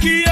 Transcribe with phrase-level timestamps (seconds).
[0.00, 0.29] que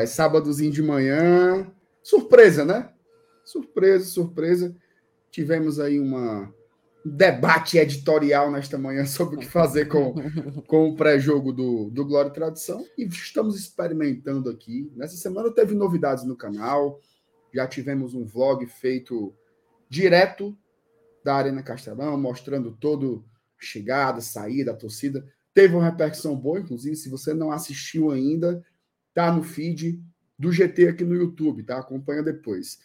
[0.00, 1.70] rapaz, sábadozinho de manhã.
[2.02, 2.90] Surpresa, né?
[3.44, 4.76] Surpresa, surpresa.
[5.30, 6.52] Tivemos aí uma
[7.02, 10.14] um debate editorial nesta manhã sobre o que fazer com,
[10.66, 14.92] com o pré-jogo do, do Glória e Tradição e estamos experimentando aqui.
[14.94, 17.00] Nessa semana teve novidades no canal,
[17.54, 19.34] já tivemos um vlog feito
[19.88, 20.54] direto
[21.24, 23.24] da Arena Castelão, mostrando todo
[23.58, 25.26] chegada, saída, torcida.
[25.54, 28.62] Teve uma repercussão boa, inclusive, se você não assistiu ainda,
[29.14, 30.02] tá no feed
[30.38, 31.78] do GT aqui no YouTube, tá?
[31.78, 32.78] Acompanha depois.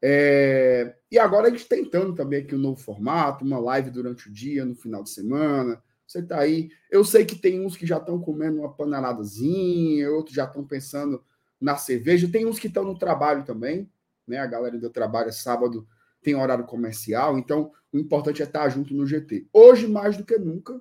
[0.00, 4.32] É, E agora a gente tentando também aqui um novo formato, uma live durante o
[4.32, 5.82] dia, no final de semana.
[6.06, 6.70] Você tá aí.
[6.90, 11.22] Eu sei que tem uns que já estão comendo uma paneladazinha, outros já estão pensando
[11.60, 12.30] na cerveja.
[12.30, 13.90] Tem uns que estão no trabalho também,
[14.26, 14.38] né?
[14.38, 15.86] A galera do trabalho é sábado,
[16.22, 19.48] tem horário comercial, então o importante é estar junto no GT.
[19.52, 20.80] Hoje, mais do que nunca,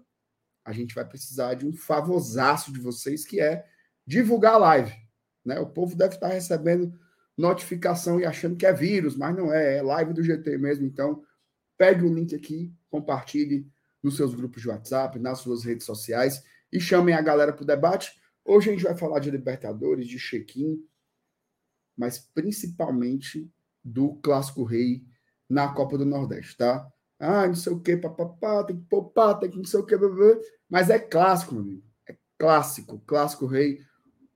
[0.64, 3.66] a gente vai precisar de um favorzaço de vocês, que é
[4.08, 4.94] divulgar a live.
[5.45, 5.59] Né?
[5.59, 6.97] O povo deve estar recebendo
[7.38, 10.88] notificação e achando que é vírus, mas não é, é live do GT mesmo.
[10.88, 11.22] Então,
[11.77, 13.69] pegue o link aqui, compartilhe
[14.02, 17.67] nos seus grupos de WhatsApp, nas suas redes sociais e chamem a galera para o
[17.67, 18.12] debate.
[18.44, 20.79] Hoje a gente vai falar de Libertadores, de check-in,
[21.96, 23.51] mas principalmente
[23.84, 25.03] do Clássico Rei
[25.50, 26.88] na Copa do Nordeste, tá?
[27.19, 29.96] Ah, não sei o que, papapá, tem que poupar, tem que não sei o que,
[30.69, 31.84] mas é clássico, meu amigo.
[32.07, 33.79] É clássico, Clássico Rei,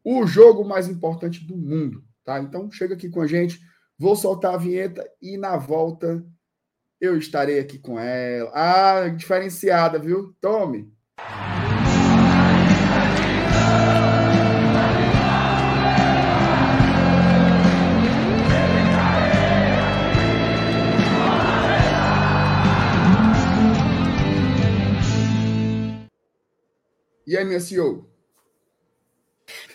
[0.03, 2.39] o jogo mais importante do mundo, tá?
[2.39, 3.59] Então chega aqui com a gente,
[3.97, 6.25] vou soltar a vinheta e na volta
[6.99, 8.51] eu estarei aqui com ela.
[8.53, 10.35] Ah, diferenciada, viu?
[10.39, 10.91] Tome.
[27.31, 28.10] E aí, minha CEO?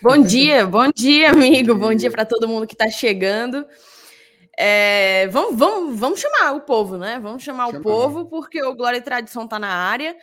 [0.02, 1.74] Bom dia, bom dia, amigo.
[1.74, 3.66] Bom dia para todo mundo que está chegando.
[4.56, 7.18] É, vamos, vamos, vamos chamar o povo, né?
[7.18, 7.78] Vamos chamar Chama.
[7.78, 10.14] o povo, porque o Glória e Tradição está na área,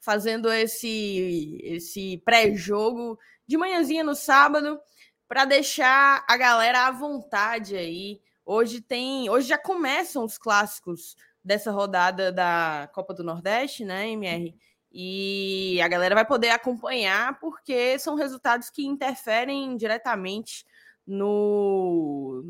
[0.00, 4.80] fazendo esse, esse pré-jogo de manhãzinha no sábado,
[5.28, 8.20] para deixar a galera à vontade aí.
[8.44, 9.30] Hoje tem.
[9.30, 14.54] Hoje já começam os clássicos dessa rodada da Copa do Nordeste, né, MR?
[14.92, 20.64] E a galera vai poder acompanhar, porque são resultados que interferem diretamente
[21.06, 22.42] no,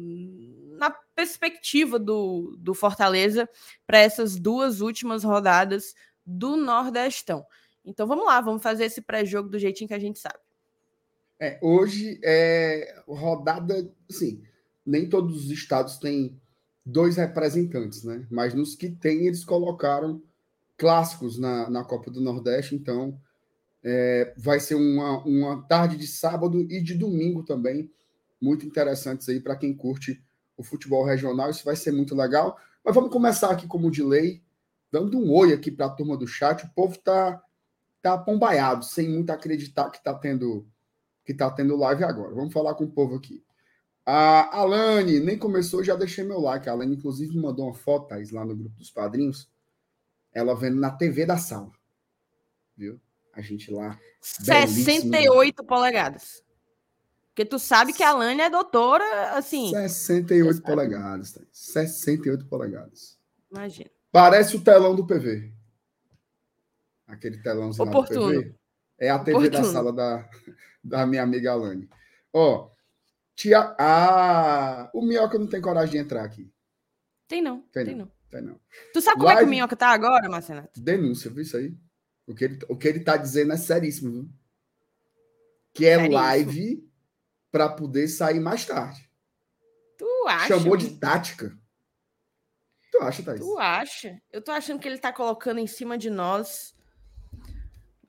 [0.79, 3.49] na perspectiva do, do Fortaleza
[3.87, 7.45] para essas duas últimas rodadas do Nordestão.
[7.85, 10.39] Então vamos lá, vamos fazer esse pré-jogo do jeitinho que a gente sabe.
[11.39, 14.43] É, hoje é rodada, assim,
[14.85, 16.39] nem todos os estados têm
[16.85, 18.27] dois representantes, né?
[18.31, 20.23] Mas nos que tem, eles colocaram
[20.81, 23.21] clássicos na, na Copa do Nordeste, então
[23.85, 27.93] é, vai ser uma, uma tarde de sábado e de domingo também,
[28.41, 30.25] muito interessantes aí para quem curte
[30.57, 32.57] o futebol regional, isso vai ser muito legal.
[32.83, 34.43] Mas vamos começar aqui como de lei,
[34.91, 36.65] dando um oi aqui para a turma do chat.
[36.65, 37.43] O povo tá
[38.01, 40.67] tá apombaiado, sem muito acreditar que está tendo
[41.27, 42.35] que tá tendo live agora.
[42.35, 43.45] Vamos falar com o povo aqui.
[44.07, 46.67] A Alane nem começou, já deixei meu like.
[46.67, 49.50] A Alane, inclusive, mandou uma foto, Thaís, lá no grupo dos padrinhos.
[50.33, 51.71] Ela vendo na TV da sala.
[52.77, 53.01] Viu?
[53.33, 53.99] A gente lá.
[54.21, 56.43] 68 polegadas.
[57.29, 59.71] Porque tu sabe que a Lani é doutora, assim.
[59.71, 61.33] 68 polegadas.
[61.33, 61.49] Thaís.
[61.53, 63.19] 68 polegadas.
[63.51, 63.91] Imagina.
[64.13, 65.53] Parece o telão do PV.
[67.07, 68.43] Aquele telãozinho lá do Oportuno.
[68.43, 68.55] PV.
[68.99, 69.73] É a TV da Oportuno.
[69.73, 70.29] sala da,
[70.83, 71.89] da minha amiga Alane.
[72.33, 72.71] Ó,
[73.35, 76.53] tia, ah, o Minhoca não tem coragem de entrar aqui.
[77.27, 78.07] Tem não, Tem tem, não.
[78.07, 78.13] não.
[78.31, 78.61] Tem não.
[78.93, 80.81] Tu sabe como é que o Live- Minhoca tá agora, Marcenato?
[80.81, 81.75] Denúncia, viu isso aí?
[82.27, 84.31] O que ele, o que ele tá dizendo é seríssimo, viu?
[85.75, 86.15] Que é Seríssimo.
[86.17, 86.91] live
[87.51, 89.09] para poder sair mais tarde.
[89.99, 90.47] Tu acha?
[90.49, 91.57] Chamou de tática.
[92.93, 93.41] Tu acha, Thaís?
[93.41, 94.23] Tu acha?
[94.33, 96.75] Eu tô achando que ele tá colocando em cima de nós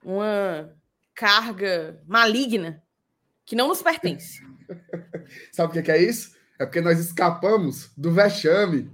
[0.03, 0.75] uma
[1.13, 2.81] carga maligna
[3.45, 4.41] que não nos pertence.
[5.51, 6.35] Sabe o que que é isso?
[6.59, 8.89] É porque nós escapamos do vexame.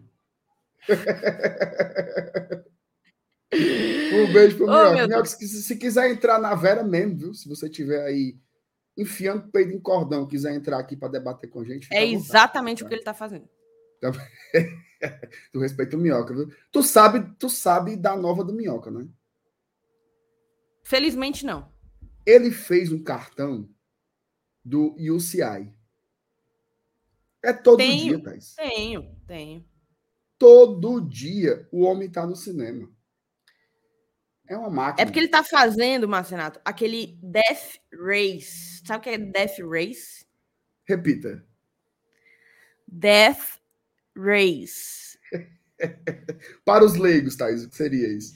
[3.51, 4.93] Um beijo pro Ô, Minhoca.
[4.93, 7.33] meu Minhoca, se, se quiser entrar na Vera mesmo, viu?
[7.33, 8.37] Se você tiver aí
[8.97, 11.87] enfiando peito em cordão, quiser entrar aqui para debater com a gente.
[11.91, 12.85] É vontade, exatamente tá?
[12.85, 13.47] o que ele tá fazendo.
[15.53, 16.51] Tu respeita o Minhoca, viu?
[16.71, 19.07] Tu sabe, tu sabe da nova do Minhoca, né?
[20.83, 21.71] Felizmente não.
[22.25, 23.69] Ele fez um cartão
[24.65, 25.71] do UCI.
[27.43, 28.17] É todo Tenho.
[28.17, 28.55] dia, Thaís.
[28.55, 29.65] Tenho, tenho.
[30.37, 32.89] Todo dia o homem tá no cinema.
[34.47, 35.01] É uma máquina.
[35.01, 38.81] É porque ele tá fazendo, Marcenato, aquele Death Race.
[38.85, 40.25] Sabe o que é Death Race?
[40.87, 41.45] Repita.
[42.87, 43.59] Death
[44.15, 45.17] Race.
[46.65, 48.35] Para os leigos, Thaís, o que seria isso?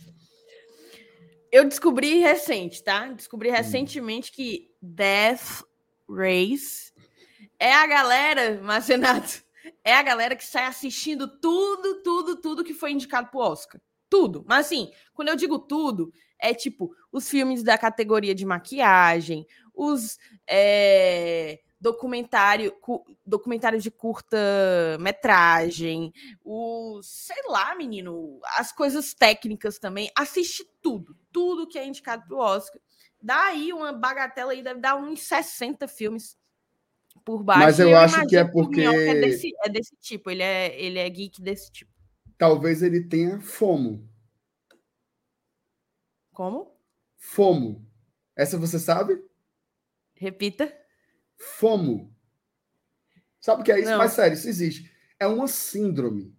[1.51, 3.07] Eu descobri recente, tá?
[3.07, 3.53] Descobri Hum.
[3.53, 5.63] recentemente que Death
[6.09, 6.91] Race
[7.59, 9.43] é a galera, Marcenato,
[9.83, 13.81] é a galera que sai assistindo tudo, tudo, tudo que foi indicado pro Oscar.
[14.09, 14.43] Tudo.
[14.47, 20.17] Mas assim, quando eu digo tudo, é tipo os filmes da categoria de maquiagem, os
[20.47, 24.37] é, documentário, cu- documentários de curta
[24.99, 30.11] metragem, os, sei lá, menino, as coisas técnicas também.
[30.15, 32.79] Assiste tudo, tudo que é indicado pro Oscar.
[33.21, 36.37] Dá aí uma bagatela aí, deve dar uns 60 filmes
[37.23, 37.61] por baixo.
[37.63, 40.99] Mas eu E acho que é porque- É desse, é desse tipo, ele é, ele
[40.99, 41.91] é geek desse tipo.
[42.37, 44.09] Talvez ele tenha fomo.
[46.33, 46.75] Como?
[47.17, 47.85] Fomo.
[48.35, 49.21] Essa você sabe?
[50.15, 50.75] Repita.
[51.37, 52.15] Fomo.
[53.39, 53.89] Sabe o que é isso?
[53.89, 53.97] Não.
[53.97, 54.91] Mas sério, isso existe.
[55.19, 56.35] É uma síndrome.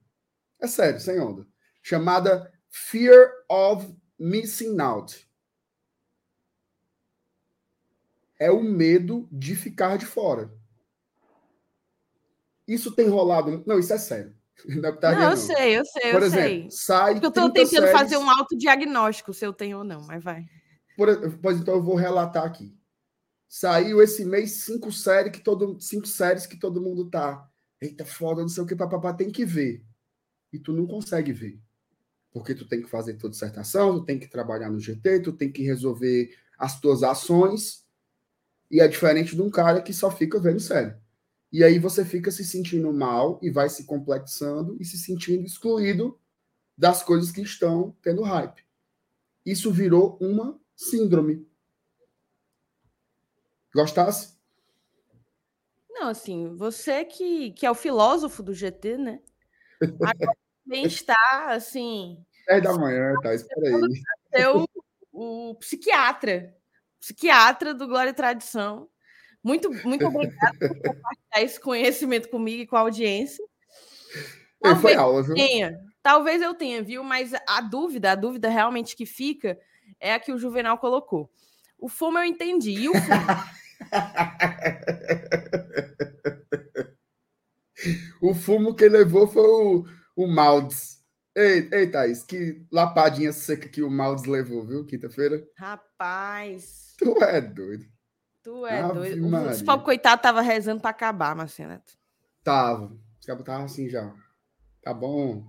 [0.60, 1.46] É sério, sem onda.
[1.82, 5.28] Chamada Fear of Missing Out.
[8.38, 10.52] É o medo de ficar de fora.
[12.72, 13.62] Isso tem rolado.
[13.66, 14.34] Não, isso é sério.
[14.66, 15.36] Não é putaria, não, eu não.
[15.36, 16.66] sei, eu sei, Por eu exemplo, sei.
[16.70, 17.12] sai.
[17.14, 20.22] Porque eu tô 30 tentando séries- fazer um autodiagnóstico se eu tenho ou não, mas
[20.22, 20.44] vai.
[20.96, 22.76] Por- pois então eu vou relatar aqui.
[23.48, 27.46] Saiu esse mês cinco séries que todo cinco séries que todo mundo tá.
[27.80, 29.84] Eita, foda, não sei o que, papapá, tem que ver.
[30.52, 31.58] E tu não consegue ver.
[32.30, 35.50] Porque tu tem que fazer tua dissertação, tu tem que trabalhar no GT, tu tem
[35.50, 37.84] que resolver as tuas ações.
[38.70, 40.94] E é diferente de um cara que só fica vendo série.
[41.52, 46.18] E aí você fica se sentindo mal e vai se complexando e se sentindo excluído
[46.76, 48.64] das coisas que estão tendo hype.
[49.44, 51.46] Isso virou uma síndrome.
[53.74, 54.38] Gostasse?
[55.90, 59.20] Não, assim, você que, que é o filósofo do GT, né?
[59.80, 63.34] Agora também está, assim, 10 da manhã, tá?
[63.34, 64.02] Espera aí.
[64.34, 64.68] ser o,
[65.12, 66.56] o psiquiatra,
[66.98, 68.88] psiquiatra do Glória e Tradição.
[69.42, 73.44] Muito, muito obrigada por compartilhar esse conhecimento comigo e com a audiência.
[74.64, 75.34] Ei, foi Talvez aula, viu?
[75.34, 77.02] tenha, talvez eu tenha, viu?
[77.02, 79.58] Mas a dúvida, a dúvida realmente que fica
[79.98, 81.30] é a que o Juvenal colocou.
[81.78, 82.72] O FOMO eu entendi.
[82.72, 83.02] E o FOMO?
[88.20, 89.84] O fumo que levou foi o,
[90.16, 91.00] o Maldes.
[91.34, 94.84] Ei, ei, Thaís, que lapadinha seca que o Maldes levou, viu?
[94.84, 95.42] Quinta-feira.
[95.56, 97.86] Rapaz, Tu é doido.
[98.42, 99.26] Tu é Ave doido.
[99.26, 99.64] O Maria.
[99.64, 101.80] pobre coitado tava rezando para acabar, Marcelo.
[102.42, 102.92] Tava.
[103.20, 104.12] Os cabos estavam assim já.
[104.82, 105.44] Tá bom.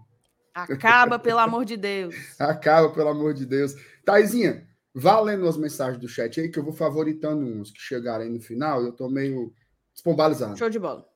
[0.53, 2.15] Acaba, pelo amor de Deus.
[2.39, 3.73] Acaba, pelo amor de Deus.
[4.05, 8.29] Taizinha, vá lendo as mensagens do chat aí, que eu vou favoritando uns que chegarem
[8.29, 8.83] no final.
[8.83, 9.51] Eu tô meio
[9.95, 10.57] espombalizado.
[10.57, 11.07] Show de bola.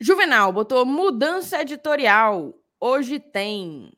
[0.00, 2.54] Juvenal botou mudança editorial.
[2.78, 3.90] Hoje tem.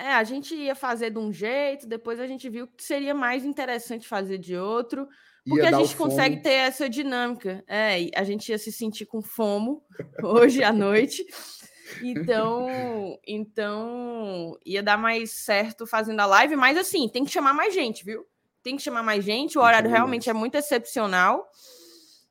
[0.00, 3.44] É, a gente ia fazer de um jeito, depois a gente viu que seria mais
[3.44, 5.06] interessante fazer de outro,
[5.46, 7.62] porque a gente consegue ter essa dinâmica.
[7.66, 9.84] É, a gente ia se sentir com fomo
[10.24, 11.22] hoje à noite.
[12.02, 12.66] Então,
[13.26, 18.02] então ia dar mais certo fazendo a live, mas assim, tem que chamar mais gente,
[18.02, 18.24] viu?
[18.62, 21.46] Tem que chamar mais gente, o horário realmente é muito excepcional.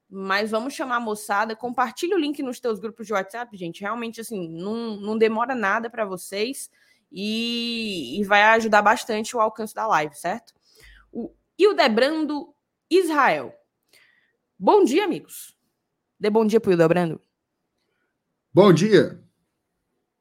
[0.09, 3.81] Mas vamos chamar a moçada, compartilha o link nos teus grupos de WhatsApp, gente.
[3.81, 6.67] Realmente, assim, não, não demora nada para vocês
[7.11, 10.53] e, e vai ajudar bastante o alcance da live, certo?
[11.11, 12.53] O Hildebrando
[12.89, 13.53] Israel.
[14.57, 15.55] Bom dia, amigos.
[16.19, 17.21] Dê bom dia pro Hildebrando.
[18.53, 19.23] Bom dia.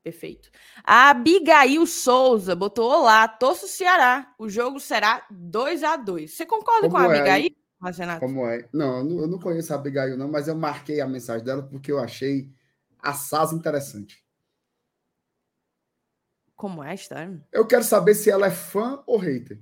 [0.03, 0.51] Perfeito.
[0.85, 4.33] A Abigail Souza botou: Olá, torço Ceará.
[4.39, 7.19] O jogo será 2 a 2 Você concorda com a Como é?
[7.19, 7.57] Abigail?
[7.97, 8.21] Renato?
[8.21, 8.69] Como é?
[8.73, 11.63] Não, eu não- eu não conheço a Abigail, não, mas eu marquei a mensagem dela
[11.63, 12.51] porque eu achei
[13.01, 14.25] assaz interessante.
[16.59, 17.41] Como é a história?
[17.53, 19.61] Eu quero saber se ela é fã ou hater.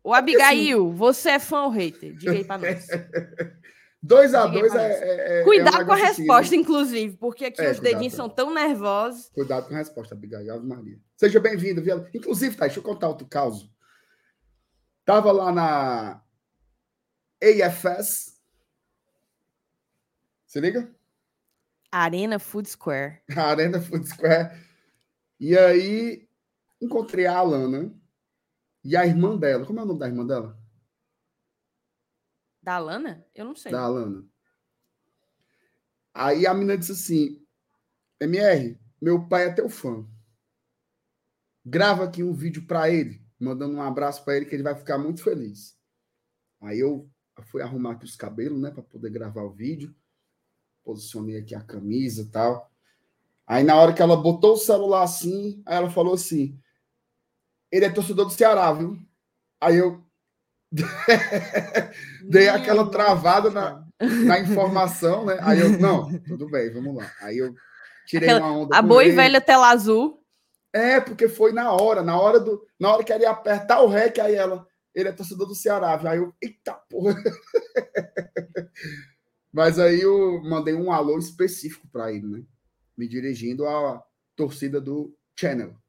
[0.00, 2.14] O Abigail, você é fã ou hater?
[2.14, 2.86] Diga aí pra nós.
[4.00, 4.92] 2 a Diga aí 2 pra é, é,
[5.38, 8.54] é- é Cuidado com a assim, resposta, inclusive, porque aqui É, os dedinhos são tão
[8.54, 9.28] nervosos.
[9.30, 11.00] Cuidado com a resposta, Abigail Ave Maria.
[11.16, 12.06] Seja bem-vindo, viu?
[12.14, 13.68] Inclusive, tá, deixa eu contar outro caso.
[15.04, 16.22] Tava lá na
[17.42, 18.40] AFS.
[20.46, 20.94] Se liga?
[21.96, 23.22] Arena Food Square.
[23.36, 24.50] A Arena Food Square.
[25.38, 26.28] E aí
[26.80, 27.94] encontrei a Alana
[28.82, 29.64] e a irmã dela.
[29.64, 30.58] Como é o nome da irmã dela?
[32.60, 33.24] Da Lana?
[33.32, 33.70] Eu não sei.
[33.70, 34.26] Da Alana.
[36.12, 37.46] Aí a menina disse assim:
[38.20, 40.04] MR, meu pai é teu fã.
[41.64, 44.98] Grava aqui um vídeo para ele, mandando um abraço para ele, que ele vai ficar
[44.98, 45.78] muito feliz.
[46.60, 47.08] Aí eu
[47.44, 49.94] fui arrumar aqui os cabelos, né, para poder gravar o vídeo.
[50.84, 52.70] Posicionei aqui a camisa e tal.
[53.46, 56.58] Aí na hora que ela botou o celular assim, aí ela falou assim:
[57.72, 58.96] ele é torcedor do Ceará, viu?
[59.60, 60.02] Aí eu
[62.28, 63.84] dei aquela travada na,
[64.26, 65.38] na informação, né?
[65.40, 67.10] Aí eu, não, tudo bem, vamos lá.
[67.20, 67.54] Aí eu
[68.06, 68.76] tirei Aquela- uma onda.
[68.76, 70.20] A boa e velha tela azul.
[70.72, 72.66] É, porque foi na hora, na hora do.
[72.78, 74.66] Na hora que ela ia apertar o REC, aí ela.
[74.94, 76.08] Ele é torcedor do Ceará, viu?
[76.08, 77.14] Aí eu, eita porra.
[79.54, 82.44] Mas aí eu mandei um alô específico para ele, né?
[82.96, 85.80] Me dirigindo à torcida do Channel.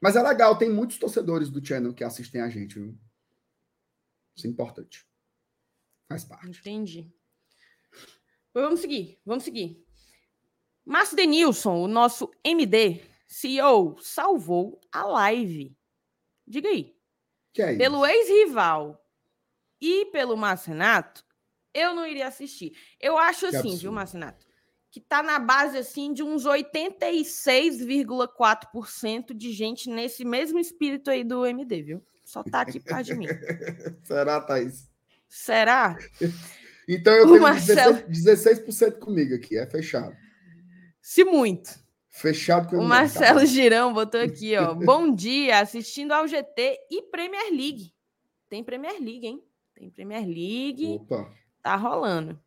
[0.00, 2.98] Mas é legal, tem muitos torcedores do Channel que assistem a gente, viu?
[4.34, 5.06] Isso é importante.
[6.08, 6.58] Faz parte.
[6.58, 7.14] Entendi.
[8.54, 9.84] Mas vamos seguir, vamos seguir.
[10.86, 15.76] Márcio Denilson, o nosso MD, CEO, salvou a live.
[16.46, 16.96] Diga aí.
[17.52, 17.78] Que é isso?
[17.78, 19.06] Pelo ex-rival
[19.78, 21.25] e pelo Márcio Renato,
[21.78, 22.72] eu não iria assistir.
[23.00, 23.78] Eu acho Que assim, absurdo.
[23.80, 24.46] viu, Márcio Renato?
[24.90, 31.44] Que tá na base assim de uns 86,4% de gente nesse mesmo espírito aí do
[31.44, 32.02] MD, viu?
[32.24, 33.26] Só tá aqui por causa de mim.
[34.04, 34.88] Será, Thaís?
[35.28, 35.96] Será?
[36.88, 38.64] Então eu O tenho Marcelo- 16%,
[38.94, 40.16] 16% comigo aqui, é fechado.
[41.02, 41.68] Se muito.
[42.08, 43.40] Fechado com O Marcelo?
[43.44, 44.72] Girão botou aqui, ó.
[44.72, 47.92] Bom dia, assistindo ao GT e Premier League.
[48.48, 49.42] Tem Premier League, hein?
[49.74, 50.86] Tem Premier League.
[50.94, 51.28] Opa.
[51.66, 52.38] Tá rolando.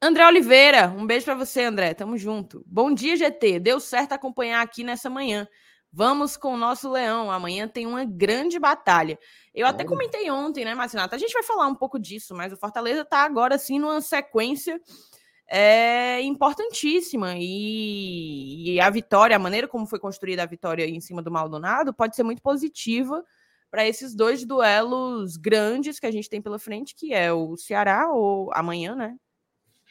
[0.00, 1.92] André Oliveira, um beijo pra você, André.
[1.92, 2.64] Tamo junto.
[2.66, 3.60] Bom dia, GT.
[3.60, 5.46] Deu certo acompanhar aqui nessa manhã.
[5.92, 7.30] Vamos com o nosso Leão.
[7.30, 9.18] Amanhã tem uma grande batalha.
[9.54, 11.14] Eu até comentei ontem, né, Marcinato?
[11.14, 14.80] A gente vai falar um pouco disso, mas o Fortaleza tá agora, sim, numa sequência
[15.46, 17.34] é, importantíssima.
[17.36, 21.92] E, e a vitória, a maneira como foi construída a vitória em cima do Maldonado,
[21.92, 23.22] pode ser muito positiva
[23.70, 28.10] para esses dois duelos grandes que a gente tem pela frente, que é o Ceará,
[28.10, 29.16] ou amanhã, né?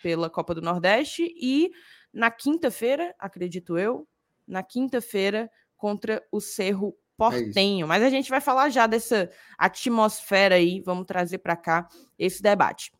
[0.01, 1.71] Pela Copa do Nordeste, e
[2.13, 4.07] na quinta-feira, acredito eu,
[4.47, 7.87] na quinta-feira, contra o Cerro Portenho.
[7.87, 12.91] Mas a gente vai falar já dessa atmosfera aí, vamos trazer para cá esse debate.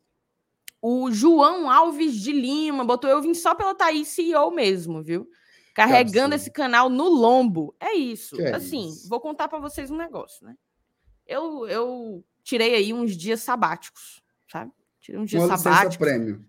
[0.82, 5.28] O João Alves de Lima botou eu vim só pela Thaís CEO mesmo, viu?
[5.74, 7.76] Carregando esse canal no lombo.
[7.80, 8.40] É isso.
[8.42, 9.08] É assim, isso?
[9.10, 10.56] vou contar para vocês um negócio, né?
[11.28, 14.72] Eu, eu tirei aí uns dias sabáticos, sabe?
[15.02, 16.46] Tirei uns dias Uma licença prêmio.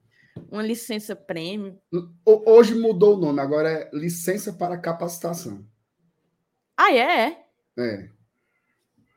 [0.51, 1.79] uma licença prêmio.
[1.93, 5.65] Ho- Hoje mudou o nome, agora é licença para capacitação.
[6.77, 6.97] Ah, é?
[7.29, 7.45] é?
[7.79, 8.09] É.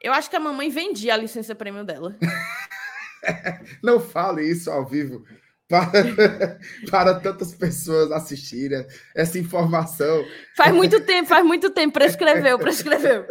[0.02, 2.18] Eu acho que a mamãe vendia a licença prêmio dela.
[3.84, 5.24] Não fale isso ao vivo
[5.68, 5.92] para,
[6.90, 10.26] para tantas pessoas assistirem essa informação.
[10.56, 11.94] Faz muito tempo, faz muito tempo.
[11.94, 13.26] Prescreveu, prescreveu.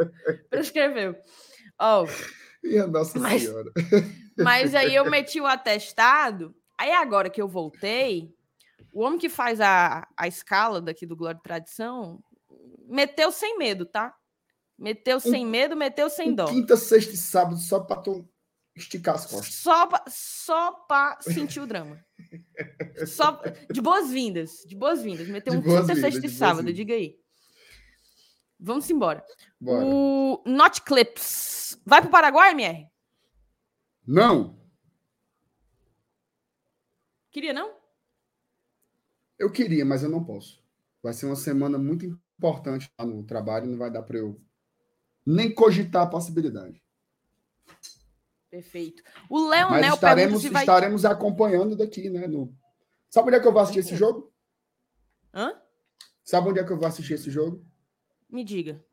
[0.49, 1.17] Prescreveu.
[1.81, 2.07] Ó,
[2.63, 3.73] Minha Nossa Mas- Senhora.
[4.37, 6.55] Mas aí eu meti o atestado.
[6.79, 8.35] Aí agora que eu voltei,
[8.93, 12.23] o homem que faz a, a escala daqui do Glória e Tradição
[12.89, 14.15] meteu sem medo, tá?
[14.79, 16.47] Meteu sem medo, meteu sem dó.
[16.47, 18.29] Quinta, sexta e sábado só para tu
[18.75, 19.55] esticar as costas.
[19.55, 22.03] Só pra, só pra sentir o drama.
[23.07, 25.27] Só de boas-vindas, de boas-vindas.
[25.29, 27.17] Meteu De um quinta, boas-vindas, sexta e sábado, diga aí.
[28.61, 29.25] Vamos embora.
[29.61, 29.85] Bora.
[29.85, 31.81] O Not Clips.
[31.85, 32.87] Vai pro Paraguai, MR?
[34.07, 34.61] Não,
[37.31, 37.79] Queria, não?
[39.39, 40.63] eu queria, mas eu não posso.
[41.03, 44.39] Vai ser uma semana muito importante lá no trabalho, não vai dar para eu
[45.25, 46.83] nem cogitar a possibilidade.
[48.51, 49.03] Perfeito.
[49.31, 50.63] O Leonel Mas estaremos, vai.
[50.63, 52.27] estaremos acompanhando daqui, né?
[52.27, 52.55] No...
[53.09, 54.31] Sabe onde é que eu vou assistir esse jogo?
[55.33, 55.59] Hã?
[56.25, 57.65] Sabe onde é que eu vou assistir esse jogo?
[58.31, 58.85] Me diga.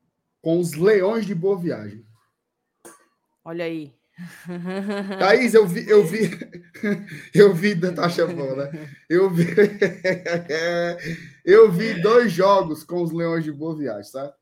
[0.41, 2.05] Com os Leões de Boa Viagem.
[3.43, 3.95] Olha aí.
[5.19, 6.31] Thaís, eu vi, eu vi,
[7.33, 8.71] eu vi Natasha Bola.
[8.71, 8.89] Né?
[9.07, 9.45] Eu vi,
[11.45, 14.35] eu vi dois jogos com os Leões de Boa Viagem, tá?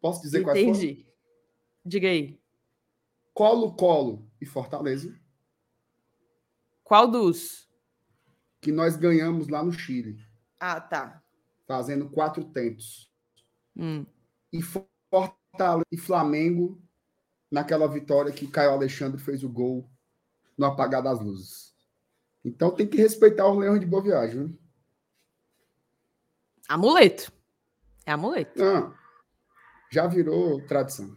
[0.00, 0.70] Posso dizer quais foram?
[0.70, 1.06] Entendi.
[1.84, 2.38] Diga aí.
[3.34, 5.18] Colo-Colo e Fortaleza.
[6.84, 7.68] Qual dos?
[8.60, 10.16] Que nós ganhamos lá no Chile.
[10.60, 11.22] Ah, tá.
[11.66, 13.05] Fazendo quatro tentos.
[13.76, 14.06] Hum.
[14.52, 16.80] E Fortaleza e Flamengo
[17.50, 19.88] naquela vitória que Caio Alexandre fez o gol
[20.56, 21.74] no apagar das luzes.
[22.44, 24.44] Então tem que respeitar os leões de boa viagem.
[24.44, 24.50] Né?
[26.68, 27.32] Amuleto.
[28.04, 28.58] É amuleto.
[28.58, 28.94] Não,
[29.90, 31.14] já virou tradição.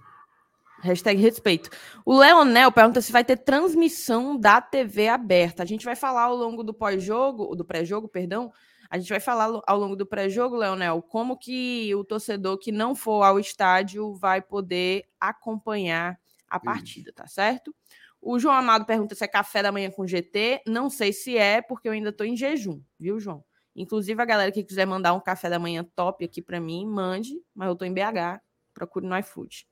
[0.82, 1.70] Hashtag respeito.
[2.06, 5.62] O Leonel pergunta se vai ter transmissão da TV aberta.
[5.62, 8.52] A gente vai falar ao longo do pós-jogo, do pré-jogo, perdão.
[8.90, 12.96] A gente vai falar ao longo do pré-jogo, Leonel, como que o torcedor que não
[12.96, 16.20] for ao estádio vai poder acompanhar
[16.50, 17.74] a partida, tá certo?
[18.22, 20.64] O João Amado pergunta se é café da manhã com GT.
[20.66, 23.44] Não sei se é, porque eu ainda estou em jejum, viu, João?
[23.76, 27.40] Inclusive, a galera que quiser mandar um café da manhã top aqui para mim, mande,
[27.56, 28.42] mas eu estou em BH,
[28.74, 29.68] procure no iFood.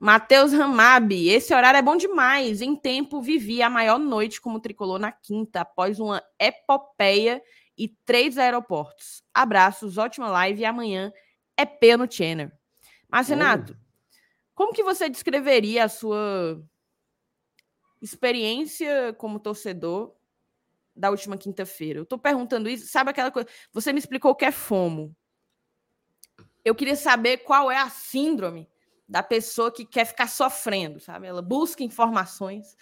[0.00, 2.60] Matheus Ramabi, esse horário é bom demais.
[2.60, 7.42] Em tempo, vivi a maior noite como tricolor na quinta, após uma epopeia
[7.78, 9.22] e três aeroportos.
[9.32, 11.12] Abraços, ótima live e amanhã
[11.56, 12.50] é P no Channel.
[13.08, 13.76] Mas, Renato,
[14.54, 16.60] como que você descreveria a sua
[18.02, 20.14] experiência como torcedor
[20.94, 22.00] da última quinta-feira?
[22.00, 23.48] Eu estou perguntando isso, sabe aquela coisa?
[23.72, 25.16] Você me explicou o que é FOMO.
[26.64, 28.68] Eu queria saber qual é a síndrome
[29.08, 31.26] da pessoa que quer ficar sofrendo, sabe?
[31.26, 32.76] Ela busca informações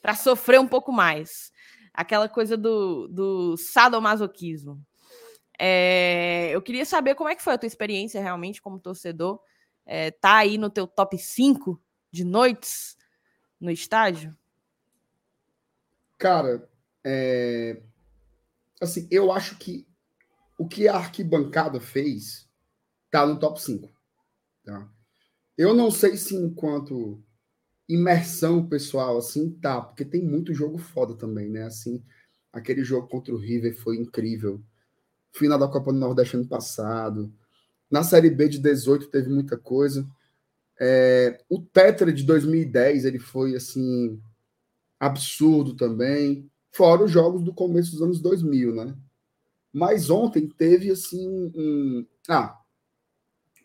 [0.00, 1.50] para sofrer um pouco mais.
[1.94, 4.84] Aquela coisa do, do sadomasoquismo.
[5.58, 9.40] É, eu queria saber como é que foi a tua experiência realmente como torcedor.
[9.86, 12.96] É, tá aí no teu top 5 de noites
[13.60, 14.36] no estádio?
[16.18, 16.68] Cara,
[17.04, 17.82] é...
[18.80, 19.86] assim, eu acho que
[20.58, 22.48] o que a arquibancada fez
[23.10, 23.92] tá no top 5.
[24.64, 24.88] Tá?
[25.56, 27.22] Eu não sei se enquanto
[27.88, 31.64] imersão pessoal assim tá, porque tem muito jogo foda também, né?
[31.64, 32.02] Assim,
[32.52, 34.62] aquele jogo contra o River foi incrível.
[35.32, 37.32] Final da Copa do Nordeste ano passado.
[37.90, 40.06] Na Série B de 18 teve muita coisa.
[40.80, 44.20] É, o Tetra de 2010 ele foi assim
[44.98, 46.50] absurdo também.
[46.72, 48.96] Fora os jogos do começo dos anos 2000, né?
[49.72, 52.58] Mas ontem teve assim um, ah,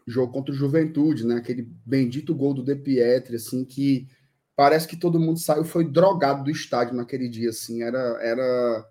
[0.09, 1.35] jogo contra o Juventude, né?
[1.35, 4.07] Aquele bendito gol do De Pietri, assim, que
[4.55, 8.89] parece que todo mundo saiu, foi drogado do estádio naquele dia, assim, era, era,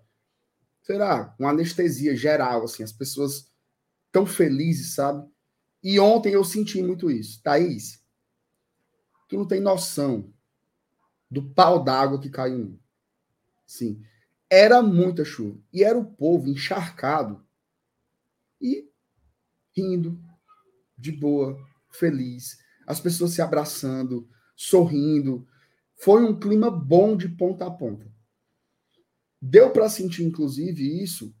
[0.81, 3.51] será, uma anestesia geral, assim, as pessoas
[4.11, 5.29] tão felizes, sabe?
[5.83, 7.41] E ontem eu senti muito isso.
[7.43, 8.03] Thaís,
[9.27, 10.33] tu não tem noção
[11.29, 12.79] do pau d'água que caiu.
[13.65, 14.01] Sim.
[14.49, 15.59] Era muita chuva.
[15.71, 17.45] E era o povo encharcado
[18.59, 18.89] e
[19.75, 20.19] rindo,
[20.99, 21.57] de boa,
[21.91, 25.47] feliz, as pessoas se abraçando, sorrindo.
[25.95, 28.11] Foi um clima bom de ponta a ponta.
[29.41, 31.33] Deu para sentir, inclusive, isso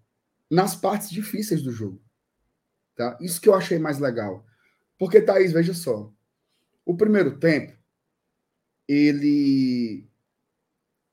[0.49, 2.01] nas partes difíceis do jogo.
[2.95, 3.17] Tá?
[3.21, 4.45] Isso que eu achei mais legal.
[4.97, 6.11] Porque, Thaís, veja só.
[6.85, 7.77] O primeiro tempo,
[8.87, 10.09] ele,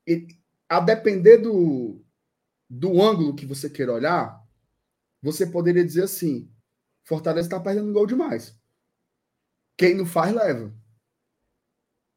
[0.05, 0.27] ele
[0.67, 2.03] a depender do,
[2.69, 4.43] do ângulo que você queira olhar,
[5.21, 6.51] você poderia dizer assim:
[7.07, 8.53] Fortaleza está perdendo gol demais.
[9.77, 10.75] Quem não faz, leva.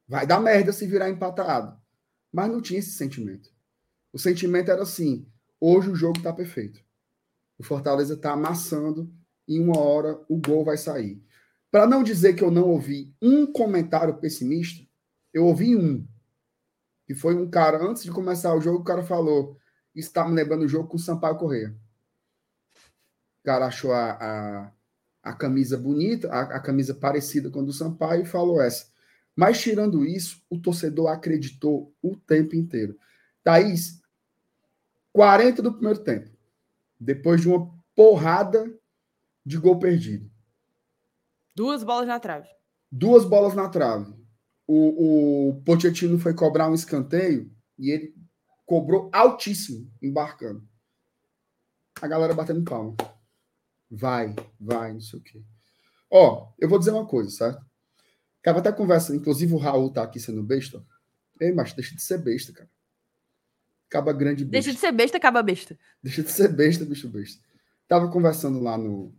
[0.09, 1.81] Vai dar merda se virar empatado.
[2.33, 3.55] Mas não tinha esse sentimento.
[4.13, 6.85] O sentimento era assim: hoje o jogo está perfeito.
[7.57, 9.15] O Fortaleza está amassando
[9.47, 11.25] e uma hora o gol vai sair.
[11.71, 14.85] Para não dizer que eu não ouvi um comentário pessimista,
[15.33, 16.05] eu ouvi um.
[17.07, 19.57] Que foi um cara, antes de começar o jogo, o cara falou:
[19.95, 21.79] está me lembrando o jogo com o Sampaio Correia.
[23.41, 24.73] O cara achou a, a,
[25.23, 28.91] a camisa bonita, a, a, camisa parecida com a do Sampaio, e falou essa.
[29.37, 32.99] Mas tirando isso, o torcedor acreditou o tempo inteiro.
[33.43, 34.01] Thaís,
[35.13, 36.31] 40 do primeiro tempo.
[36.99, 38.73] Depois de uma porrada
[39.45, 40.31] de gol perdido.
[41.55, 42.49] Duas bolas na trave.
[42.91, 44.15] Duas bolas na trave.
[44.67, 48.15] O, o Pochettino foi cobrar um escanteio e ele
[48.65, 50.63] cobrou altíssimo, embarcando.
[52.01, 52.95] A galera batendo palma.
[53.91, 55.43] Vai, vai, não sei o quê.
[56.11, 57.65] Ó, eu vou dizer uma coisa, certo?
[58.41, 60.85] Acaba até conversando, inclusive o Raul tá aqui sendo besta.
[61.41, 62.71] Ei, mas deixa de ser besta, cara.
[63.89, 64.53] Acaba grande besta.
[64.53, 65.79] Deixa de ser besta, acaba besta.
[66.03, 67.43] Deixa de ser besta, bicho besta.
[67.89, 69.13] Tava conversando lá no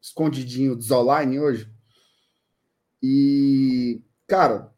[0.00, 1.72] escondidinho do Zoline hoje.
[3.02, 4.74] E, cara,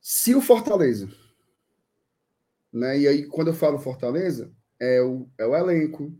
[0.00, 1.08] Se o Fortaleza,
[2.72, 2.98] né?
[2.98, 6.12] E aí, quando eu falo Fortaleza, é o, é o elenco,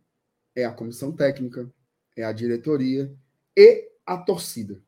[0.60, 1.72] é a comissão técnica,
[2.16, 3.16] é a diretoria
[3.56, 4.82] e a torcida.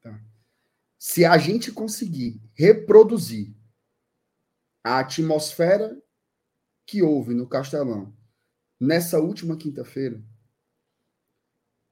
[0.00, 0.22] Tá?
[0.96, 3.52] Se a gente conseguir reproduzir
[4.84, 6.00] a atmosfera
[6.86, 8.14] que houve no Castelão
[8.78, 10.22] nessa última quinta-feira,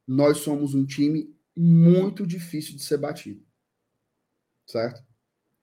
[0.07, 3.45] nós somos um time muito difícil de ser batido.
[4.65, 5.05] Certo?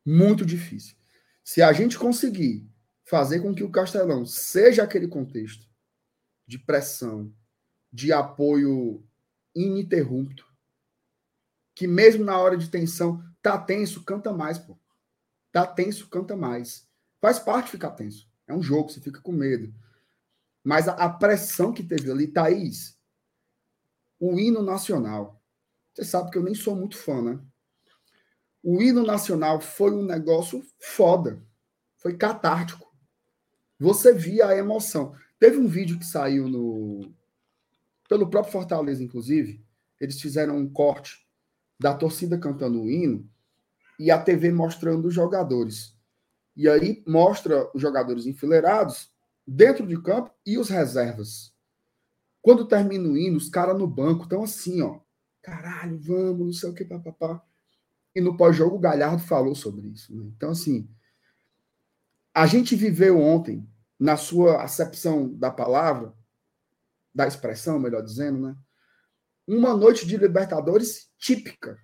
[0.05, 0.97] Muito difícil.
[1.41, 2.69] Se a gente conseguir
[3.05, 5.68] fazer com que o Castelão seja aquele contexto
[6.49, 7.31] de pressão,
[7.93, 9.07] de apoio
[9.53, 10.43] ininterrupto,
[11.75, 14.75] que mesmo na hora de tensão, tá tenso, canta mais, pô.
[15.51, 16.89] Tá tenso, canta mais.
[17.21, 18.27] Faz parte ficar tenso.
[18.47, 19.71] É um jogo, você fica com medo.
[20.63, 22.99] Mas a, a pressão que teve ali, Thaís,
[24.19, 25.39] o hino nacional.
[25.93, 27.39] Você sabe que eu nem sou muito fã, né?
[28.63, 31.39] O hino nacional foi um negócio foda.
[31.97, 32.91] Foi catártico.
[33.77, 35.15] Você via a emoção.
[35.39, 37.11] Teve um vídeo que saiu no.
[38.07, 39.63] Pelo próprio Fortaleza, inclusive.
[39.99, 41.25] Eles fizeram um corte
[41.79, 43.29] da torcida cantando o hino
[43.99, 45.95] e a TV mostrando os jogadores.
[46.55, 49.11] E aí mostra os jogadores enfileirados
[49.45, 51.53] dentro de campo e os reservas.
[52.41, 54.99] Quando termina o hino, os caras no banco estão assim, ó.
[55.41, 57.41] Caralho, vamos, não sei o que, papapá.
[58.15, 60.15] E no pós-jogo o Galhardo falou sobre isso.
[60.15, 60.31] Né?
[60.35, 60.89] Então, assim,
[62.33, 63.67] a gente viveu ontem,
[63.99, 66.13] na sua acepção da palavra,
[67.13, 68.55] da expressão, melhor dizendo, né?
[69.45, 71.77] Uma noite de Libertadores típica.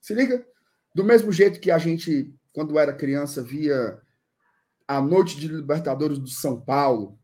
[0.00, 0.46] Se liga?
[0.94, 4.00] Do mesmo jeito que a gente, quando era criança, via
[4.86, 7.18] a noite de Libertadores do São Paulo,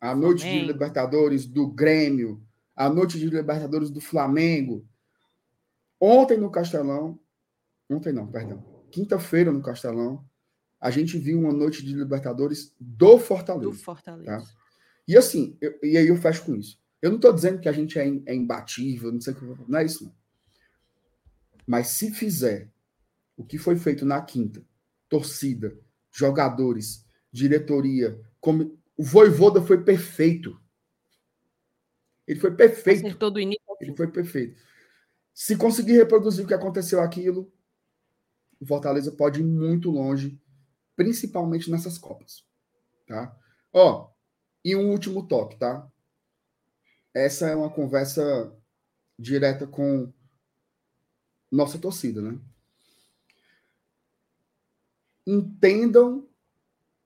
[0.00, 0.60] a noite Amém.
[0.60, 2.42] de Libertadores do Grêmio,
[2.76, 4.86] a noite de Libertadores do Flamengo.
[6.00, 7.18] Ontem no Castelão,
[7.90, 10.24] ontem não, perdão, quinta-feira no Castelão,
[10.84, 13.70] a gente viu uma noite de Libertadores do Fortaleza.
[13.70, 14.26] Do Fortaleza.
[14.26, 14.44] Tá?
[15.08, 16.78] E assim, eu, e aí eu fecho com isso.
[17.00, 19.78] Eu não estou dizendo que a gente é, é imbatível, não sei o que, não
[19.78, 20.14] é isso não.
[21.66, 22.70] Mas se fizer
[23.34, 24.62] o que foi feito na quinta,
[25.08, 25.74] torcida,
[26.12, 30.60] jogadores, diretoria, como o Voivoda foi perfeito.
[32.26, 33.06] Ele foi perfeito.
[33.06, 33.64] Acertou do início.
[33.80, 34.60] Ele foi perfeito.
[35.32, 37.50] Se conseguir reproduzir o que aconteceu aquilo,
[38.60, 40.38] o Fortaleza pode ir muito longe,
[40.96, 42.44] principalmente nessas Copas.
[43.06, 43.36] Tá?
[43.72, 44.10] Ó,
[44.64, 45.90] e um último toque, tá?
[47.12, 48.52] Essa é uma conversa
[49.18, 50.12] direta com
[51.50, 52.38] nossa torcida, né?
[55.26, 56.28] Entendam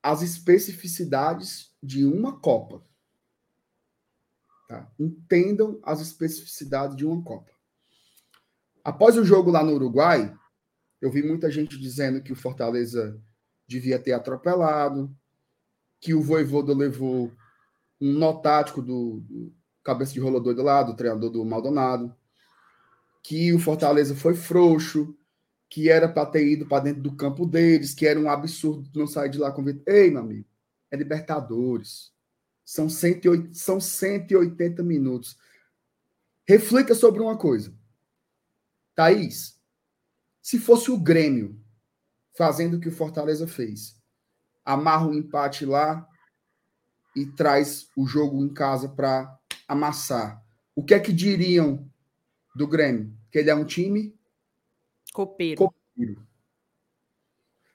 [0.03, 2.83] as especificidades de uma Copa.
[4.69, 4.91] Tá?
[4.99, 7.53] Entendam as especificidades de uma Copa.
[8.83, 10.35] Após o jogo lá no Uruguai,
[11.01, 13.21] eu vi muita gente dizendo que o Fortaleza
[13.69, 15.15] devia ter atropelado,
[16.01, 17.31] que o Voivoda levou
[18.01, 19.53] um nó tático do, do
[19.85, 22.15] cabeça de rolador do lado, do treinador do Maldonado,
[23.23, 25.17] que o Fortaleza foi frouxo,
[25.69, 29.07] que era para ter ido para dentro do campo deles, que era um absurdo não
[29.07, 30.47] sair de lá com Ei, meu amigo,
[30.91, 32.13] é Libertadores.
[32.65, 35.39] São, 108, são 180 minutos.
[36.47, 37.75] Reflita sobre uma coisa.
[38.95, 39.59] Thaís,
[40.43, 41.59] se fosse o Grêmio
[42.39, 44.01] fazendo o que o Fortaleza fez,
[44.65, 46.09] amarra o um empate lá
[47.17, 50.41] e traz o jogo em casa para amassar.
[50.73, 51.91] O que é que diriam
[52.55, 53.13] do Grêmio?
[53.33, 54.17] Que ele é um time
[55.13, 55.57] Copeiro.
[55.57, 56.29] Copeiro.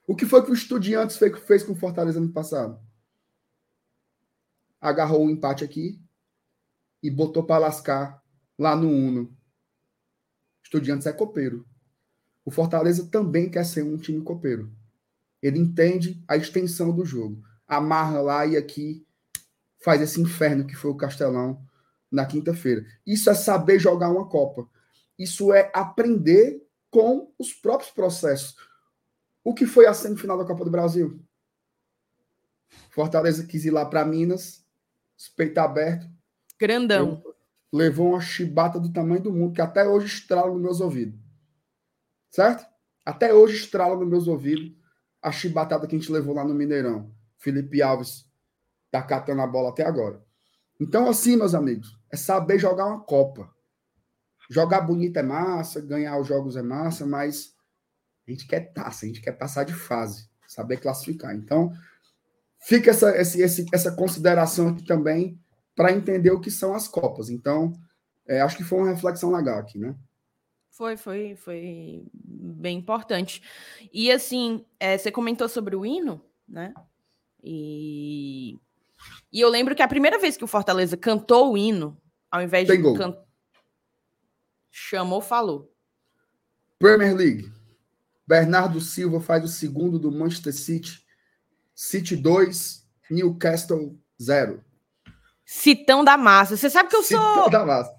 [0.08, 2.80] O que foi que o Estudiantes fez, com o Fortaleza ano passado?
[4.80, 6.02] Agarrou o um empate aqui
[7.02, 8.24] e botou para lascar
[8.58, 9.38] lá no Uno.
[10.64, 11.68] Estudiantes é copeiro.
[12.46, 14.72] O Fortaleza também quer ser um time copeiro.
[15.42, 17.44] Ele entende a extensão do jogo.
[17.68, 19.06] Amarra lá e aqui
[19.84, 21.62] faz esse inferno que foi o Castelão
[22.12, 22.86] na quinta-feira.
[23.06, 24.70] Isso é saber jogar uma Copa.
[25.18, 28.56] Isso é aprender com os próprios processos.
[29.44, 31.20] O que foi a semifinal da Copa do Brasil?
[32.90, 34.64] Fortaleza quis ir lá para Minas,
[35.36, 36.08] peito aberto.
[36.60, 37.24] Grandão.
[37.72, 41.20] Levou uma chibata do tamanho do mundo, que até hoje estrala nos meus ouvidos.
[42.34, 42.66] Certo?
[43.06, 44.76] Até hoje estrala nos meus ouvidos
[45.22, 47.14] a chibatada que a gente levou lá no Mineirão.
[47.38, 48.28] Felipe Alves
[48.90, 50.20] tá catando a bola até agora.
[50.80, 53.54] Então, assim, meus amigos, é saber jogar uma Copa.
[54.50, 57.56] Jogar bonito é massa, ganhar os jogos é massa, mas
[58.28, 61.36] a gente quer taça, a gente quer passar de fase, saber classificar.
[61.36, 61.72] Então,
[62.58, 65.40] fica essa, esse, essa consideração aqui também
[65.76, 67.30] para entender o que são as Copas.
[67.30, 67.74] Então,
[68.26, 69.96] é, acho que foi uma reflexão legal aqui, né?
[70.74, 72.08] Foi, foi, foi
[72.44, 73.42] bem importante.
[73.94, 76.74] E assim, é, você comentou sobre o hino, né?
[77.42, 78.60] E,
[79.32, 81.98] e eu lembro que a primeira vez que o Fortaleza cantou o hino,
[82.30, 83.24] ao invés Tem de cantar.
[84.70, 85.72] Chamou, falou.
[86.80, 87.52] Premier League.
[88.28, 91.06] Bernardo Silva faz o segundo do Manchester City.
[91.76, 94.64] City 2, Newcastle 0.
[95.46, 96.58] Citão da massa.
[96.58, 97.50] Você sabe que eu sou.
[97.50, 97.94] Da massa.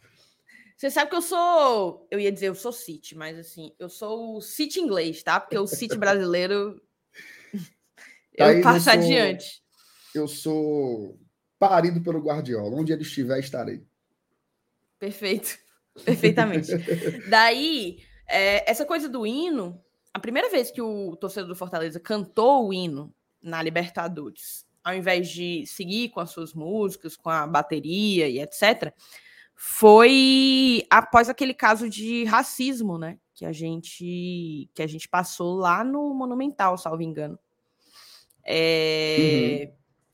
[0.76, 2.06] Você sabe que eu sou.
[2.10, 5.38] Eu ia dizer, eu sou City, mas assim, eu sou o City inglês, tá?
[5.38, 6.80] Porque o City brasileiro.
[8.34, 9.62] eu Thaís, eu passo sou- adiante.
[10.14, 11.18] Eu sou
[11.58, 12.76] parido pelo Guardiola.
[12.76, 13.84] Onde ele estiver, estarei.
[14.98, 15.58] Perfeito.
[16.04, 16.72] Perfeitamente.
[17.28, 19.80] Daí, é, essa coisa do hino,
[20.12, 25.28] a primeira vez que o torcedor do Fortaleza cantou o hino na Libertadores, ao invés
[25.28, 28.92] de seguir com as suas músicas, com a bateria e etc.,
[29.54, 33.18] foi após aquele caso de racismo, né?
[33.34, 37.38] Que a gente que a gente passou lá no Monumental, salvo engano.
[38.44, 39.72] É,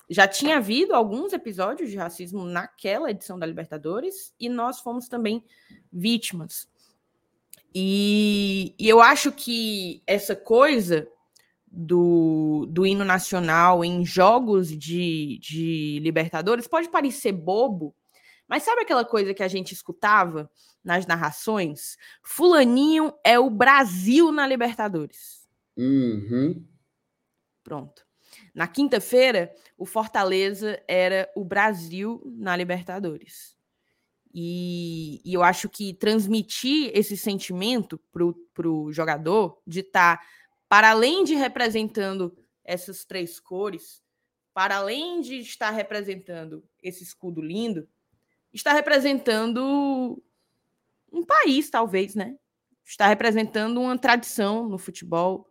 [0.09, 5.45] Já tinha havido alguns episódios de racismo naquela edição da Libertadores e nós fomos também
[5.93, 6.69] vítimas.
[7.73, 11.09] E, e eu acho que essa coisa
[11.71, 17.95] do, do hino nacional em jogos de, de Libertadores pode parecer bobo,
[18.51, 20.51] mas sabe aquela coisa que a gente escutava
[20.83, 21.97] nas narrações?
[22.21, 25.49] Fulaninho é o Brasil na Libertadores.
[25.77, 26.67] Uhum.
[27.63, 28.05] Pronto.
[28.53, 33.57] Na quinta-feira, o Fortaleza era o Brasil na Libertadores.
[34.35, 38.01] E, e eu acho que transmitir esse sentimento
[38.53, 40.21] para o jogador de estar,
[40.69, 44.03] para além de representando essas três cores,
[44.53, 47.89] para além de estar representando esse escudo lindo,
[48.53, 50.23] está representando
[51.13, 52.37] um país, talvez, né?
[52.85, 55.47] Está representando uma tradição no futebol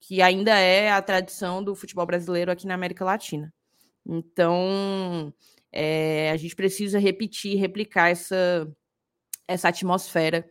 [0.00, 3.52] que ainda é a tradição do futebol brasileiro aqui na América Latina.
[4.04, 5.32] Então,
[5.72, 8.70] é, a gente precisa repetir, replicar essa,
[9.48, 10.48] essa atmosfera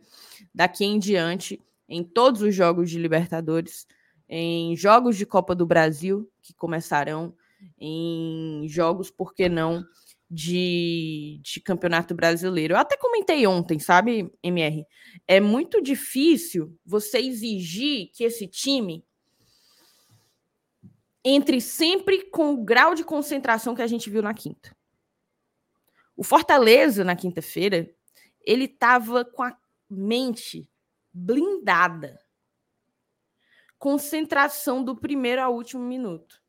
[0.54, 3.86] daqui em diante em todos os jogos de Libertadores,
[4.28, 7.34] em jogos de Copa do Brasil, que começarão,
[7.78, 9.84] em jogos, por que não,
[10.30, 12.74] de, de Campeonato Brasileiro.
[12.74, 14.84] Eu até comentei ontem, sabe, MR?
[15.26, 19.04] É muito difícil você exigir que esse time
[21.24, 24.76] entre sempre com o grau de concentração que a gente viu na quinta.
[26.16, 27.92] O Fortaleza, na quinta-feira,
[28.44, 29.56] ele estava com a
[29.90, 30.70] mente
[31.12, 32.18] blindada.
[33.76, 36.40] Concentração do primeiro ao último minuto.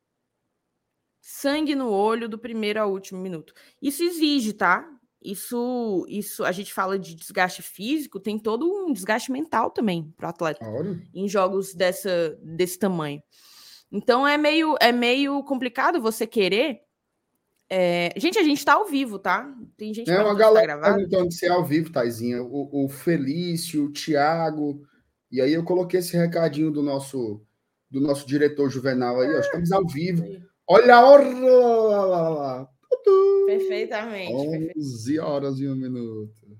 [1.29, 3.53] Sangue no olho do primeiro ao último minuto.
[3.81, 4.89] Isso exige, tá?
[5.21, 10.27] Isso, isso a gente fala de desgaste físico, tem todo um desgaste mental também para
[10.27, 10.97] o atleta Olha.
[11.13, 13.21] em jogos dessa, desse tamanho.
[13.91, 16.79] Então é meio, é meio complicado você querer.
[17.69, 19.53] é, Gente, a gente tá ao vivo, tá?
[19.75, 20.95] Tem gente É uma tá galera gravado.
[20.95, 22.41] perguntando se é ao vivo, Taizinha.
[22.41, 24.81] O, o Felício, o Thiago.
[25.29, 27.41] E aí eu coloquei esse recadinho do nosso
[27.91, 29.39] do nosso diretor Juvenal aí, ó.
[29.39, 30.23] Estamos ao vivo.
[30.67, 32.67] Olha a hora!
[33.45, 34.33] Perfeitamente.
[34.33, 34.77] perfeitamente.
[34.77, 36.59] 11 horas e um minuto.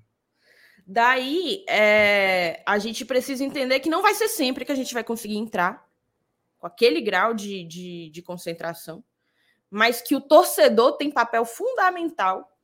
[0.86, 5.04] Daí, é, a gente precisa entender que não vai ser sempre que a gente vai
[5.04, 5.86] conseguir entrar
[6.58, 9.04] com aquele grau de, de, de concentração,
[9.70, 12.56] mas que o torcedor tem papel fundamental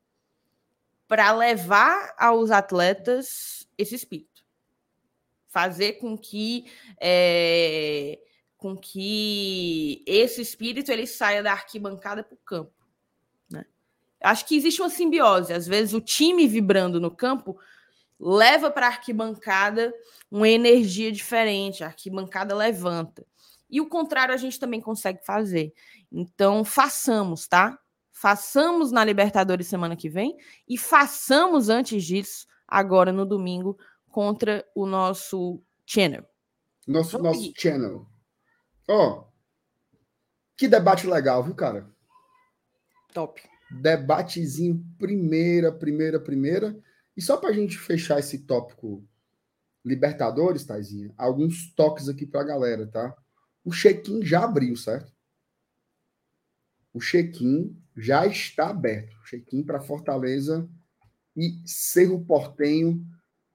[1.06, 4.42] para levar aos atletas esse espírito.
[5.46, 6.64] Fazer com que
[6.98, 8.18] é,
[8.64, 12.72] com que esse espírito ele saia da arquibancada para o campo.
[13.50, 13.66] Né?
[14.22, 15.52] Acho que existe uma simbiose.
[15.52, 17.58] Às vezes o time vibrando no campo
[18.18, 19.92] leva para a arquibancada
[20.30, 23.26] uma energia diferente, a arquibancada levanta.
[23.68, 25.74] E o contrário a gente também consegue fazer.
[26.10, 27.78] Então, façamos, tá?
[28.12, 33.76] Façamos na Libertadores semana que vem e façamos antes disso, agora no domingo,
[34.08, 36.24] contra o nosso channel.
[36.88, 37.60] Nosso, Vamos nosso seguir.
[37.60, 38.13] channel.
[38.88, 39.24] Ó,
[40.56, 41.88] que debate legal, viu, cara?
[43.12, 43.40] Top.
[43.70, 46.78] Debatezinho primeira, primeira, primeira.
[47.16, 49.06] E só pra gente fechar esse tópico
[49.84, 53.14] Libertadores, Taizinha, alguns toques aqui pra galera, tá?
[53.62, 55.12] O check-in já abriu, certo?
[56.92, 59.14] O check-in já está aberto.
[59.24, 60.68] Check-in para Fortaleza
[61.36, 63.04] e Cerro Portenho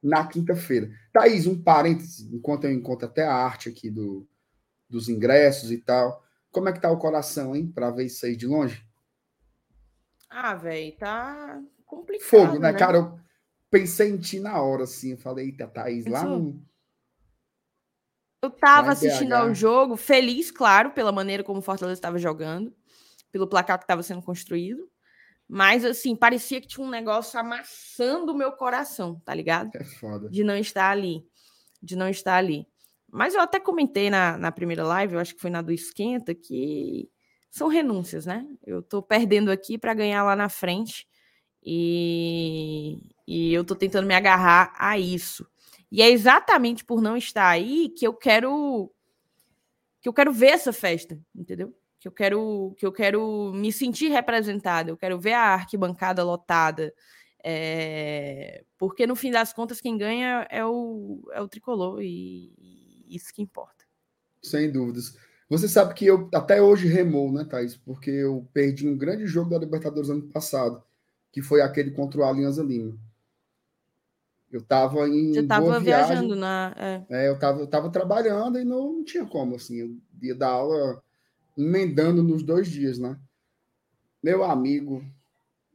[0.01, 0.91] na quinta-feira.
[1.11, 4.27] Thaís, um parêntese, enquanto eu encontro até a arte aqui do,
[4.89, 6.23] dos ingressos e tal.
[6.51, 7.71] Como é que tá o coração, hein?
[7.71, 8.83] Para ver isso aí de longe?
[10.29, 12.27] Ah, velho, tá complicado.
[12.27, 12.97] Fogo, né, cara?
[12.97, 13.19] Eu
[13.69, 15.11] pensei em ti na hora, assim.
[15.11, 16.61] Eu falei, eita, Thaís, lá no.
[18.41, 22.73] Eu tava assistindo ao jogo, feliz, claro, pela maneira como o Fortaleza estava jogando,
[23.31, 24.89] pelo placar que estava sendo construído.
[25.45, 29.71] Mas, assim, parecia que tinha um negócio amassando o meu coração, tá ligado?
[29.73, 30.29] É foda.
[30.29, 31.27] De não estar ali.
[31.81, 32.67] De não estar ali.
[33.11, 36.33] Mas eu até comentei na, na primeira live, eu acho que foi na do Esquenta,
[36.35, 37.09] que
[37.49, 38.45] são renúncias, né?
[38.65, 41.07] Eu tô perdendo aqui para ganhar lá na frente.
[41.63, 45.47] E, e eu tô tentando me agarrar a isso.
[45.91, 48.91] E é exatamente por não estar aí que eu quero
[50.01, 51.75] que eu quero ver essa festa, entendeu?
[51.99, 56.93] Que eu quero que eu quero me sentir representada, eu quero ver a arquibancada lotada.
[57.41, 58.65] É...
[58.77, 62.53] porque no fim das contas quem ganha é o, é o tricolor e,
[63.09, 63.85] isso que importa.
[64.41, 65.17] Sem dúvidas.
[65.49, 67.75] Você sabe que eu até hoje remou, né, Thaís?
[67.75, 70.83] Porque eu perdi um grande jogo da Libertadores ano passado,
[71.31, 72.95] que foi aquele contra o Alianza Lima.
[74.51, 75.33] Eu estava em.
[75.33, 76.73] Você estava viajando na.
[76.77, 77.05] É.
[77.09, 79.77] é, eu estava eu tava trabalhando e não, não tinha como, assim.
[79.77, 81.01] Eu ia dar aula
[81.57, 83.17] emendando nos dois dias, né?
[84.21, 85.03] Meu amigo,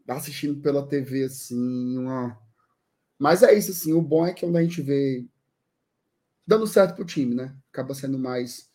[0.08, 2.38] assistindo pela TV, assim, uma.
[3.18, 3.92] Mas é isso, assim.
[3.92, 5.24] O bom é que quando a gente vê
[6.46, 7.56] dando certo pro time, né?
[7.72, 8.70] Acaba sendo mais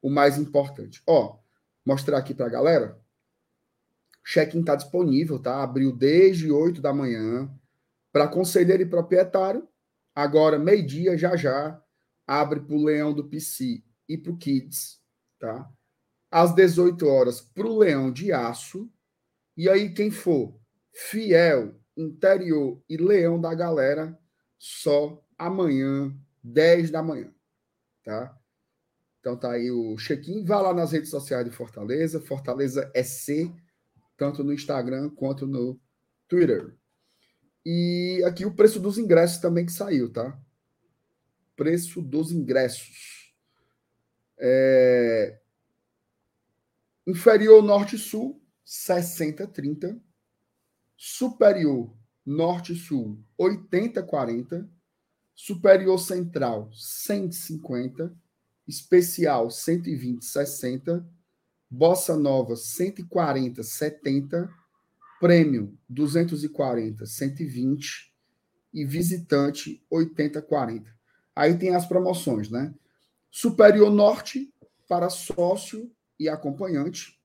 [0.00, 1.02] o mais importante.
[1.06, 1.38] Ó,
[1.84, 3.00] mostrar aqui pra galera.
[4.22, 5.62] Check-in tá disponível, tá?
[5.62, 7.50] Abriu desde 8 da manhã
[8.12, 9.66] para conselheiro e proprietário.
[10.14, 11.82] Agora, meio-dia, já já,
[12.26, 15.00] abre para o Leão do PC e para o Kids,
[15.38, 15.70] tá?
[16.30, 18.90] Às 18 horas, para o Leão de Aço.
[19.56, 20.58] E aí, quem for
[20.92, 24.18] fiel, interior e Leão da galera,
[24.58, 26.14] só amanhã,
[26.44, 27.34] 10 da manhã,
[28.04, 28.38] tá?
[29.18, 30.44] Então tá aí o check-in.
[30.44, 33.50] Vá lá nas redes sociais de Fortaleza, Fortaleza SC,
[34.18, 35.80] tanto no Instagram quanto no
[36.28, 36.76] Twitter.
[37.64, 40.38] E aqui o preço dos ingressos também que saiu, tá?
[41.56, 43.32] Preço dos ingressos.
[44.38, 45.40] É...
[47.06, 49.98] Inferior Norte-Sul, 60-30.
[50.96, 54.68] Superior Norte-Sul, 80-40.
[55.34, 58.14] Superior Central, 150.
[58.66, 61.04] Especial, 120-60.
[61.70, 64.48] Bossa Nova, 140-70
[65.24, 68.12] Prêmio 240, 120
[68.74, 70.94] e visitante 80, 40.
[71.34, 72.74] Aí tem as promoções, né?
[73.30, 74.52] Superior Norte
[74.86, 77.18] para sócio e acompanhante,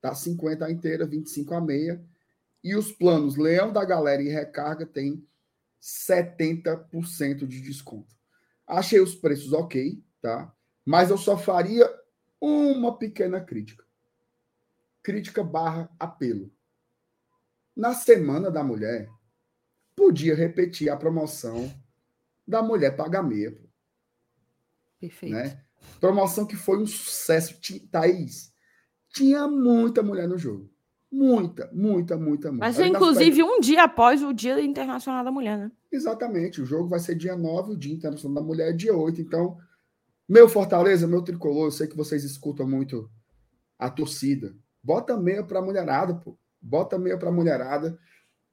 [0.00, 2.00] tá 50 a inteira, 25 a meia.
[2.62, 5.26] E os planos Leão da Galera e Recarga tem
[5.80, 8.14] 70% de desconto.
[8.66, 10.54] Achei os preços ok, tá?
[10.84, 11.88] Mas eu só faria
[12.40, 13.84] uma pequena crítica.
[15.02, 16.52] Crítica barra apelo
[17.80, 19.08] na Semana da Mulher,
[19.96, 21.72] podia repetir a promoção
[22.46, 23.56] da Mulher Paga Meia.
[25.00, 25.32] Perfeito.
[25.32, 25.64] Né?
[25.98, 27.58] Promoção que foi um sucesso.
[27.90, 28.52] Thaís,
[29.14, 30.69] tinha muita mulher no jogo.
[31.12, 32.66] Muita, muita, muita, muita.
[32.66, 35.72] Mas é inclusive um dia após o Dia Internacional da Mulher, né?
[35.90, 36.62] Exatamente.
[36.62, 39.20] O jogo vai ser dia 9, o Dia Internacional da Mulher é dia 8.
[39.20, 39.58] Então,
[40.28, 43.10] meu Fortaleza, meu tricolor, eu sei que vocês escutam muito
[43.76, 44.54] a torcida.
[44.82, 47.98] Bota meia pra mulherada, pô bota meia para a mulherada.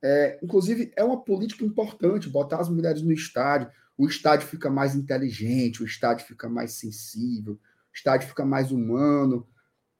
[0.01, 3.69] É, inclusive, é uma política importante botar as mulheres no estádio.
[3.97, 7.59] O estádio fica mais inteligente, o estádio fica mais sensível, o
[7.93, 9.45] estádio fica mais humano.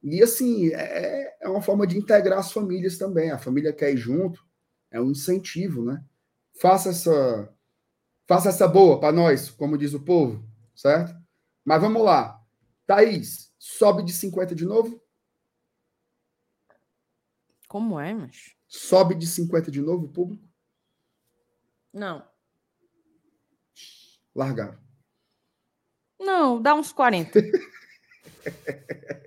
[0.10, 3.30] E assim, é, é uma forma de integrar as famílias também.
[3.30, 4.42] A família quer ir junto,
[4.90, 6.02] é um incentivo, né?
[6.62, 7.54] Faça essa,
[8.26, 11.14] faça essa boa para nós, como diz o povo, certo?
[11.66, 12.42] Mas vamos lá.
[12.86, 15.04] Thaís, sobe de 50 de novo?
[17.68, 18.56] Como é, mas?
[18.66, 20.48] Sobe de 50 de novo o público?
[21.92, 22.26] Não.
[24.34, 24.80] Largaram.
[26.18, 27.42] Não, dá uns 40.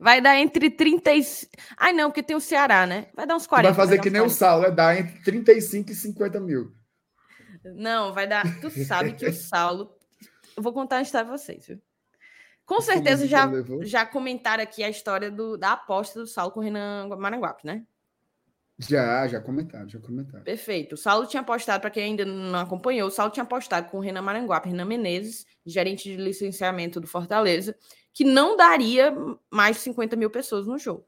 [0.00, 1.22] Vai dar entre 30 e...
[1.76, 3.08] Ai, não, porque tem o Ceará, né?
[3.14, 3.68] Vai dar uns 40.
[3.68, 4.34] vai fazer vai que nem 40.
[4.34, 6.72] o Saulo, é dar entre 35 e 50 mil.
[7.62, 8.42] Não, vai dar...
[8.62, 9.94] Tu sabe que o Saulo...
[10.56, 11.78] Eu vou contar a história pra vocês, viu?
[12.64, 13.46] Com certeza já,
[13.82, 17.84] já comentaram aqui a história do, da aposta do Saulo com o Renan Maranguape, né?
[18.88, 20.42] Já, já comentaram, já comentaram.
[20.44, 20.94] Perfeito.
[20.94, 24.00] O Saulo tinha apostado, para quem ainda não acompanhou, o Saulo tinha apostado com o
[24.00, 27.76] Renan Maranguape, Renan Menezes, gerente de licenciamento do Fortaleza,
[28.12, 29.14] que não daria
[29.50, 31.06] mais de 50 mil pessoas no jogo.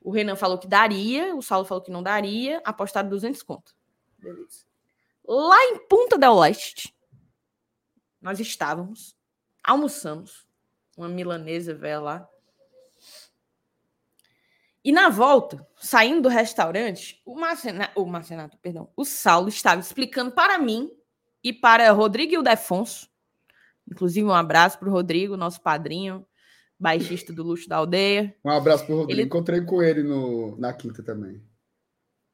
[0.00, 3.74] O Renan falou que daria, o Saulo falou que não daria, apostado 200 conto.
[4.16, 4.66] Beleza.
[5.26, 6.96] Lá em Punta del Leste,
[8.20, 9.18] nós estávamos
[9.62, 10.46] almoçamos,
[10.96, 12.28] uma milanesa velha lá.
[14.88, 20.30] E na volta, saindo do restaurante, o Marcenato, o Marcenato, perdão, o Saulo estava explicando
[20.30, 20.90] para mim
[21.44, 23.06] e para Rodrigo Ildefonso
[23.86, 26.26] Inclusive, um abraço para o Rodrigo, nosso padrinho,
[26.80, 28.34] baixista do Luxo da Aldeia.
[28.42, 29.20] Um abraço para o Rodrigo.
[29.20, 29.26] Ele...
[29.26, 31.42] Encontrei com ele no, na quinta também.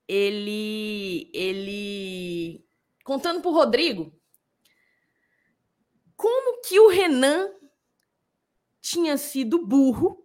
[0.06, 1.28] Ele.
[1.34, 2.64] Ele.
[3.02, 4.16] Contando para o Rodrigo
[6.14, 7.50] como que o Renan
[8.80, 10.23] tinha sido burro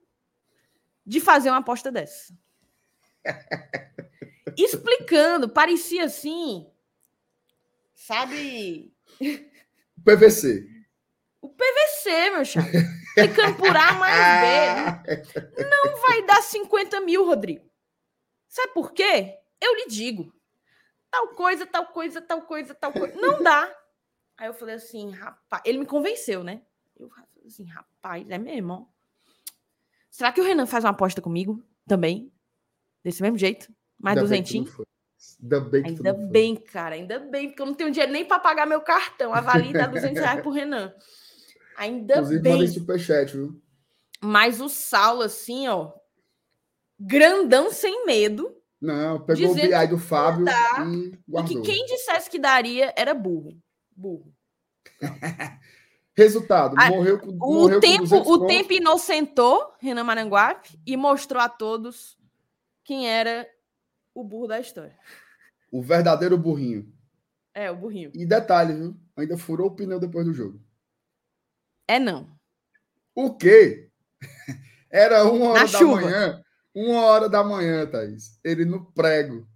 [1.09, 2.31] de fazer uma aposta dessa.
[4.55, 6.71] Explicando, parecia assim,
[7.95, 8.93] sabe?
[10.05, 10.69] PVC.
[11.41, 12.67] O PVC, meu chapa.
[13.17, 15.63] Explicando por A mais B.
[15.63, 17.67] Não vai dar 50 mil, Rodrigo.
[18.47, 19.39] Sabe por quê?
[19.59, 20.31] Eu lhe digo.
[21.09, 23.15] Tal coisa, tal coisa, tal coisa, tal coisa.
[23.15, 23.75] Não dá.
[24.37, 25.63] Aí eu falei assim, rapaz.
[25.65, 26.61] Ele me convenceu, né?
[26.99, 28.98] Eu falei assim, rapaz, é mesmo, ó.
[30.19, 32.29] Será que o Renan faz uma aposta comigo também?
[33.01, 33.73] Desse mesmo jeito?
[33.97, 34.67] Mais ainda duzentinho?
[35.41, 38.37] Ainda bem, que ainda bem cara, ainda bem, porque eu não tenho dinheiro nem para
[38.37, 39.33] pagar meu cartão.
[39.33, 40.93] A Vali dá 200 reais pro Renan.
[41.77, 42.51] Ainda Inclusive, bem.
[42.51, 43.61] Inclusive, superchat, viu?
[44.21, 45.93] Mas o Saulo, assim, ó,
[46.99, 48.53] grandão sem medo.
[48.81, 51.61] Não, pegou o BI do Fábio e guardou.
[51.61, 53.57] E que quem dissesse que daria era burro.
[53.95, 54.33] Burro.
[56.19, 61.41] Resultado, ah, morreu com o morreu tempo, com O tempo inocentou Renan Maranguape e mostrou
[61.41, 62.17] a todos
[62.83, 63.47] quem era
[64.13, 64.97] o burro da história.
[65.71, 66.91] O verdadeiro burrinho.
[67.53, 68.11] É, o burrinho.
[68.13, 68.97] E detalhe, viu?
[69.15, 70.59] Ainda furou o pneu depois do jogo.
[71.87, 72.29] É não.
[73.15, 73.89] O quê?
[74.91, 76.01] Era uma hora Na da chuva.
[76.01, 76.43] manhã.
[76.75, 78.39] Uma hora da manhã, Thaís.
[78.43, 79.47] Ele no prego.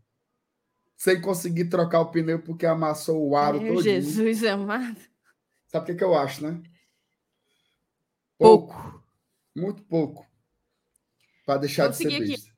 [0.95, 3.81] Sem conseguir trocar o pneu porque amassou o aro todo.
[3.81, 5.12] Jesus amado.
[5.73, 6.61] Sabe o que, que eu acho, né?
[8.37, 8.75] Pouco.
[8.75, 9.03] pouco.
[9.55, 10.27] Muito pouco.
[11.47, 12.33] Para deixar Vamos de ser besta.
[12.35, 12.53] Aqui.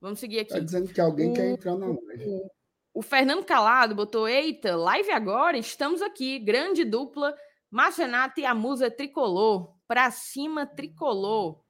[0.00, 0.50] Vamos seguir aqui.
[0.50, 2.24] Tá dizendo que alguém o, quer entrar na live.
[2.26, 2.50] O,
[2.94, 6.40] o Fernando Calado botou: Eita, live agora, estamos aqui.
[6.40, 7.32] Grande dupla.
[7.70, 9.76] Márcio Renato e a musa tricolor.
[9.86, 11.62] Pra cima, tricolor.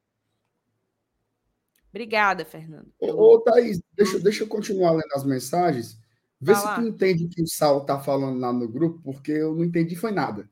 [1.90, 2.90] Obrigada, Fernando.
[2.98, 6.00] Ô, ô Thaís, deixa, deixa eu continuar lendo as mensagens.
[6.40, 9.54] Vê se tu entende o que o Sal tá falando lá no grupo, porque eu
[9.54, 10.50] não entendi foi nada.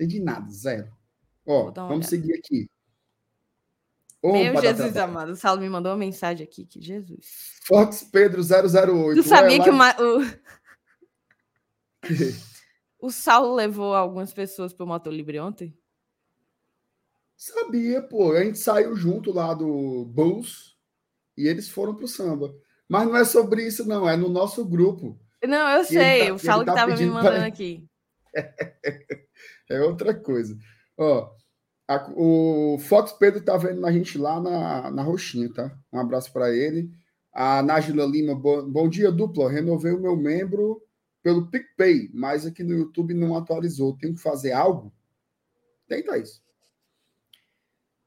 [0.00, 0.90] Entendi nada, zero.
[1.44, 2.06] Ó, vamos olhada.
[2.06, 2.70] seguir aqui.
[4.22, 7.58] Meu Jesus amado, o Saulo me mandou uma mensagem aqui, que Jesus.
[7.64, 9.22] Fox Pedro 008.
[9.22, 10.22] Tu sabia que uma, o...
[13.06, 15.76] o Saulo levou algumas pessoas para o Moto Livre ontem?
[17.36, 18.32] Sabia, pô.
[18.32, 20.78] A gente saiu junto lá do Bulls
[21.36, 22.54] e eles foram pro samba.
[22.88, 24.08] Mas não é sobre isso, não.
[24.08, 25.20] É no nosso grupo.
[25.46, 26.28] Não, eu sei.
[26.28, 27.46] Tá, o Saulo que estava tá me mandando pra...
[27.46, 27.86] aqui.
[29.70, 30.58] é outra coisa.
[30.98, 31.30] Ó,
[31.88, 35.76] a, o Fox Pedro tá vendo a gente lá na, na Roxinha, tá?
[35.92, 36.90] Um abraço para ele.
[37.32, 39.50] A Nájila Lima, bom, bom dia, dupla.
[39.50, 40.82] Renovei o meu membro
[41.22, 43.96] pelo PicPay, mas aqui no YouTube não atualizou.
[43.96, 44.92] Tem que fazer algo?
[45.88, 46.42] Tenta isso.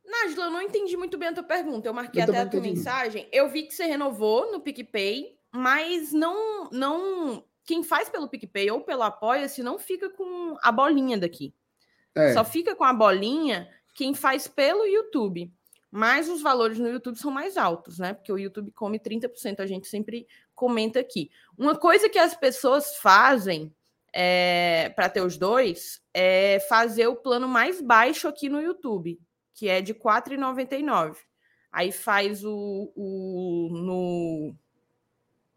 [0.06, 1.88] Nájila, eu não entendi muito bem a tua pergunta.
[1.88, 3.28] Eu marquei eu até a tua mensagem.
[3.32, 7.44] Eu vi que você renovou no PicPay, mas não, não.
[7.66, 11.54] Quem faz pelo PicPay ou pelo Apoia-se não fica com a bolinha daqui.
[12.16, 12.34] É.
[12.34, 15.52] Só fica com a bolinha quem faz pelo YouTube.
[15.96, 18.14] Mas os valores no YouTube são mais altos, né?
[18.14, 21.30] Porque o YouTube come 30%, a gente sempre comenta aqui.
[21.56, 23.72] Uma coisa que as pessoas fazem
[24.12, 29.20] é, para ter os dois é fazer o plano mais baixo aqui no YouTube,
[29.54, 31.16] que é de R$ 4,99.
[31.72, 34.56] Aí faz o, o no,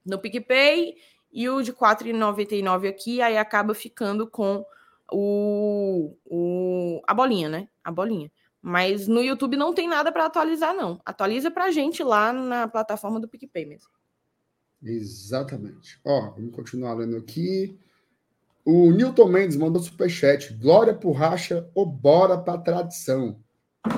[0.05, 0.97] no PicPay
[1.33, 4.65] e o de R$ 4,99 aqui, aí acaba ficando com
[5.11, 7.69] o, o, a bolinha, né?
[7.85, 8.31] A bolinha.
[8.61, 11.01] Mas no YouTube não tem nada para atualizar, não.
[11.05, 13.91] Atualiza para a gente lá na plataforma do PicPay mesmo.
[14.83, 16.01] Exatamente.
[16.05, 17.79] Ó, vamos continuar lendo aqui.
[18.65, 20.53] O Newton Mendes mandou superchat.
[20.55, 23.39] Glória por racha ou bora para tradição.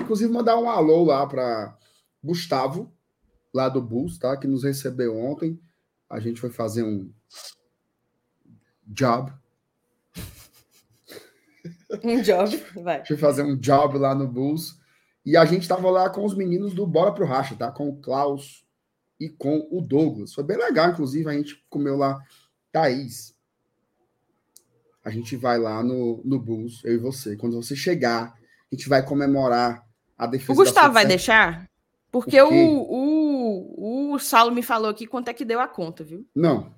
[0.03, 1.75] Inclusive, mandar um alô lá para
[2.23, 2.93] Gustavo,
[3.55, 4.37] lá do Bulls, tá?
[4.37, 5.59] Que nos recebeu ontem.
[6.09, 7.13] A gente foi fazer um
[8.87, 9.33] job
[12.05, 13.03] um job, vai.
[13.09, 14.79] Eu fazer um job lá no Bulls.
[15.25, 17.71] E a gente estava lá com os meninos do Bora pro Racha, tá?
[17.71, 18.65] Com o Klaus
[19.21, 20.33] e com o Douglas.
[20.33, 22.19] Foi bem legal, inclusive, a gente comeu lá
[22.73, 23.35] Thaís.
[25.05, 27.37] A gente vai lá no, no Bulls, eu e você.
[27.37, 28.35] Quando você chegar,
[28.71, 29.87] a gente vai comemorar
[30.17, 30.53] a defesa.
[30.53, 31.69] O Gustavo vai deixar?
[32.11, 33.08] Porque o, o,
[34.19, 36.29] o Saulo me falou aqui quanto é que deu a conta, viu?
[36.35, 36.75] Não.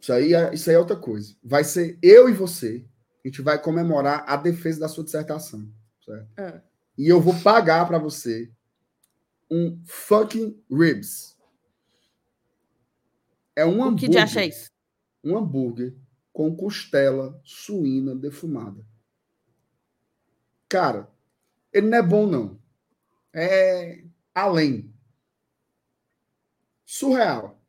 [0.00, 1.34] Isso aí, é, isso aí é outra coisa.
[1.42, 2.86] Vai ser eu e você
[3.24, 5.68] a gente vai comemorar a defesa da sua dissertação.
[6.04, 6.28] Certo?
[6.38, 6.62] É.
[6.96, 8.48] E eu vou pagar para você
[9.50, 11.36] um fucking ribs.
[13.56, 14.10] É um o hambúrguer.
[14.10, 14.70] que acha isso?
[15.24, 15.96] Um hambúrguer
[16.32, 18.86] com costela suína defumada.
[20.68, 21.10] Cara,
[21.72, 22.60] ele não é bom, não.
[23.32, 24.94] É além.
[26.86, 27.60] Surreal.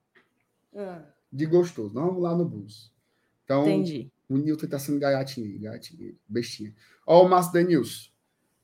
[0.75, 1.01] Ah,
[1.33, 1.93] De gostoso.
[1.93, 2.93] Não vamos lá no bus.
[3.43, 4.11] Então, entendi.
[4.29, 6.73] o Newton tá sendo gaiatinho, gaiatinho, bestinha.
[7.05, 8.09] Ó, o Márcio Denilson.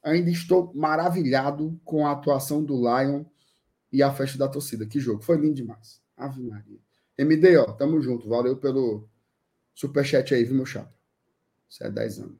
[0.03, 3.23] Ainda estou maravilhado com a atuação do Lion
[3.91, 4.85] e a festa da torcida.
[4.85, 5.23] Que jogo.
[5.23, 6.01] Foi lindo demais.
[6.15, 6.77] Ave Maria.
[7.17, 8.27] MD, ó, tamo junto.
[8.27, 9.07] Valeu pelo
[9.73, 10.93] superchat aí, viu, meu chapa?
[11.69, 12.37] Isso é 10 anos.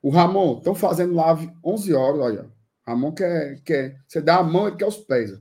[0.00, 2.52] O Ramon, estão fazendo live 11 horas, olha.
[2.86, 4.00] Ramon quer, quer.
[4.06, 5.32] Você dá a mão, ele quer os pés.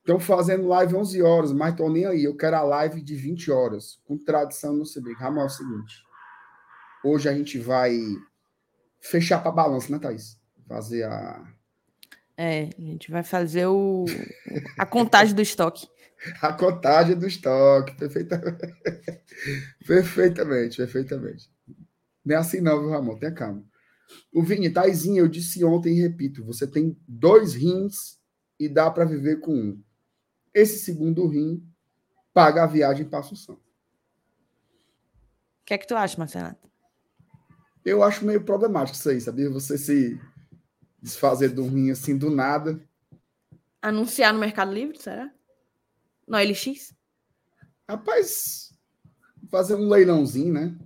[0.00, 2.24] Estão fazendo live 11 horas, mas tô nem aí.
[2.24, 5.14] Eu quero a live de 20 horas, com tradição no CB.
[5.14, 6.02] Ramon, é o seguinte.
[7.04, 7.98] Hoje a gente vai
[9.00, 10.38] fechar para balança, né, Thaís?
[10.66, 11.44] Fazer a,
[12.36, 14.04] É, a gente vai fazer o,
[14.78, 15.88] a contagem do estoque.
[16.40, 17.96] a contagem do estoque.
[17.96, 18.58] Perfeitamente.
[19.86, 21.50] perfeitamente, perfeitamente.
[22.24, 23.18] Não é assim não, viu, Ramon?
[23.18, 23.64] Tenha calma.
[24.32, 28.18] O Vini, Taizinha, eu disse ontem e repito, você tem dois rins
[28.58, 29.82] e dá para viver com um.
[30.54, 31.62] Esse segundo rim
[32.32, 33.54] paga a viagem para Assunção.
[33.54, 33.58] O
[35.64, 36.56] que é que tu acha, Marcelo?
[37.84, 39.48] Eu acho meio problemático isso aí, sabia?
[39.50, 40.20] Você se
[41.00, 42.80] desfazer do rim assim do nada.
[43.80, 45.30] Anunciar no Mercado Livre, será?
[46.26, 46.94] No LX?
[47.88, 48.72] Rapaz,
[49.50, 50.76] fazer um leilãozinho, né?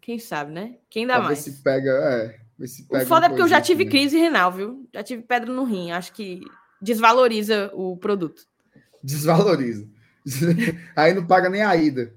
[0.00, 0.78] Quem sabe, né?
[0.90, 1.38] Quem dá Pra ver mais?
[1.40, 3.90] se pega, é, ver se O pega foda é porque eu já tive assim, né?
[3.90, 4.88] crise renal, viu?
[4.92, 5.92] Já tive pedra no rim.
[5.92, 6.40] Acho que
[6.80, 8.46] desvaloriza o produto.
[9.02, 9.88] Desvaloriza.
[10.96, 12.14] Aí não paga nem a ida.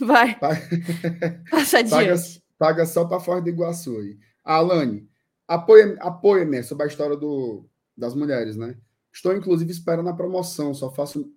[0.00, 0.68] Vai, Paga,
[1.50, 2.14] passa paga,
[2.58, 4.18] paga só para Foz do Iguaçu aí.
[4.42, 5.08] Alane,
[5.46, 8.76] apoia, apoia-me sobre a história do, das mulheres, né?
[9.12, 10.74] Estou, inclusive, esperando a promoção.
[10.74, 11.32] Só faço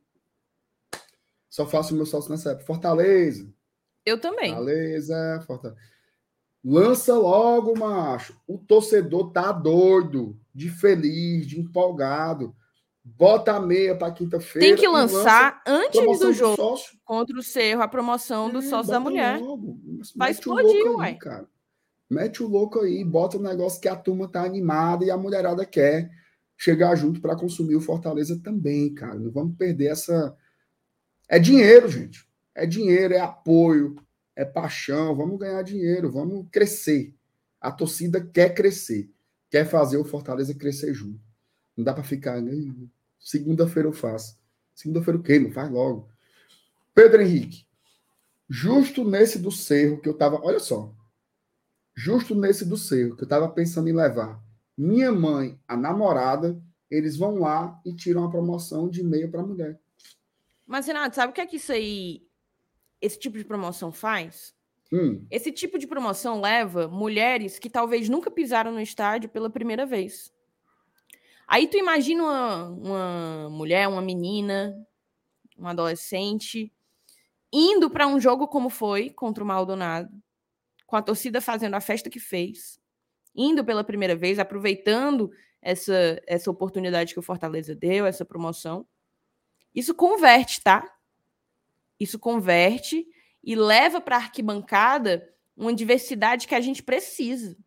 [1.53, 2.65] só faço meu sócio nessa época.
[2.65, 3.47] Fortaleza.
[4.03, 4.49] Eu também.
[4.49, 5.79] Fortaleza, Fortaleza.
[6.63, 8.35] Lança logo, macho.
[8.47, 12.55] O torcedor tá doido, de feliz, de empolgado.
[13.05, 14.65] Bota a meia para quinta-feira.
[14.65, 16.97] Tem que e lança lançar antes do jogo sócio.
[17.03, 19.39] contra o Cerro a promoção do É, sócio da mulher.
[19.39, 19.77] logo.
[20.15, 21.15] Vai Mete explodir, louco aí, uai.
[21.15, 21.47] cara.
[22.09, 25.65] Mete o louco aí, bota o negócio que a turma tá animada e a mulherada
[25.65, 26.09] quer
[26.55, 29.15] chegar junto para consumir o Fortaleza também, cara.
[29.19, 30.35] Não vamos perder essa.
[31.27, 32.25] É dinheiro, gente.
[32.55, 33.95] É dinheiro, é apoio,
[34.35, 35.13] é paixão.
[35.15, 37.13] Vamos ganhar dinheiro, vamos crescer.
[37.59, 39.09] A torcida quer crescer,
[39.49, 41.19] quer fazer o Fortaleza crescer junto.
[41.75, 42.39] Não dá para ficar.
[42.41, 44.37] "Ih, Segunda-feira eu faço.
[44.75, 45.39] Segunda-feira o quê?
[45.39, 46.09] Não faz logo.
[46.93, 47.65] Pedro Henrique.
[48.49, 50.39] Justo nesse do Cerro que eu tava.
[50.43, 50.93] Olha só.
[51.95, 54.41] Justo nesse do Cerro que eu tava pensando em levar
[54.77, 56.59] minha mãe, a namorada,
[56.89, 59.79] eles vão lá e tiram a promoção de meia para mulher.
[60.65, 62.25] Mas, Renato, sabe o que é que isso aí,
[62.99, 64.53] esse tipo de promoção faz?
[64.91, 69.85] Hum, Esse tipo de promoção leva mulheres que talvez nunca pisaram no estádio pela primeira
[69.85, 70.31] vez.
[71.47, 74.75] Aí tu imagina uma, uma mulher, uma menina,
[75.57, 76.71] um adolescente,
[77.51, 80.09] indo para um jogo como foi contra o Maldonado,
[80.87, 82.79] com a torcida fazendo a festa que fez,
[83.35, 85.31] indo pela primeira vez, aproveitando
[85.61, 88.85] essa, essa oportunidade que o Fortaleza deu, essa promoção.
[89.73, 90.91] Isso converte, tá?
[91.99, 93.07] Isso converte
[93.43, 97.57] e leva para a arquibancada uma diversidade que a gente precisa.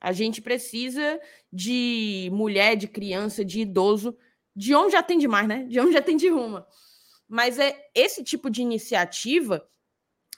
[0.00, 1.20] A gente precisa
[1.52, 4.16] de mulher, de criança, de idoso,
[4.54, 5.64] de onde já tem demais, né?
[5.64, 6.66] De onde já tem de uma.
[7.28, 9.68] Mas é esse tipo de iniciativa,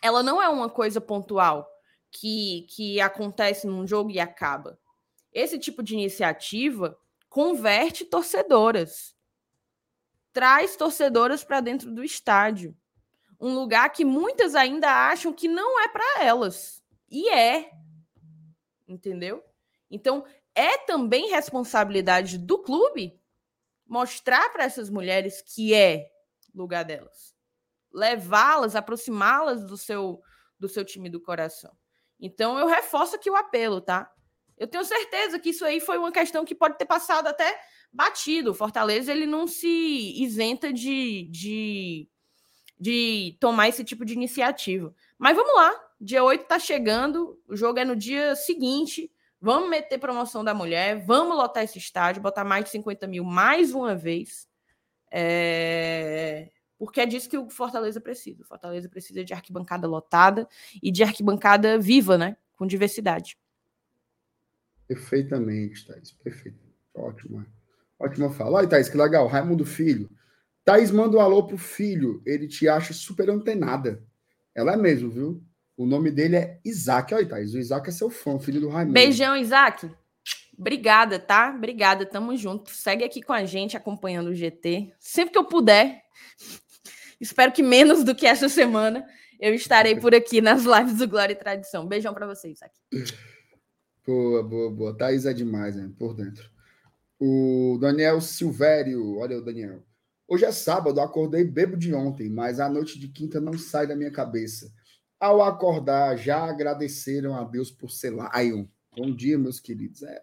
[0.03, 1.69] ela não é uma coisa pontual
[2.11, 4.79] que, que acontece num jogo e acaba.
[5.33, 6.99] Esse tipo de iniciativa
[7.29, 9.15] converte torcedoras.
[10.33, 12.77] Traz torcedoras para dentro do estádio.
[13.41, 16.83] Um lugar que muitas ainda acham que não é para elas.
[17.11, 17.71] E é.
[18.87, 19.43] Entendeu?
[19.91, 20.25] Então,
[20.55, 23.19] é também responsabilidade do clube
[23.87, 26.11] mostrar para essas mulheres que é
[26.55, 27.35] lugar delas.
[27.93, 30.23] Levá-las, aproximá-las do seu
[30.59, 31.75] do seu time do coração.
[32.21, 34.13] Então, eu reforço aqui o apelo, tá?
[34.59, 37.59] Eu tenho certeza que isso aí foi uma questão que pode ter passado até
[37.91, 38.51] batido.
[38.51, 42.09] O Fortaleza ele não se isenta de, de,
[42.79, 44.95] de tomar esse tipo de iniciativa.
[45.19, 49.11] Mas vamos lá, dia 8 tá chegando, o jogo é no dia seguinte.
[49.41, 53.73] Vamos meter promoção da mulher, vamos lotar esse estádio, botar mais de 50 mil mais
[53.73, 54.47] uma vez.
[55.11, 56.51] É...
[56.79, 58.43] Porque é disso que o Fortaleza precisa.
[58.43, 60.49] O Fortaleza precisa de arquibancada lotada
[60.83, 62.37] e de arquibancada viva, né?
[62.57, 63.39] Com diversidade.
[64.87, 66.13] perfeitamente, Thaís.
[66.13, 66.59] Perfeito.
[66.95, 67.45] Ótimo.
[67.99, 68.59] Ótima fala.
[68.59, 69.27] Olha, Thaís, que legal.
[69.27, 70.11] Raimundo Filho.
[70.65, 72.23] Thaís manda um alô pro filho.
[72.27, 74.03] Ele te acha super antenada.
[74.55, 75.43] Ela é mesmo, viu?
[75.81, 77.15] O nome dele é Isaac.
[77.15, 78.93] Olha, Thaís, o Isaac é seu fã, filho do Raimundo.
[78.93, 79.91] Beijão, Isaac.
[80.59, 81.55] Obrigada, tá?
[81.57, 82.71] Obrigada, tamo junto.
[82.71, 84.93] Segue aqui com a gente, acompanhando o GT.
[85.01, 86.03] Sempre que eu puder,
[87.19, 89.07] espero que menos do que essa semana,
[89.41, 91.87] eu estarei por aqui nas lives do Glória e Tradição.
[91.87, 92.79] Beijão para vocês, Isaac.
[94.07, 94.95] Boa, boa, boa.
[94.95, 95.91] Thaís é demais, né?
[95.99, 96.47] Por dentro.
[97.19, 99.83] O Daniel Silvério, olha o Daniel.
[100.29, 103.97] Hoje é sábado, acordei bebo de ontem, mas a noite de quinta não sai da
[103.97, 104.71] minha cabeça.
[105.21, 108.65] Ao acordar, já agradeceram a Deus por ser Lion.
[108.97, 110.03] Bom dia, meus queridos.
[110.03, 110.23] É,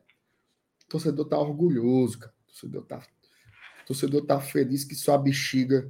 [0.86, 2.34] o torcedor tá orgulhoso, cara.
[2.42, 2.98] O torcedor tá,
[3.84, 5.88] o torcedor tá feliz que sua bexiga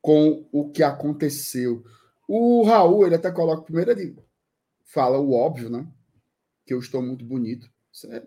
[0.00, 1.84] com o que aconteceu.
[2.26, 4.16] O Raul, ele até coloca primeiro, ele
[4.82, 5.86] fala o óbvio, né?
[6.64, 7.70] Que eu estou muito bonito.
[7.92, 8.26] Isso é,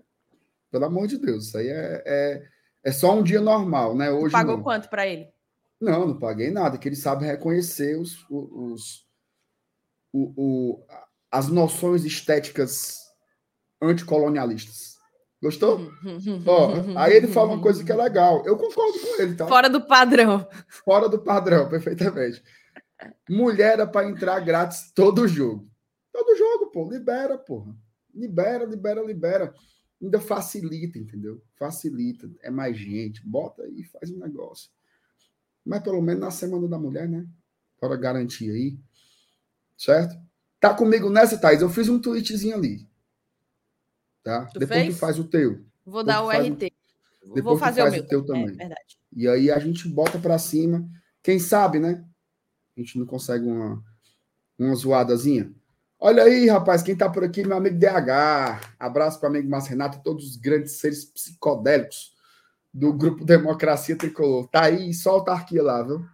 [0.70, 2.50] pelo amor de Deus, isso aí é, é,
[2.84, 4.12] é só um dia normal, né?
[4.12, 4.64] Hoje Pagou não.
[4.64, 5.30] quanto para ele?
[5.82, 9.09] Não, não paguei nada, que ele sabe reconhecer os, os,
[10.12, 10.86] o, o,
[11.32, 12.98] as noções estéticas
[13.82, 14.98] anticolonialistas.
[15.42, 15.90] Gostou?
[16.46, 18.44] Ó, aí ele fala uma coisa que é legal.
[18.46, 19.48] Eu concordo com ele, tá?
[19.48, 20.46] Fora do padrão.
[20.68, 22.44] Fora do padrão, perfeitamente.
[23.30, 25.70] Mulher é para entrar grátis todo jogo.
[26.12, 26.90] Todo jogo, pô.
[26.90, 27.74] Libera, porra.
[28.14, 29.54] Libera, libera, libera.
[30.02, 31.42] Ainda facilita, entendeu?
[31.58, 32.30] Facilita.
[32.42, 33.26] É mais gente.
[33.26, 34.70] Bota aí e faz um negócio.
[35.66, 37.26] Mas pelo menos na Semana da Mulher, né?
[37.80, 38.78] Para garantir aí.
[39.80, 40.14] Certo?
[40.60, 41.62] Tá comigo nessa, Thais?
[41.62, 42.86] Eu fiz um tweetzinho ali.
[44.22, 44.46] Tá?
[44.48, 44.94] Tu Depois fez?
[44.96, 45.64] tu faz o teu.
[45.86, 46.74] Vou Depois dar o RT.
[47.34, 48.04] depois Vou fazer faz o meu.
[48.04, 48.52] o teu É também.
[48.58, 49.00] verdade.
[49.16, 50.86] E aí a gente bota para cima.
[51.24, 52.04] Quem sabe, né?
[52.76, 53.82] A gente não consegue uma,
[54.58, 55.50] uma zoadazinha.
[55.98, 58.62] Olha aí, rapaz, quem tá por aqui, meu amigo DH.
[58.78, 62.14] Abraço para o amigo Márcio Renato e todos os grandes seres psicodélicos
[62.74, 64.48] do grupo Democracia Tricolor.
[64.50, 66.00] Tá aí, só autarquia lá, viu?
[66.00, 66.08] Não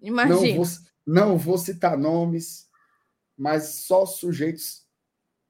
[0.00, 0.56] Imagina.
[0.56, 0.66] vou,
[1.06, 2.68] não vou citar nomes,
[3.36, 4.86] mas só sujeitos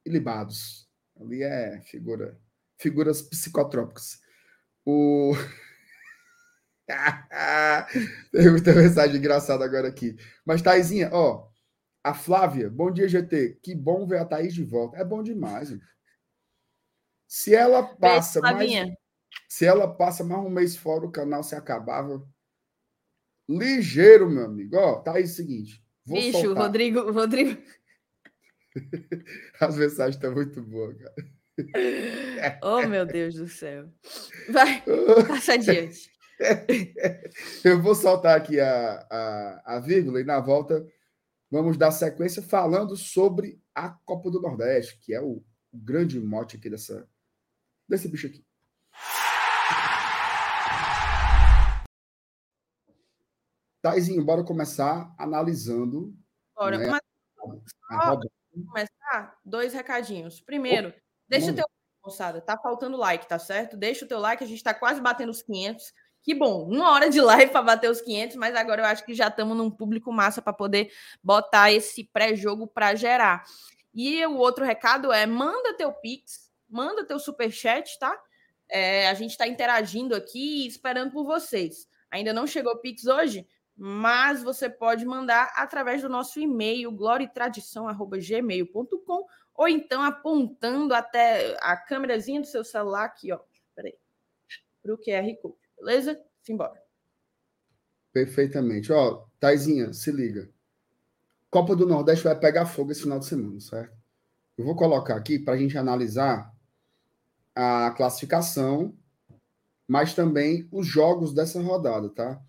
[0.04, 0.88] ilibados.
[1.20, 2.38] Ali é figura,
[2.78, 4.20] figuras psicotrópicas.
[4.84, 5.32] O...
[8.32, 10.16] Tem muita mensagem engraçada agora aqui.
[10.44, 11.48] Mas, Taizinha, ó,
[12.02, 13.60] a Flávia, bom dia, GT.
[13.62, 14.98] Que bom ver a Thaís de volta.
[14.98, 15.68] É bom demais.
[15.70, 15.84] gente.
[17.26, 18.94] Se ela passa Beijo, mais,
[19.48, 22.22] se ela passa mais um mês fora, o canal se acabava.
[23.48, 24.76] Ligeiro, meu amigo.
[24.76, 25.82] Ó, tá aí o seguinte.
[26.04, 26.64] Vou Bicho, soltar.
[26.64, 27.62] Rodrigo, Rodrigo.
[29.60, 31.14] As mensagens estão muito boas, cara.
[32.62, 33.88] Oh, meu Deus do céu.
[34.50, 34.82] Vai,
[35.28, 36.10] passa adiante.
[37.64, 40.84] Eu vou soltar aqui a, a, a vírgula e na volta
[41.48, 46.56] vamos dar sequência falando sobre a Copa do Nordeste, que é o, o grande mote
[46.56, 47.08] aqui dessa,
[47.88, 48.44] desse bicho aqui.
[53.84, 56.16] Taizinho, bora começar analisando
[56.56, 56.86] Bora, Né?
[56.86, 57.00] mas
[57.90, 58.30] a rodada.
[58.66, 60.40] começar, dois recadinhos.
[60.40, 60.94] Primeiro,
[61.28, 61.66] deixa o teu
[62.02, 63.76] moçada, tá faltando like, tá certo?
[63.76, 65.92] Deixa o teu like, a gente tá quase batendo os 500.
[66.22, 69.12] Que bom, uma hora de live para bater os 500, mas agora eu acho que
[69.12, 70.90] já estamos num público massa para poder
[71.22, 73.44] botar esse pré-jogo para gerar.
[73.92, 78.18] E o outro recado é: manda teu pix, manda teu superchat, tá?
[78.66, 81.86] É, a gente está interagindo aqui, esperando por vocês.
[82.10, 89.26] Ainda não chegou o pix hoje, mas você pode mandar através do nosso e-mail, gloriatradição.gmail.com,
[89.54, 93.40] ou então apontando até a câmerazinha do seu celular aqui, ó.
[93.74, 93.94] Peraí.
[94.82, 96.20] Para o QR Code, beleza?
[96.42, 96.82] Simbora.
[98.12, 98.92] Perfeitamente.
[98.92, 100.48] Ó, Taizinha, se liga.
[101.50, 103.96] Copa do Nordeste vai pegar fogo esse final de semana, certo?
[104.56, 106.54] Eu vou colocar aqui para a gente analisar
[107.54, 108.96] a classificação,
[109.86, 112.40] mas também os jogos dessa rodada, tá?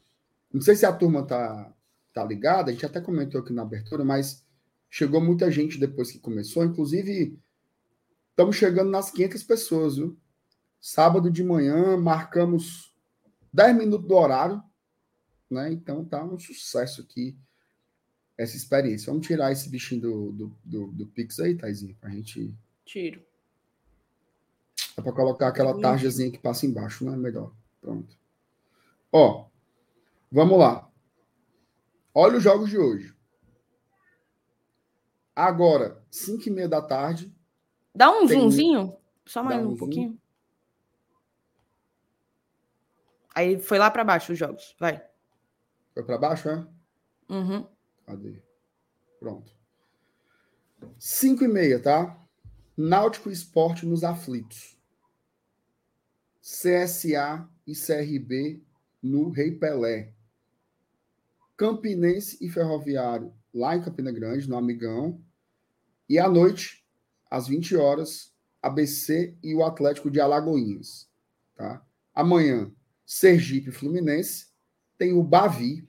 [0.55, 1.69] Não sei se a turma tá,
[2.13, 4.41] tá ligada, a gente até comentou aqui na abertura, mas
[4.89, 7.37] chegou muita gente depois que começou, inclusive
[8.29, 10.17] estamos chegando nas 500 pessoas, viu?
[10.79, 12.95] Sábado de manhã, marcamos
[13.51, 14.63] 10 minutos do horário,
[15.51, 15.73] né?
[15.73, 17.37] Então tá um sucesso aqui
[18.37, 19.11] essa experiência.
[19.11, 22.55] Vamos tirar esse bichinho do, do, do, do Pix aí, Taizinho, pra gente.
[22.85, 23.21] Tiro.
[24.95, 27.17] É para colocar aquela tarjazinha que passa embaixo, né?
[27.17, 27.53] Melhor.
[27.81, 28.17] Pronto.
[29.11, 29.49] Ó,
[30.35, 30.91] vamos lá.
[32.13, 33.15] Olha os jogos de hoje.
[35.35, 37.33] Agora, 5 e meia da tarde.
[37.93, 39.77] Dá um Tem- zoomzinho, só mais um um zoom.
[39.77, 40.21] pouquinho.
[43.33, 45.03] Aí foi lá para baixo os jogos, vai.
[45.93, 46.67] Foi para baixo, é?
[47.29, 47.67] Uhum.
[48.05, 48.41] Cadê?
[49.19, 49.51] Pronto.
[50.99, 52.17] 5 e meia, tá?
[52.77, 54.77] Náutico Esporte nos aflitos.
[56.41, 58.61] CSA e CRB
[59.01, 60.13] no Rei Pelé.
[61.57, 65.21] Campinense e Ferroviário lá em Campina Grande, no Amigão.
[66.09, 66.85] E à noite,
[67.31, 71.09] às 20 horas, ABC e o Atlético de Alagoinhas.
[71.55, 71.81] Tá?
[72.13, 72.71] Amanhã,
[73.05, 74.47] Sergipe Fluminense.
[74.97, 75.87] Tem o Bavi.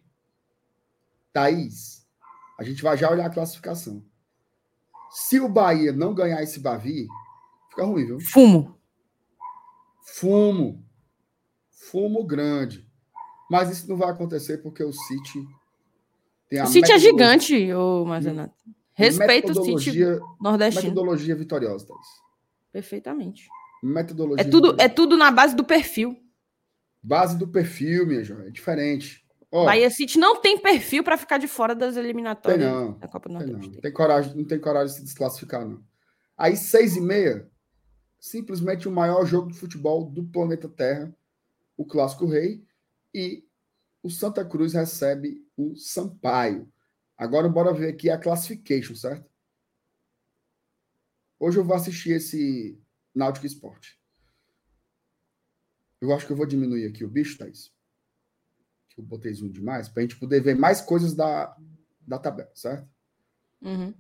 [1.33, 2.07] Thaís,
[2.59, 4.03] a gente vai já olhar a classificação.
[5.11, 7.07] Se o Bahia não ganhar esse Bavi,
[7.69, 8.21] fica ruim, viu?
[8.21, 8.81] Fumo.
[10.03, 10.83] Fumo.
[11.71, 12.86] Fumo grande.
[13.51, 15.47] Mas isso não vai acontecer porque o City
[16.49, 18.55] tem a O City é gigante, ô Marzenato.
[18.93, 20.01] Respeito o City
[20.41, 20.89] nordestino.
[20.89, 22.07] Metodologia vitoriosa, Thaís.
[22.73, 23.49] Perfeitamente.
[23.83, 24.45] Metodologia.
[24.45, 26.17] É tudo, é tudo na base do perfil.
[27.03, 28.49] Base do perfil, minha joia.
[28.49, 29.25] É diferente.
[29.53, 33.07] Ó, Bahia City não tem perfil para ficar de fora das eliminatórias tem não, da
[33.07, 33.61] Copa do Nordeste.
[33.61, 33.81] Tem não.
[33.81, 35.83] tem coragem, não tem coragem de se desclassificar, não.
[36.37, 37.49] Aí, seis e meia,
[38.19, 41.15] simplesmente o maior jogo de futebol do planeta Terra,
[41.77, 42.66] o Clássico Rei,
[43.17, 43.49] e
[44.03, 46.71] o Santa Cruz recebe o Sampaio.
[47.17, 49.31] Agora, bora ver aqui a classification, certo?
[51.39, 52.81] Hoje eu vou assistir esse
[53.15, 53.99] Náutico Esporte.
[56.01, 57.75] Eu acho que eu vou diminuir aqui o bicho, Thaís
[58.97, 61.55] que eu botei zoom demais, para a gente poder ver mais coisas da,
[62.01, 62.89] da tabela, certo?
[63.61, 63.95] Uhum.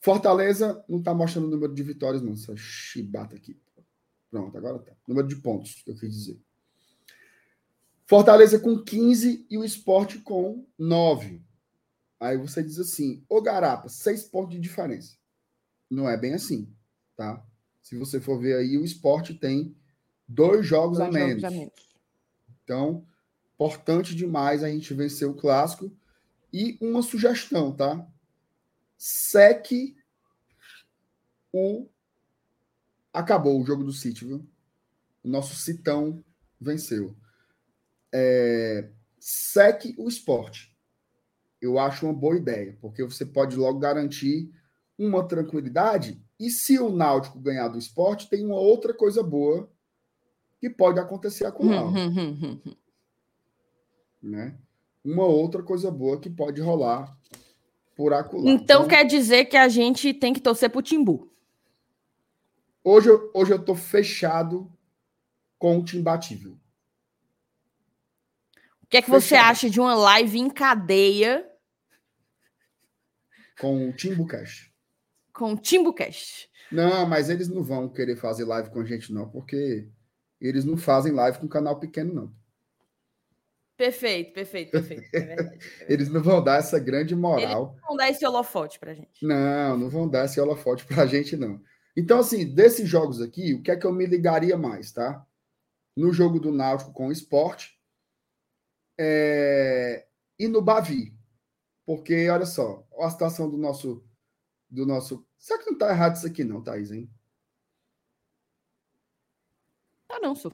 [0.00, 2.32] Fortaleza não está mostrando o número de vitórias, não.
[2.32, 3.60] Essa chibata aqui.
[4.30, 4.92] Pronto, agora tá.
[5.06, 6.40] Número de pontos, que eu quis dizer.
[8.08, 11.42] Fortaleza com 15 e o esporte com 9.
[12.18, 15.14] Aí você diz assim: Ô Garapa, 6 pontos de diferença.
[15.90, 16.74] Não é bem assim,
[17.14, 17.46] tá?
[17.82, 19.76] Se você for ver aí, o esporte tem
[20.26, 21.42] dois jogos, dois a, menos.
[21.42, 21.74] jogos a menos.
[22.64, 23.06] Então,
[23.54, 25.92] importante demais a gente vencer o clássico.
[26.50, 28.06] E uma sugestão, tá?
[28.96, 29.94] Seque
[31.52, 31.86] o.
[33.12, 34.48] Acabou o jogo do City, viu?
[35.22, 36.24] O nosso Citão
[36.58, 37.14] venceu.
[38.12, 38.90] É...
[39.18, 40.74] Seque o esporte.
[41.60, 44.50] Eu acho uma boa ideia, porque você pode logo garantir
[44.96, 46.22] uma tranquilidade.
[46.38, 49.68] E se o Náutico ganhar do esporte, tem uma outra coisa boa
[50.60, 51.90] que pode acontecer a Cunhal.
[54.22, 54.56] né?
[55.04, 57.16] Uma outra coisa boa que pode rolar
[57.96, 58.50] por acolá.
[58.50, 61.30] Então, então quer dizer que a gente tem que torcer pro Timbu.
[62.84, 64.70] Hoje, hoje eu tô fechado
[65.58, 66.56] com o Timbatível.
[68.88, 69.22] O que é que fechado.
[69.22, 71.46] você acha de uma live em cadeia
[73.60, 74.72] com o Timbucast?
[75.30, 76.48] Com o Timbucast.
[76.72, 79.86] Não, mas eles não vão querer fazer live com a gente não, porque
[80.40, 82.32] eles não fazem live com canal pequeno, não.
[83.76, 85.04] Perfeito, perfeito, perfeito.
[85.12, 85.84] É verdade, é verdade.
[85.86, 87.72] Eles não vão dar essa grande moral.
[87.72, 89.22] Eles não vão dar esse holofote pra gente.
[89.22, 91.60] Não, não vão dar esse holofote pra gente, não.
[91.94, 95.26] Então, assim, desses jogos aqui, o que é que eu me ligaria mais, tá?
[95.94, 97.77] No jogo do Náutico com o esporte
[98.98, 100.06] é...
[100.38, 101.16] e no Bavi.
[101.86, 104.04] Porque, olha só, a situação do nosso.
[104.68, 105.26] Do nosso...
[105.38, 107.10] Será que não tá errado isso aqui, não, Thaís, hein?
[110.06, 110.52] Tá não, sou.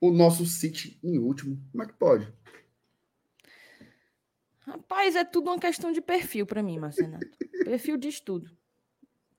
[0.00, 1.62] O nosso City em último.
[1.70, 2.32] Como é que pode?
[4.60, 7.26] Rapaz, é tudo uma questão de perfil para mim, Marcenato.
[7.64, 8.56] perfil de estudo.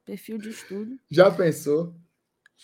[0.06, 1.00] Perfil de estudo.
[1.10, 1.96] Já pensou?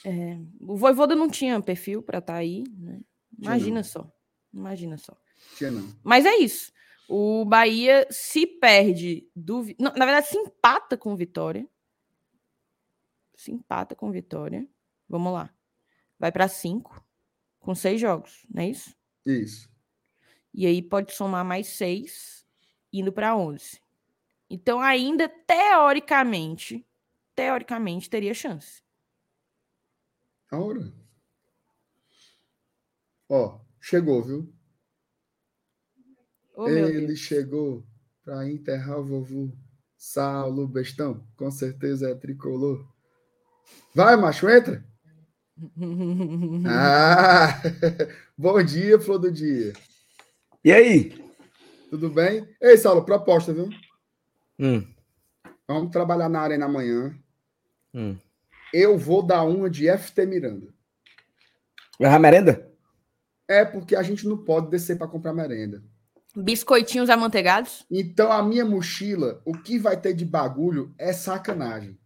[0.05, 2.99] É, o Voivoda não tinha perfil para estar tá aí, né?
[3.37, 4.11] Imagina só.
[4.53, 5.17] Imagina só.
[5.55, 5.93] Tinha não.
[6.03, 6.71] Mas é isso.
[7.07, 9.65] O Bahia se perde do.
[9.79, 11.67] Não, na verdade, se empata com Vitória.
[13.35, 14.67] Se empata com Vitória.
[15.07, 15.51] Vamos lá
[16.19, 17.03] vai para cinco,
[17.59, 18.93] com seis jogos, não é isso?
[19.25, 19.69] Isso.
[20.53, 22.45] E aí pode somar mais seis,
[22.91, 23.81] indo para onze.
[24.49, 26.85] Então, ainda teoricamente,
[27.35, 28.83] teoricamente teria chance.
[30.51, 30.91] Ora.
[33.29, 34.53] Ó, chegou, viu?
[36.61, 37.85] Oh, Ele chegou
[38.21, 39.49] para enterrar o vovô
[39.97, 41.25] Saulo Bestão.
[41.37, 42.85] Com certeza é tricolor.
[43.95, 44.83] Vai, macho, entra.
[46.67, 47.61] ah,
[48.37, 49.71] bom dia, Flor do Dia.
[50.61, 51.13] E aí?
[51.89, 52.45] Tudo bem?
[52.59, 53.69] Ei, Saulo, proposta, viu?
[54.59, 54.85] Hum.
[55.65, 57.17] Vamos trabalhar na arena amanhã.
[57.93, 58.17] Hum.
[58.73, 60.67] Eu vou dar uma de FT Miranda.
[61.97, 62.69] Vai merenda?
[63.47, 65.81] É porque a gente não pode descer para comprar merenda.
[66.35, 67.85] Biscoitinhos amanteigados?
[67.89, 71.99] Então a minha mochila, o que vai ter de bagulho é sacanagem.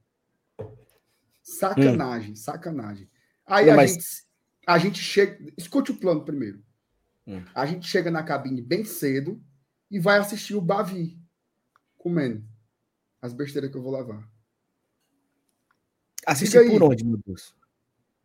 [1.41, 2.35] Sacanagem, hum.
[2.35, 3.09] sacanagem.
[3.45, 4.05] Aí a, gente,
[4.65, 5.53] a gente chega.
[5.57, 6.63] Escute o plano primeiro.
[7.27, 7.43] Hum.
[7.53, 9.41] A gente chega na cabine bem cedo
[9.91, 11.19] e vai assistir o Bavi
[11.97, 12.43] comendo
[13.21, 14.27] as besteiras que eu vou levar.
[16.25, 17.55] Assiste por onde, meu Deus?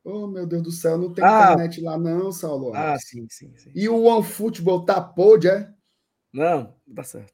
[0.05, 2.73] Oh, meu Deus do céu, não tem ah, internet lá, não, Saulo.
[2.75, 3.71] Ah, sim, sim, sim.
[3.75, 5.73] E o OneFootball tá pod, é?
[6.33, 7.33] Não, tá certo.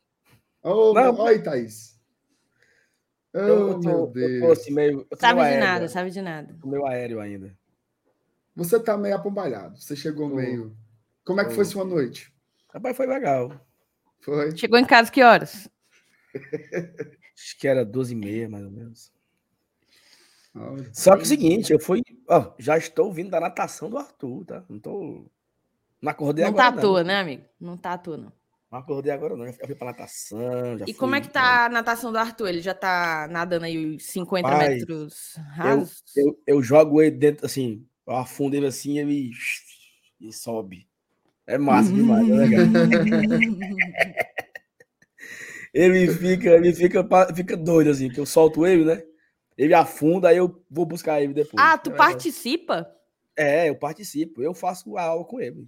[0.62, 1.14] Oh, não.
[1.16, 2.00] Olha aí, Thaís.
[3.34, 4.58] Oh, Eu, eu, meu tô, eu tô Deus.
[4.58, 5.00] assim meio.
[5.10, 6.56] Eu tô Sabe meio de aéreo, nada, sabe de nada.
[6.60, 7.56] Tô meio aéreo ainda.
[8.56, 9.76] Você tá meio apombalhado.
[9.80, 10.36] Você chegou Tô.
[10.36, 10.76] meio.
[11.24, 11.56] Como é que Tô.
[11.56, 12.32] foi sua noite?
[12.72, 13.52] Rapaz, foi legal.
[14.20, 14.56] Foi?
[14.56, 15.68] Chegou em casa que horas?
[17.36, 19.12] Acho que era 12 e meia, mais ou menos.
[20.92, 22.00] Só que é o seguinte, eu fui.
[22.28, 24.64] Ó, já estou vindo da natação do Arthur, tá?
[24.68, 25.26] Não tô.
[26.00, 26.72] Não acordei Não agora.
[26.72, 27.44] tá à toa, né, amigo?
[27.60, 28.32] Não tá à toa, não.
[28.74, 29.46] Não acordei agora, não.
[29.46, 30.76] Já fui pra natação.
[30.76, 32.48] Já E fui- como é que tá a natação do Arthur?
[32.48, 36.02] Ele já tá nadando aí os 50 Rapaz, metros rasos?
[36.16, 39.30] Eu, eu jogo ele dentro, assim, eu afundo ele assim, ele.
[40.20, 40.88] E sobe.
[41.46, 42.64] É massa demais, é legal.
[45.72, 47.04] Ele fica, ele fica,
[47.34, 49.02] fica doido, assim, que eu solto ele, né?
[49.58, 51.62] Ele afunda, aí eu vou buscar ele depois.
[51.62, 52.94] ah, tu É participa?
[53.36, 54.40] É, eu participo.
[54.42, 55.66] Eu faço a aula com ele.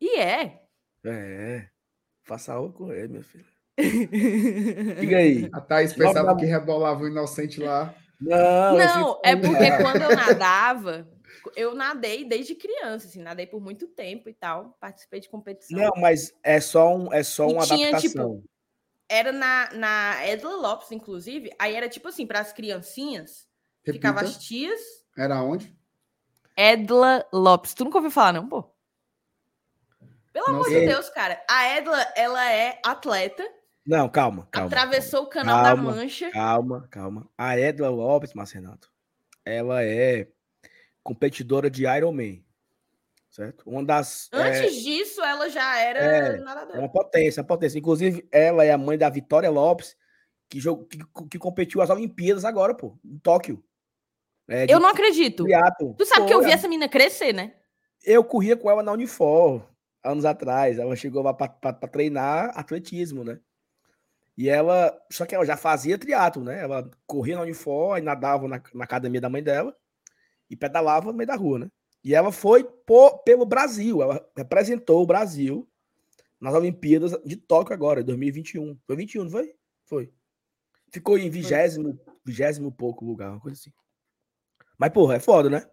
[0.00, 0.64] E é.
[1.04, 1.70] É.
[2.24, 3.44] Faço a aula com ele, meu filho.
[5.00, 5.48] Diga aí.
[5.52, 7.94] A Thaís pensava que rebolava o inocente lá.
[8.20, 11.08] Não, Não, é porque quando eu nadava,
[11.56, 15.78] eu nadei desde criança, assim, nadei por muito tempo e tal, participei de competição.
[15.78, 18.36] Não, mas é só, um, é só E uma tinha, adaptação.
[18.38, 18.44] tipo,
[19.08, 23.46] Era na, na Edla Lopes, inclusive, aí era tipo assim, para as criancinhas,
[23.84, 23.92] Repita.
[24.08, 24.80] ficava as tias.
[25.18, 25.76] Era onde?
[26.56, 27.74] Edla Lopes.
[27.74, 28.64] Tu nunca ouviu falar, não, pô?
[30.34, 30.80] Pelo Não amor sei.
[30.80, 31.40] de Deus, cara.
[31.48, 33.42] A Edla, ela é atleta,
[33.86, 34.66] Não, calma, calma.
[34.66, 36.30] atravessou o canal Calma, da Mancha.
[36.32, 37.30] Calma, calma.
[37.38, 38.90] A Edla Lopes, Márcio Renato,
[39.44, 40.26] ela é
[41.04, 42.44] competidora de Ironman.
[43.30, 43.62] Certo?
[43.68, 44.28] Uma das.
[44.32, 46.78] é- Antes disso, ela já era É, É nadadora.
[46.80, 47.78] uma potência, uma potência.
[47.78, 49.96] Inclusive, ela é a mãe da Vitória Lopes,
[50.48, 50.98] que, jogou, que,
[51.30, 53.64] que competiu as Olimpíadas agora, pô, em Tóquio.
[54.48, 55.42] É, Eu não acredito.
[55.44, 55.94] triatlo.
[55.96, 57.54] Tu sabe que eu vi essa menina crescer, né?
[58.04, 59.66] Eu corria com ela na Unifor,
[60.04, 60.78] anos atrás.
[60.78, 63.40] Ela chegou lá para treinar atletismo, né?
[64.36, 64.96] E ela.
[65.10, 66.60] Só que ela já fazia triatlo, né?
[66.60, 69.76] Ela corria na Unifor, e nadava na, na academia da mãe dela
[70.50, 71.70] e pedalava no meio da rua, né?
[72.02, 74.02] E ela foi po- pelo Brasil.
[74.02, 75.68] Ela representou o Brasil
[76.38, 78.78] nas Olimpíadas de Tóquio agora, em 2021.
[78.86, 79.54] Foi 21, não foi?
[79.84, 80.12] Foi.
[80.90, 83.72] Ficou em vigésimo, vigésimo pouco lugar, uma coisa assim.
[84.76, 85.66] Mas, porra, é foda, né?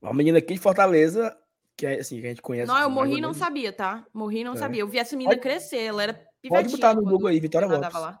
[0.00, 1.36] Uma menina aqui de Fortaleza,
[1.76, 2.68] que é assim, que a gente conhece.
[2.68, 4.06] Não, eu morri e não sabia, tá?
[4.12, 4.56] Morri e não É.
[4.56, 4.80] sabia.
[4.82, 6.50] Eu vi essa menina Pode- crescer, ela era pivetinha.
[6.62, 7.92] Pode botar no Google aí, Vitória Lopes.
[7.94, 8.20] lá.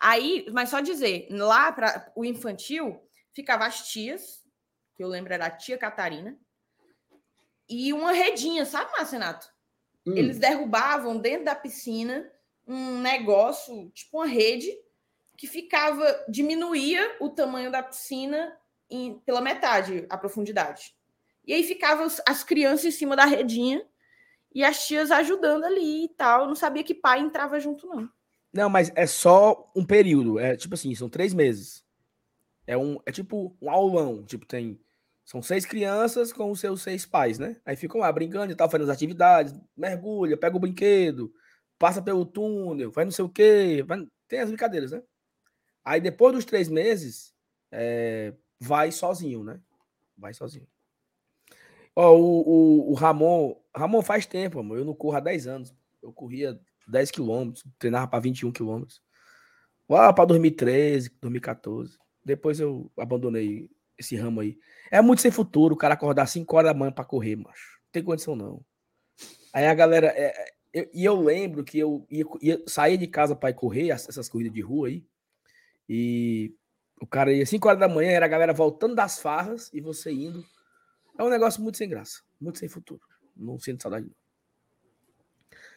[0.00, 3.00] Aí, mas só dizer, lá para o infantil,
[3.34, 4.44] ficava as tias,
[4.94, 6.38] que eu lembro era a tia Catarina,
[7.68, 9.46] e uma redinha, sabe, Marcenato?
[10.06, 12.28] Hum, Eles derrubavam dentro da piscina
[12.66, 14.70] um negócio, tipo uma rede,
[15.36, 18.56] que ficava, diminuía o tamanho da piscina
[18.90, 20.94] em- pela metade, a profundidade.
[21.48, 23.82] E aí ficavam as crianças em cima da redinha
[24.54, 26.42] e as tias ajudando ali e tal.
[26.42, 28.06] Eu não sabia que pai entrava junto, não.
[28.52, 30.38] Não, mas é só um período.
[30.38, 31.82] É tipo assim, são três meses.
[32.66, 34.22] É, um, é tipo um aulão.
[34.26, 34.78] Tipo, tem.
[35.24, 37.56] São seis crianças com os seus seis pais, né?
[37.64, 41.32] Aí ficam lá brincando e tal, fazendo as atividades, mergulha, pega o brinquedo,
[41.78, 43.82] passa pelo túnel, faz não sei o quê.
[43.86, 45.02] vai- tem as brincadeiras, né?
[45.82, 47.34] Aí depois dos três meses,
[47.72, 49.60] é, vai sozinho, né?
[50.16, 50.66] Vai sozinho.
[52.00, 53.56] Ó, o, o, o Ramon.
[53.74, 54.78] Ramon faz tempo, amor.
[54.78, 55.74] Eu não corro há 10 anos.
[56.00, 59.02] Eu corria 10 quilômetros, treinava para 21 quilômetros.
[59.88, 61.98] Lá para 2013, 2014.
[62.24, 63.68] Depois eu abandonei
[63.98, 64.56] esse ramo aí.
[64.92, 67.78] É muito sem futuro o cara acordar 5 horas da manhã para correr, macho.
[67.82, 68.64] Não tem condição não.
[69.52, 70.06] Aí a galera.
[70.08, 73.90] é, é, eu- e eu lembro que eu ia, ia sair de casa para correr,
[73.90, 75.04] as- essas corridas de rua aí.
[75.88, 76.54] E
[77.00, 80.12] o cara ia 5 horas da manhã, era a galera voltando das farras e você
[80.12, 80.44] indo.
[81.18, 83.00] É um negócio muito sem graça, muito sem futuro.
[83.36, 84.06] Não sinto saudade.
[84.06, 84.14] não.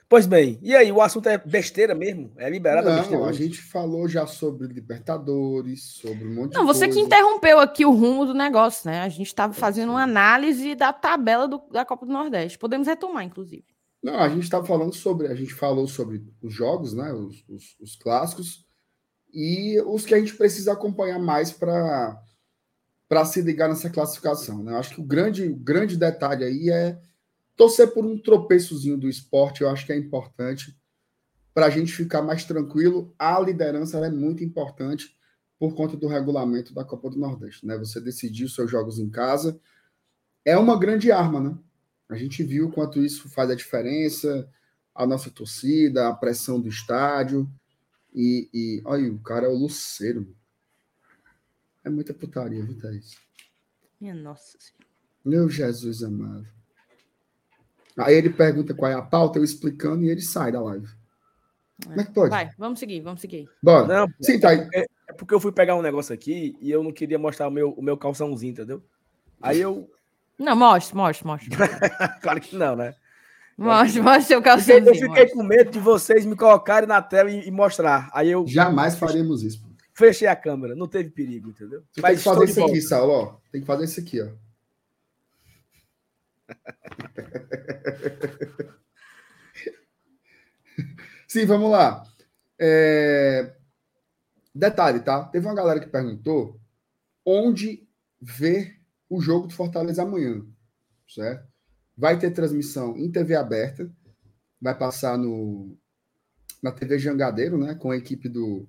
[0.08, 2.34] Pois bem, e aí, o assunto é besteira mesmo?
[2.36, 3.22] É liberado a besteira?
[3.24, 7.00] Não, a gente falou já sobre Libertadores, sobre um monte Não, de você que coisa.
[7.08, 9.00] interrompeu aqui o rumo do negócio, né?
[9.02, 12.60] A gente estava fazendo uma análise da tabela do- da Copa do Nordeste.
[12.60, 13.64] Podemos retomar, inclusive.
[14.04, 17.14] Não, a gente estava falando sobre, a gente falou sobre os jogos, né?
[17.14, 18.66] Os, os- os clássicos
[19.34, 22.22] e os que a gente precisa acompanhar mais para
[23.12, 24.64] para se ligar nessa classificação.
[24.64, 24.72] Né?
[24.72, 26.98] Eu acho que o grande, o grande detalhe aí é
[27.58, 29.60] torcer por um tropeçozinho do esporte.
[29.60, 30.74] Eu acho que é importante
[31.54, 33.14] para a gente ficar mais tranquilo.
[33.20, 35.14] A liderança é muito importante
[35.60, 37.68] por conta do regulamento da Copa do Nordeste.
[37.68, 37.78] Né?
[37.80, 39.60] Você decidir os seus jogos em casa
[40.46, 41.58] é uma grande arma, né?
[42.08, 44.50] A gente viu quanto isso faz a diferença,
[44.96, 47.46] a nossa torcida, a pressão do estádio.
[48.14, 50.34] E, e olha, o cara é o Luceiro.
[51.84, 53.18] É muita putaria, viu, Thaís?
[54.00, 54.86] Minha nossa senhora.
[55.24, 56.48] Meu Jesus amado.
[57.98, 60.88] Aí ele pergunta qual é a pauta, eu explicando e ele sai da live.
[61.84, 62.30] Como é que pode?
[62.30, 63.50] Vai, vamos seguir, vamos seguir.
[63.62, 63.88] Bora.
[63.88, 64.68] Não, Sim, tá aí.
[64.74, 67.52] é, é porque eu fui pegar um negócio aqui e eu não queria mostrar o
[67.52, 68.84] meu, o meu calçãozinho, entendeu?
[69.42, 69.90] Aí eu.
[70.38, 71.50] Não, mostra, mostra, mostra.
[72.22, 72.96] Claro que não, né?
[73.58, 74.90] Mostra, mostra seu calçãozinho.
[74.90, 75.30] eu fiquei mostra.
[75.30, 78.10] com medo de vocês me colocarem na tela e, e mostrar.
[78.14, 79.71] Aí eu Jamais faremos isso.
[79.94, 81.84] Fechei a câmera, não teve perigo, entendeu?
[81.92, 83.38] Você Mas tem que fazer isso aqui, Saulo, ó.
[83.52, 84.30] Tem que fazer isso aqui, ó.
[91.28, 92.04] Sim, vamos lá.
[92.60, 93.54] É,
[94.54, 95.24] Detalhe, tá?
[95.26, 96.60] Teve uma galera que perguntou
[97.26, 97.88] onde
[98.22, 100.46] ver o jogo do Fortaleza amanhã,
[101.08, 101.50] certo?
[101.98, 103.90] Vai ter transmissão em TV aberta,
[104.62, 105.78] vai passar no
[106.62, 108.68] na TV Jangadeiro, né, com a equipe do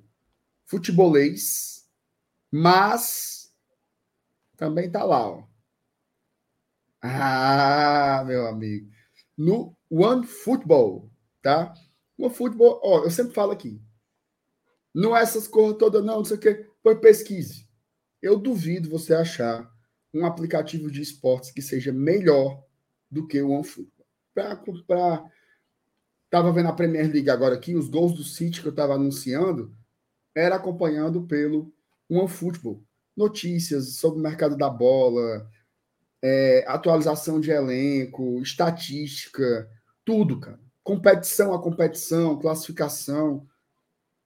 [0.67, 1.89] Futebolês,
[2.51, 3.53] mas
[4.57, 5.45] também tá lá, ó.
[7.01, 8.91] Ah, meu amigo.
[9.37, 11.11] No One Football,
[11.43, 11.75] tá?
[12.17, 13.83] One Football, ó, eu sempre falo aqui.
[14.95, 16.71] Não é essas coisas todas, não, não sei o quê.
[16.83, 17.69] Pois pesquise.
[18.21, 19.69] Eu duvido você achar
[20.15, 22.63] um aplicativo de esportes que seja melhor
[23.11, 24.07] do que o OneFootball.
[24.87, 25.25] Para
[26.31, 29.77] Tava vendo a Premier League agora aqui, os gols do City que eu estava anunciando
[30.35, 31.73] era acompanhando pelo
[32.09, 32.83] OneFootball.
[33.17, 35.49] Notícias sobre o mercado da bola,
[36.23, 39.69] é, atualização de elenco, estatística,
[40.05, 40.61] tudo, cara.
[40.83, 43.47] Competição a competição, classificação.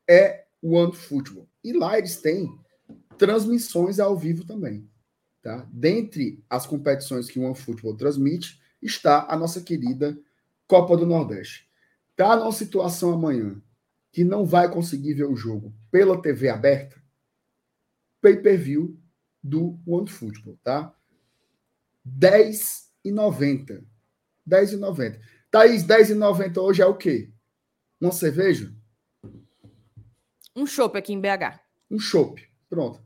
[0.09, 1.49] É o OneFootball.
[1.63, 2.49] E lá eles têm
[3.19, 4.89] transmissões ao vivo também.
[5.43, 5.67] Tá?
[5.71, 10.19] Dentre as competições que o OneFootball transmite, está a nossa querida
[10.67, 11.69] Copa do Nordeste.
[12.17, 13.61] Tá numa situação amanhã
[14.17, 16.97] que não vai conseguir ver o jogo pela TV aberta,
[18.23, 18.99] pay-per-view
[19.43, 20.91] do OneFootball, tá?
[22.09, 23.85] 10,90.
[24.49, 25.21] 10,90.
[25.51, 27.31] Thaís, 10,90 hoje é o quê?
[28.01, 28.75] Uma cerveja?
[30.57, 31.61] Um chopp aqui em BH.
[31.91, 32.43] Um chopp.
[32.71, 33.05] Pronto.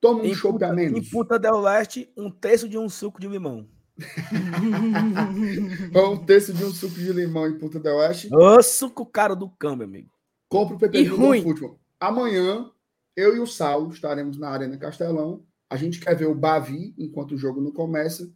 [0.00, 1.06] Toma um chopp Punta, a menos.
[1.06, 3.68] em Punta del Leste, um terço de um suco de limão.
[5.94, 8.34] Um terço de um suco de limão em Punta del Oeste.
[8.34, 10.13] Ô, suco caro do câmbio, amigo.
[10.48, 11.42] Compra o PPV E ruim.
[11.42, 11.80] do futebol.
[11.98, 12.70] Amanhã,
[13.16, 15.44] eu e o Saulo estaremos na Arena Castelão.
[15.70, 18.30] A gente quer ver o Bavi enquanto o jogo não começa.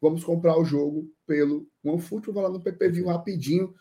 [0.00, 3.72] Vamos comprar o jogo pelo OneFootball, vai lá no PPV rapidinho.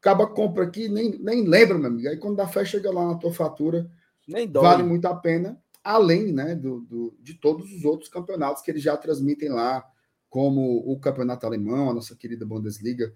[0.00, 2.08] Acaba compra aqui, nem, nem lembra, meu amigo.
[2.08, 3.90] Aí quando dá fé, chega lá na tua fatura.
[4.26, 4.62] Nem dói.
[4.62, 8.82] Vale muito a pena, além né, do, do- de todos os outros campeonatos que eles
[8.82, 9.84] já transmitem lá,
[10.30, 13.12] como o Campeonato Alemão, a nossa querida Bundesliga.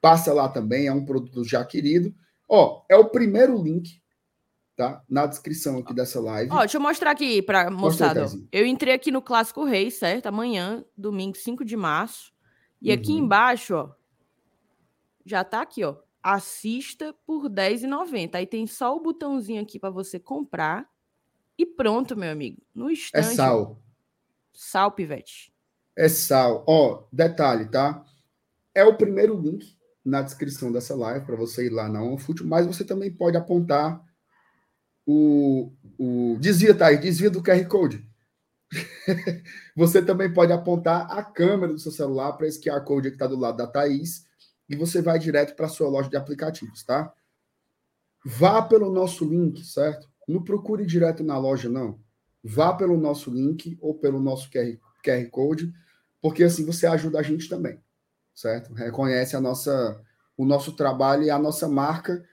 [0.00, 2.14] Passa lá também, é um produto já querido.
[2.48, 4.00] Ó, é o primeiro link,
[4.74, 5.02] tá?
[5.08, 6.50] Na descrição aqui dessa live.
[6.50, 8.26] Ó, deixa eu mostrar aqui pra moçada.
[8.50, 10.26] Eu entrei aqui no Clássico Rei, certo?
[10.26, 12.32] Amanhã, domingo, 5 de março.
[12.80, 13.18] E aqui Uhum.
[13.18, 13.90] embaixo, ó,
[15.26, 15.96] já tá aqui, ó.
[16.22, 18.34] Assista por R$10,90.
[18.34, 20.88] Aí tem só o botãozinho aqui pra você comprar.
[21.56, 22.60] E pronto, meu amigo.
[22.74, 23.26] No é instante.
[23.26, 23.34] ó.
[23.34, 23.82] sal.
[24.52, 25.52] Sal, pivete.
[25.96, 26.64] É sal.
[26.66, 28.04] Ó, detalhe, tá?
[28.74, 29.76] É o primeiro link
[30.08, 34.02] na descrição dessa live para você ir lá na OneFoot, mas você também pode apontar
[35.06, 38.06] o, o desvia, tá desvia do QR Code.
[39.76, 43.26] você também pode apontar a câmera do seu celular para esse QR Code que está
[43.26, 44.24] do lado da Thaís
[44.68, 47.12] e você vai direto para a sua loja de aplicativos, tá?
[48.24, 50.08] Vá pelo nosso link, certo?
[50.26, 52.00] Não procure direto na loja, não.
[52.42, 55.72] Vá pelo nosso link ou pelo nosso QR, QR Code,
[56.20, 57.80] porque assim você ajuda a gente também,
[58.38, 58.72] certo?
[58.72, 60.00] Reconhece a nossa,
[60.36, 62.24] o nosso trabalho e a nossa marca.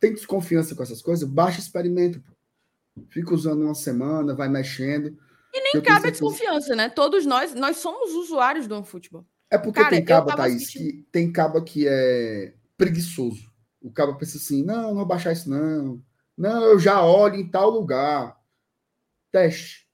[0.00, 1.28] Tem desconfiança com essas coisas?
[1.28, 2.18] Baixa e experimenta.
[2.18, 3.02] pô.
[3.10, 5.16] Fica usando uma semana, vai mexendo.
[5.52, 6.88] E nem cabe a desconfiança, né?
[6.88, 9.26] Todos nós, nós somos usuários do futebol.
[9.50, 13.52] É porque Cara, tem caba, Thaís, assistindo- que tem caba que é preguiçoso.
[13.82, 16.02] O caba pensa assim: não, não vou baixar isso, não.
[16.36, 18.40] Não, eu já olho em tal lugar.
[19.30, 19.86] Teste.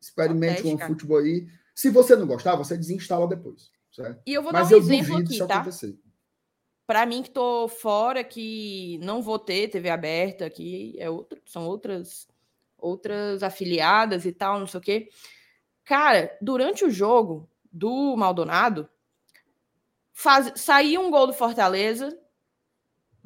[0.00, 0.90] Experimente um cara.
[0.90, 1.46] futebol aí.
[1.72, 3.70] Se você não gostar, você desinstala depois.
[3.96, 4.22] Certo?
[4.26, 5.54] E eu vou Mas dar um exemplo aqui, tá?
[5.54, 5.98] acontecer.
[6.86, 11.66] Pra mim que tô fora, que não vou ter TV aberta, que é outra, são
[11.66, 12.28] outras
[12.76, 15.08] outras afiliadas e tal, não sei o quê.
[15.82, 18.86] Cara, durante o jogo do Maldonado,
[20.12, 22.16] faz, saiu um gol do Fortaleza,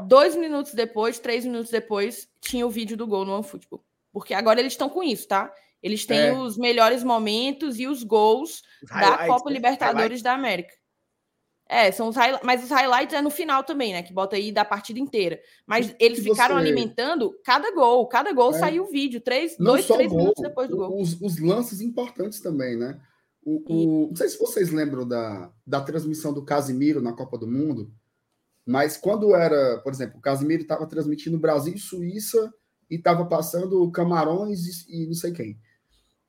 [0.07, 3.85] dois minutos depois, três minutos depois, tinha o vídeo do gol no OneFootball.
[4.13, 5.53] Porque agora eles estão com isso, tá?
[5.83, 6.33] Eles têm É.
[6.33, 9.57] os melhores momentos e os gols Os da Copa né?
[9.57, 10.73] Libertadores da América.
[11.73, 14.03] É, são os highlights, mas os highlights é no final também, né?
[14.03, 15.41] Que bota aí da partida inteira.
[15.65, 18.07] Mas eles se ficaram você- alimentando cada gol.
[18.09, 18.59] Cada gol É.
[18.59, 19.21] saiu o vídeo.
[19.21, 21.01] Três, Não dois, três gol, minutos depois do gol.
[21.01, 23.01] Os, os lances importantes também, né?
[23.43, 27.47] O, o- não sei se vocês lembram da, da transmissão do Casimiro na Copa do
[27.47, 27.91] Mundo,
[28.67, 32.53] Mas quando era, por exemplo, o Casimiro estava transmitindo Brasil e Suíça
[32.91, 35.59] e estava passando Camarões e, e, não sei quem.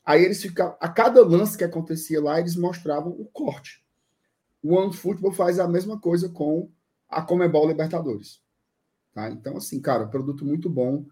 [0.03, 3.85] Aí eles ficavam, a cada lance que acontecia lá, eles mostravam o corte.
[4.63, 6.69] O One Football faz a mesma coisa com
[7.07, 8.41] a Comebol Libertadores.
[9.13, 9.29] Tá?
[9.29, 11.05] Então, assim, cara, produto muito bom.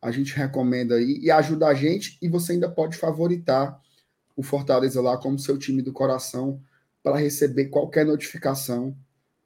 [0.00, 2.18] A gente recomenda aí e ajuda a gente.
[2.20, 3.80] E você ainda pode favoritar
[4.36, 6.60] o Fortaleza lá como seu time do coração
[7.02, 8.96] para receber qualquer notificação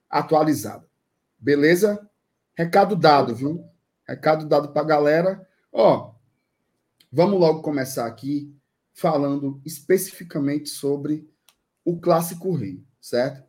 [0.09, 0.87] atualizada.
[1.39, 2.09] Beleza?
[2.55, 3.65] Recado dado, viu?
[4.07, 5.49] Recado dado para a galera.
[5.73, 6.13] Ó,
[7.13, 8.55] vamos logo começar aqui
[9.01, 11.27] falando especificamente sobre
[11.83, 13.43] o Clássico Rio, certo?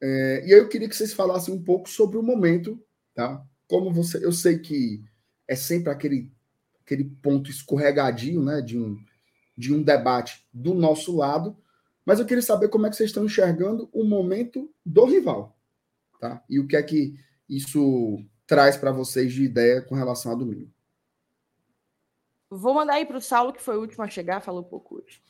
[0.00, 2.80] É, e aí eu queria que vocês falassem um pouco sobre o momento,
[3.12, 3.44] tá?
[3.66, 5.02] Como você, eu sei que
[5.48, 6.32] é sempre aquele
[6.84, 8.96] aquele ponto escorregadio, né, de um
[9.58, 11.56] de um debate do nosso lado,
[12.06, 15.58] mas eu queria saber como é que vocês estão enxergando o momento do rival,
[16.20, 16.44] tá?
[16.48, 20.70] E o que é que isso traz para vocês de ideia com relação a domingo.
[22.54, 25.22] Vou mandar aí para o Saulo, que foi o último a chegar, falou pouco hoje.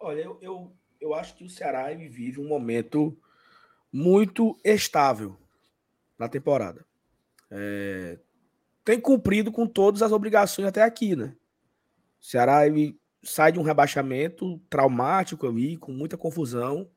[0.00, 3.14] Olha, eu, eu, eu acho que o Ceará vive um momento
[3.92, 5.36] muito estável
[6.18, 6.86] na temporada.
[7.50, 8.18] É,
[8.82, 11.36] tem cumprido com todas as obrigações até aqui, né?
[12.18, 12.60] O Ceará
[13.22, 16.90] sai de um rebaixamento traumático ali, com muita confusão.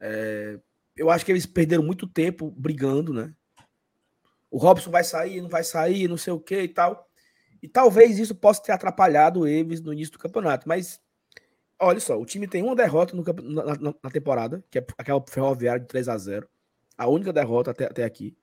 [0.00, 0.58] É,
[0.96, 3.32] eu acho que eles perderam muito tempo brigando, né?
[4.50, 7.07] O Robson vai sair, não vai sair, não sei o que e tal.
[7.62, 10.68] E talvez isso possa ter atrapalhado eles no início do campeonato.
[10.68, 11.00] Mas
[11.78, 15.22] olha só, o time tem uma derrota no, na, na, na, temporada, que é aquela
[15.28, 16.48] ferroviária de 3 a 0
[16.96, 18.36] A única derrota até, até aqui.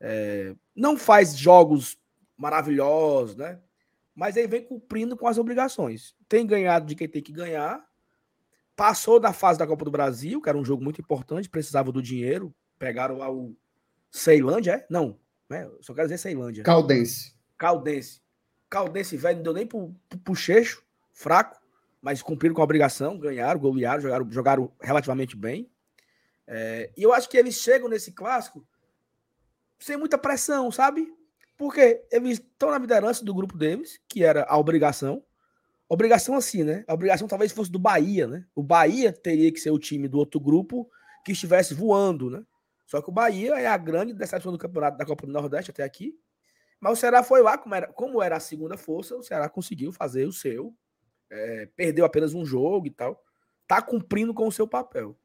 [0.00, 1.98] É, não faz jogos
[2.36, 3.60] maravilhosos, né?
[4.16, 6.14] mas ele vem cumprindo com as obrigações.
[6.26, 7.86] Tem ganhado de quem tem que ganhar.
[8.74, 12.00] Passou da fase da Copa do Brasil, que era um jogo muito importante, precisava do
[12.00, 12.54] dinheiro.
[12.78, 13.54] Pegaram lá o
[14.10, 14.86] Ceilândia, é?
[14.88, 15.20] Não,
[15.50, 15.70] né?
[15.82, 16.64] só quero dizer Ceilândia.
[16.64, 17.34] Caldense.
[17.58, 18.22] Caldense.
[18.76, 21.58] Caldense, velho, não deu nem pro, pro, pro Cheixo, fraco,
[22.02, 25.70] mas cumpriram com a obrigação, ganharam, golearam, jogaram, jogaram relativamente bem.
[26.46, 28.66] É, e eu acho que eles chegam nesse clássico
[29.78, 31.10] sem muita pressão, sabe?
[31.56, 35.24] Porque eles estão na liderança do grupo deles, que era a obrigação.
[35.88, 36.84] Obrigação assim, né?
[36.86, 38.44] A obrigação talvez fosse do Bahia, né?
[38.54, 40.86] O Bahia teria que ser o time do outro grupo
[41.24, 42.44] que estivesse voando, né?
[42.86, 45.82] Só que o Bahia é a grande decepção do campeonato da Copa do Nordeste até
[45.82, 46.14] aqui.
[46.80, 49.92] Mas o Ceará foi lá, como era, como era a segunda força, o Ceará conseguiu
[49.92, 50.74] fazer o seu.
[51.30, 53.22] É, perdeu apenas um jogo e tal.
[53.66, 55.16] Tá cumprindo com o seu papel.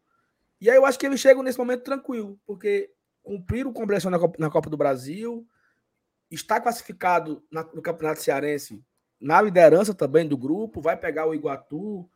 [0.60, 2.92] E aí eu acho que eles chegam nesse momento tranquilo, porque
[3.24, 5.48] cumpriram com a na Copa, na Copa do Brasil,
[6.30, 8.84] está classificado na, no Campeonato Cearense
[9.22, 12.10] na liderança também do grupo, vai pegar o Iguatu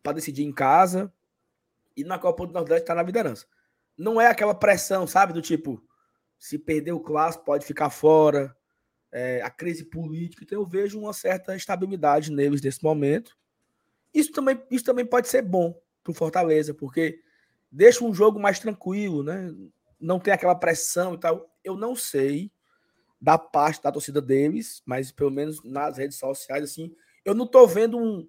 [0.00, 1.12] para decidir em casa
[1.96, 3.46] e na Copa do Nordeste está na liderança.
[3.98, 5.82] Não é aquela pressão, sabe, do tipo,
[6.38, 8.56] se perder o clássico pode ficar fora,
[9.12, 10.42] é, a crise política.
[10.42, 13.36] Então eu vejo uma certa estabilidade neles nesse momento.
[14.12, 17.20] Isso também, isso também pode ser bom para o Fortaleza, porque
[17.70, 19.54] deixa um jogo mais tranquilo, né?
[20.00, 21.54] Não tem aquela pressão e tal.
[21.62, 22.50] Eu não sei
[23.20, 26.92] da parte da torcida deles, mas pelo menos nas redes sociais, assim,
[27.24, 28.28] eu não tô vendo um,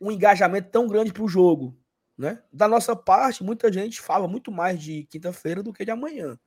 [0.00, 1.76] um engajamento tão grande para o jogo,
[2.16, 2.42] né?
[2.52, 6.38] Da nossa parte, muita gente fala muito mais de quinta-feira do que de amanhã.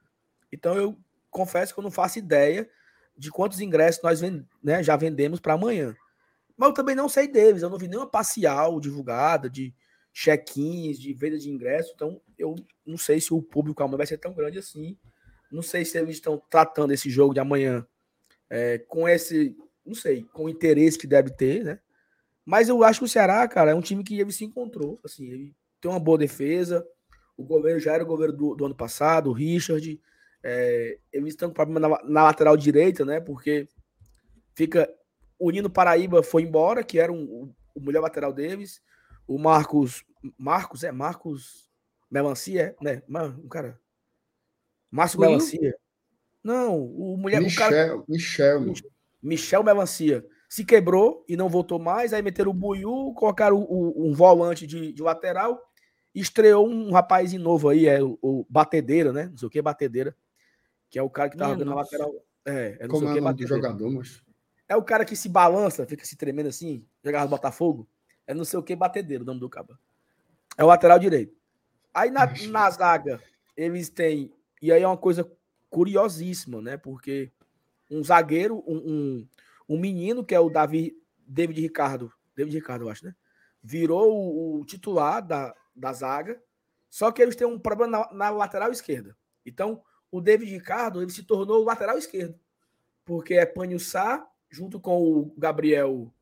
[0.51, 0.97] Então eu
[1.29, 2.69] confesso que eu não faço ideia
[3.17, 5.95] de quantos ingressos nós vend, né, já vendemos para amanhã.
[6.57, 9.73] Mas eu também não sei deles, eu não vi nenhuma parcial divulgada de
[10.13, 12.55] check-ins, de venda de ingressos, então eu
[12.85, 14.97] não sei se o público amanhã vai ser tão grande assim
[15.51, 17.85] não sei se eles estão tratando esse jogo de amanhã
[18.49, 19.55] é, com esse,
[19.85, 21.79] não sei, com o interesse que deve ter, né?
[22.45, 24.99] Mas eu acho que o Ceará, cara, é um time que ele se encontrou.
[25.03, 26.85] Assim, ele tem uma boa defesa.
[27.37, 30.01] O goleiro já era o goleiro do, do ano passado, o Richard.
[30.43, 33.19] É, eles estão com problema na, na, lateral direita, né?
[33.19, 33.67] Porque
[34.55, 34.91] fica.
[35.37, 38.81] O Nino Paraíba foi embora, que era um, o, o melhor lateral deles.
[39.27, 40.03] O Marcos.
[40.37, 40.91] Marcos, é?
[40.91, 41.71] Marcos
[42.11, 42.83] Melancia, é?
[42.83, 43.01] Né?
[43.41, 43.79] Um cara.
[44.91, 45.19] Márcio?
[45.21, 45.73] Melancia.
[46.43, 47.39] Não, o mulher.
[47.39, 48.73] Michel, o cara, Michel.
[49.23, 50.25] Michel Melancia.
[50.49, 52.11] Se quebrou e não voltou mais.
[52.11, 55.61] Aí meteram o Buiu, colocaram o, o, um volante de, de, lateral.
[56.13, 59.27] Estreou um rapazinho novo aí, é o, o, Batedeira, né?
[59.27, 60.13] Não sei o que, Batedeira.
[60.91, 62.13] Que é o cara que tá jogando na lateral.
[62.45, 64.21] É, é não Como sei é o que, jogador, mas...
[64.69, 67.87] É o cara que se balança, fica se tremendo assim, jogava no Botafogo.
[68.27, 69.75] É não sei o que, Batedeira, o nome do cabo.
[70.55, 71.35] É o lateral direito.
[71.93, 73.19] Aí na, na zaga,
[73.57, 74.31] eles têm
[74.61, 75.29] e aí é uma coisa
[75.69, 76.77] curiosíssima, né?
[76.77, 77.31] Porque
[77.89, 79.27] um zagueiro, um, um,
[79.67, 80.95] um menino que é o Davi,
[81.25, 83.15] David Ricardo, David Ricardo, eu acho, né?
[83.63, 86.41] Virou o, o titular da, da zaga,
[86.89, 89.17] só que eles têm um problema na, na, lateral esquerda.
[89.45, 89.81] Então,
[90.11, 92.37] o David Ricardo ele se tornou o lateral esquerdo.
[93.05, 96.13] Porque é Panhussá, junto com o Gabriel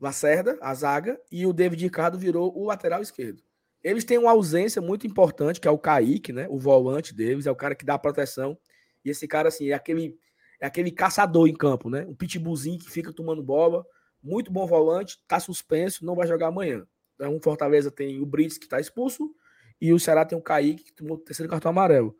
[0.00, 3.42] Lacerda, a zaga, e o David Ricardo virou o lateral esquerdo.
[3.82, 6.46] Eles têm uma ausência muito importante, que é o Kaique, né?
[6.48, 8.58] O volante deles, é o cara que dá proteção.
[9.04, 10.18] E esse cara, assim, é aquele,
[10.60, 12.04] é aquele caçador em campo, né?
[12.08, 13.86] Um pitbullzinho que fica tomando bola.
[14.20, 16.86] Muito bom volante, tá suspenso, não vai jogar amanhã.
[17.14, 19.32] Então, Fortaleza tem o Brits, que tá expulso,
[19.80, 22.16] e o Ceará tem o Kaique, que tomou o terceiro cartão amarelo.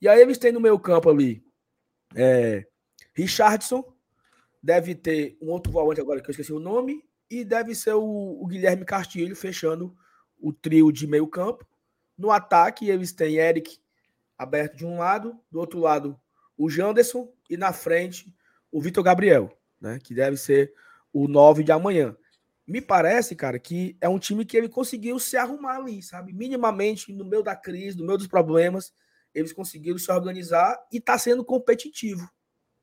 [0.00, 1.44] E aí eles têm no meio campo ali
[2.14, 2.66] é,
[3.14, 3.84] Richardson,
[4.62, 8.02] deve ter um outro volante agora que eu esqueci o nome, e deve ser o,
[8.40, 9.94] o Guilherme Castilho fechando
[10.40, 11.66] o trio de meio campo.
[12.16, 13.78] No ataque, eles têm Eric
[14.36, 16.18] aberto de um lado, do outro lado
[16.56, 18.34] o Janderson e na frente
[18.70, 20.72] o Vitor Gabriel, né, que deve ser
[21.12, 22.16] o 9 de amanhã.
[22.66, 26.34] Me parece, cara, que é um time que ele conseguiu se arrumar ali, sabe?
[26.34, 28.92] Minimamente no meio da crise, no meio dos problemas,
[29.38, 32.28] eles conseguiram se organizar e está sendo competitivo.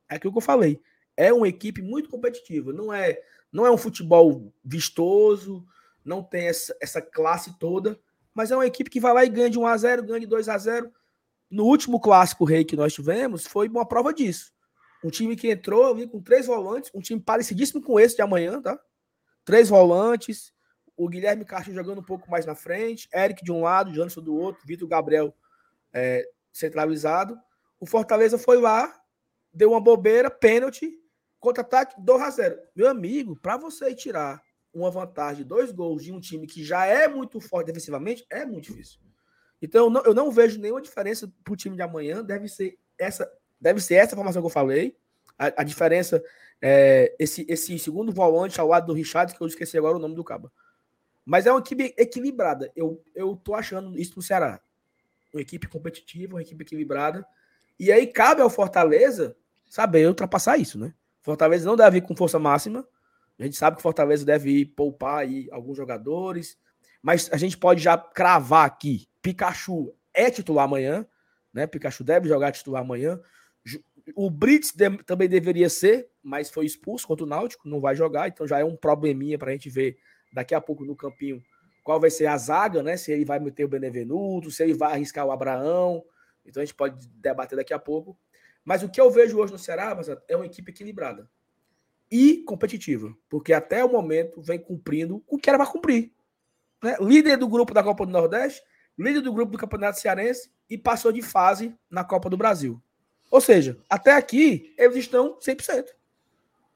[0.10, 0.82] É aquilo que eu falei.
[1.18, 2.72] É uma equipe muito competitiva.
[2.72, 3.20] Não é,
[3.52, 5.66] não é um futebol vistoso,
[6.04, 8.00] não tem essa, essa classe toda,
[8.34, 10.28] mas é uma equipe que vai lá e ganha de 1 a 0 ganha de
[10.28, 10.92] 2 a 0
[11.50, 14.54] No último clássico rei que nós tivemos, foi uma prova disso.
[15.04, 18.80] Um time que entrou com três volantes, um time parecidíssimo com esse de amanhã, tá?
[19.44, 20.54] Três volantes,
[20.98, 24.36] o Guilherme Castro jogando um pouco mais na frente, Eric de um lado, Janderson do
[24.36, 25.36] outro, Vitor Gabriel
[25.94, 27.38] é, centralizado.
[27.80, 28.98] O Fortaleza foi lá,
[29.54, 30.98] deu uma bobeira, pênalti,
[31.40, 34.42] contra-ataque, 2 a 0 Meu amigo, para você tirar
[34.74, 38.66] uma vantagem dois gols de um time que já é muito forte defensivamente, é muito
[38.66, 39.00] difícil.
[39.62, 42.24] Então, eu não, eu não vejo nenhuma diferença para o time de amanhã.
[42.24, 43.30] Deve ser essa,
[43.60, 44.98] deve ser essa formação que eu falei.
[45.38, 46.24] A, a diferença
[46.62, 50.16] é esse, esse segundo volante ao lado do Richard, que eu esqueci agora o nome
[50.16, 50.52] do cabo.
[51.26, 52.72] Mas é uma equipe equilibrada.
[52.76, 54.62] Eu, eu tô achando isso no Ceará
[55.36, 57.26] uma equipe competitiva, uma equipe equilibrada.
[57.80, 59.36] E aí cabe ao Fortaleza
[59.70, 60.94] saber ultrapassar isso, né?
[61.22, 62.88] Fortaleza não deve ir com força máxima.
[63.38, 66.58] A gente sabe que Fortaleza deve ir poupar aí alguns jogadores,
[67.02, 69.08] mas a gente pode já cravar aqui.
[69.22, 71.06] Pikachu é titular amanhã,
[71.54, 71.68] né?
[71.68, 73.20] Pikachu deve jogar titular amanhã.
[74.16, 78.28] O Brits de, também deveria ser, mas foi expulso contra o Náutico, não vai jogar,
[78.28, 79.98] então já é um probleminha para a gente ver
[80.32, 81.44] daqui a pouco no campinho
[81.86, 82.98] qual vai ser a zaga, né?
[82.98, 86.04] Se ele vai meter o Benevenuto, se ele vai arriscar o Abraão.
[86.44, 88.18] Então a gente pode debater daqui a pouco.
[88.66, 89.96] Mas o que eu vejo hoje no Ceará
[90.28, 91.30] é uma equipe equilibrada
[92.10, 96.12] e competitiva, porque até o momento vem cumprindo o que era para cumprir.
[96.84, 96.98] Né?
[97.00, 98.64] Líder do grupo da Copa do Nordeste,
[98.98, 102.82] líder do grupo do Campeonato Cearense e passou de fase na Copa do Brasil.
[103.30, 105.86] Ou seja, até aqui eles estão 100%.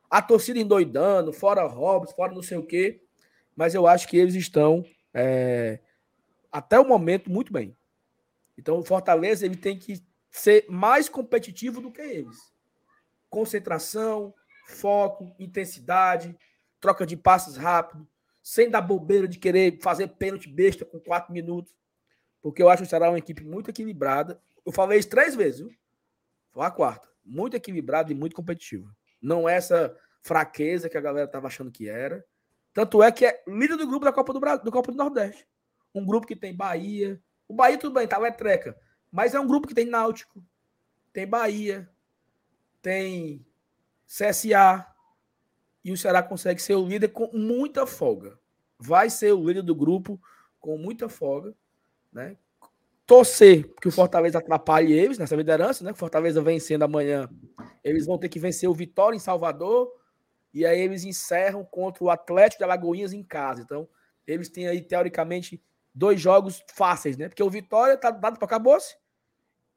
[0.08, 3.02] A torcida endoidando, fora Robson, fora não sei o quê,
[3.56, 5.80] mas eu acho que eles estão é,
[6.52, 7.76] até o momento, muito bem.
[8.58, 12.38] Então, o Fortaleza ele tem que ser mais competitivo do que eles.
[13.30, 14.34] Concentração,
[14.68, 16.38] foco, intensidade,
[16.80, 18.08] troca de passes rápido,
[18.42, 21.74] sem dar bobeira de querer fazer pênalti besta com quatro minutos.
[22.42, 24.42] Porque eu acho que o Ceará uma equipe muito equilibrada.
[24.66, 25.72] Eu falei isso três vezes, viu?
[26.52, 27.08] Foi a quarta.
[27.24, 28.90] Muito equilibrada e muito competitiva.
[29.22, 32.24] Não é essa fraqueza que a galera estava achando que era.
[32.74, 35.48] Tanto é que é líder do grupo da Copa do, Brasil, do Copa do Nordeste.
[35.94, 37.22] Um grupo que tem Bahia.
[37.48, 38.78] O Bahia, tudo bem, tá letreca.
[39.12, 40.44] Mas é um grupo que tem Náutico,
[41.12, 41.90] tem Bahia,
[42.82, 43.46] tem
[44.08, 44.86] CSA.
[45.84, 48.38] E o Ceará consegue ser o líder com muita folga.
[48.78, 50.22] Vai ser o líder do grupo
[50.60, 51.56] com muita folga.
[52.12, 52.38] Né?
[53.06, 55.92] Torcer que o Fortaleza atrapalhe eles nessa liderança, né?
[55.92, 57.28] O Fortaleza vencendo amanhã.
[57.84, 59.92] Eles vão ter que vencer o Vitória em Salvador
[60.54, 63.62] e aí eles encerram contra o Atlético de Alagoinhas em casa.
[63.62, 63.88] Então,
[64.26, 65.62] eles têm aí, teoricamente,
[65.94, 67.28] dois jogos fáceis, né?
[67.28, 68.96] Porque o Vitória tá dado para acabou-se.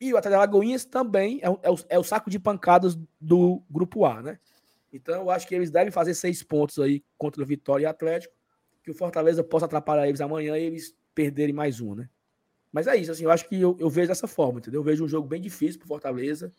[0.01, 2.99] E o Atlético de Alagoinhas também é o, é, o, é o, saco de pancadas
[3.21, 4.39] do grupo A, né?
[4.93, 8.35] Então, eu acho que eles devem fazer seis pontos aí contra o Vitória e Atlético.
[8.83, 12.09] Que o Fortaleza possa atrapalhar eles amanhã e eles perderem mais um, né?
[12.73, 14.81] Mas é isso, assim, eu acho que eu, eu vejo dessa forma, entendeu?
[14.81, 16.53] Eu vejo um jogo bem difícil pro Fortaleza.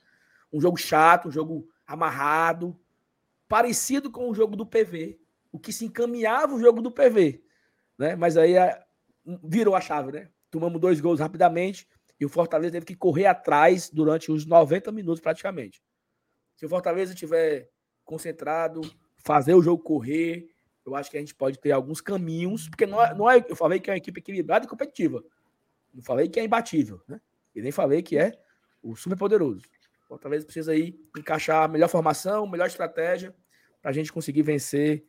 [0.51, 2.79] Um jogo chato, um jogo amarrado,
[3.53, 5.19] parecido com o jogo do PV,
[5.51, 7.39] o que se encaminhava o jogo do PV,
[7.99, 8.15] né?
[8.15, 8.83] Mas aí a,
[9.43, 10.29] virou a chave, né?
[10.49, 11.87] Tomamos dois gols rapidamente
[12.19, 15.83] e o Fortaleza teve que correr atrás durante os 90 minutos praticamente.
[16.55, 17.69] Se o Fortaleza tiver
[18.03, 18.81] concentrado,
[19.17, 20.49] fazer o jogo correr,
[20.83, 23.55] eu acho que a gente pode ter alguns caminhos, porque não é, não é eu
[23.55, 25.23] falei que é uma equipe equilibrada e competitiva.
[25.93, 27.21] Não falei que é imbatível, né?
[27.53, 28.31] E nem falei que é
[28.81, 29.61] o super poderoso.
[30.07, 33.31] Fortaleza precisa aí encaixar a melhor formação, melhor estratégia
[33.83, 35.05] para a gente conseguir vencer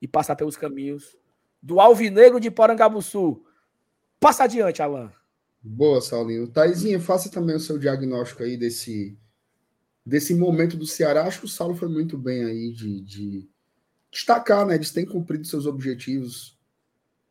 [0.00, 1.14] e passar pelos caminhos
[1.62, 3.44] do Alvinegro de Porangabuçu.
[4.18, 5.12] Passa adiante, Alan.
[5.62, 6.48] Boa, Saulinho.
[6.48, 9.18] Taizinha, faça também o seu diagnóstico aí desse,
[10.04, 11.24] desse momento do Ceará.
[11.24, 13.48] Acho que o Saulo foi muito bem aí de, de
[14.10, 14.74] destacar, né?
[14.74, 16.58] Eles têm cumprido seus objetivos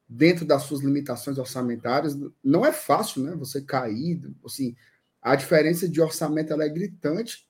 [0.08, 2.16] dentro das suas limitações orçamentárias.
[2.44, 3.36] Não é fácil, né?
[3.36, 4.76] Você cair, assim,
[5.20, 7.48] a diferença de orçamento é gritante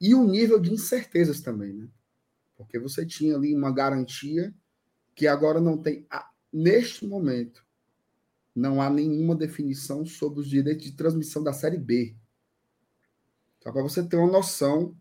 [0.00, 1.88] e o nível de incertezas também, né?
[2.56, 4.54] Porque você tinha ali uma garantia
[5.14, 6.06] que agora não tem.
[6.52, 7.64] Neste momento,
[8.54, 12.16] não há nenhuma definição sobre os direitos de transmissão da Série B.
[13.62, 14.96] Só para você ter uma noção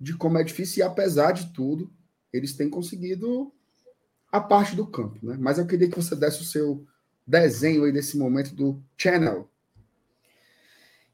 [0.00, 1.92] de como é difícil, e apesar de tudo,
[2.32, 3.52] eles têm conseguido
[4.30, 5.18] a parte do campo.
[5.22, 5.36] Né?
[5.38, 6.86] Mas eu queria que você desse o seu
[7.26, 9.50] desenho aí desse momento do channel.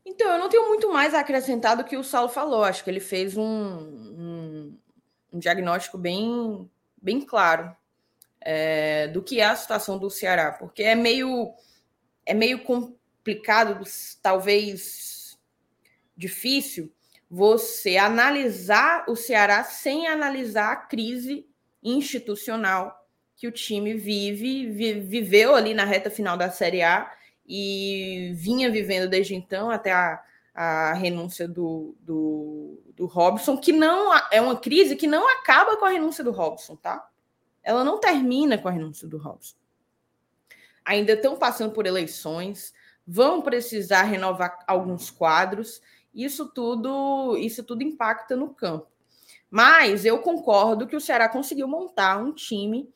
[0.05, 2.65] Então, eu não tenho muito mais a acrescentar do que o Saulo falou.
[2.65, 4.79] Acho que ele fez um, um,
[5.33, 7.75] um diagnóstico bem, bem claro
[8.41, 11.55] é, do que é a situação do Ceará, porque é meio
[12.25, 13.83] é meio complicado,
[14.23, 15.39] talvez
[16.17, 16.93] difícil,
[17.29, 21.47] você analisar o Ceará sem analisar a crise
[21.83, 27.11] institucional que o time vive, vi, viveu ali na reta final da Série A
[27.47, 30.23] e vinha vivendo desde então até a,
[30.55, 35.85] a renúncia do, do, do Robson, que não é uma crise que não acaba com
[35.85, 37.09] a renúncia do Robson, tá?
[37.63, 39.57] Ela não termina com a renúncia do Robson
[40.85, 42.73] ainda estão passando por eleições,
[43.07, 45.81] vão precisar renovar alguns quadros.
[46.15, 48.89] Isso tudo, isso tudo impacta no campo.
[49.51, 52.89] Mas eu concordo que o Ceará conseguiu montar um time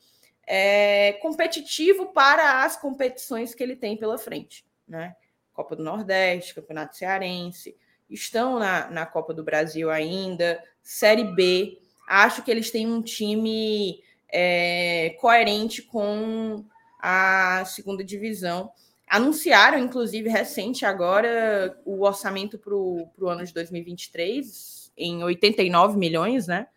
[0.45, 5.15] é, competitivo para as competições que ele tem pela frente, né?
[5.53, 7.75] Copa do Nordeste, Campeonato Cearense,
[8.09, 11.79] estão na, na Copa do Brasil ainda, Série B.
[12.07, 16.63] Acho que eles têm um time é, coerente com
[16.99, 18.71] a segunda divisão.
[19.07, 26.67] Anunciaram, inclusive, recente agora, o orçamento para o ano de 2023 em 89 milhões, né?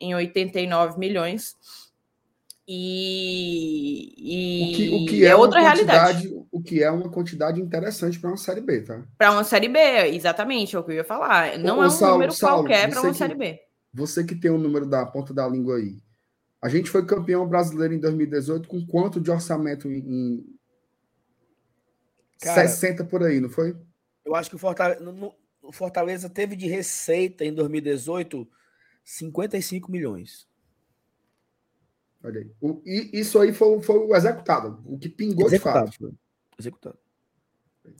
[0.00, 1.56] Em 89 milhões.
[2.72, 6.32] E, e o que, o que é, é outra realidade.
[6.52, 9.02] O que é uma quantidade interessante para uma Série B, tá?
[9.18, 9.80] Para uma Série B,
[10.14, 11.58] exatamente, é o que eu ia falar.
[11.58, 13.58] Não Ô, é um Saulo, número Saulo, qualquer para uma que, Série B.
[13.92, 16.00] Você que tem o um número da ponta da língua aí,
[16.62, 20.44] a gente foi campeão brasileiro em 2018 com quanto de orçamento em
[22.40, 23.76] Cara, 60 por aí, não foi?
[24.24, 28.48] Eu acho que o Fortaleza, no, o Fortaleza teve de receita em 2018
[29.04, 30.46] 55 milhões.
[32.22, 32.50] Olha aí.
[32.60, 36.14] O, e isso aí foi, foi o executado, o que pingou executado, de fato.
[36.58, 36.98] Executado.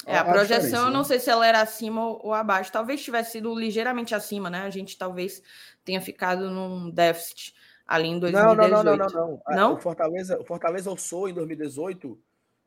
[0.07, 1.05] É, a, a projeção, eu não né?
[1.05, 2.71] sei se ela era acima ou abaixo.
[2.71, 4.61] Talvez tivesse sido ligeiramente acima, né?
[4.63, 5.43] A gente talvez
[5.85, 7.55] tenha ficado num déficit
[7.87, 8.57] ali em 2018.
[8.57, 9.57] Não, não, não, não, não.
[9.57, 9.75] não?
[9.75, 12.19] O Fortaleza, o Fortaleza alçou em 2018,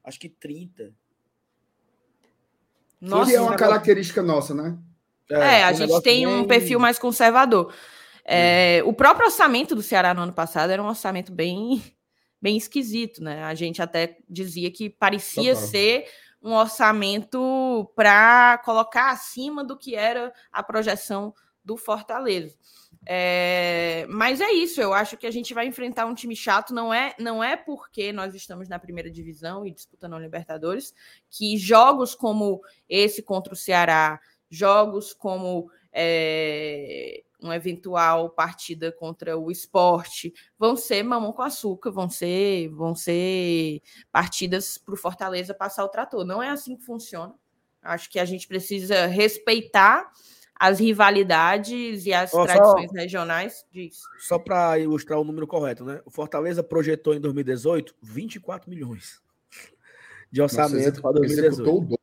[0.04, 0.92] acho que 30.
[3.00, 4.78] Nossa, que é uma característica nossa, né?
[5.30, 7.74] É, é a gente tem um perfil mais conservador.
[8.26, 8.82] É.
[8.86, 11.84] O próprio orçamento do Ceará no ano passado era um orçamento bem,
[12.42, 13.44] bem esquisito, né?
[13.44, 15.70] A gente até dizia que parecia Total.
[15.70, 16.06] ser
[16.42, 21.34] um orçamento para colocar acima do que era a projeção
[21.64, 22.58] do Fortaleza.
[23.06, 26.94] É, mas é isso, eu acho que a gente vai enfrentar um time chato, não
[26.94, 30.94] é, não é porque nós estamos na primeira divisão e disputando a Libertadores,
[31.30, 39.52] que jogos como esse contra o Ceará, jogos como é, uma eventual partida contra o
[39.52, 45.84] esporte, vão ser mamão com açúcar, vão ser, vão ser partidas para o Fortaleza passar
[45.84, 46.26] o trator.
[46.26, 47.34] Não é assim que funciona.
[47.82, 50.12] Acho que a gente precisa respeitar
[50.56, 54.04] as rivalidades e as oh, tradições só, regionais disso.
[54.20, 56.02] Só para ilustrar o número correto, né?
[56.06, 59.22] O Fortaleza projetou em 2018 24 milhões
[60.32, 62.00] de orçamento para 2018.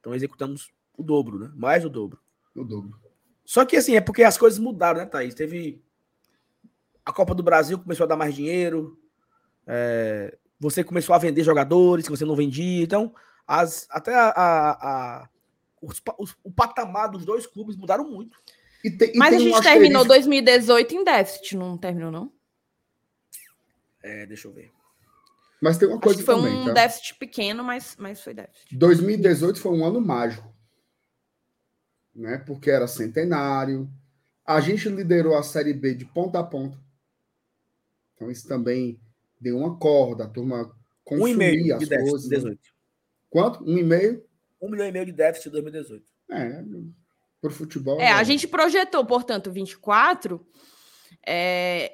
[0.01, 1.53] Então executamos o dobro, né?
[1.55, 2.19] Mais do dobro.
[2.55, 2.99] O dobro.
[3.45, 5.35] Só que assim, é porque as coisas mudaram, né, Thaís?
[5.35, 5.81] Teve.
[7.05, 8.99] A Copa do Brasil começou a dar mais dinheiro,
[9.65, 12.83] é, você começou a vender jogadores que você não vendia.
[12.83, 13.15] Então,
[13.47, 15.28] as, até a, a, a
[15.81, 18.37] os, os, o patamar dos dois clubes mudaram muito.
[18.83, 22.33] E te, e Mas a gente um terminou 2018 em déficit, não terminou, não?
[24.03, 24.73] É, deixa eu ver.
[25.61, 26.73] Mas tem uma coisa Acho que foi também, um tá?
[26.73, 28.77] déficit pequeno, mas, mas foi déficit.
[28.77, 30.55] 2018 foi um ano mágico.
[32.15, 32.39] Né?
[32.39, 33.91] Porque era centenário.
[34.45, 36.78] A gente liderou a Série B de ponta a ponta.
[38.15, 39.01] Então, isso também
[39.41, 40.74] deu uma corda, a turma
[41.05, 42.28] consumia um as de coisas.
[42.28, 42.51] 18.
[42.51, 42.59] Né?
[43.28, 43.65] Quanto?
[43.65, 44.24] Um e meio?
[44.61, 46.05] Um milhão e meio de déficit em 2018.
[46.31, 46.65] É,
[47.41, 48.01] por futebol.
[48.01, 50.45] É, a gente projetou, portanto, 24
[51.24, 51.93] é,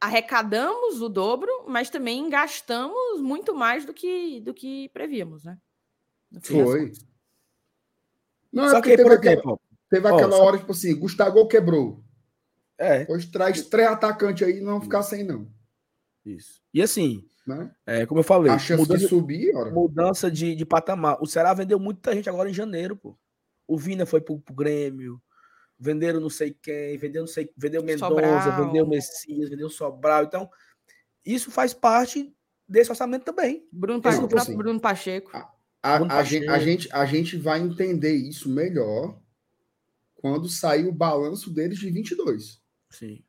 [0.00, 5.58] arrecadamos o dobro, mas também gastamos muito mais do que, do que prevíamos, né?
[6.42, 6.92] Foi.
[8.52, 9.58] Não, é só que, por teve exemplo, aquela,
[9.90, 12.02] teve aquela hora, tipo assim, Gustavo quebrou.
[12.78, 13.06] É.
[13.08, 15.50] Hoje traz três atacantes aí não ficar sem, não.
[16.24, 16.62] Isso.
[16.72, 17.70] E assim, né?
[17.84, 19.70] é, como eu falei, a chance mudança, de subir, ora.
[19.70, 21.18] mudança de, de patamar.
[21.20, 23.18] O Ceará vendeu muita gente agora em janeiro, pô.
[23.66, 25.20] O Vina foi pro, pro Grêmio,
[25.78, 30.24] venderam não sei quem, vendeu não sei, vendeu Mendonça, vendeu Messias, vendeu Sobral.
[30.24, 30.50] Então,
[31.24, 32.34] isso faz parte
[32.68, 33.66] desse orçamento também.
[33.70, 34.38] Bruno, Pacheco.
[34.38, 35.30] Assim, Bruno Pacheco.
[35.34, 36.44] A, a, Bruno a, Pacheco.
[36.44, 39.20] Gente, a, gente, a gente vai entender isso melhor
[40.14, 42.60] quando sair o balanço deles de 22.
[42.90, 43.24] Sim.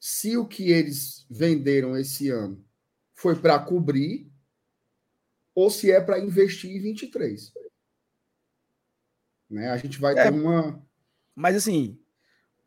[0.00, 2.64] Se o que eles venderam esse ano
[3.14, 4.30] foi para cobrir
[5.54, 7.52] ou se é para investir em 23.
[9.48, 9.70] Né?
[9.70, 10.85] A gente vai é, ter uma.
[11.36, 11.98] Mas assim,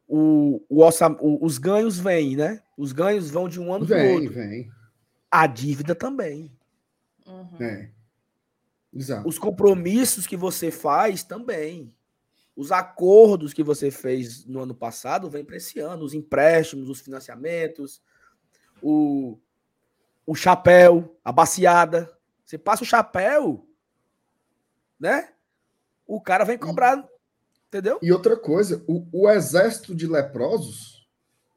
[0.08, 2.62] o, o, o, os ganhos vêm, né?
[2.78, 4.32] Os ganhos vão de um ano para o outro.
[4.32, 4.72] Vem.
[5.30, 6.56] A dívida também.
[7.26, 7.58] Uhum.
[7.60, 7.92] É.
[8.94, 9.28] Exato.
[9.28, 11.94] Os compromissos que você faz também.
[12.56, 17.00] Os acordos que você fez no ano passado vêm para esse ano, os empréstimos, os
[17.00, 18.02] financiamentos,
[18.82, 19.40] o,
[20.26, 22.12] o chapéu, a baciada.
[22.46, 23.66] Você passa o chapéu,
[25.00, 25.32] né?
[26.06, 27.08] O cara vem cobrar,
[27.70, 28.00] entendeu?
[28.02, 31.08] E outra coisa, o, o exército de leprosos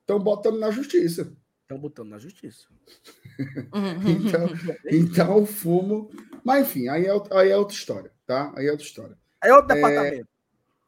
[0.00, 1.32] estão botando na justiça.
[1.62, 2.68] Estão botando na justiça.
[4.06, 4.48] então,
[4.88, 6.10] então o fumo.
[6.44, 8.52] Mas enfim, aí é, aí é outra história, tá?
[8.56, 9.18] Aí é outra história.
[9.42, 9.74] É outro é...
[9.74, 10.32] departamento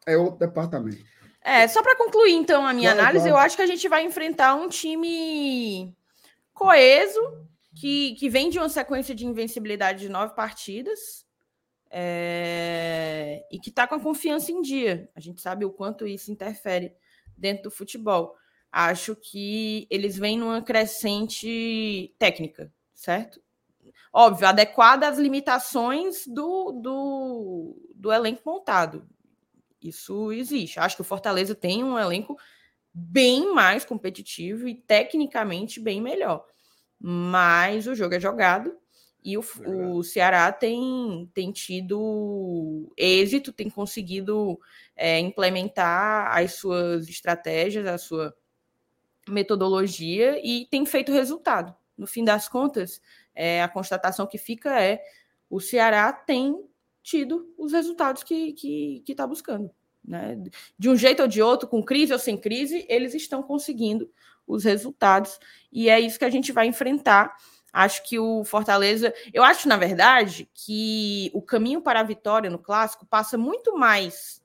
[0.07, 1.05] é outro departamento.
[1.43, 3.37] É, só para concluir então a minha claro, análise, claro.
[3.37, 5.95] eu acho que a gente vai enfrentar um time
[6.53, 7.21] coeso,
[7.75, 11.24] que, que vem de uma sequência de invencibilidade de nove partidas
[11.97, 15.09] é, e que está com a confiança em dia.
[15.15, 16.93] A gente sabe o quanto isso interfere
[17.39, 18.35] dentro do futebol.
[18.71, 23.41] Acho que eles vêm numa crescente técnica, certo?
[24.13, 29.09] Óbvio, adequada às limitações do, do, do elenco montado.
[29.81, 30.81] Isso existe.
[30.81, 32.37] Acho que o Fortaleza tem um elenco
[32.93, 36.45] bem mais competitivo e tecnicamente bem melhor.
[36.99, 38.77] Mas o jogo é jogado
[39.25, 44.61] e o, o Ceará tem, tem tido êxito, tem conseguido
[44.95, 48.37] é, implementar as suas estratégias, a sua
[49.27, 51.75] metodologia e tem feito resultado.
[51.97, 53.01] No fim das contas,
[53.35, 55.03] é, a constatação que fica é
[55.49, 56.63] o Ceará tem
[57.03, 59.71] tido os resultados que está que, que tá buscando.
[60.05, 60.37] Né?
[60.79, 64.11] De um jeito ou de outro, com crise ou sem crise, eles estão conseguindo
[64.47, 65.39] os resultados,
[65.73, 67.35] e é isso que a gente vai enfrentar.
[67.75, 69.13] Acho que o Fortaleza.
[69.33, 74.41] Eu acho, na verdade, que o caminho para a vitória no clássico passa muito mais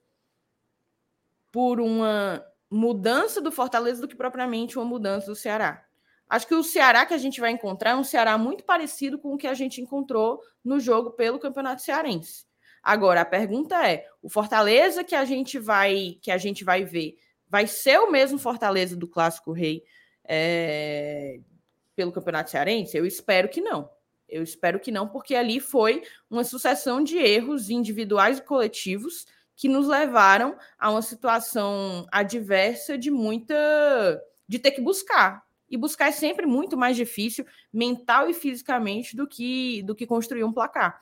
[1.52, 5.86] por uma mudança do Fortaleza do que propriamente uma mudança do Ceará.
[6.28, 9.36] Acho que o Ceará que a gente vai encontrar é um Ceará muito parecido com
[9.36, 12.48] o que a gente encontrou no jogo pelo Campeonato Cearense.
[12.82, 17.16] Agora a pergunta é: o Fortaleza que a gente vai que a gente vai ver
[17.48, 19.84] vai ser o mesmo Fortaleza do Clássico Rei
[20.28, 21.40] é,
[22.00, 22.96] pelo Campeonato Cearense?
[22.96, 23.90] Eu espero que não.
[24.30, 29.68] Eu espero que não, porque ali foi uma sucessão de erros individuais e coletivos que
[29.68, 33.54] nos levaram a uma situação adversa de muita
[34.48, 35.44] de ter que buscar.
[35.70, 40.46] E buscar é sempre muito mais difícil mental e fisicamente do que do que construir
[40.46, 41.02] um placar.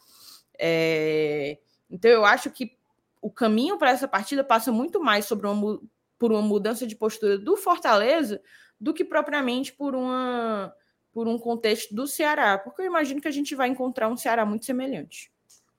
[0.57, 1.59] É,
[1.91, 2.75] então eu acho que
[3.21, 5.79] o caminho para essa partida passa muito mais sobre uma,
[6.17, 8.41] por uma mudança de postura do Fortaleza
[8.79, 10.73] do que propriamente por uma
[11.17, 14.45] por um contexto do Ceará, porque eu imagino que a gente vai encontrar um Ceará
[14.45, 15.31] muito semelhante.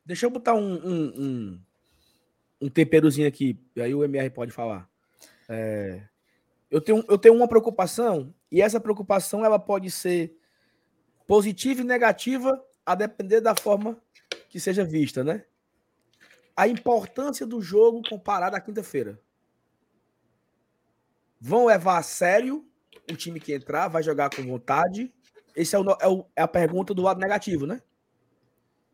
[0.05, 1.61] Deixa eu botar um, um, um,
[2.63, 4.91] um temperozinho aqui, aí o MR pode falar.
[5.49, 6.03] É,
[6.69, 10.37] eu, tenho, eu tenho uma preocupação, e essa preocupação ela pode ser
[11.25, 13.97] positiva e negativa a depender da forma
[14.49, 15.45] que seja vista, né?
[16.57, 19.23] a importância do jogo comparado à quinta-feira.
[21.41, 22.69] Vão levar a sério
[23.09, 25.15] o time que entrar, vai jogar com vontade.
[25.59, 27.83] Esse é, é, o, é a pergunta do lado negativo, né?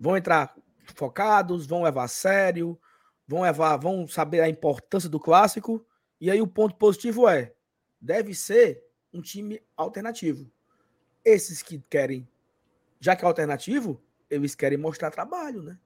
[0.01, 0.57] Vão entrar
[0.95, 2.81] focados, vão levar a sério,
[3.29, 5.87] vão levar, vão saber a importância do clássico.
[6.19, 7.53] E aí o ponto positivo é,
[8.01, 8.83] deve ser
[9.13, 10.51] um time alternativo.
[11.23, 12.27] Esses que querem,
[12.99, 15.79] já que é alternativo, eles querem mostrar trabalho, né?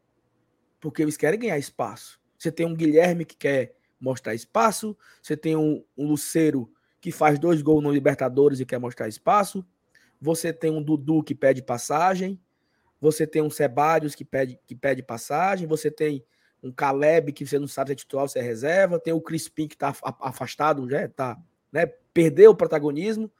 [0.81, 2.21] porque eles querem ganhar espaço.
[2.39, 7.37] Você tem um Guilherme que quer mostrar espaço, você tem um, um Luceiro que faz
[7.37, 9.67] dois gols no Libertadores e quer mostrar espaço,
[10.21, 12.41] você tem um Dudu que pede passagem,
[13.01, 16.25] você tem um Sebadios que pede, que pede passagem, você tem
[16.63, 19.21] um Caleb que você não sabe se é titular ou se é reserva, tem o
[19.21, 21.39] Crispim que está afastado, já tá,
[21.71, 23.31] né, perdeu o protagonismo.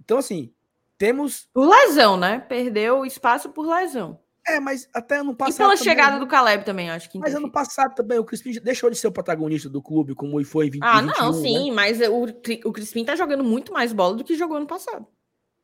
[0.00, 0.50] Então, assim,
[0.96, 1.48] temos.
[1.52, 2.38] Por lesão, né?
[2.40, 4.18] Perdeu espaço por lesão.
[4.46, 5.56] É, mas até ano E passado.
[5.56, 6.18] pela também, chegada né?
[6.20, 7.18] do Caleb também, acho que.
[7.18, 10.66] Mas ano passado também, o Crispim deixou de ser o protagonista do clube, como foi
[10.66, 11.38] em 20, Ah, 21, não, né?
[11.40, 12.24] sim, mas o,
[12.68, 15.06] o Crispim tá jogando muito mais bola do que jogou ano passado.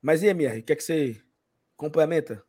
[0.02, 1.20] Mas e MR, quer que você
[1.76, 2.42] complementa?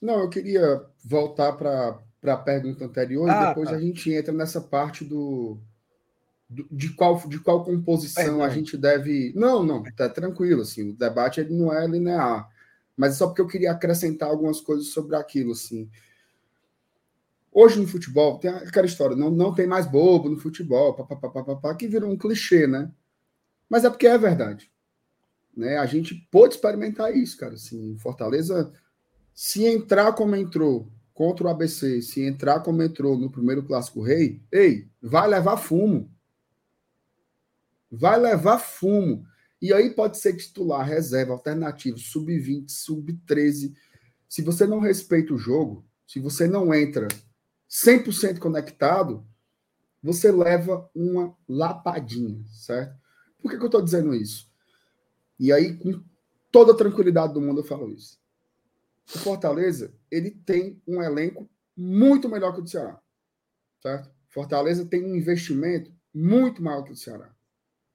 [0.00, 3.76] Não, eu queria voltar para a pergunta anterior Ah, e depois tá.
[3.76, 5.58] a gente entra nessa parte do,
[6.48, 8.42] do- de qual de qual composição Perdão.
[8.44, 9.32] a gente deve.
[9.34, 10.90] Não, não, tá tranquilo assim.
[10.90, 12.48] O debate ele não é linear,
[12.96, 15.88] mas é só porque eu queria acrescentar algumas coisas sobre aquilo assim.
[17.52, 21.88] Hoje no futebol tem aquela história, não, não tem mais bobo no futebol, papapá, que
[21.88, 22.92] virou um clichê, né?
[23.68, 24.70] Mas é porque é verdade.
[25.56, 25.78] Né?
[25.78, 27.54] A gente pôde experimentar isso, cara.
[27.54, 28.72] Assim, Fortaleza,
[29.32, 34.42] se entrar como entrou contra o ABC, se entrar como entrou no primeiro Clássico Rei,
[34.52, 36.10] ei, vai levar fumo.
[37.90, 39.24] Vai levar fumo.
[39.62, 43.72] E aí pode ser titular, reserva, alternativo, sub-20, sub-13.
[44.28, 47.08] Se você não respeita o jogo, se você não entra
[47.70, 49.26] 100% conectado,
[50.02, 52.94] você leva uma lapadinha, certo?
[53.40, 54.45] Por que, que eu estou dizendo isso?
[55.38, 56.02] E aí, com
[56.50, 58.18] toda a tranquilidade do mundo, eu falo isso.
[59.14, 63.00] O Fortaleza, ele tem um elenco muito melhor que o do Ceará.
[63.80, 64.10] Certo?
[64.28, 67.34] Fortaleza tem um investimento muito maior que o do Ceará.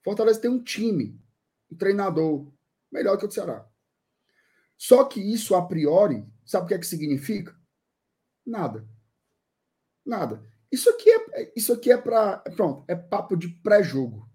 [0.04, 1.20] Fortaleza tem um time,
[1.72, 2.52] um treinador
[2.92, 3.68] melhor que o do Ceará.
[4.78, 7.56] Só que isso, a priori, sabe o que é que significa?
[8.46, 8.88] Nada.
[10.06, 10.44] Nada.
[10.72, 12.38] Isso aqui é, isso aqui é para.
[12.56, 14.31] Pronto, é papo de pré-jogo.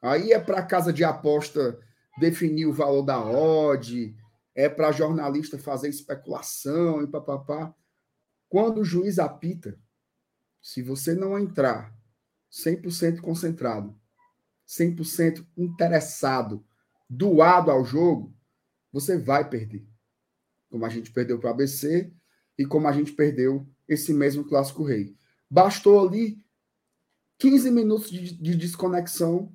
[0.00, 1.78] Aí é para casa de aposta
[2.18, 4.14] definir o valor da odd,
[4.54, 7.74] é para jornalista fazer especulação e papapá.
[8.48, 9.78] Quando o juiz apita,
[10.60, 11.96] se você não entrar
[12.50, 13.96] 100% concentrado,
[14.66, 16.64] 100% interessado,
[17.08, 18.34] doado ao jogo,
[18.92, 19.86] você vai perder.
[20.68, 22.12] Como a gente perdeu para o ABC
[22.58, 25.16] e como a gente perdeu esse mesmo Clássico Rei.
[25.48, 26.42] Bastou ali
[27.38, 29.54] 15 minutos de, de desconexão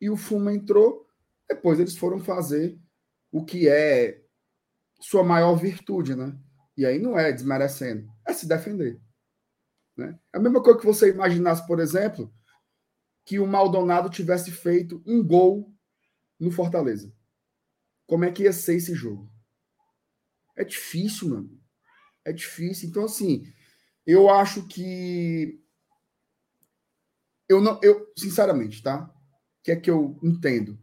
[0.00, 1.06] e o fumo entrou.
[1.48, 2.78] Depois eles foram fazer
[3.30, 4.22] o que é
[5.00, 6.38] sua maior virtude, né?
[6.76, 9.00] E aí não é desmerecendo, é se defender.
[9.96, 10.18] Né?
[10.32, 12.32] É a mesma coisa que você imaginasse, por exemplo,
[13.24, 15.74] que o Maldonado tivesse feito um gol
[16.38, 17.12] no Fortaleza.
[18.06, 19.30] Como é que ia ser esse jogo?
[20.56, 21.60] É difícil, mano.
[22.24, 22.88] É difícil.
[22.88, 23.44] Então, assim,
[24.06, 25.62] eu acho que.
[27.48, 27.78] Eu não.
[27.82, 29.12] Eu, sinceramente, tá?
[29.62, 30.78] Que é que eu entendo?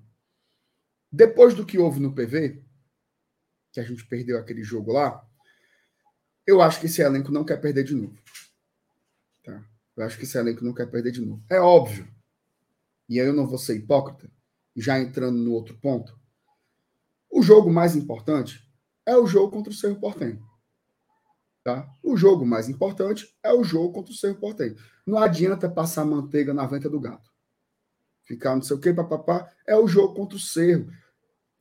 [1.12, 2.64] Depois do que houve no PV,
[3.72, 5.26] que a gente perdeu aquele jogo lá,
[6.46, 8.18] eu acho que esse elenco não quer perder de novo.
[9.44, 9.64] Tá?
[9.96, 11.44] Eu acho que esse elenco não quer perder de novo.
[11.50, 12.08] É óbvio.
[13.10, 14.30] E aí eu não vou ser hipócrita,
[14.76, 16.18] já entrando no outro ponto.
[17.30, 18.68] O jogo mais importante
[19.06, 20.46] é o jogo contra o Cerro Portenho.
[21.64, 21.90] Tá?
[22.02, 24.76] O jogo mais importante é o jogo contra o Cerro Portenho.
[25.06, 27.30] Não adianta passar manteiga na venta do gato.
[28.28, 29.50] Ficar não sei o que, papapá.
[29.66, 30.92] É o jogo contra o Cerro.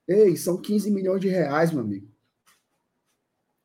[0.07, 2.11] Ei, são 15 milhões de reais, meu amigo.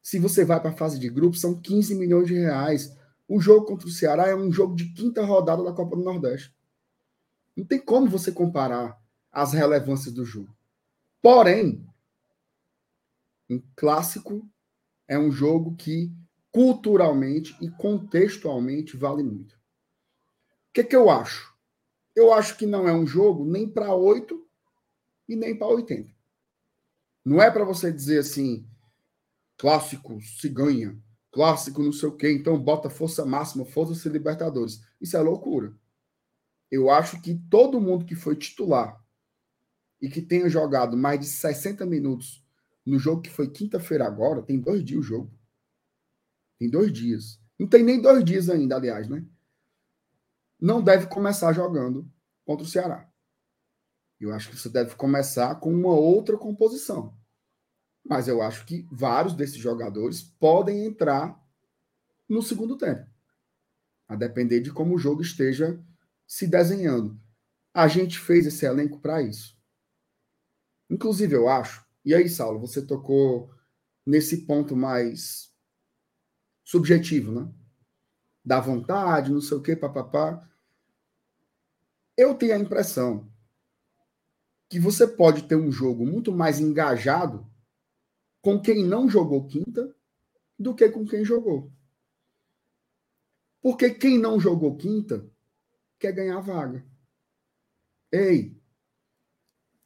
[0.02, 2.95] Se você vai para a fase de grupo, são 15 milhões de reais.
[3.28, 6.56] O jogo contra o Ceará é um jogo de quinta rodada da Copa do Nordeste.
[7.56, 8.99] Não tem como você comparar
[9.32, 10.56] as relevâncias do jogo.
[11.22, 11.86] Porém,
[13.49, 14.48] um clássico
[15.07, 16.11] é um jogo que
[16.52, 19.56] culturalmente e contextualmente vale muito.
[19.56, 21.51] O que, que eu acho?
[22.15, 24.45] Eu acho que não é um jogo nem para 8
[25.29, 26.11] e nem para 80.
[27.23, 28.67] Não é para você dizer assim,
[29.57, 30.97] clássico se ganha,
[31.31, 34.81] clássico não sei o quê, então bota força máxima, força-se Libertadores.
[34.99, 35.73] Isso é loucura.
[36.69, 38.99] Eu acho que todo mundo que foi titular
[40.01, 42.43] e que tenha jogado mais de 60 minutos
[42.85, 45.31] no jogo que foi quinta-feira agora, tem dois dias o jogo.
[46.57, 47.39] Tem dois dias.
[47.59, 49.23] Não tem nem dois dias ainda, aliás, né?
[50.61, 52.07] Não deve começar jogando
[52.45, 53.11] contra o Ceará.
[54.19, 57.17] Eu acho que você deve começar com uma outra composição.
[58.03, 61.43] Mas eu acho que vários desses jogadores podem entrar
[62.29, 63.09] no segundo tempo.
[64.07, 65.83] A depender de como o jogo esteja
[66.27, 67.19] se desenhando.
[67.73, 69.57] A gente fez esse elenco para isso.
[70.89, 71.83] Inclusive, eu acho.
[72.05, 73.51] E aí, Saulo, você tocou
[74.05, 75.51] nesse ponto mais
[76.63, 77.51] subjetivo, né?
[78.43, 80.47] Da vontade, não sei o quê, papapá.
[82.17, 83.31] Eu tenho a impressão
[84.69, 87.45] que você pode ter um jogo muito mais engajado
[88.41, 89.93] com quem não jogou quinta
[90.57, 91.71] do que com quem jogou.
[93.61, 95.29] Porque quem não jogou quinta
[95.99, 96.85] quer ganhar vaga.
[98.11, 98.57] Ei,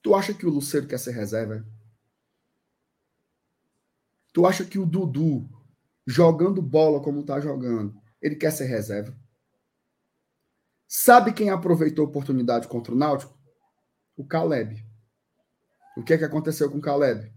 [0.02, 1.66] tu acha que o Luceiro quer ser reserva?
[4.32, 5.50] Tu acha que o Dudu,
[6.06, 9.18] jogando bola como tá jogando, ele quer ser reserva?
[10.98, 13.38] Sabe quem aproveitou a oportunidade contra o Náutico?
[14.16, 14.82] O Caleb.
[15.98, 17.34] O que é que aconteceu com o Caleb?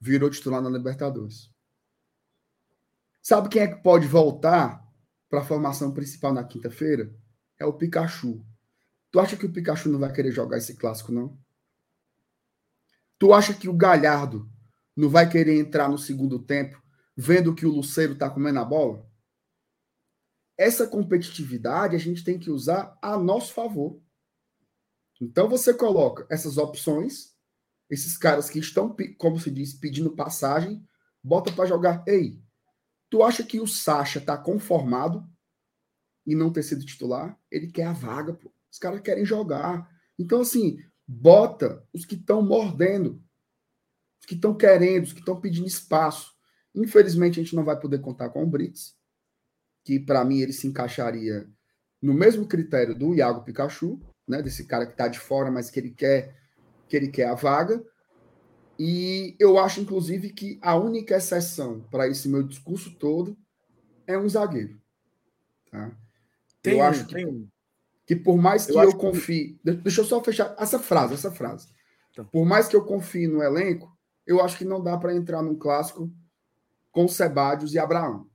[0.00, 1.48] Virou titular na Libertadores.
[3.22, 4.84] Sabe quem é que pode voltar
[5.30, 7.08] para a formação principal na quinta-feira?
[7.56, 8.44] É o Pikachu.
[9.12, 11.38] Tu acha que o Pikachu não vai querer jogar esse clássico, não?
[13.16, 14.50] Tu acha que o Galhardo
[14.96, 16.82] não vai querer entrar no segundo tempo,
[17.16, 19.08] vendo que o Luceiro está comendo a bola?
[20.58, 24.00] Essa competitividade a gente tem que usar a nosso favor.
[25.20, 27.34] Então você coloca essas opções,
[27.88, 30.86] esses caras que estão, como se diz, pedindo passagem,
[31.22, 32.04] bota para jogar.
[32.06, 32.40] Ei,
[33.10, 35.26] tu acha que o Sacha está conformado
[36.26, 37.38] em não ter sido titular?
[37.50, 38.52] Ele quer a vaga, pô.
[38.70, 39.88] Os caras querem jogar.
[40.18, 43.22] Então, assim, bota os que estão mordendo,
[44.20, 46.34] os que estão querendo, os que estão pedindo espaço.
[46.74, 48.94] Infelizmente, a gente não vai poder contar com o Brits,
[49.86, 51.46] que para mim ele se encaixaria
[52.02, 55.78] no mesmo critério do Iago Pikachu, né, desse cara que está de fora, mas que
[55.78, 56.34] ele quer
[56.88, 57.80] que ele quer a vaga.
[58.78, 63.36] E eu acho, inclusive, que a única exceção para esse meu discurso todo
[64.08, 64.80] é um zagueiro.
[65.70, 65.96] Tá?
[66.60, 67.48] Tem eu um, acho que, tem um.
[68.04, 69.58] que por mais que Eu eu, que- confie.
[69.64, 71.68] de- Deixa eu só fechar essa frase, essa frase.
[72.14, 72.24] Tá.
[72.24, 73.96] Por mais que eu confie no elenco,
[74.26, 76.10] eu acho que não dá para entrar num clássico
[76.90, 78.28] com Sebadios e Abraão.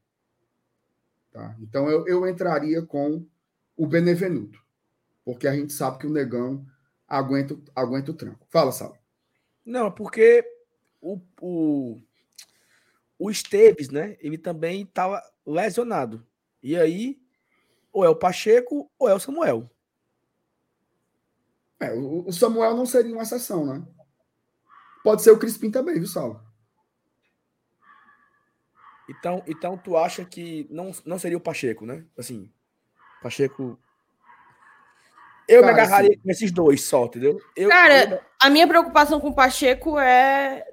[1.31, 1.55] Tá?
[1.59, 3.25] Então eu, eu entraria com
[3.75, 4.59] o Benevenuto.
[5.23, 6.65] Porque a gente sabe que o negão
[7.07, 8.45] aguenta, o- aguenta o tranco.
[8.49, 8.97] Fala, Sal.
[9.65, 10.43] Não, porque
[10.99, 12.01] o, o,
[13.17, 14.17] o Esteves, né?
[14.19, 16.25] Ele também estava lesionado.
[16.61, 17.21] E aí,
[17.91, 19.69] ou é o Pacheco ou é o Samuel.
[21.79, 23.83] É, o, Samuel não seria uma exceção, né?
[25.03, 26.43] Pode ser o Crispim também, viu, Sal?
[29.11, 32.05] Então, então tu acha que não, não seria o Pacheco, né?
[32.17, 32.49] Assim,
[33.21, 33.77] Pacheco.
[35.47, 37.37] Eu Cara, me agarraria assim- com esses dois só, entendeu?
[37.55, 40.65] Eu, Cara, eu- A minha preocupação com o Pacheco é.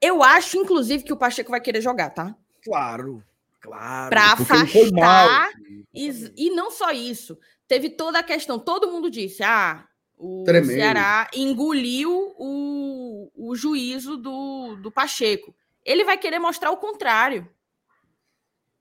[0.00, 2.34] Eu acho, inclusive, que o Pacheco vai querer jogar, tá?
[2.64, 3.22] claro,
[3.60, 4.10] claro.
[4.10, 5.50] Pra afastar
[5.94, 7.38] E, e não só isso.
[7.66, 8.58] Teve toda a questão.
[8.58, 9.86] Todo mundo disse: ah,
[10.16, 10.72] o Tremendo.
[10.72, 15.54] Ceará engoliu o, o juízo do, do Pacheco.
[15.88, 17.48] Ele vai querer mostrar o contrário.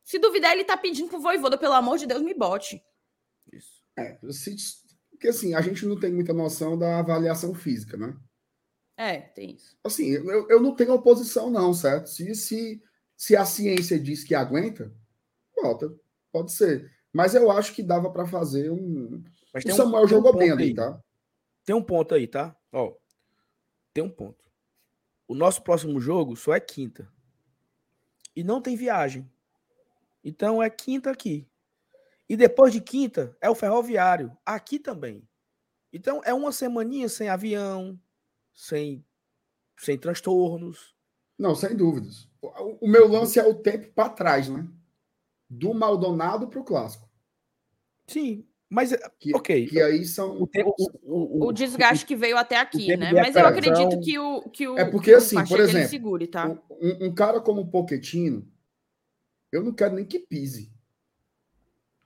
[0.03, 2.83] Se duvidar, ele tá pedindo pro Voivoda, pelo amor de Deus, me bote.
[3.51, 3.81] Isso.
[3.97, 4.55] É, se,
[5.11, 8.13] porque assim, a gente não tem muita noção da avaliação física, né?
[8.97, 9.77] É, tem isso.
[9.85, 12.07] Assim, eu, eu não tenho oposição, não, certo?
[12.07, 12.83] Se, se,
[13.15, 14.93] se a ciência diz que aguenta,
[15.55, 15.89] volta.
[16.31, 16.91] Pode ser.
[17.13, 19.23] Mas eu acho que dava para fazer um.
[19.53, 21.01] Mas O tem um- Samuel tem um jogou ponto bem ali, tá?
[21.63, 22.53] Tem um ponto aí, tá?
[22.71, 22.93] Ó,
[23.93, 24.43] tem um ponto.
[25.27, 27.11] O nosso próximo jogo só é quinta.
[28.35, 29.29] E não tem viagem.
[30.23, 31.47] Então é quinta aqui.
[32.29, 34.35] E depois de quinta é o ferroviário.
[34.45, 35.27] Aqui também.
[35.91, 37.99] Então é uma semaninha sem avião,
[38.53, 39.05] sem,
[39.77, 40.95] sem transtornos.
[41.37, 42.29] Não, sem dúvidas.
[42.41, 44.67] O, o meu lance é o tempo para trás, né?
[45.49, 47.09] Do Maldonado para o clássico.
[48.07, 49.67] Sim, mas é- Que, ok.
[49.67, 50.41] que aí são.
[50.41, 53.11] o, tempo- o- o- O desgaste que veio até aqui, né?
[53.13, 56.27] Mas eu acredito que o, que o, É porque, que o assim, por exemplo, segure,
[56.27, 56.47] tá?
[56.69, 58.45] Um, um cara como o Poquetino,
[59.51, 60.71] eu não quero nem que pise.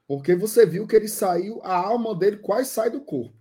[0.07, 3.35] Porque você viu que ele saiu, a alma dele quase sai do corpo.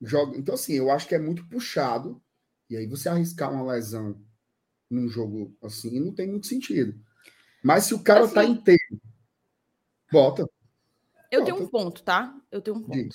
[0.00, 2.22] Joga, então, assim, eu acho que é muito puxado.
[2.68, 4.20] E aí você arriscar uma lesão
[4.90, 6.94] num jogo assim não tem muito sentido.
[7.62, 9.00] Mas se o cara tá Assim, inteiro,
[10.12, 10.46] bota.
[11.34, 12.34] Eu tenho um ponto, tá?
[12.50, 13.14] Eu tenho um ponto.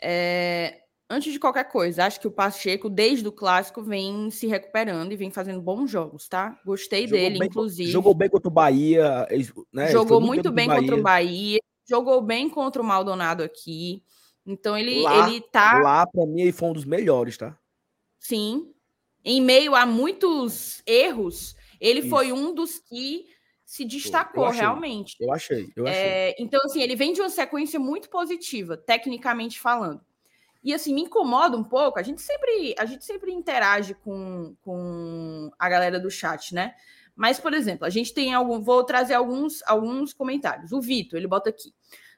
[0.00, 5.12] É, antes de qualquer coisa, acho que o Pacheco, desde o clássico, vem se recuperando
[5.12, 6.58] e vem fazendo bons jogos, tá?
[6.64, 7.90] Gostei jogou dele, bem- inclusive.
[7.90, 9.26] Jogou bem contra o Bahia.
[9.72, 11.58] né, Jogou foi muito bem contra o Bahia.
[11.88, 14.02] Jogou bem contra o Maldonado aqui.
[14.46, 17.56] Então ele, Lá- ele tá, Lá, pra mim, ele foi um dos melhores, tá?
[18.18, 18.70] sim,
[19.22, 22.08] em meio a muitos erros, ele Isso.
[22.10, 23.26] foi um dos que
[23.64, 24.60] se destacou achei.
[24.60, 25.16] realmente.
[25.20, 26.00] Eu achei, eu achei.
[26.00, 30.00] É, então, assim, ele vem de uma sequência muito positiva, tecnicamente falando.
[30.62, 31.98] E assim, me incomoda um pouco.
[31.98, 36.74] A gente sempre, a gente sempre interage com, com a galera do chat, né?
[37.14, 38.60] Mas, por exemplo, a gente tem algum.
[38.60, 40.72] Vou trazer alguns, alguns comentários.
[40.72, 41.72] O Vitor, ele bota aqui.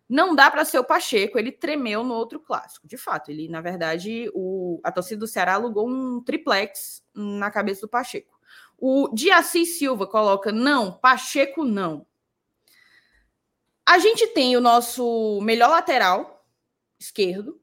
[0.09, 2.87] Não dá para ser o Pacheco, ele tremeu no outro clássico.
[2.87, 7.81] De fato, ele, na verdade, o, a torcida do Ceará alugou um triplex na cabeça
[7.81, 8.36] do Pacheco.
[8.79, 12.07] O Diaci Silva coloca: não, Pacheco não.
[13.85, 16.45] A gente tem o nosso melhor lateral
[16.99, 17.61] esquerdo,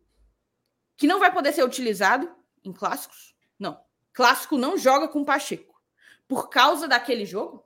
[0.95, 2.33] que não vai poder ser utilizado
[2.63, 3.35] em clássicos.
[3.59, 3.83] Não.
[4.13, 5.81] Clássico não joga com Pacheco.
[6.27, 7.65] Por causa daquele jogo?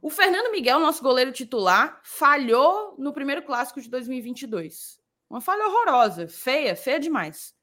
[0.00, 5.00] O Fernando Miguel, nosso goleiro titular, falhou no primeiro clássico de 2022.
[5.28, 7.54] Uma falha horrorosa, feia, feia demais.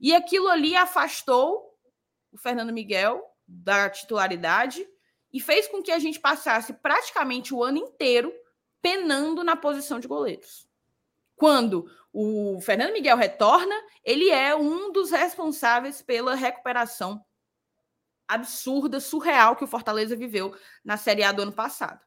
[0.00, 1.76] E aquilo ali afastou
[2.30, 4.86] o Fernando Miguel da titularidade
[5.32, 8.32] e fez com que a gente passasse praticamente o ano inteiro
[8.82, 10.68] penando na posição de goleiros.
[11.34, 17.24] Quando o Fernando Miguel retorna, ele é um dos responsáveis pela recuperação
[18.26, 20.54] absurda, surreal que o Fortaleza viveu
[20.84, 22.00] na Série A do ano passado.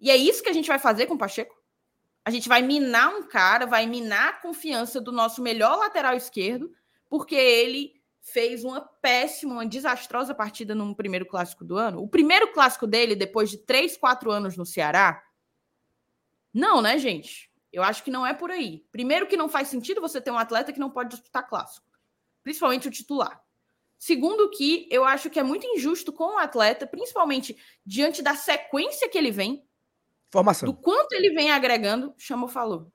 [0.00, 1.54] E é isso que a gente vai fazer com o Pacheco?
[2.24, 6.72] A gente vai minar um cara, vai minar a confiança do nosso melhor lateral esquerdo,
[7.08, 12.00] porque ele fez uma péssima, uma desastrosa partida no primeiro clássico do ano.
[12.00, 15.22] O primeiro clássico dele, depois de três, quatro anos no Ceará.
[16.54, 17.50] Não, né, gente?
[17.72, 18.84] Eu acho que não é por aí.
[18.92, 21.86] Primeiro, que não faz sentido você ter um atleta que não pode disputar clássico,
[22.44, 23.42] principalmente o titular.
[23.98, 29.08] Segundo, que eu acho que é muito injusto com o atleta, principalmente diante da sequência
[29.08, 29.66] que ele vem.
[30.30, 30.66] Formação.
[30.66, 32.92] Do quanto ele vem agregando, chamou, falou.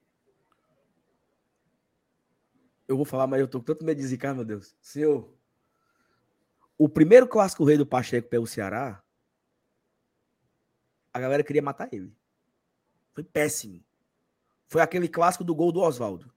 [2.88, 4.76] Eu vou falar, mas eu tô com tanto medo de zicar, meu Deus.
[4.82, 5.30] Senhor,
[6.78, 9.04] o primeiro clássico rei do Pacheco pelo Ceará,
[11.14, 12.16] a galera queria matar ele.
[13.14, 13.84] Foi péssimo.
[14.68, 16.32] Foi aquele clássico do gol do Oswaldo.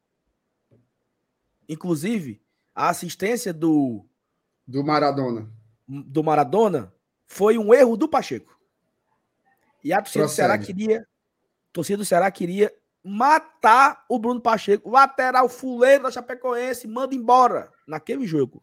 [1.68, 2.43] Inclusive,
[2.74, 4.06] a assistência do
[4.66, 5.51] do Maradona.
[5.86, 6.94] Do Maradona
[7.27, 8.59] foi um erro do Pacheco.
[9.82, 10.32] E a torcida Procede.
[10.32, 11.09] do Ceará queria.
[11.72, 18.27] Torcida do Ceará queria matar o Bruno Pacheco, lateral fuleiro da Chapecoense, manda embora naquele
[18.27, 18.62] jogo.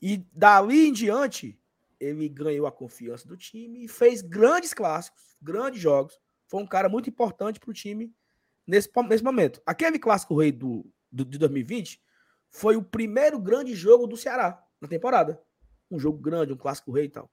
[0.00, 1.58] E dali em diante,
[1.98, 6.18] ele ganhou a confiança do time e fez grandes clássicos, grandes jogos.
[6.46, 8.14] Foi um cara muito importante para o time
[8.66, 9.60] nesse, nesse momento.
[9.66, 12.00] Aquele clássico rei do, do, de 2020
[12.50, 15.40] foi o primeiro grande jogo do Ceará na temporada.
[15.90, 17.30] Um jogo grande, um clássico rei e tal.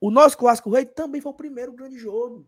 [0.00, 2.46] O nosso clássico rei também foi o primeiro grande jogo.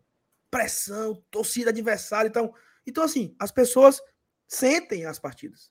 [0.49, 2.53] Pressão, torcida adversária, então,
[2.85, 4.01] então assim, as pessoas
[4.47, 5.69] sentem as partidas.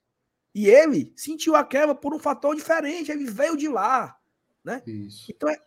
[0.54, 4.16] E ele sentiu a quebra por um fator diferente, ele veio de lá,
[4.64, 4.82] né?
[4.86, 5.30] Isso.
[5.30, 5.58] Então é,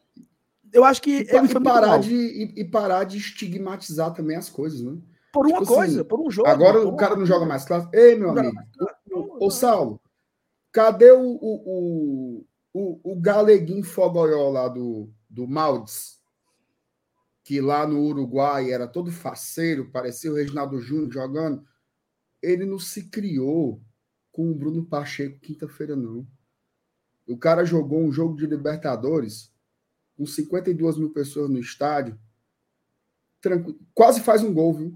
[0.72, 4.81] eu acho que e, foi parar de e, e, parar de estigmatizar também as coisas,
[4.81, 4.98] né?
[5.31, 6.48] Por uma tipo coisa, assim, por um jogo.
[6.48, 7.95] Agora o cara não joga mais clássico.
[7.95, 8.57] Ei, meu amigo.
[9.40, 10.02] Ô, Saulo,
[10.72, 16.18] Cadê o, o, o, o galeguinho fogoió lá do, do Maldes?
[17.49, 21.65] Que lá no Uruguai era todo faceiro, parecia o Reginaldo Júnior jogando.
[22.43, 23.81] Ele não se criou
[24.31, 26.27] com o Bruno Pacheco quinta-feira, não.
[27.27, 29.51] O cara jogou um jogo de Libertadores
[30.15, 32.19] com 52 mil pessoas no estádio.
[33.41, 33.80] Tranquilo.
[33.95, 34.95] Quase faz um gol, viu?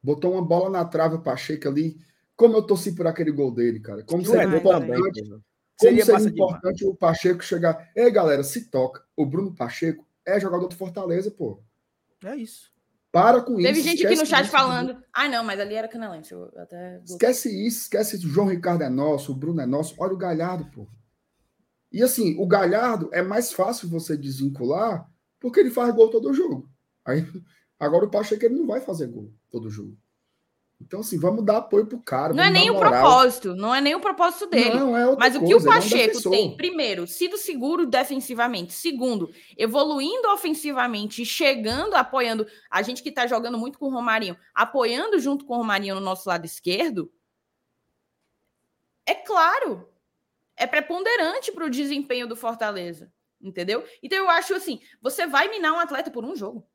[0.00, 1.98] Botou uma bola na trave, Pacheco ali
[2.36, 4.04] como eu torci por aquele gol dele, cara.
[4.04, 5.42] Como seria é importante, como
[5.76, 6.94] seria, seria importante demais.
[6.94, 7.90] o Pacheco chegar.
[7.96, 9.04] Ei, galera, se toca.
[9.16, 11.60] O Bruno Pacheco é jogador do Fortaleza, pô.
[12.24, 12.70] É isso.
[13.12, 13.74] Para com Teve isso.
[13.74, 15.02] Teve gente aqui no chat isso, falando.
[15.12, 16.32] Ah, não, mas ali era canalense.
[16.32, 17.00] Eu até...
[17.04, 18.26] Esquece isso, esquece isso.
[18.26, 19.94] O João Ricardo é nosso, o Bruno é nosso.
[19.98, 20.86] Olha o Galhardo, pô.
[21.90, 25.10] E assim, o Galhardo é mais fácil você desvincular
[25.40, 26.70] porque ele faz gol todo jogo.
[27.04, 27.26] Aí,
[27.78, 29.96] agora o Pacheco ele não vai fazer gol todo jogo.
[30.80, 32.32] Então, assim, vamos dar apoio pro cara.
[32.32, 34.74] Não é nem o propósito, não é nem o propósito dele.
[34.74, 38.72] Não, é Mas o que o Pacheco é um tem, primeiro, sido seguro defensivamente.
[38.72, 42.46] Segundo, evoluindo ofensivamente e chegando, apoiando.
[42.70, 46.00] A gente que tá jogando muito com o Romarinho, apoiando junto com o Romarinho no
[46.00, 47.12] nosso lado esquerdo.
[49.04, 49.86] É claro,
[50.56, 53.12] é preponderante para o desempenho do Fortaleza.
[53.40, 53.84] Entendeu?
[54.02, 56.66] Então eu acho assim: você vai minar um atleta por um jogo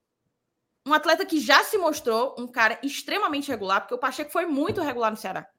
[0.86, 4.82] um atleta que já se mostrou um cara extremamente regular, porque o Pacheco foi muito
[4.82, 5.49] regular no Ceará.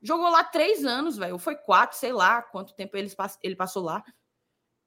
[0.00, 3.10] Jogou lá três anos, velho, ou foi quatro, sei lá quanto tempo ele,
[3.42, 4.04] ele passou lá.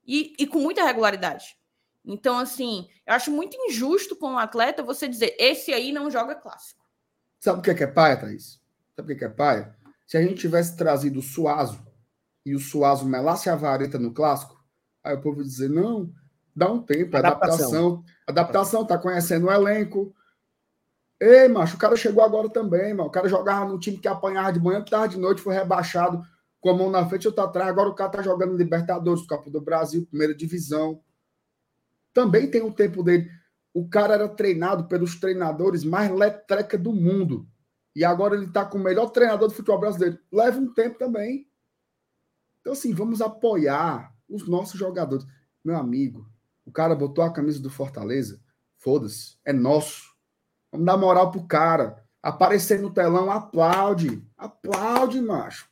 [0.08, 1.58] E, e, com muita regularidade.
[2.06, 6.36] Então, assim, eu acho muito injusto com um atleta você dizer, esse aí não joga
[6.36, 6.84] clássico.
[7.40, 8.62] Sabe o que é, que é paia, Thaís?
[8.96, 9.76] Sabe o que é, que é paia?
[10.08, 11.86] Se a gente tivesse trazido o Suazo
[12.46, 14.58] e o Suazo melasse a vareta no clássico,
[15.04, 16.12] aí o povo dizer, não,
[16.60, 18.04] Dá um tempo, adaptação.
[18.28, 20.14] Adaptação, tá conhecendo o elenco.
[21.18, 23.08] Ei, macho, o cara chegou agora também, mano.
[23.08, 26.22] O cara jogava no time que apanhava de manhã, tarde de noite, foi rebaixado
[26.60, 27.70] com a mão na frente, outro atrás.
[27.70, 31.02] Agora o cara tá jogando Libertadores, Copa do Brasil, primeira divisão.
[32.14, 33.32] Também tem o tempo dele.
[33.74, 37.48] O cara era treinado pelos treinadores mais letreca do mundo.
[37.96, 40.20] E agora ele tá com o melhor treinador do futebol brasileiro.
[40.30, 41.48] Leva um tempo também.
[42.60, 45.26] Então, assim, vamos apoiar os nossos jogadores.
[45.64, 46.30] Meu amigo,
[46.70, 48.40] o cara botou a camisa do Fortaleza.
[48.78, 49.38] Foda-se.
[49.44, 50.14] É nosso.
[50.72, 52.04] Vamos dar moral pro cara.
[52.22, 54.24] Aparecer no telão, aplaude.
[54.38, 55.68] Aplaude, macho.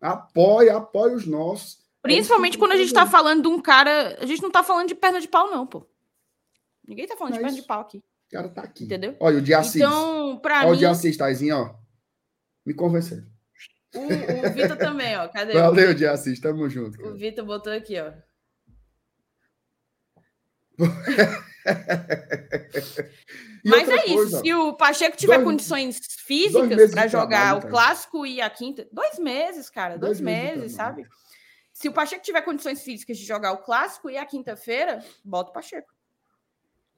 [0.00, 1.78] Apoia, apoia os nossos.
[2.00, 4.18] Principalmente quando a gente tá falando de um cara.
[4.20, 5.86] A gente não tá falando de perna de pau, não, pô.
[6.88, 7.98] Ninguém tá falando de perna de pau aqui.
[7.98, 8.84] O cara tá aqui.
[8.84, 9.14] Entendeu?
[9.20, 9.76] Olha, o de Assis.
[9.76, 11.74] Então, pra Olha o mim, de Assis, Taizinho, ó.
[12.64, 13.22] Me convenceu.
[13.94, 15.28] o, o Vitor também, ó.
[15.28, 15.52] Cadê?
[15.52, 16.40] Valeu, de Assis.
[16.40, 16.98] Tamo junto.
[16.98, 17.14] O cara.
[17.14, 18.10] Vitor botou aqui, ó.
[23.64, 24.14] Mas é isso.
[24.14, 28.50] coisa, Se o Pacheco tiver dois- condições físicas para jogar trabalho, o clássico e a
[28.50, 28.88] quinta.
[28.92, 29.96] Dois meses, cara.
[29.96, 31.06] Dois, Dois meses meses, sabe?
[31.72, 35.54] Se o Pacheco tiver condições físicas de jogar o clássico e a quinta-feira, bota o
[35.54, 35.94] Pacheco.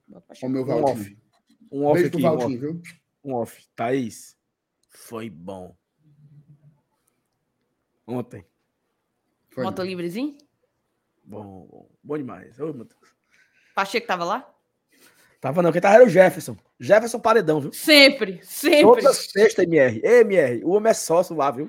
[0.08, 0.46] Bota o Pacheco.
[0.46, 1.18] o meu Um off.
[1.70, 2.82] Um off aqui, um off, viu?
[3.22, 3.66] um off.
[3.76, 4.36] Thaís,
[4.88, 5.76] foi bom.
[8.06, 8.44] Ontem.
[9.50, 9.64] Foi.
[9.64, 10.36] Moto livrezinho?
[11.22, 12.58] Bom, bom, bom demais.
[12.60, 13.14] Ô, meu Deus.
[13.74, 14.50] Pacheco tava lá?
[15.40, 16.56] Tava não, quem tava era o Jefferson.
[16.80, 17.72] Jefferson Paredão, viu?
[17.72, 18.82] Sempre, sempre.
[18.82, 20.00] Toda sexta, MR.
[20.02, 21.68] Ei, MR, o homem é sócio lá, viu?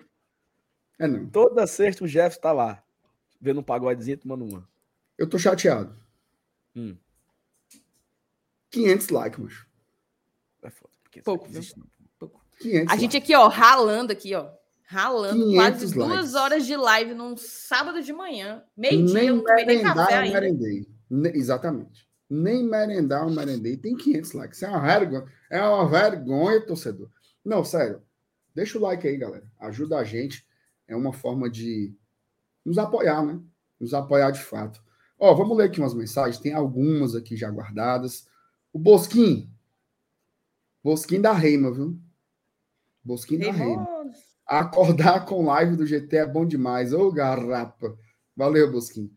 [0.97, 1.27] É, não.
[1.27, 2.81] Toda sexta o Jefferson tá lá.
[3.41, 4.67] Vendo um pagodezinho, tomando uma.
[5.17, 5.93] Eu tô chateado.
[6.75, 6.95] Hum.
[8.71, 9.67] 500 likes, macho.
[10.63, 10.93] É foda.
[11.23, 11.61] Pouco, viu?
[12.59, 13.15] 500 A gente likes.
[13.15, 14.49] aqui, ó, ralando aqui, ó.
[14.87, 16.35] Ralando 500 quase duas likes.
[16.35, 18.63] horas de live num sábado de manhã.
[18.77, 20.39] Meio-dia, eu não tomei nem café ainda.
[20.39, 20.87] merendei.
[21.33, 22.07] Exatamente.
[22.29, 23.77] Nem merendar, eu merendei.
[23.77, 24.57] Tem 500 likes.
[24.57, 25.25] Isso é uma vergonha.
[25.49, 27.09] É uma vergonha, torcedor.
[27.43, 28.01] Não, sério.
[28.53, 29.45] Deixa o like aí, galera.
[29.59, 30.45] Ajuda a gente.
[30.87, 31.93] É uma forma de
[32.63, 33.39] nos apoiar, né?
[33.79, 34.83] Nos apoiar de fato.
[35.19, 36.39] Ó, vamos ler aqui umas mensagens.
[36.39, 38.27] Tem algumas aqui já guardadas.
[38.73, 39.49] O Bosquim.
[40.83, 41.99] Bosquim da Reima, viu?
[43.03, 43.87] Bosquim da Reima.
[44.45, 46.93] Acordar com live do GT é bom demais.
[46.93, 47.97] Ô, garrapa.
[48.35, 49.11] Valeu, Bosquinho.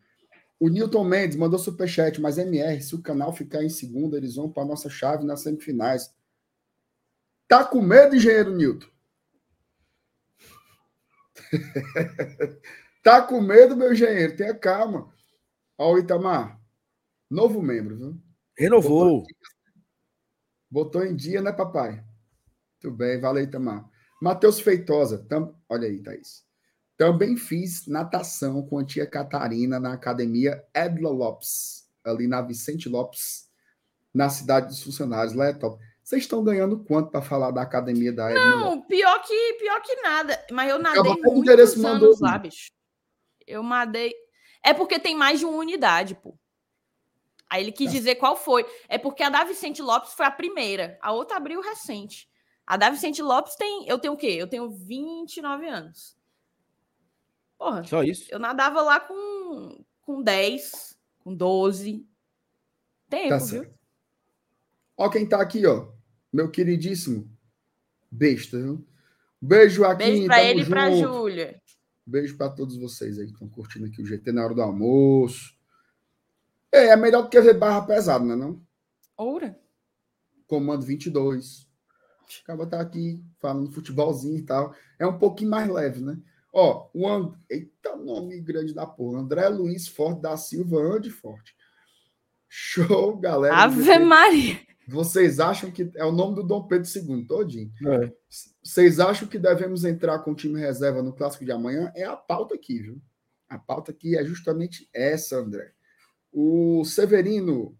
[0.60, 4.50] O Newton Mendes mandou superchat, mas MR, se o canal ficar em segunda, eles vão
[4.50, 6.12] para nossa chave nas semifinais.
[7.46, 8.88] Tá com medo, engenheiro Newton?
[13.02, 14.36] tá com medo, meu engenheiro?
[14.36, 15.12] Tenha calma.
[15.78, 16.60] Ó, o Itamar.
[17.30, 18.20] Novo membro, viu?
[18.56, 19.24] Renovou.
[20.68, 22.04] Botou em dia, né, papai?
[22.82, 23.88] Muito bem, valeu, Itamar.
[24.20, 25.56] Matheus Feitosa, tam...
[25.68, 26.47] olha aí, Thaís.
[26.98, 33.48] Também fiz natação com a tia Catarina na academia Edla Lopes, ali na Vicente Lopes,
[34.12, 35.32] na cidade dos funcionários.
[35.32, 35.80] Lá é top.
[36.02, 38.64] Vocês estão ganhando quanto para falar da academia da Edla Lopes?
[38.64, 40.44] Não, pior que, pior que nada.
[40.50, 42.24] Mas eu nadei muitos mandou anos um.
[42.24, 42.72] lá, bicho.
[43.46, 44.12] Eu nadei...
[44.60, 46.36] É porque tem mais de uma unidade, pô.
[47.48, 47.92] Aí ele quis Tá.
[47.92, 48.66] dizer qual foi.
[48.88, 50.98] É porque a da Vicente Lopes foi a primeira.
[51.00, 52.28] A outra abriu recente.
[52.66, 53.86] A da Vicente Lopes tem...
[53.86, 54.26] Eu tenho o quê?
[54.36, 56.17] Eu tenho 29 anos.
[57.58, 58.28] Porra, Só isso.
[58.30, 62.06] eu nadava lá com, com 10, com 12.
[63.10, 63.66] Tempo, Tá viu?
[64.96, 65.88] Ó quem tá aqui, ó.
[66.32, 67.28] Meu queridíssimo
[68.10, 68.86] besta, viu?
[69.40, 70.04] Beijo, Joaquim.
[70.04, 70.90] Beijo pra ele e pra.
[70.90, 71.60] Júlia.
[72.06, 75.54] Beijo para todos vocês aí que estão curtindo aqui o GT na hora do almoço.
[76.72, 78.34] É, é melhor do que ver barra pesada, né?
[78.36, 78.60] Não?
[79.16, 79.58] Oura.
[80.46, 81.66] Comando 22.
[82.42, 84.74] Acaba tá aqui falando futebolzinho e tal.
[84.98, 86.18] É um pouquinho mais leve, né?
[86.52, 87.34] Ó, o And...
[87.48, 89.20] Eita, nome grande da porra.
[89.20, 91.54] André Luiz Forte da Silva, Ande Forte.
[92.48, 93.56] Show, galera.
[93.56, 93.98] Ave.
[93.98, 94.58] Maria.
[94.88, 97.70] Vocês acham que é o nome do Dom Pedro II, todinho.
[97.86, 98.10] É.
[98.62, 101.92] Vocês acham que devemos entrar com o time reserva no clássico de amanhã?
[101.94, 103.02] É a pauta aqui, viu?
[103.50, 105.72] A pauta aqui é justamente essa, André.
[106.32, 107.76] O Severino,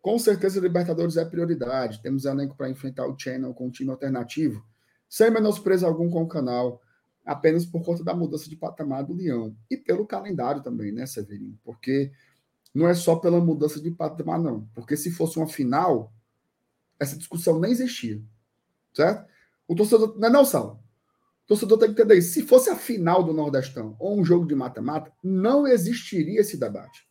[0.00, 2.02] com certeza Libertadores é prioridade.
[2.02, 4.64] Temos elenco para enfrentar o Channel com um time alternativo,
[5.08, 6.81] sem menosprezo algum com o canal,
[7.24, 9.56] apenas por conta da mudança de patamar do Leão.
[9.70, 11.58] E pelo calendário também, né, Severino?
[11.64, 12.12] Porque
[12.74, 14.66] não é só pela mudança de patamar, não.
[14.74, 16.12] Porque se fosse uma final,
[16.98, 18.20] essa discussão nem existia.
[18.94, 19.26] Certo?
[19.66, 20.18] O torcedor.
[20.18, 20.82] Não é não, Sal?
[21.44, 22.32] O torcedor tem que entender isso.
[22.32, 27.06] Se fosse a final do Nordestão ou um jogo de mata-mata, não existiria esse debate.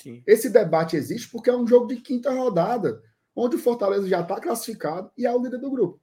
[0.00, 0.22] Sim.
[0.26, 3.02] Esse debate existe porque é um jogo de quinta rodada,
[3.34, 6.00] onde o Fortaleza já está classificado e é o líder do grupo.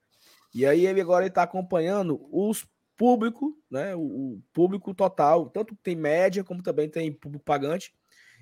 [0.51, 2.65] E aí ele agora está acompanhando os
[2.97, 3.95] público, né?
[3.95, 7.93] O, o, público total, tanto tem média como também tem público pagante.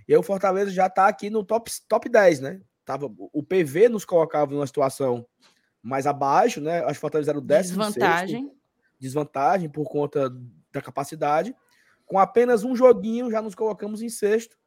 [0.07, 2.61] E aí o Fortaleza já está aqui no top, top 10, né?
[2.86, 5.28] Tava, o PV nos colocava numa situação
[5.84, 6.80] mais abaixo, né?
[6.80, 8.44] Acho que o Fortaleza era o décimo Desvantagem.
[8.44, 8.57] Sexto,
[8.98, 10.34] desvantagem por conta
[10.72, 11.53] da capacidade.
[12.06, 14.57] Com apenas um joguinho, já nos colocamos em sexto.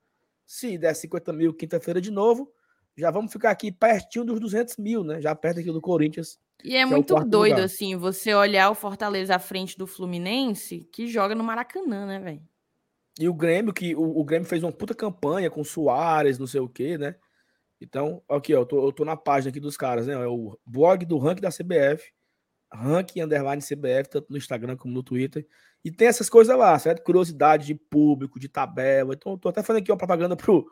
[0.45, 2.53] Se der 50 mil quinta-feira de novo,
[2.97, 5.21] já vamos ficar aqui pertinho dos 200 mil, né?
[5.21, 6.39] Já perto aqui do Corinthians.
[6.63, 7.65] E é muito é doido, lugar.
[7.65, 12.43] assim, você olhar o Fortaleza à frente do Fluminense, que joga no Maracanã, né, velho?
[13.19, 16.61] E o Grêmio, que o, o, Grêmio fez uma puta campanha com Soares, não sei
[16.61, 17.17] o quê, né?
[17.81, 20.15] Então, aqui, ó, eu tô, eu tô na página aqui dos caras, né?
[20.15, 22.13] É o blog do ranking da CBF,
[22.73, 25.47] ranking underline CBF, tanto no Instagram como no Twitter.
[25.85, 27.03] E tem essas coisas lá, certo?
[27.03, 29.15] Curiosidade de público, de tabela.
[29.15, 30.65] Então, tô até fazendo aqui uma propaganda pro,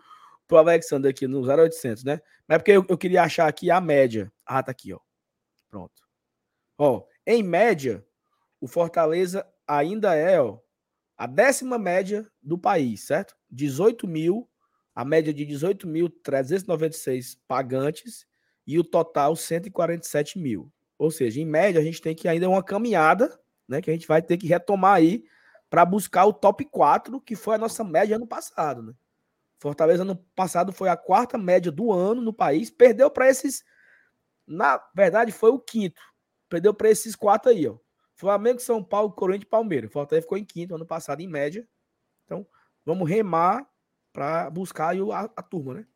[0.51, 2.21] pro Alexander aqui no 0800, né?
[2.47, 4.33] Mas é porque eu, eu queria achar aqui a média.
[4.45, 4.99] Ah, tá aqui, ó.
[5.69, 6.03] Pronto.
[6.77, 8.05] Ó, em média,
[8.61, 10.59] o Fortaleza ainda é ó,
[11.17, 13.37] a décima média do país, certo?
[13.49, 14.51] 18 mil,
[14.93, 18.27] a média de 18.396 pagantes
[18.67, 20.73] e o total 147 mil.
[20.99, 23.81] Ou seja, em média, a gente tem que ainda uma caminhada, né?
[23.81, 25.25] Que a gente vai ter que retomar aí
[25.71, 28.93] para buscar o top 4, que foi a nossa média ano passado, né?
[29.61, 33.63] Fortaleza ano passado foi a quarta média do ano no país, perdeu para esses.
[34.47, 36.01] Na verdade, foi o quinto.
[36.49, 37.77] Perdeu para esses quatro aí, ó.
[38.15, 39.93] Flamengo, São Paulo, Corinthians e Palmeiras.
[39.93, 41.69] Fortaleza ficou em quinto ano passado, em média.
[42.25, 42.47] Então,
[42.87, 43.69] vamos remar
[44.15, 45.87] para buscar a, a, turma, né?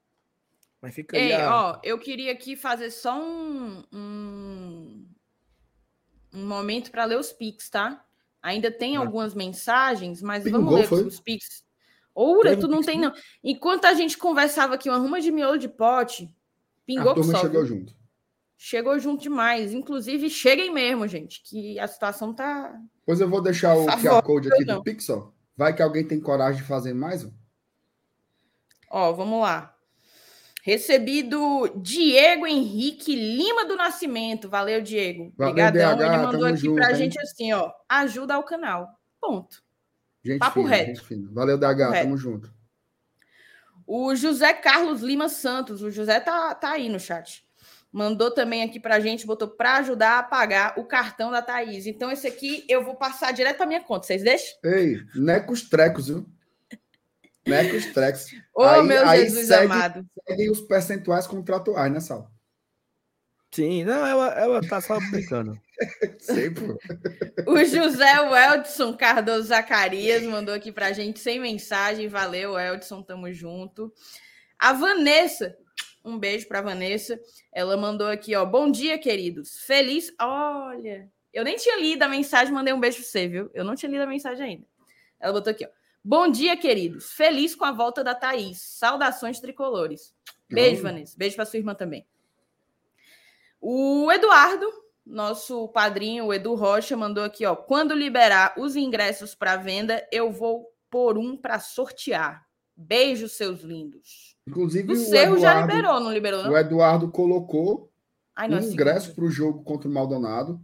[0.80, 1.22] Mas fica aí.
[1.22, 1.56] Ei, a...
[1.56, 5.06] ó, eu queria aqui fazer só um, um,
[6.34, 8.04] um momento para ler os pics, tá?
[8.42, 11.02] Ainda tem algumas mensagens, mas Pingou, vamos ler foi?
[11.02, 11.64] os pics.
[12.14, 13.12] Oura, tu não tem, não.
[13.42, 16.30] Enquanto a gente conversava aqui, uma ruma de miolo de pote,
[16.86, 17.94] pingou a turma chegou junto.
[18.56, 19.74] Chegou junto demais.
[19.74, 22.72] Inclusive, cheguem mesmo, gente, que a situação tá.
[23.04, 25.34] Pois eu vou deixar o QR Code aqui do Pixel.
[25.56, 27.32] Vai que alguém tem coragem de fazer mais um.
[28.90, 29.74] Ó, vamos lá.
[30.62, 34.48] Recebido Diego Henrique Lima do Nascimento.
[34.48, 35.32] Valeu, Diego.
[35.36, 36.00] Obrigadão.
[36.00, 36.96] Ele mandou aqui junto, pra hein?
[36.96, 37.70] gente assim, ó.
[37.88, 38.88] Ajuda ao canal.
[39.20, 39.62] Ponto.
[40.24, 40.86] Gente Papo fina, reto.
[40.86, 41.28] Gente fina.
[41.32, 42.16] Valeu, DH, Papo tamo reto.
[42.16, 42.54] junto.
[43.86, 47.44] O José Carlos Lima Santos, o José tá, tá aí no chat.
[47.92, 51.86] Mandou também aqui pra gente, botou para ajudar a pagar o cartão da Thaís.
[51.86, 54.06] Então, esse aqui eu vou passar direto pra minha conta.
[54.06, 54.58] Vocês deixam?
[54.64, 56.26] Ei, necos trecos, viu?
[57.46, 58.32] Necos trecos.
[58.52, 60.04] Ô, oh, meu aí Jesus segue, amado.
[60.26, 62.28] Seguem os percentuais contratuais, né, Sal?
[63.52, 65.56] Sim, não, ela, ela tá só brincando.
[66.18, 66.76] Sempre.
[67.46, 72.08] O José Weldson Cardoso Zacarias mandou aqui pra gente sem mensagem.
[72.08, 73.92] Valeu, Weldson, tamo junto.
[74.58, 75.56] A Vanessa,
[76.04, 77.20] um beijo pra Vanessa.
[77.52, 78.44] Ela mandou aqui, ó.
[78.44, 79.58] Bom dia, queridos.
[79.58, 80.12] Feliz.
[80.20, 83.50] Olha, eu nem tinha lido a mensagem, mandei um beijo pra você, viu?
[83.52, 84.66] Eu não tinha lido a mensagem ainda.
[85.20, 85.68] Ela botou aqui, ó.
[86.02, 87.12] Bom dia, queridos.
[87.12, 88.60] Feliz com a volta da Thaís.
[88.60, 90.14] Saudações tricolores.
[90.48, 91.16] Beijo, Vanessa.
[91.16, 92.06] Beijo pra sua irmã também.
[93.60, 94.66] O Eduardo,
[95.06, 97.54] nosso padrinho, o Edu Rocha, mandou aqui, ó.
[97.54, 102.46] Quando liberar os ingressos para venda, eu vou por um para sortear.
[102.76, 104.36] Beijos, seus lindos.
[104.46, 106.50] Inclusive, o Cerro já liberou, não liberou, não?
[106.50, 107.90] O Eduardo colocou
[108.34, 110.60] Ai, um ingresso para o jogo contra o Maldonado.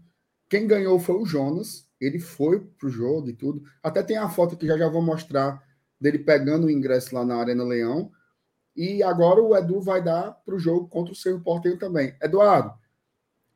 [0.49, 1.89] Quem ganhou foi o Jonas.
[2.01, 3.63] Ele foi para o jogo e tudo.
[3.83, 5.63] Até tem a foto que já já vou mostrar
[6.01, 8.11] dele pegando o ingresso lá na Arena Leão.
[8.75, 12.17] E agora o Edu vai dar para o jogo contra o Cerro Porteiro também.
[12.23, 12.73] Eduardo,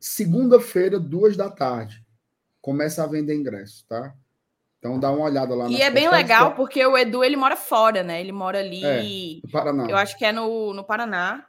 [0.07, 1.99] Segunda-feira, duas da tarde,
[2.61, 4.13] começa a vender ingresso, tá?
[4.77, 5.67] Então dá uma olhada lá.
[5.67, 8.21] E é bem legal porque o Edu ele mora fora, né?
[8.21, 8.85] Ele mora ali.
[8.85, 9.01] É,
[9.43, 9.87] no Paraná.
[9.89, 11.43] Eu acho que é no, no Paraná.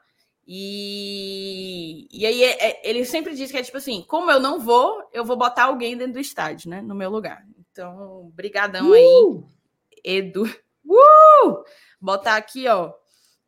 [0.49, 4.59] E, e aí é, é, ele sempre diz que é tipo assim, como eu não
[4.59, 6.81] vou, eu vou botar alguém dentro do estádio, né?
[6.81, 7.45] No meu lugar.
[7.71, 8.95] Então, brigadão uh!
[8.95, 9.43] aí,
[10.03, 10.45] Edu.
[10.83, 11.63] Uh!
[12.01, 12.95] Botar aqui, ó.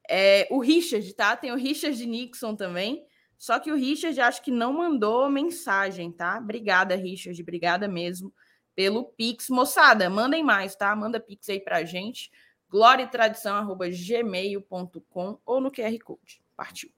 [0.07, 1.35] É, o Richard, tá?
[1.35, 3.08] Tem o Richard Nixon também.
[3.39, 6.39] Só que o Richard acho que não mandou mensagem, tá?
[6.39, 7.41] Obrigada, Richard.
[7.41, 8.35] Obrigada mesmo
[8.75, 9.49] pelo Pix.
[9.49, 10.97] Moçada, mandem mais, tá?
[10.97, 12.33] Manda Pix aí pra gente.
[12.69, 16.43] gloriatradição.gmail.com ou no QR Code.
[16.57, 16.91] Partiu.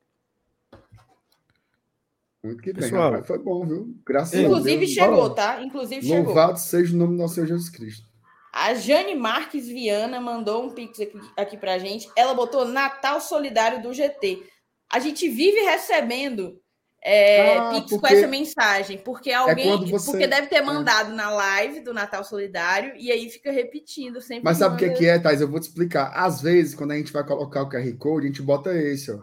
[2.43, 3.27] Muito que bem, Pessoal, rapaz.
[3.27, 3.95] Foi bom, viu?
[4.05, 4.91] Graças Inclusive a Deus.
[4.93, 5.63] chegou, tá?
[5.63, 6.25] Inclusive chegou.
[6.25, 8.09] Louvado seja o nome do nosso Senhor Jesus Cristo.
[8.53, 12.11] A Jane Marques Viana mandou um pix aqui, aqui pra gente.
[12.17, 14.43] Ela botou Natal Solidário do GT.
[14.91, 16.61] A gente vive recebendo
[17.03, 18.99] é, Ah, Pix com essa mensagem.
[18.99, 19.67] Porque alguém.
[19.69, 20.63] quando você- Porque deve ter é.
[20.63, 24.45] mandado na live do Natal Solidário e aí fica repetindo sempre.
[24.45, 25.41] Mas sabe o que, manda- que é, Thais?
[25.41, 26.13] Eu vou te explicar.
[26.15, 29.19] Às vezes, quando a gente vai colocar o QR Code, a gente bota esse, ó.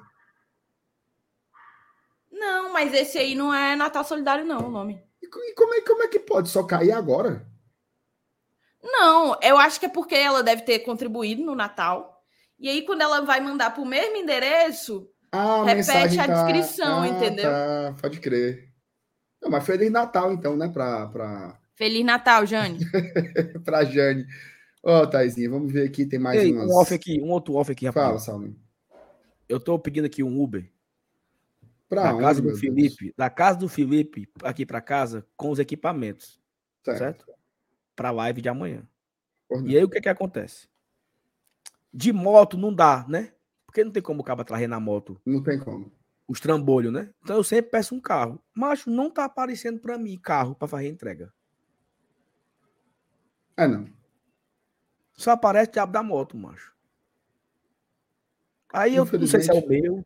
[2.32, 5.02] Não, mas esse aí não é Natal Solidário, não, o nome.
[5.22, 7.46] E e como é, como é que pode só cair agora?
[8.82, 12.24] Não, eu acho que é porque ela deve ter contribuído no Natal.
[12.60, 16.34] E aí, quando ela vai mandar para o mesmo endereço, Ah, Repete mensagem a tá-
[16.34, 17.50] descrição, ah, entendeu?
[17.52, 18.70] Tá, pode crer.
[19.42, 20.68] Não, mas Feliz Natal, então, né?
[20.70, 22.80] Pra, pra, Feliz Natal, Jane.
[23.64, 24.26] pra Jane.
[24.84, 26.70] Ó, Thaisinha, vamos ver aqui, tem mais Ei, umas...
[26.72, 28.06] um off aqui, um outro off aqui, rapaz.
[28.08, 28.60] Fala, Saulinho.
[29.50, 30.70] Eu tô pedindo aqui um Uber
[31.90, 32.60] Pra da onde, casa do meu Deus?
[32.60, 36.40] Felipe, da casa do Felipe aqui pra casa com os equipamentos,
[36.84, 36.98] Certo.
[37.00, 37.26] certo?
[37.96, 38.88] Pra live de amanhã.
[39.48, 39.70] Por não.
[39.70, 40.68] E aí o que que acontece?
[41.94, 43.32] De moto não dá, né?
[43.78, 45.92] Porque não tem como o cara trazer na moto Não tem como.
[46.28, 47.14] os trambolhos, né?
[47.22, 48.42] Então eu sempre peço um carro.
[48.52, 51.32] Macho, não tá aparecendo pra mim carro pra fazer entrega.
[53.56, 53.88] É, não.
[55.14, 56.74] Só aparece o diabo da moto, macho.
[58.74, 60.04] Aí eu não sei se é o meu.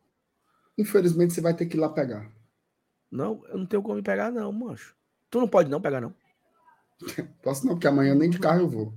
[0.76, 2.30] Infelizmente, você vai ter que ir lá pegar.
[3.10, 4.94] Não, eu não tenho como me pegar, não, macho.
[5.30, 6.14] Tu não pode não pegar, não.
[7.42, 8.94] Posso não, porque amanhã nem de carro eu vou.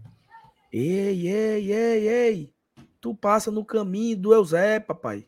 [0.70, 2.55] Ei, ei, ei, ei.
[3.06, 5.28] Tu passa no caminho do Eusé, papai.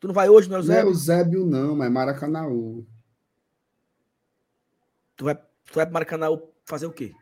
[0.00, 0.88] Tu não vai hoje no Não é Eusébio?
[0.88, 2.86] Eusébio, não, mas é Maracanaú.
[5.14, 6.28] Tu vai, tu vai pro Maracanã
[6.64, 7.12] fazer o quê?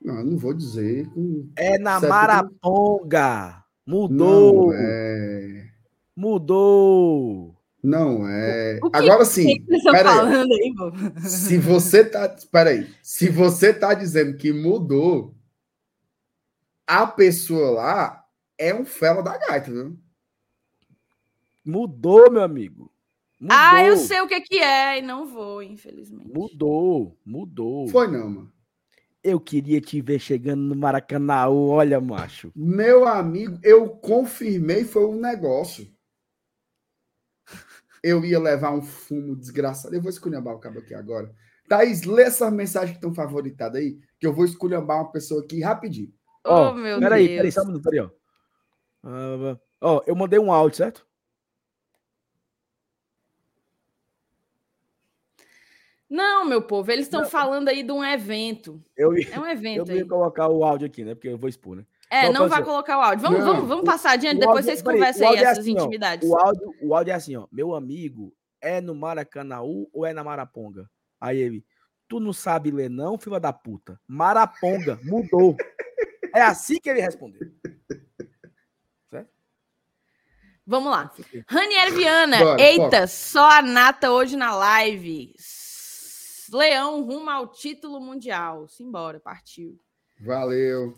[0.00, 1.06] Não, eu não vou dizer.
[1.54, 2.10] É na Certo.
[2.10, 3.62] Maraponga.
[3.86, 4.68] Mudou.
[4.68, 5.70] Não é.
[6.16, 7.54] Mudou.
[7.82, 8.80] Não é.
[8.80, 9.44] Que- Agora sim.
[9.58, 10.16] que vocês estão pera aí.
[10.16, 11.20] falando aí, pô?
[11.28, 12.24] Se você tá.
[12.34, 12.90] Espera aí.
[13.02, 15.34] Se você tá dizendo que mudou,
[16.92, 18.22] a pessoa lá
[18.58, 19.98] é um fela da gaita, viu?
[21.64, 22.92] Mudou, meu amigo.
[23.40, 23.56] Mudou.
[23.58, 26.30] Ah, eu sei o que, que é e não vou, infelizmente.
[26.30, 27.18] Mudou.
[27.24, 27.88] Mudou.
[27.88, 28.52] Foi não, mano.
[29.24, 31.48] Eu queria te ver chegando no Maracanã.
[31.48, 32.52] Olha, macho.
[32.54, 35.90] Meu amigo, eu confirmei, foi um negócio.
[38.02, 39.94] Eu ia levar um fumo desgraçado.
[39.94, 41.34] Eu vou esculhambar o cabo aqui agora.
[41.68, 45.62] Thaís, lê essas mensagens que estão favoritadas aí, que eu vou esculhambar uma pessoa aqui
[45.62, 46.12] rapidinho.
[46.44, 47.36] Ó, oh, meu Peraí, Deus.
[47.36, 48.10] peraí, só um minuto, peraí, ó.
[49.04, 51.06] Ah, Ó, eu mandei um áudio, certo?
[56.08, 58.82] Não, meu povo, eles estão falando aí de um evento.
[58.96, 60.08] Eu, É um eu evento não ia aí.
[60.08, 61.14] colocar o áudio aqui, né?
[61.14, 61.86] Porque eu vou expor, né?
[62.10, 62.64] É, Não, não vai ser.
[62.66, 63.22] colocar o áudio.
[63.22, 65.58] Vamos, Não, vamos, vamos passar adiante, o depois áudio- vocês conversam aí áudio é essas
[65.60, 66.28] assim, ó, intimidades.
[66.28, 67.46] O áudio, o áudio é assim, ó.
[67.50, 70.90] Meu amigo, é no Maracanãú ou é na Maraponga?
[71.18, 71.64] Aí ele,
[72.06, 73.98] tu não sabe ler não, filha da puta.
[74.06, 75.56] Maraponga, mudou.
[76.34, 77.50] É assim que ele respondeu.
[80.64, 81.12] Vamos lá.
[81.48, 85.34] Ranieri Viana, Bora, eita, só a nata hoje na live.
[86.52, 88.68] Leão rumo ao título mundial.
[88.68, 89.78] Simbora, partiu.
[90.20, 90.94] Valeu.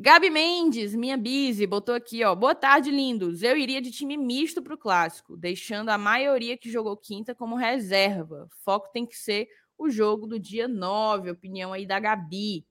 [0.00, 2.32] Gabi Mendes, minha Bizi, botou aqui, ó.
[2.32, 3.42] Boa tarde, lindos.
[3.42, 8.48] Eu iria de time misto pro clássico, deixando a maioria que jogou quinta como reserva.
[8.64, 11.32] Foco tem que ser o jogo do dia 9.
[11.32, 12.64] Opinião aí da Gabi.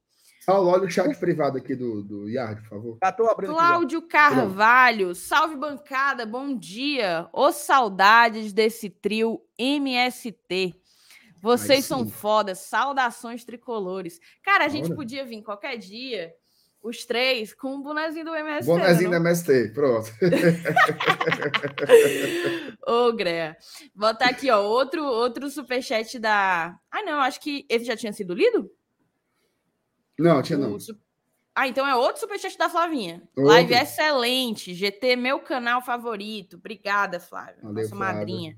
[0.49, 2.97] Saulo, olha o chat privado aqui do, do Yard, por favor.
[3.03, 3.67] Já tô abrindo aqui já.
[3.67, 7.27] Cláudio Carvalho, salve bancada, bom dia.
[7.33, 10.73] Ô saudades desse trio MST.
[11.41, 12.09] Vocês são sim.
[12.09, 14.21] fodas, saudações tricolores.
[14.41, 14.95] Cara, a gente Ora.
[14.95, 16.33] podia vir qualquer dia,
[16.81, 18.71] os três, com um bonezinho do MST.
[18.71, 20.09] Bonezinho da MST, pronto.
[22.87, 23.57] Ô, Grea.
[23.93, 26.73] Botar aqui, ó, outro, outro superchat da...
[26.89, 28.71] Ah, não, acho que esse já tinha sido lido?
[30.17, 30.79] Não, tinha não.
[30.79, 30.97] Su-
[31.55, 33.21] Ah, então é outro superchat da Flavinha.
[33.35, 33.45] Outro.
[33.51, 34.73] Live excelente.
[34.73, 36.55] GT, meu canal favorito.
[36.57, 37.57] Obrigada, Flávia.
[37.61, 38.15] Valeu, nossa Flávia.
[38.19, 38.57] madrinha.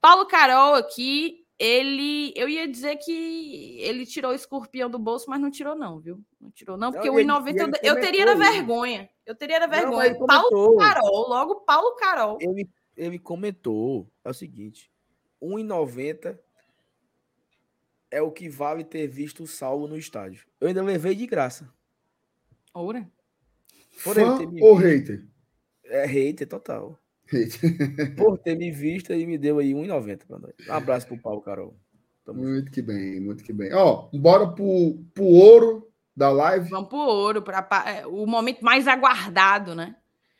[0.00, 2.32] Paulo Carol aqui, ele.
[2.36, 6.20] Eu ia dizer que ele tirou o escorpião do bolso, mas não tirou, não, viu?
[6.40, 9.10] Não tirou, não, porque Não, o ele- I90 eu, eu teria da comentou, vergonha.
[9.24, 10.06] Eu teria da Não, mas vergonha.
[10.08, 10.76] ele Paulo.
[10.76, 12.36] Carol, logo Paulo Carol.
[12.40, 14.10] Ele, ele comentou.
[14.22, 14.90] É o seguinte:
[15.40, 16.38] 1,90
[18.14, 20.46] é o que vale ter visto o Saulo no estádio.
[20.60, 21.68] Eu ainda levei de graça.
[22.72, 23.08] Ora.
[24.04, 24.88] Por Fã ter me ou visto.
[24.88, 25.26] hater?
[25.84, 26.98] É hater total.
[27.26, 27.60] Hater.
[28.16, 30.52] Por ter me visto e me deu aí 1,90 pra nós.
[30.68, 31.76] Um abraço pro Paulo Carol.
[32.24, 32.50] Tamo junto.
[32.52, 33.72] Muito que bem, muito que bem.
[33.74, 36.68] Ó, bora pro, pro ouro da live.
[36.68, 39.96] Vamos pro ouro, pra, é, o momento mais aguardado, né?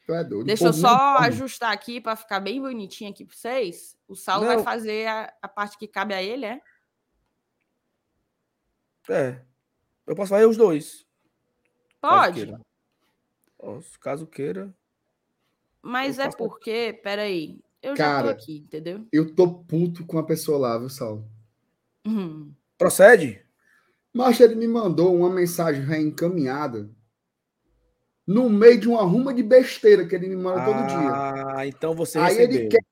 [0.08, 0.44] É doido.
[0.46, 3.96] Deixa eu só ajustar aqui para ficar bem bonitinho aqui para vocês.
[4.06, 4.64] O Saulo vai Não.
[4.64, 6.60] fazer a, a parte que cabe a ele, é?
[9.08, 9.40] É.
[10.06, 11.06] Eu posso fazer os dois.
[12.00, 12.60] caso Pode, queira.
[13.58, 14.74] Posso, caso queira.
[15.82, 19.06] mas é porque, peraí, eu já Cara, tô aqui, entendeu?
[19.12, 21.28] Eu tô puto com a pessoa lá, viu, Saulo?
[22.06, 22.52] Uhum.
[22.78, 23.44] Procede?
[24.12, 26.90] Mas ele me mandou uma mensagem reencaminhada
[28.26, 31.56] no meio de uma ruma de besteira que ele me manda todo dia.
[31.56, 32.56] Ah, então você Aí recebeu.
[32.60, 32.84] ele quer.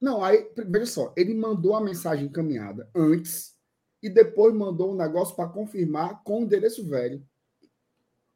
[0.00, 3.55] Não, aí, veja só, ele mandou a mensagem encaminhada antes
[4.02, 7.26] e depois mandou um negócio para confirmar com o endereço velho.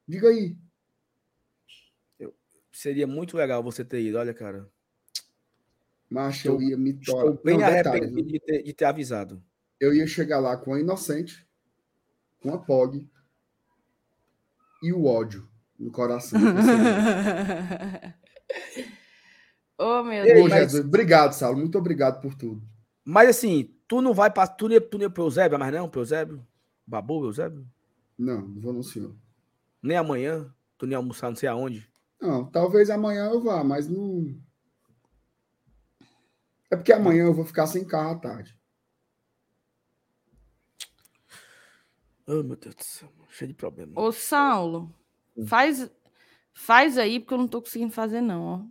[0.06, 0.56] Diga aí.
[2.72, 4.68] Seria muito legal você ter ido, olha, cara.
[6.08, 7.38] Mas eu ia me Estou torar.
[7.44, 9.42] bem Não, detalhe, arrependido de ter, de ter avisado.
[9.78, 11.46] eu ia chegar lá com a inocente,
[12.40, 13.06] com a POG
[14.82, 16.40] e o ódio no coração.
[19.78, 20.48] oh, meu Ô, Deus.
[20.48, 21.58] mas- Jesus, obrigado, Saulo.
[21.58, 22.62] Muito obrigado por tudo.
[23.10, 26.00] Mas assim, tu não vai para tu nem, tu nem pro Eusébio, mas não, pro
[26.02, 26.46] Eusébio?
[26.86, 27.66] Babu, Eusébio?
[28.16, 29.16] Não, não vou no senhor.
[29.82, 30.54] Nem amanhã?
[30.78, 31.90] Tu nem almoçar não sei aonde?
[32.20, 34.40] Não, talvez amanhã eu vá, mas não.
[36.70, 38.56] É porque amanhã eu vou ficar sem carro à tarde.
[42.28, 43.92] Oh, meu Deus do céu, cheio de problema.
[44.00, 44.94] Ô, Saulo,
[45.36, 45.46] Hum.
[45.48, 45.90] faz,
[46.54, 48.70] faz aí, porque eu não tô conseguindo fazer, não.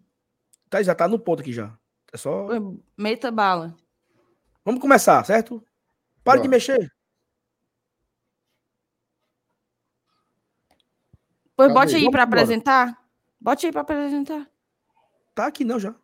[0.70, 1.78] Tá, já tá no ponto aqui já.
[2.14, 2.48] É só.
[2.48, 2.76] Ó.
[2.98, 3.76] Meta bala.
[4.70, 5.66] Vamos começar, certo?
[6.24, 6.94] Para de mexer.
[11.58, 12.22] Pois bote aí embora.
[12.22, 13.04] apresentar.
[13.42, 14.48] Bote aí pra apresentar.
[15.34, 15.96] Tá aqui não já.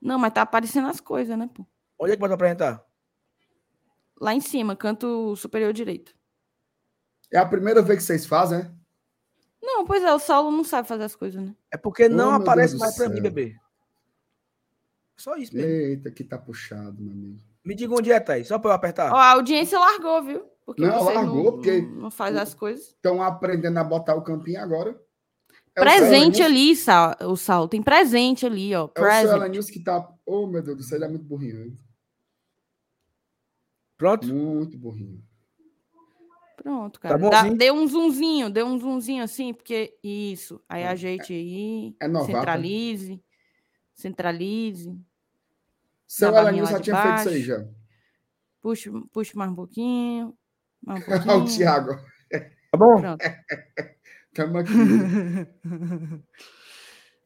[0.00, 1.66] Não, mas tá aparecendo as coisas, né, pô?
[1.98, 2.82] Onde é que pode apresentar?
[4.18, 6.16] Lá em cima, canto superior direito.
[7.30, 8.74] É a primeira vez que vocês fazem, né?
[9.62, 11.54] Não, pois é, o Saulo não sabe fazer as coisas, né?
[11.70, 13.54] É porque não Oh, aparece mais pra mim, bebê.
[15.14, 15.68] Só isso mesmo.
[15.70, 17.49] Eita, que tá puxado, meu amigo.
[17.64, 18.48] Me diga onde é, Thaís.
[18.48, 19.12] Só pra eu apertar.
[19.12, 20.40] Ó, a audiência largou, viu?
[20.64, 22.86] Porque Não, largou, não, porque- não faz as coisas.
[22.88, 24.98] Estão aprendendo a botar o campinho agora.
[25.74, 27.68] É presente ali, Sal, o Saulo.
[27.68, 28.80] Tem presente ali, ó.
[28.80, 29.48] É o Present.
[29.50, 30.08] News que tá.
[30.26, 31.64] Oh, meu Deus do céu, ele é muito burrinho.
[31.64, 31.78] hein?
[33.96, 34.26] Pronto?
[34.26, 35.22] Muito burrinho.
[36.56, 37.18] Pronto, Tá cara.
[37.18, 40.60] bom, Dá- dê um zoomzinho, dê um zoomzinho assim, porque isso.
[40.68, 41.94] Aí ajeite aí.
[42.00, 42.38] É novato, né?
[42.38, 43.22] centralize.
[43.94, 44.98] Centralize.
[46.10, 47.42] Seu lá já tinha feito isso aí baixo.
[47.46, 47.64] já.
[48.60, 50.36] Puxa, puxa mais um pouquinho.
[50.84, 51.56] Mais um Olha o pouquinho.
[51.56, 51.92] Thiago.
[52.72, 53.00] Tá bom?
[53.00, 53.24] Pronto.
[54.34, 54.72] Tamo aqui.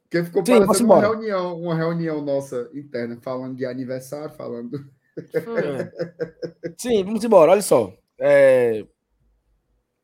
[0.02, 1.08] Porque ficou Sim, parecendo vamos uma embora.
[1.08, 4.78] reunião, uma reunião nossa interna, falando de aniversário, falando.
[6.76, 7.52] Sim, vamos embora.
[7.52, 7.90] Olha só.
[8.18, 8.86] É,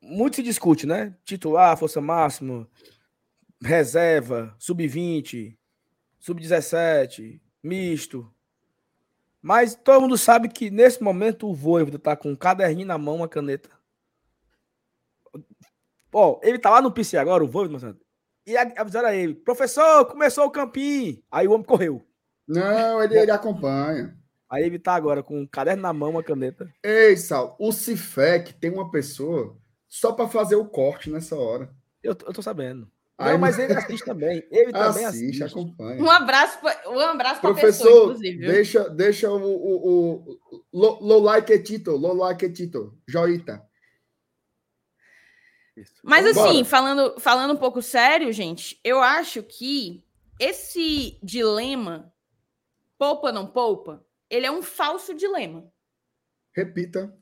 [0.01, 1.15] Muito se discute, né?
[1.23, 2.67] Titular, força máxima,
[3.61, 5.55] reserva, sub-20,
[6.19, 8.33] sub-17, misto.
[9.41, 13.17] Mas todo mundo sabe que nesse momento o Voivoda tá com um caderninho na mão,
[13.17, 13.69] uma caneta.
[16.13, 17.99] Ó, ele tá lá no PC agora, o Voivoda, Marcelo,
[18.45, 21.23] e avisaram a ele, professor, começou o campinho.
[21.31, 22.05] Aí o homem correu.
[22.47, 24.17] Não, ele, ele acompanha.
[24.49, 26.69] Aí ele tá agora com um caderno na mão, uma caneta.
[26.83, 29.57] Ei, Sal, o Cifec tem uma pessoa
[29.87, 31.73] só para fazer o corte nessa hora.
[32.03, 32.91] Eu, eu tô sabendo.
[33.21, 34.43] Aí não, mas ele assiste também.
[34.49, 35.59] Ele também assiste, assiste.
[35.59, 36.01] acompanha.
[36.01, 38.37] Um abraço, um abraço pessoa, Professor, inclusive.
[38.37, 38.51] viu?
[38.51, 40.39] deixa, deixa o, o, o,
[40.73, 43.63] lo, lo like Tito, lo like Tito, joita.
[46.03, 46.49] Mas Vambora.
[46.49, 50.03] assim, falando, falando um pouco sério, gente, eu acho que
[50.39, 52.13] esse dilema,
[52.97, 55.71] poupa não poupa, ele é um falso dilema.
[56.53, 57.15] Repita.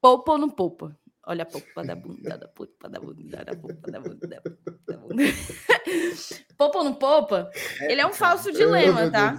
[0.00, 0.98] Poupa ou não poupa?
[1.26, 4.40] Olha a poupa da bunda, da puta, da bunda, da pupa, da bunda, da
[4.86, 5.22] da bunda.
[6.58, 7.50] poupa ou não poupa?
[7.80, 9.36] Ele é um falso dilema, tá?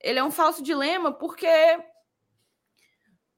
[0.00, 1.46] Ele é um falso dilema porque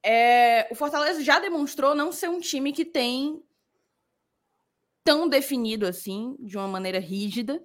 [0.04, 3.42] é, o Fortaleza já demonstrou não ser um time que tem
[5.02, 7.64] tão definido assim, de uma maneira rígida,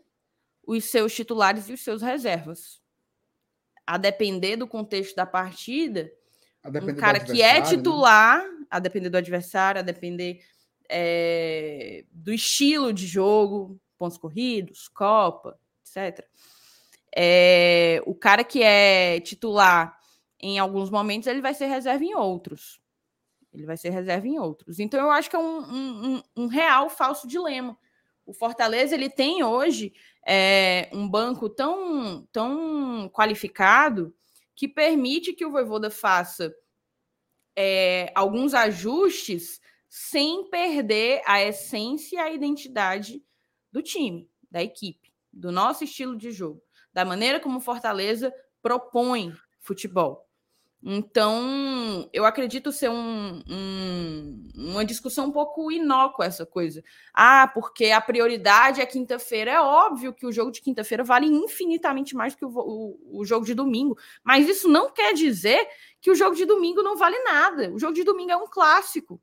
[0.66, 2.80] os seus titulares e os seus reservas.
[3.86, 6.10] A depender do contexto da partida,
[6.64, 8.61] um cara que é adversário, né?
[8.72, 10.42] A depender do adversário, a depender
[10.90, 16.26] é, do estilo de jogo, pontos corridos, Copa, etc.
[17.16, 19.98] É, o cara que é titular
[20.40, 22.80] em alguns momentos, ele vai ser reserva em outros.
[23.54, 24.80] Ele vai ser reserva em outros.
[24.80, 27.78] Então, eu acho que é um, um- um- um real falso dilema.
[28.26, 29.94] O Fortaleza ele tem hoje
[30.26, 34.14] é, um banco tão, tão qualificado
[34.56, 36.54] que permite que o Voivoda faça
[37.64, 43.24] é, alguns ajustes sem perder a essência e a identidade
[43.72, 46.60] do time, da equipe, do nosso estilo de jogo,
[46.92, 48.34] da maneira como Fortaleza
[48.64, 50.28] propõe futebol.
[50.84, 56.84] Então, eu acredito ser um, um, uma discussão um pouco inócua essa coisa.
[57.14, 59.52] Ah, porque a prioridade é quinta-feira.
[59.52, 63.46] É óbvio que o jogo de quinta-feira vale infinitamente mais que o, o, o, jogo
[63.46, 63.96] de domingo.
[64.24, 65.68] Mas isso não quer dizer
[66.02, 67.72] que o jogo de domingo não vale nada.
[67.72, 69.22] O jogo de domingo é um clássico.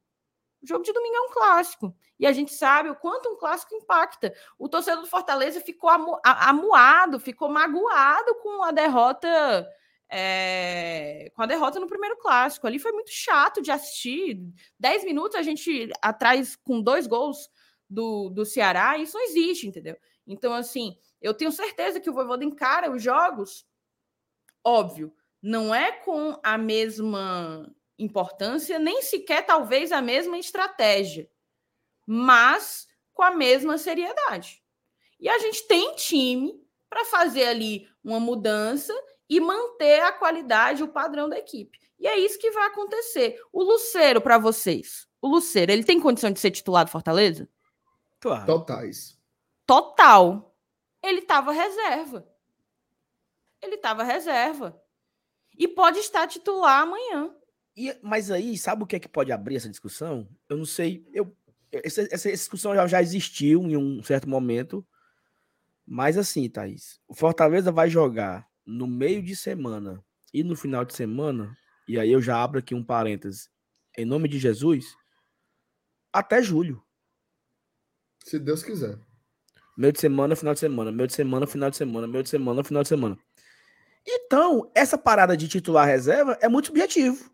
[0.63, 1.93] O jogo de domingo é um clássico.
[2.21, 4.33] E a gente sabe o quanto um clássico impacta.
[4.57, 9.67] O torcedor do Fortaleza ficou amu amuado, ficou magoado com a derrota
[10.11, 12.67] é, com a derrota no primeiro clássico.
[12.67, 14.41] Ali foi muito chato de assistir.
[14.79, 17.51] Dez minutos a gente atrás com dois gols
[17.89, 19.97] do, do Ceará, isso não existe, entendeu?
[20.27, 23.67] Então, assim, eu tenho certeza que o Voivoda encara os jogos,
[24.63, 25.13] óbvio,
[25.43, 31.31] não é com a mesma importância, nem sequer talvez a mesma estratégia,
[32.07, 34.63] mas com a mesma seriedade.
[35.19, 38.95] E a gente tem time para fazer ali uma mudança
[39.29, 41.79] e manter a qualidade, o padrão da equipe.
[41.99, 43.41] E é isso que vai acontecer.
[43.53, 47.49] O Luceiro, para vocês, o Luceiro, ele tem condição de ser titular do Fortaleza?
[48.21, 48.47] Claro.
[48.47, 49.19] Totais.
[49.67, 50.55] Total.
[51.03, 52.27] Ele estava reserva.
[53.61, 54.81] Ele estava reserva.
[55.57, 57.35] E pode estar titular amanhã.
[57.77, 60.29] E, mas aí, sabe o que é que pode abrir essa discussão?
[60.49, 61.07] Eu não sei.
[61.13, 61.37] Eu,
[61.71, 64.87] essa, essa discussão já, já existiu em um certo momento.
[65.85, 70.95] Mas assim, Thaís, o Fortaleza vai jogar no meio de semana e no final de
[70.95, 71.57] semana,
[71.89, 73.49] e aí eu já abro aqui um parênteses,
[73.97, 74.95] em nome de Jesus,
[76.13, 76.85] até julho.
[78.23, 78.99] Se Deus quiser.
[79.75, 82.63] Meio de semana, final de semana, meio de semana, final de semana, meio de semana,
[82.63, 83.19] final de semana.
[84.07, 87.31] Então, essa parada de titular reserva é muito subjetivo.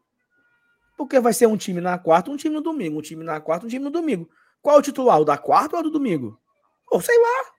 [0.96, 3.66] Porque vai ser um time na quarta, um time no domingo, um time na quarta,
[3.66, 4.30] um time no domingo.
[4.62, 5.20] Qual é o titular?
[5.20, 6.40] O da quarta ou o do domingo?
[6.92, 7.54] Ou sei lá.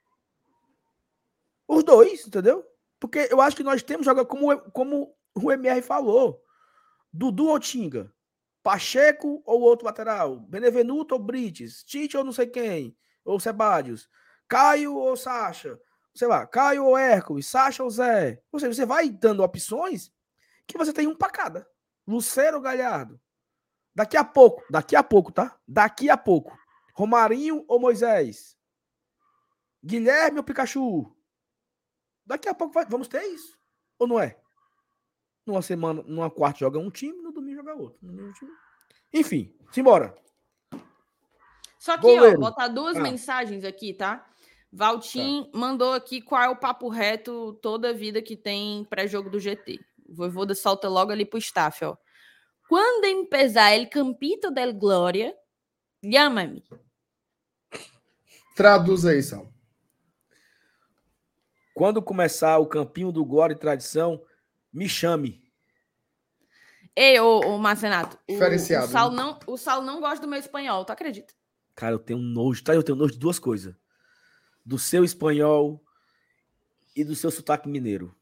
[1.67, 2.63] Os dois, entendeu?
[3.05, 6.43] Porque eu acho que nós temos jogar como, como o MR falou.
[7.13, 8.11] Dudu ou Tinga?
[8.63, 10.39] Pacheco ou outro lateral?
[10.39, 11.83] Benevenuto ou Brites?
[11.83, 12.97] Tite ou não sei quem?
[13.23, 14.09] Ou Sebadios?
[14.47, 15.79] Caio ou Sacha?
[16.15, 17.45] Sei lá, Caio ou Hércules?
[17.45, 18.41] Sacha ou Zé?
[18.51, 20.11] Ou seja, você vai dando opções
[20.65, 21.67] que você tem um para cada.
[22.07, 23.21] Lucero ou Galhardo?
[23.93, 25.55] Daqui a pouco, daqui a pouco, tá?
[25.67, 26.57] Daqui a pouco.
[26.95, 28.57] Romarinho ou Moisés?
[29.83, 31.14] Guilherme ou Pikachu?
[32.25, 33.57] Daqui a pouco vai, vamos ter isso.
[33.99, 34.37] Ou não é?
[35.45, 37.99] Numa semana, numa quarta joga um time, no domingo joga outro.
[39.13, 40.15] Enfim, simbora.
[41.77, 42.37] Só que, Goleiro.
[42.37, 42.99] ó, botar duas ah.
[42.99, 44.27] mensagens aqui, tá?
[44.71, 45.57] Valtim tá.
[45.57, 49.79] mandou aqui qual é o papo reto toda a vida que tem pré-jogo do GT.
[50.09, 51.95] O Voivoda solta logo ali pro staff, ó.
[52.67, 55.35] Quando empezar el campito del Glória,
[56.01, 56.63] llama-me.
[58.55, 59.54] Traduz aí, Sal.
[61.75, 64.23] Quando começar o Campinho do Glória e Tradição,
[64.71, 65.43] me chame.
[66.95, 69.17] Ei, ô, ô Marcenato, o, o, Sal né?
[69.17, 71.33] não, o Sal não gosta do meu espanhol, tu acredita?
[71.75, 72.73] Cara, eu tenho nojo, tá?
[72.73, 73.75] Eu tenho nojo de duas coisas.
[74.65, 75.83] Do seu espanhol
[76.95, 78.15] e do seu sotaque mineiro.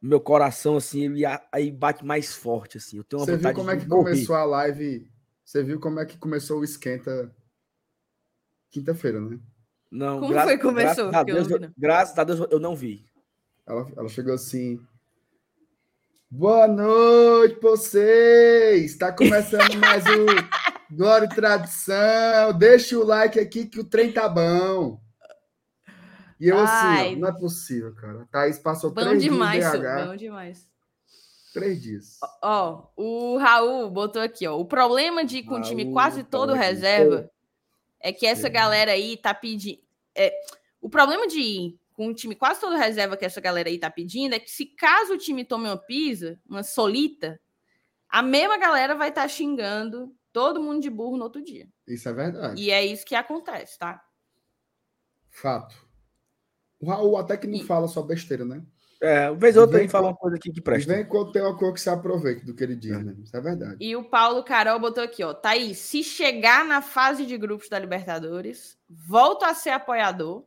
[0.00, 1.22] Meu coração, assim, ele
[1.52, 2.96] aí bate mais forte, assim.
[2.96, 4.10] Eu tenho uma Você viu como é que morrer.
[4.10, 5.08] começou a live?
[5.44, 7.32] Você viu como é que começou o esquenta
[8.70, 9.38] quinta-feira, né?
[9.92, 11.10] Não, Como foi que começou?
[11.10, 13.04] Graças a, Deus, eu, graças a Deus eu não vi.
[13.66, 14.80] Ela, ela chegou assim.
[16.30, 18.92] Boa noite, vocês!
[18.92, 20.24] Está começando mais o
[20.96, 22.56] Glória e Tradição.
[22.56, 24.98] Deixa o like aqui que o trem tá bom.
[26.40, 27.06] E eu assim, Ai.
[27.08, 28.22] assim, não é possível, cara.
[28.22, 30.06] A Thaís passou bom três demais, dias BH.
[30.06, 30.66] Bom demais.
[31.52, 32.18] Três dias.
[32.42, 34.58] Ó, o Raul botou aqui, ó.
[34.58, 37.30] O problema de ir com o time quase todo reserva
[38.02, 39.80] é que essa galera aí tá pedindo.
[40.14, 40.34] É,
[40.80, 43.90] o problema de ir com um time quase todo reserva que essa galera aí tá
[43.90, 47.40] pedindo é que se caso o time tome uma pisa, uma solita,
[48.08, 51.68] a mesma galera vai estar tá xingando todo mundo de burro no outro dia.
[51.86, 52.60] Isso é verdade.
[52.60, 54.02] E é isso que acontece, tá?
[55.30, 55.74] Fato.
[56.80, 57.64] O Raul até que não e...
[57.64, 58.62] fala só besteira, né?
[59.02, 60.94] É, vez ou outra ele fala uma coisa aqui que presta.
[60.94, 63.02] Vem quando tem uma coisa que se aproveita do que ele diz, é.
[63.02, 63.16] né?
[63.24, 63.76] Isso é verdade.
[63.80, 65.34] E o Paulo Carol botou aqui, ó.
[65.34, 70.44] Thaís, se chegar na fase de grupos da Libertadores, volto a ser apoiador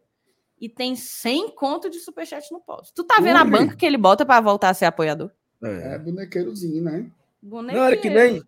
[0.58, 2.92] e tem 100 conto de superchat no pós.
[2.92, 3.42] Tu tá vendo Ui.
[3.42, 5.32] a banca que ele bota para voltar a ser apoiador?
[5.62, 7.12] É, é bonequeirozinho, né?
[7.42, 7.82] Bonequeiro.
[7.82, 8.42] Não, era que nem,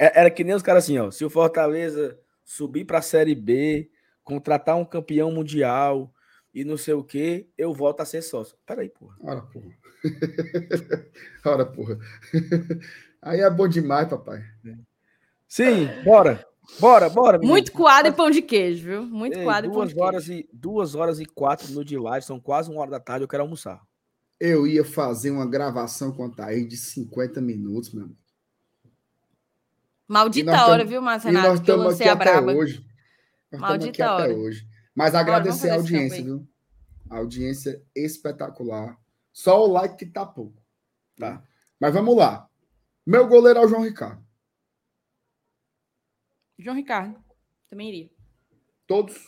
[0.00, 1.12] é, era que nem os caras assim, ó.
[1.12, 3.88] Se o Fortaleza subir para a Série B,
[4.24, 6.12] contratar um campeão mundial
[6.54, 8.56] e não sei o que, eu volto a ser sócio.
[8.64, 9.16] Peraí, porra.
[9.20, 9.70] Ora, porra.
[11.44, 11.98] Ora, porra.
[13.20, 14.42] Aí é bom demais, papai.
[15.48, 16.46] Sim, bora.
[16.80, 17.38] Bora, bora.
[17.38, 19.02] Muito coado e pão de queijo, viu?
[19.04, 20.40] Muito Ei, coado e pão de horas queijo.
[20.40, 23.28] E, duas horas e quatro minutos de live, são quase uma hora da tarde, eu
[23.28, 23.80] quero almoçar.
[24.40, 28.18] Eu ia fazer uma gravação com a Thaís de 50 minutos, meu amigo.
[30.08, 32.52] Maldita hora, tamo- viu, Márcio E nós estamos aqui a até braba.
[32.54, 32.74] hoje.
[33.52, 34.34] Nós estamos aqui Maldita até hora.
[34.34, 34.68] hoje.
[34.94, 36.48] Mas Bora, agradecer a audiência, viu?
[37.10, 38.98] A audiência espetacular.
[39.32, 40.62] Só o like que tá pouco.
[41.16, 41.42] Tá.
[41.80, 42.48] Mas vamos lá.
[43.04, 44.24] Meu goleiro é o João Ricardo.
[46.58, 47.22] João Ricardo.
[47.68, 48.10] Também iria.
[48.86, 49.24] Todos.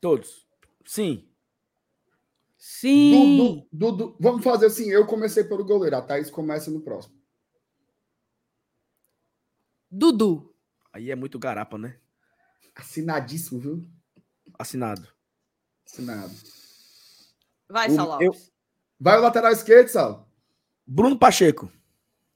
[0.00, 0.46] Todos.
[0.84, 1.28] Sim.
[2.56, 3.66] Sim!
[3.70, 4.16] Dudu, Dudu.
[4.18, 4.90] Vamos fazer assim.
[4.90, 5.96] Eu comecei pelo goleiro.
[5.96, 7.16] A Thaís começa no próximo.
[9.88, 10.54] Dudu.
[10.92, 12.00] Aí é muito garapa, né?
[12.74, 13.97] Assinadíssimo, viu?
[14.58, 15.06] Assinado.
[15.86, 16.34] Assinado.
[17.68, 18.36] Vai, O- Sal eu-.
[19.00, 20.28] Vai o lateral esquerdo, Sal.
[20.86, 21.70] Bruno Pacheco.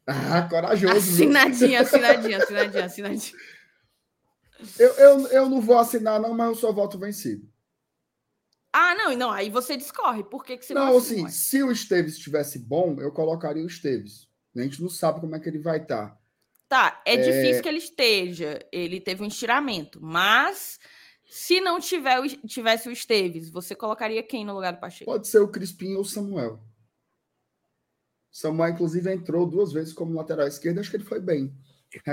[0.07, 0.95] Ah, corajoso.
[0.97, 3.37] Assinadinho, assinadinho, assinadinho, assinadinho.
[4.79, 7.51] Eu, eu, eu não vou assinar, não, mas eu só voto vencido.
[8.73, 10.23] Ah, não, não, aí você discorre.
[10.25, 11.29] Por que, que você Não, não assim, assina?
[11.31, 14.29] se o Esteves estivesse bom, eu colocaria o Esteves.
[14.57, 16.17] A gente não sabe como é que ele vai estar.
[16.69, 18.59] Tá, é, difícil que ele esteja.
[18.73, 20.01] Ele teve um estiramento.
[20.03, 20.79] Mas,
[21.35, 25.11] se não tiver, o- tivesse o Esteves, você colocaria quem no lugar do Pacheco?
[25.11, 26.61] Pode ser o Crispim ou o Samuel.
[28.31, 30.79] Samuel, inclusive, entrou duas vezes como lateral esquerdo.
[30.81, 31.55] Acho que ele foi bem.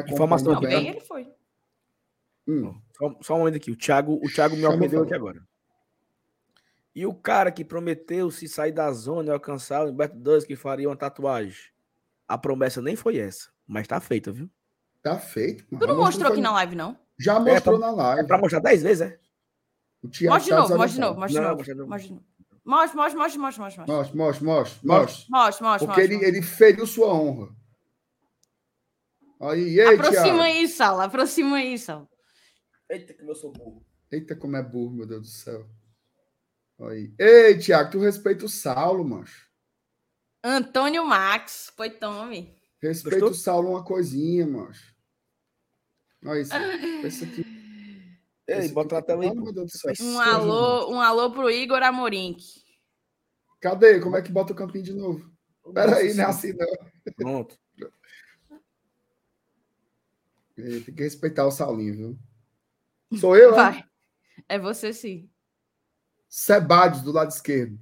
[0.09, 1.27] Informação Não, bem ele foi.
[2.47, 3.71] Hum, Só, só um momento aqui.
[3.71, 5.45] O Thiago, o Thiago me ofendeu aqui agora.
[6.95, 10.55] E o cara que prometeu se sair da zona e alcançar o Humberto Dois que
[10.55, 11.71] faria uma tatuagem.
[12.27, 14.49] A promessa nem foi essa, mas tá feita, viu?
[15.01, 15.65] tá feito.
[15.65, 16.97] Tu não mostrou foi- aqui na live, não?
[17.19, 18.27] Já mostrou na É live.
[18.27, 19.19] pra mostrar 10 vezes, é?
[20.01, 21.55] Mostra de novo, mostra de novo, mostra de novo.
[21.57, 21.89] mostra de novo.
[21.89, 22.25] Mostra de novo.
[22.65, 23.85] Mostra, mostra, mostra, mostra, mostra.
[23.85, 25.25] Mostra, Mostra, mostra, mostra, mostra.
[25.29, 25.87] mostra, mostra.
[25.87, 26.27] Porque ele, mostra.
[26.29, 27.49] ele feriu sua honra.
[29.41, 30.41] Aí, ei, Aproxima Thiago.
[30.41, 32.07] aí, Sala, aproxima aí, Sala.
[32.89, 33.85] Eita, como eu sou burro.
[34.11, 35.65] Eita, como é burro, meu Deus do céu.
[36.81, 37.13] Aí.
[37.19, 39.47] Ei, Thiago, tu respeita o Saulo, macho.
[40.43, 42.55] Antônio Max, foi tome.
[42.81, 43.31] Respeita Gostou?
[43.31, 44.93] o Saulo uma coisinha, macho.
[46.25, 46.51] Olha isso.
[47.05, 47.45] Esse aqui.
[48.47, 49.29] Ei, esse bota na aqui- tela aí.
[50.01, 52.35] Um alô, um alô pro Igor Amorim.
[53.61, 53.99] Cadê?
[53.99, 55.29] Como é que bota o campinho de novo?
[55.73, 56.67] Peraí, não é assim não.
[57.15, 57.57] Pronto.
[60.55, 62.19] Tem que respeitar o Saulinho, viu?
[63.19, 63.55] Sou eu, né?
[63.57, 63.83] Vai.
[64.47, 65.29] É você sim.
[66.27, 67.79] Sebades, do lado esquerdo.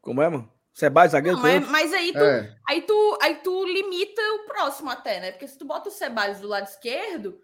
[0.00, 0.52] Como é, mano?
[0.74, 1.70] Sebade, zagueiro, Não, mas, canhoto?
[1.72, 2.56] mas aí, tu, É.
[2.68, 5.30] aí, tu, aí tu limita o próximo até, né?
[5.30, 7.40] Porque se tu bota o Ceballos do lado esquerdo,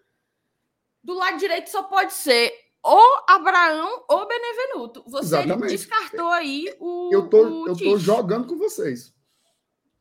[1.01, 2.51] do lado direito só pode ser
[2.83, 5.03] ou Abraão ou Benevenuto.
[5.07, 5.69] Você Exatamente.
[5.69, 7.09] descartou aí o.
[7.13, 9.13] Eu tô, o eu tô jogando com vocês.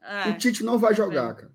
[0.03, 0.31] É.
[0.31, 1.53] O Tite não vai jogar, cara.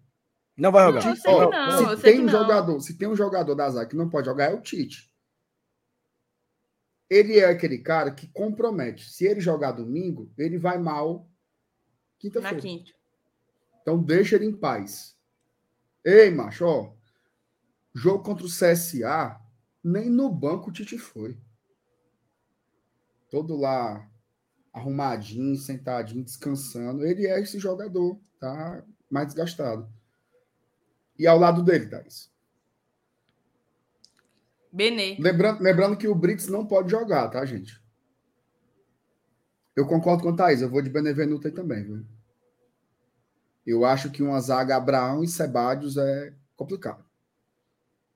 [0.56, 1.20] Não vai Não, jogar.
[1.28, 2.32] Ó, não, se tem um não.
[2.32, 5.12] jogador, se tem um jogador da zaga que não pode jogar é o Tite.
[7.10, 9.10] Ele é aquele cara que compromete.
[9.12, 11.28] Se ele jogar domingo, ele vai mal
[12.16, 12.62] Na quinta-feira.
[12.62, 12.92] quinta.
[13.82, 15.16] Então deixa ele em paz.
[16.04, 16.94] Ei, macho, ó.
[17.94, 19.40] Jogo contra o CSA,
[19.84, 21.38] nem no banco o Tite foi.
[23.30, 24.10] Todo lá
[24.74, 27.06] arrumadinho, sentadinho, descansando.
[27.06, 29.90] Ele é esse jogador, tá mais desgastado.
[31.18, 32.30] E ao lado dele, Thaís.
[34.72, 35.16] Benê.
[35.18, 37.82] Lembrando, lembrando que o Brits não pode jogar, tá, gente?
[39.76, 42.06] Eu concordo com a Thaís, eu vou de Benevenuto aí também, viu?
[43.66, 47.04] Eu acho que uma zaga Abraão e Sebadios é complicado.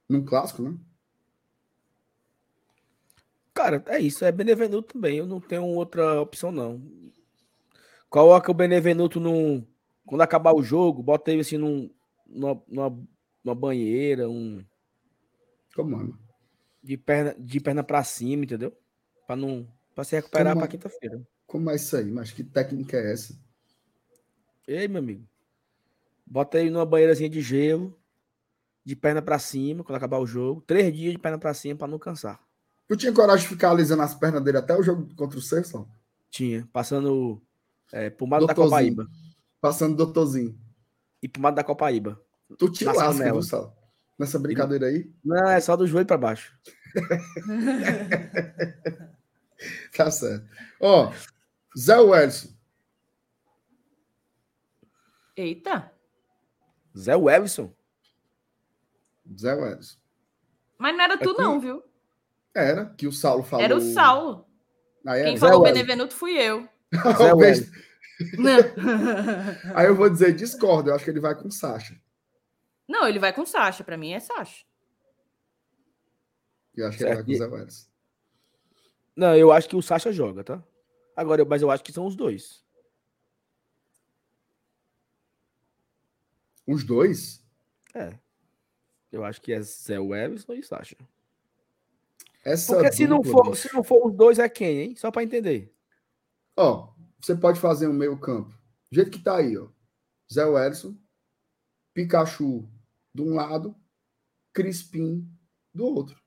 [0.07, 0.77] Num clássico, né?
[3.53, 4.23] Cara, é isso.
[4.23, 5.17] É Benevenuto também.
[5.17, 6.81] Eu não tenho outra opção, não.
[8.09, 9.65] Coloca o Benevenuto num.
[10.05, 11.89] Quando acabar o jogo, bota ele assim num,
[12.27, 12.99] numa, numa,
[13.43, 14.63] numa banheira, um.
[15.75, 15.97] Como é?
[15.97, 16.19] mano?
[16.81, 18.75] De perna, de perna pra cima, entendeu?
[19.27, 19.67] Pra não.
[19.93, 21.21] Pra se recuperar Como- pra quinta-feira.
[21.49, 22.05] Como é isso aí?
[22.05, 23.35] Mas que técnica é essa?
[24.67, 25.27] Ei, meu amigo.
[26.23, 27.99] Bota ele numa banheirazinha de gelo,
[28.85, 30.61] de perna pra cima, quando acabar o jogo.
[30.61, 32.39] Três dias de perna pra cima pra não cansar.
[32.87, 35.89] Tu tinha coragem de ficar alisando as pernas dele até o jogo contra o Celso?
[36.29, 36.69] Tinha.
[36.71, 37.41] Passando
[37.91, 38.53] é, pomada da.
[38.53, 39.07] Copaíba.
[39.59, 40.55] Passando doutorzinho.
[41.19, 42.21] E pomada da Copaíba.
[42.59, 43.75] Tu te lasca, viu, Sal?
[44.19, 45.11] Nessa brincadeira aí?
[45.25, 46.55] Não, é só do joelho pra baixo.
[49.95, 50.45] Tá certo.
[50.79, 51.11] Ó,
[51.79, 52.49] Zé Wellison.
[55.37, 55.91] Eita.
[56.97, 57.73] Zé Wellison.
[59.37, 59.97] Zé Wellison.
[60.77, 61.83] Mas não era tu, Aqui- não, viu?
[62.53, 63.63] Era, que o Saulo falou.
[63.63, 64.45] Era o Saulo.
[65.05, 65.73] Aí, Quem falou Wellison.
[65.73, 66.67] Benevenuto fui eu.
[67.17, 67.71] Zé Wellison.
[69.75, 70.89] Aí eu vou dizer, discordo.
[70.89, 71.99] Eu acho que ele vai com o Sacha.
[72.87, 73.83] Não, ele vai com Sasha.
[73.83, 74.65] Pra mim é Sasha.
[76.75, 77.87] Eu acho que ele vai com o Zé Wellison.
[79.15, 80.63] Não, eu acho que o Sacha joga, tá?
[81.19, 82.63] Agora, mas eu acho que são os dois.
[86.65, 87.45] Os dois?
[87.93, 88.17] É.
[89.11, 90.95] Eu acho que é Zé Everson e Sacha.
[92.41, 94.95] Essa Porque se não, for, se não for os dois, é quem, hein?
[94.95, 95.75] Só pra entender.
[96.55, 98.57] Ó, você pode fazer um meio campo.
[98.89, 99.67] Do jeito que tá aí, ó.
[100.31, 100.95] Zé Wellison,
[101.93, 102.65] Pikachu
[103.13, 103.75] de um lado,
[104.53, 105.29] Crispim
[105.73, 106.17] do outro.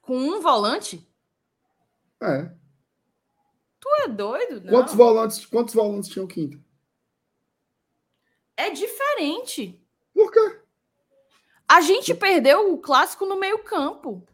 [0.00, 1.06] Com um volante?
[2.22, 2.50] É.
[3.80, 4.60] Tu é doido?
[4.62, 4.70] Não.
[4.70, 6.58] Quantos volantes, quantos volantes tinham quinta?
[8.56, 9.80] É diferente.
[10.12, 10.60] Por quê?
[11.66, 14.26] A gente perdeu o clássico no meio-campo.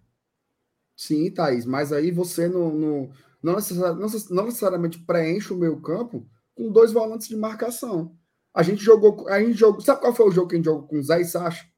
[0.97, 5.57] Sim, Thaís, mas aí você não, não, não, necessari- não necess- não necessariamente preenche o
[5.57, 8.17] meio campo com dois volantes de marcação.
[8.55, 9.29] A gente jogou.
[9.29, 9.81] A gente jogou.
[9.83, 11.69] Sabe qual foi o jogo que a gente jogou com Zé e Sacha?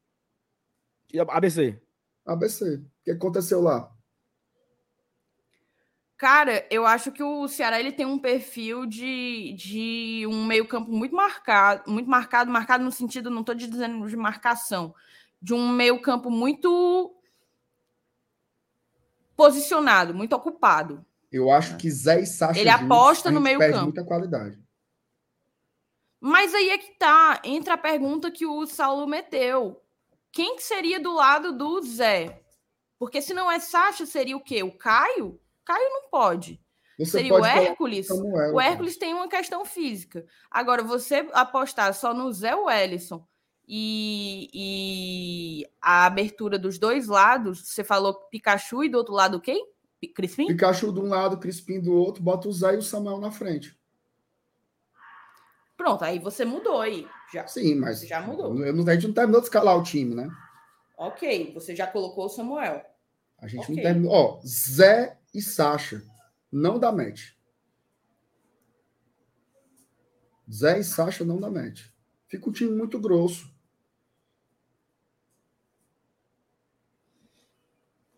[1.13, 1.79] E ABC.
[2.25, 2.75] ABC.
[2.77, 3.91] O que aconteceu lá?
[6.19, 11.15] Cara, eu acho que o Ceará ele tem um perfil de, de um meio-campo muito
[11.15, 14.93] marcado, muito marcado, marcado no sentido, não estou dizendo de marcação,
[15.41, 17.15] de um meio-campo muito
[19.33, 21.05] posicionado, muito ocupado.
[21.31, 22.59] Eu acho que Zé e Sacha.
[22.59, 23.85] Ele juntos, aposta no gente meio perde campo.
[23.85, 24.59] muita qualidade.
[26.19, 29.81] Mas aí é que tá, entra a pergunta que o Saulo meteu.
[30.33, 32.41] Quem que seria do lado do Zé?
[32.97, 34.61] Porque se não é Sacha, seria o quê?
[34.63, 35.39] O Caio?
[35.69, 36.59] Caio não pode.
[36.97, 38.09] Você seria o pode colocar Hércules?
[38.09, 38.59] O.
[38.59, 40.25] Hércules tem uma questão física.
[40.49, 43.23] Agora, você apostar só no Zé Wellison
[43.67, 49.63] e, e a abertura dos dois lados, você falou Pikachu e do outro lado quem?
[50.01, 50.47] Pi- Crispim?
[50.47, 53.77] Pikachu de um lado, Crispim do outro, bota o Zé e o Samuel na frente.
[55.77, 57.07] Pronto, aí você mudou aí.
[57.31, 57.45] Já.
[57.45, 58.01] Sim, mas.
[58.01, 58.57] Já mudou.
[58.65, 60.27] Eu a gente não terminou de escalar o time, né?
[60.97, 62.83] Ok, você já colocou o Samuel.
[63.37, 63.75] A gente Ok.
[63.75, 64.11] não terminou.
[64.11, 66.03] Ó, Zé e Sacha.
[66.51, 67.33] Não dá match.
[70.51, 71.87] Zé e Sacha não dá match.
[72.27, 73.49] Fica um time muito grosso.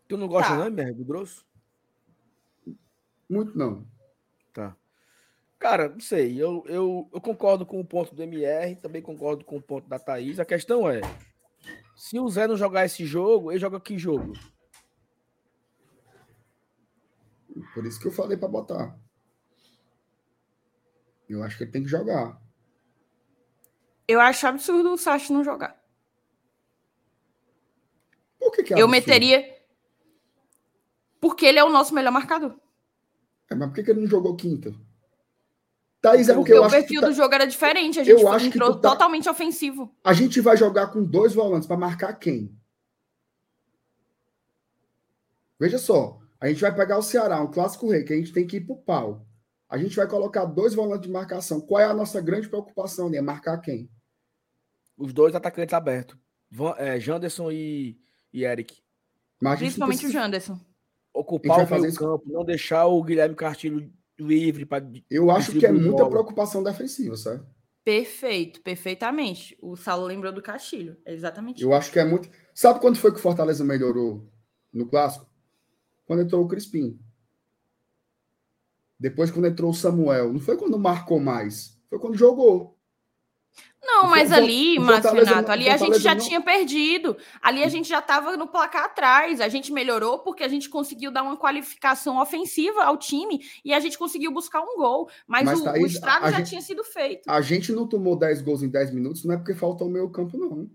[0.08, 0.58] Tu não gosta, Tá.
[0.58, 1.46] não, MR, do grosso?
[3.30, 3.88] Muito não.
[4.54, 4.76] Tá.
[5.58, 6.42] Cara, não sei.
[6.42, 9.98] Eu, eu, eu concordo com o ponto do MR, também concordo com o ponto da
[10.00, 10.40] Thaís.
[10.40, 11.00] A questão é:
[11.96, 14.34] se o Zé não jogar esse jogo, ele joga que jogo?
[17.74, 18.98] Por isso que eu falei para botar.
[21.30, 22.40] Eu acho que ele tem que jogar.
[24.08, 25.80] Eu acho absurdo o Sacha não jogar.
[28.38, 28.92] Por que, que é eu absurdo?
[28.92, 29.62] meteria.
[31.22, 32.60] Porque ele é o nosso melhor marcador.
[33.50, 34.74] É, mas por que, que ele não jogou quinta?
[36.02, 38.00] Thaís, é porque Porque eu o acho que perfil tu tá- do jogo era diferente.
[38.00, 39.96] A Eu gente acho que entrou tá- totalmente ofensivo.
[40.04, 42.58] a gente vai jogar com dois volantes para marcar quem?
[45.60, 48.46] Veja só, a gente vai pegar o Ceará, um clássico rei, que a gente tem
[48.48, 49.26] que ir pro pau.
[49.70, 51.62] A gente vai colocar dois volantes de marcação.
[51.62, 53.16] Qual é a nossa grande preocupação ali?
[53.18, 53.90] É marcar quem?
[54.98, 56.18] Os dois atacantes abertos.
[56.50, 57.98] Van, é, Janderson e,
[58.34, 58.82] e Eric.
[59.42, 60.60] Mas Principalmente o precisa- Janderson.
[61.14, 65.32] Ocupar vai o fazer meio isso- campo, não deixar o Guilherme Castilho livre para Eu
[65.32, 67.44] acho que é muita preocupação defensiva, sabe?
[67.84, 69.58] Perfeito, perfeitamente.
[69.62, 70.98] O Saulo lembrou do Castilho.
[71.06, 71.64] É exatamente.
[71.64, 72.30] Eu acho que é muito.
[72.54, 74.30] Sabe quando foi que o Fortaleza melhorou
[74.72, 75.26] no clássico?
[76.12, 77.00] Quando entrou o Crispim.
[79.00, 80.34] Depois, quando entrou o Samuel.
[80.34, 81.80] Não foi quando marcou mais.
[81.90, 82.78] Foi quando jogou.
[83.82, 87.16] Não, mas Fo- ali, Márcio Renato, ali a gente já não- tinha perdido.
[87.42, 89.40] Ali a gente já estava no placar atrás.
[89.40, 93.80] A gente melhorou porque a gente conseguiu dar uma qualificação ofensiva ao time e a
[93.80, 95.10] gente conseguiu buscar um gol.
[95.26, 97.30] Mas, Mas, o, Thaís, o estrago já gente- tinha sido feito.
[97.32, 100.10] A gente não tomou 10 gols em 10 minutos, não é porque faltou o meio
[100.10, 100.70] campo, não.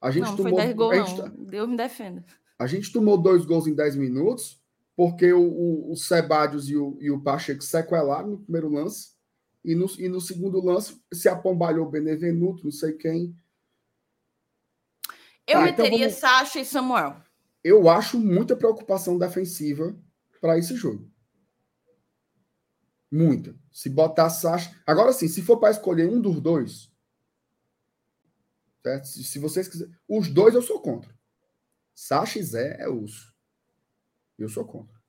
[0.00, 0.60] A gente Não, não foi tomou.
[0.60, 1.44] 10 gols, gente, não.
[1.44, 2.24] Deus me defenda.
[2.58, 4.61] a gente tomou dois gols em 10 minutos,
[4.96, 9.12] porque o, o, o Sebadios e o, e o Pacheco sequelaram no primeiro lance.
[9.64, 13.36] E no, e no segundo lance se apombalhou o Benevenuto, não sei quem.
[15.46, 17.16] Eu Ah, então meteria vamos- Sacha e Samuel.
[17.62, 19.96] eu acho muita preocupação defensiva
[20.40, 21.10] para esse jogo.
[23.10, 23.54] Muita.
[23.70, 24.74] Se botar Sacha.
[24.86, 26.90] Agora sim, se for para escolher um dos dois.
[28.82, 29.04] certo?
[29.06, 29.94] Se, se vocês quiserem.
[30.08, 31.14] Os dois eu sou contra.
[31.94, 33.31] Sacha e Zé é uso.
[34.38, 35.00] Eu sou contra.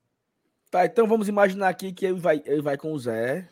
[0.70, 3.48] Tá, então vamos imaginar aqui que ele vai, ele vai com o Zé.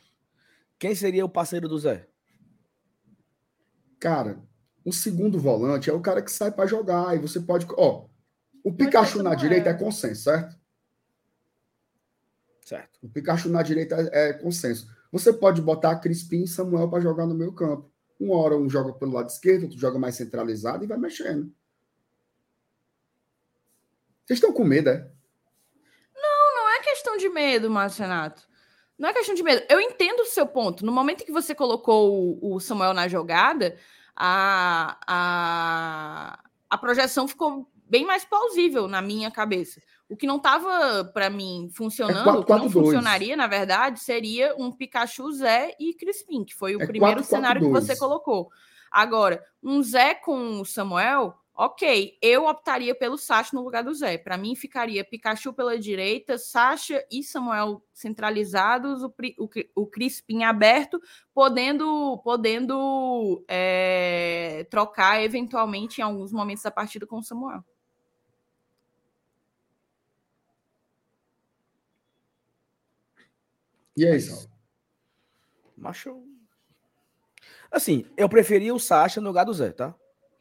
[0.79, 2.09] Quem seria o parceiro do Zé?
[4.01, 4.43] Cara,
[4.85, 7.15] o segundo volante é o cara que sai para jogar.
[7.15, 7.67] E você pode.
[7.77, 8.09] Ó,
[8.65, 9.37] o Pikachu na Samuel.
[9.37, 10.59] direita é consenso, certo?
[12.65, 12.99] Certo.
[13.03, 14.89] O Pikachu na direita é é consenso.
[15.13, 17.93] Você pode botar Crispim e Samuel para jogar no meio campo.
[18.19, 21.53] Uma hora um joga pelo lado esquerdo, outro joga mais centralizado e vai mexendo.
[24.25, 25.11] Vocês estão com medo, é?
[27.13, 28.43] Questão de medo, Márcio Renato.
[28.99, 29.63] Não é questão de medo.
[29.69, 30.85] Eu entendo o seu ponto.
[30.85, 33.77] No momento que você colocou o, Samuel na jogada,
[34.17, 36.39] a, a,
[36.71, 39.81] a projeção ficou bem mais plausível na minha cabeça.
[40.09, 44.01] O que não estava, para mim, funcionando, é 4, o que não funcionaria, na verdade,
[44.01, 47.87] seria um Pikachu Zé e Crispim, que foi o é primeiro 4, cenário 4, que
[47.87, 48.51] você colocou.
[48.91, 51.35] Agora, um Zé com o Samuel,
[51.65, 54.19] ok, eu optaria pelo Sasha no lugar do Zé.
[54.19, 61.01] Para mim, ficaria Pikachu pela direita, Sasha e Samuel centralizados, o, o, o Crispim aberto,
[61.33, 67.65] podendo, podendo é, trocar eventualmente em alguns momentos da partida com o Samuel.
[73.97, 74.51] E aí, Sal?
[75.77, 76.25] Macho.
[77.71, 79.95] Assim, eu preferia o Sasha no lugar do Zé, tá?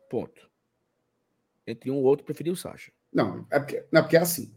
[0.09, 0.50] Ponto.
[1.65, 2.91] Entre um ou outro, preferia o Sasha.
[3.13, 4.53] Não, é porque, não, é porque é assim.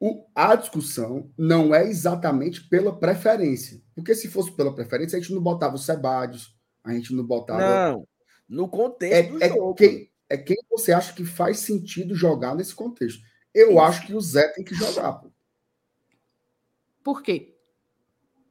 [0.00, 3.82] O, a discussão não é exatamente pela preferência.
[3.94, 7.92] Porque se fosse pela preferência, a gente não botava o Sebadios, a gente não botava.
[7.92, 8.06] Não,
[8.48, 13.20] no contexto é, é Quem, é quem você acha que faz sentido jogar nesse contexto.
[13.52, 13.80] Eu Isso.
[13.80, 15.32] acho que o Zé tem que jogar, pô.
[17.02, 17.56] Por quê?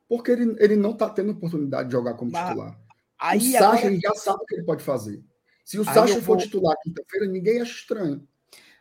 [0.09, 2.79] Porque ele, ele não está tendo oportunidade de jogar como Mas, titular.
[3.19, 3.85] Aí, o Sacha agora...
[3.85, 5.23] ele já sabe o que ele pode fazer.
[5.67, 6.37] Se o aí Sacha for vou...
[6.37, 8.25] titular quinta-feira, ninguém acha estranho.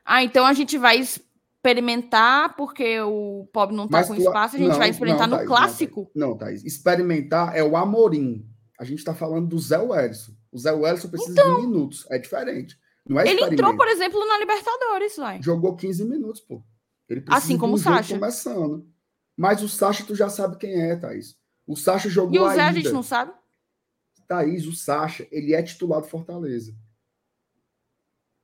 [0.04, 4.20] Ah, então a gente vai experimentar, porque o pobre não está com tu...
[4.20, 6.08] espaço, a gente não, vai experimentar não, no clássico.
[6.14, 6.64] Não, não, Thaís.
[6.64, 8.48] Experimentar é o Amorim.
[8.78, 10.30] A gente está falando do Zé Wellison.
[10.52, 11.56] O Zé Wellison precisa então...
[11.56, 12.06] de minutos.
[12.08, 12.78] É diferente.
[13.04, 15.42] Não é ele entrou, por exemplo, na Libertadores, vai.
[15.42, 16.62] Jogou 15 minutos, pô.
[17.08, 18.14] Ele precisa assim como o Sacha.
[18.14, 18.86] começando.
[19.36, 21.36] Mas o Sacha, tu já sabe quem é, Thaís.
[21.66, 22.66] O Sacha jogou E o Zé ainda.
[22.68, 23.32] a gente não sabe?
[24.26, 26.74] Thaís, o Sacha, ele é titular do Fortaleza.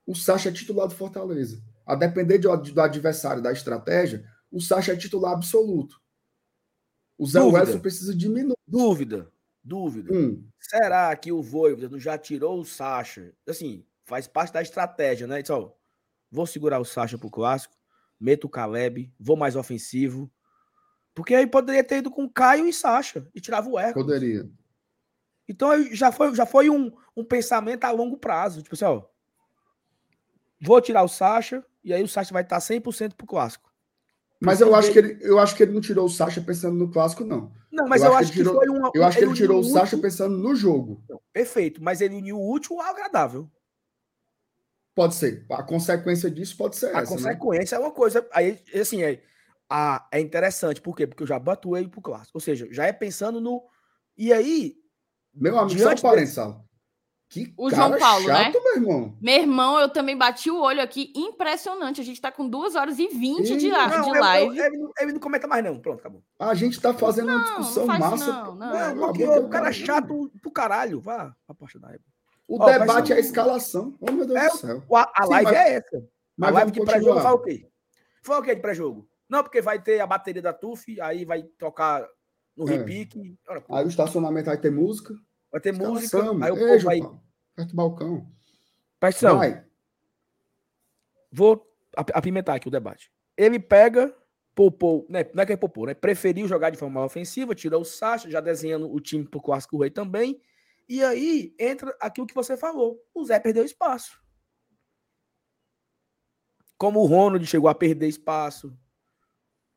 [0.06, 1.62] O Sacha é titular do Fortaleza.
[1.86, 6.00] A depender do, do adversário, da estratégia, o Sacha é titular absoluto.
[7.18, 8.56] O Zé Wellison precisa diminuir.
[8.66, 9.30] Dúvida,
[9.62, 10.12] dúvida.
[10.12, 10.46] Hum.
[10.59, 13.32] Será que o Voivoda já tirou o Sacha?
[13.48, 15.40] Assim, faz parte da estratégia, né?
[15.40, 15.74] Então,
[16.31, 17.74] vou segurar o Sacha pro clássico,
[18.18, 20.31] meto o Caleb, vou mais ofensivo,
[21.15, 24.07] porque aí poderia ter ido com Caio e Sacha e tirava o Hércules.
[24.07, 24.50] Poderia.
[25.52, 28.62] Então já foi, já foi um, um pensamento a longo prazo.
[28.62, 29.02] Tipo assim, ó,
[30.60, 33.70] vou tirar o Sacha e aí o Sacha vai estar 100% pro clássico.
[34.40, 36.90] Mas eu acho, que ele, eu acho que ele não tirou o Sacha pensando no
[36.90, 37.52] clássico, não.
[37.70, 38.90] Não, mas eu, eu acho, que, tirou, foi um.
[38.92, 41.00] Eu acho que ele tirou o Sacha pensando no jogo.
[41.32, 43.48] Perfeito, mas ele uniu o útil ao agradável.
[44.94, 45.47] Pode ser.
[45.50, 46.98] A consequência disso pode ser a essa.
[46.98, 47.06] A né?
[47.06, 47.84] consequência né?
[47.84, 48.26] é uma coisa.
[48.32, 49.22] Aí, assim, é,
[49.70, 50.81] ah, é interessante.
[50.81, 51.06] Por quê?
[51.06, 52.32] Porque eu já bato ele pro clássico.
[52.34, 53.62] Ou seja, já é pensando no.
[54.16, 54.82] E aí.
[55.35, 56.41] Meu amigo, só um desse...
[57.33, 58.44] Que o João Paulo, né?
[58.44, 58.61] chato, né?
[58.62, 59.19] meu irmão.
[59.19, 61.11] Meu irmão, eu também bati o olho aqui.
[61.17, 61.99] Impressionante.
[61.99, 64.59] A gente tá com 2 horas e 20 de, não, de live.
[64.59, 65.81] Eu, eu, ele, ele, não comenta mais, não.
[65.81, 66.23] Pronto, acabou.
[66.39, 68.27] A gente tá fazendo não, uma discussão não massa.
[68.27, 68.94] Não, não.
[68.94, 71.01] não, não o cara é chato pro caralho.
[71.01, 72.05] Vá, aposta da época.
[72.47, 73.94] O oh, debate é a escalação.
[73.99, 74.83] Oh, meu Deus é, do céu.
[74.94, 76.09] A, a Sim, live mas, é essa.
[76.36, 77.69] Mas a live de pré-jogo foi o quê?
[78.23, 79.09] Foi o quê de pré-jogo?
[79.27, 82.07] Não, porque vai ter a bateria da TUF, aí vai tocar
[82.56, 82.76] no é.
[82.76, 83.39] repique.
[83.70, 85.14] Aí o estacionamento vai ter música.
[85.50, 86.18] Vai ter música.
[86.18, 87.00] Aí o povo vai.
[87.55, 88.26] Perto do balcão.
[88.98, 89.39] Paixão.
[89.39, 89.64] Vai.
[91.31, 91.66] Vou
[91.97, 93.10] apimentar aqui o debate.
[93.36, 94.14] Ele pega,
[94.55, 95.24] poupou, né?
[95.34, 95.94] não é que é poupou, né?
[95.94, 99.90] Preferiu jogar de forma ofensiva, tirou o Sacha, já desenhando o time pro Clássico Rei
[99.90, 100.40] também.
[100.89, 103.02] E aí entra aquilo que você falou.
[103.14, 104.20] O Zé perdeu espaço.
[106.76, 108.76] Como o Ronald chegou a perder espaço,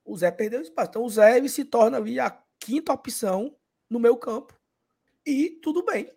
[0.04, 0.90] o Zé perdeu espaço.
[0.90, 2.30] Então o Zé ele se torna ali a
[2.60, 3.56] quinta opção
[3.90, 4.54] no meu campo.
[5.26, 6.12] E tudo bem.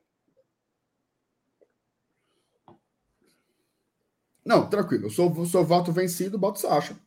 [4.44, 5.06] Não, tranquilo.
[5.06, 6.98] Eu sou, sou voto vencido, boto Sacha.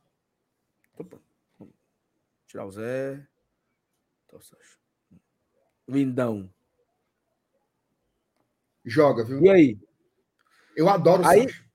[0.97, 1.19] Opa.
[2.45, 3.27] Tirar o Zé.
[4.25, 4.77] Então, Sacha.
[5.87, 6.53] Lindão.
[8.85, 9.41] Joga, viu?
[9.41, 9.79] E aí?
[10.75, 11.65] Eu adoro o aí, Sacha.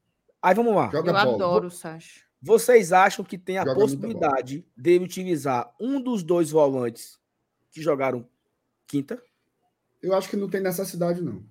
[0.40, 0.88] Aí vamos lá.
[0.90, 1.34] Joga Eu bola.
[1.34, 2.24] adoro o Sacha.
[2.40, 7.18] Vocês acham que tem a Joga possibilidade de utilizar um dos dois volantes
[7.76, 8.26] que jogaram
[8.86, 9.22] quinta?
[10.02, 11.44] Eu acho que não tem necessidade, não.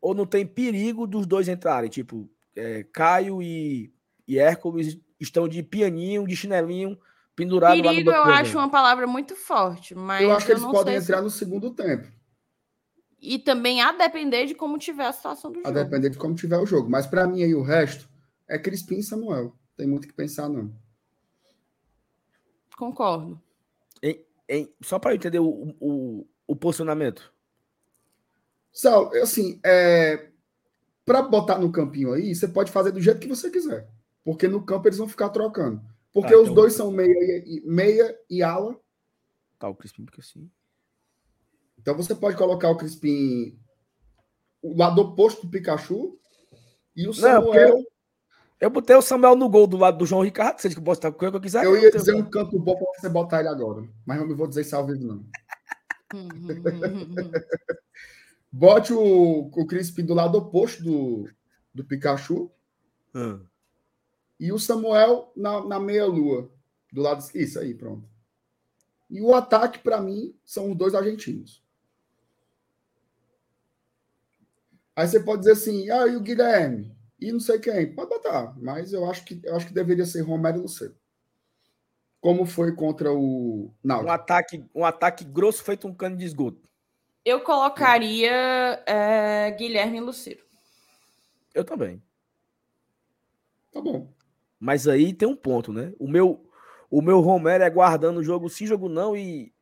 [0.00, 1.88] Ou não tem perigo dos dois entrarem?
[1.88, 3.92] Tipo, é, Caio e,
[4.26, 6.98] e Hércules estão de pianinho, de chinelinho,
[7.36, 10.22] pendurado perigo, lá no Perigo, eu acho uma palavra muito forte, mas.
[10.22, 11.22] Eu acho que eles podem entrar se...
[11.22, 12.08] no segundo tempo.
[13.20, 15.78] E também a depender de como tiver a situação do a jogo.
[15.78, 16.90] A depender de como tiver o jogo.
[16.90, 18.08] Mas para mim aí o resto
[18.48, 20.72] é Crispim e Samuel tem muito que pensar, não.
[22.76, 23.40] Concordo.
[24.80, 27.32] Só para entender o, o, o, posicionamento.
[28.72, 30.30] Sal, assim, é,
[31.04, 33.88] para botar no campinho aí, você pode fazer do jeito que você quiser.
[34.24, 35.82] Porque no campo eles vão ficar trocando.
[36.12, 36.54] Porque ah, os então...
[36.54, 38.78] dois são meia e, meia e ala.
[39.52, 40.50] botar o Crispim, porque assim.
[41.78, 43.58] Então você pode colocar o Crispim
[44.60, 46.18] o lado oposto do Pikachu
[46.96, 47.76] e o Samuel.
[47.76, 47.84] Não,
[48.60, 50.60] eu botei o Samuel no gol do lado do João Ricardo.
[50.60, 51.64] Você que botar o que eu quiser.
[51.64, 54.62] Eu ia dizer um canto bom para você botar ele agora, mas não vou dizer
[54.62, 55.24] isso ao vivo, não.
[58.50, 61.28] Bote o, o Crispim do lado oposto do,
[61.72, 62.50] do Pikachu.
[63.14, 63.44] Hum.
[64.40, 66.50] E o Samuel na, na meia-lua.
[66.92, 67.22] Do lado.
[67.34, 68.08] Isso aí, pronto.
[69.10, 71.62] E o ataque, para mim, são os dois argentinos.
[74.96, 76.97] Aí você pode dizer assim, ah, e o Guilherme?
[77.20, 77.94] E não sei quem.
[77.94, 80.94] Pode botar, mas eu acho que, eu acho que deveria ser Romero e Lucero.
[82.20, 84.08] Como foi contra o Náutico.
[84.08, 86.68] Um ataque, um ataque grosso feito um cano de esgoto.
[87.24, 88.32] Eu colocaria
[88.86, 90.40] é, Guilherme e Lucero.
[91.54, 92.02] Eu também.
[93.72, 94.12] Tá bom.
[94.58, 95.92] Mas aí tem um ponto, né?
[95.98, 96.48] O meu,
[96.90, 99.52] o meu Romero é guardando o jogo sim, jogo não e,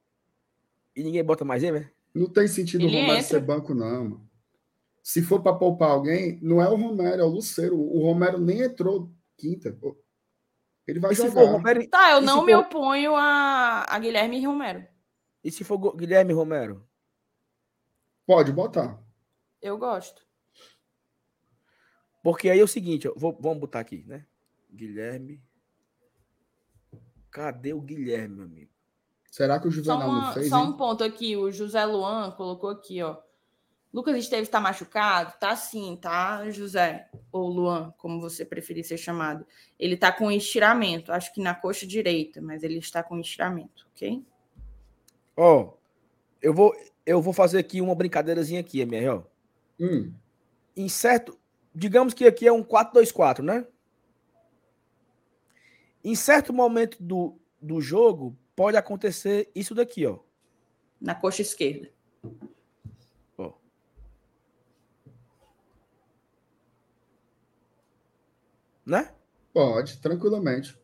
[0.95, 1.91] e ninguém bota mais ele, né?
[2.15, 3.23] Não tem sentido ele o Romero entra.
[3.23, 4.26] ser banco, não, mano.
[5.07, 7.79] Se for para poupar alguém, não é o Romero, é o Lucero.
[7.79, 9.79] O Romero nem entrou quinta.
[10.85, 11.45] Ele vai e jogar.
[11.45, 11.89] Romero...
[11.89, 12.63] Tá, eu e não me for...
[12.63, 14.85] oponho a, a Guilherme e Romero.
[15.45, 16.85] E se for Guilherme e Romero?
[18.27, 19.01] Pode botar.
[19.63, 20.27] Eu gosto.
[22.21, 24.27] Porque aí é o seguinte, vou, vamos botar aqui, né?
[24.69, 25.41] Guilherme.
[27.31, 28.73] Cadê o Guilherme, meu amigo?
[29.31, 30.49] Será que o Juvenal uma, não fez?
[30.49, 30.71] Só hein?
[30.71, 33.25] um ponto aqui, o José Luan colocou aqui, ó.
[33.93, 35.35] Lucas Esteves está machucado?
[35.39, 37.09] Tá sim, tá, José?
[37.33, 39.47] Ou Luan, como você preferir ser chamado.
[39.79, 44.25] Ele está com estiramento, acho que na coxa direita, mas ele está com estiramento, ok?
[45.37, 45.79] Ó, oh,
[46.43, 46.75] eu vou
[47.07, 49.23] eu vou fazer aqui uma brincadeirazinha aqui, MR, ó.
[49.79, 50.13] Hum.
[50.77, 51.39] Em certo,
[51.73, 53.65] digamos que aqui é um 4-2-4, né?
[56.03, 60.19] Em certo momento do, do jogo, pode acontecer isso daqui, ó.
[61.01, 61.91] Na coxa esquerda.
[68.87, 69.11] Né?
[69.53, 70.79] Pode, tranquilamente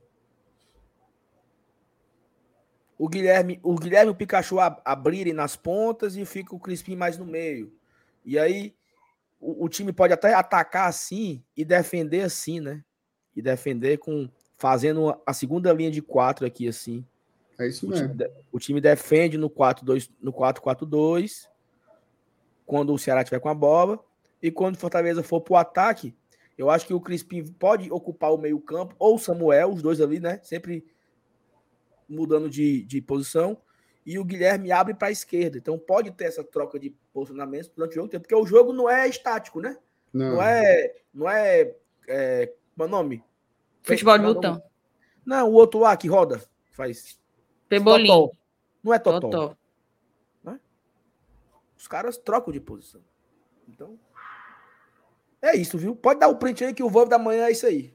[3.02, 7.18] o Guilherme, o Guilherme e o Pikachu abrirem nas pontas e fica o Crispim mais
[7.18, 7.72] no meio.
[8.24, 8.76] E aí
[9.40, 12.84] o, o, time pode até atacar assim e defender assim, né?
[13.34, 17.04] E defender com fazendo a segunda linha de quatro aqui assim.
[17.58, 18.06] É isso mesmo.
[18.06, 21.48] O time, o time defende no 4-2 no 4-4-2
[22.64, 23.98] quando o Ceará tiver com a bola
[24.40, 26.14] e quando o Fortaleza for pro ataque,
[26.56, 30.20] eu acho que o Crispim pode ocupar o meio-campo ou o Samuel, os dois ali,
[30.20, 30.40] né?
[30.42, 30.86] Sempre
[32.08, 33.56] mudando de, de posição,
[34.04, 35.56] e o Guilherme abre para a esquerda.
[35.56, 39.08] Então pode ter essa troca de posicionamentos durante o jogo, porque o jogo não é
[39.08, 39.76] estático, né?
[40.12, 40.94] Não, não é.
[41.14, 41.74] Não é.
[42.08, 43.24] é qual é o nome?
[43.82, 44.62] Futebol de botão.
[45.24, 46.42] Não, o outro lá que roda.
[46.72, 47.18] Faz.
[47.68, 48.08] Pebolim.
[48.82, 49.20] Não é totó.
[49.20, 49.56] totó.
[50.42, 50.60] Né?
[51.78, 53.00] Os caras trocam de posição.
[53.68, 53.98] Então.
[55.42, 55.96] É isso, viu?
[55.96, 57.92] Pode dar o print aí que o voo da manhã é isso aí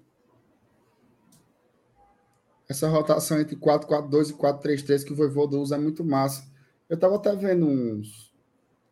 [2.67, 6.43] essa rotação entre 4-4-2 e 4-3-3 que o Voivoda usa é muito massa.
[6.89, 8.33] Eu estava até vendo uns,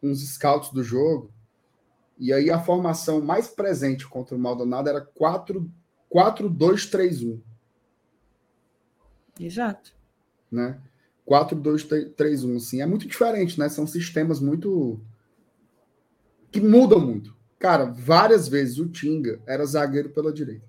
[0.01, 1.29] uns scouts do jogo,
[2.17, 7.41] e aí a formação mais presente contra o Maldonado era 4-2-3-1.
[9.37, 9.93] Exato.
[10.49, 10.79] Né?
[11.27, 12.81] 4-2-3-1, assim.
[12.81, 13.67] É muito diferente, né?
[13.67, 15.01] São sistemas muito...
[16.49, 17.35] que mudam muito.
[17.65, 20.67] Cara, várias vezes o Tinga era zagueiro pela direita.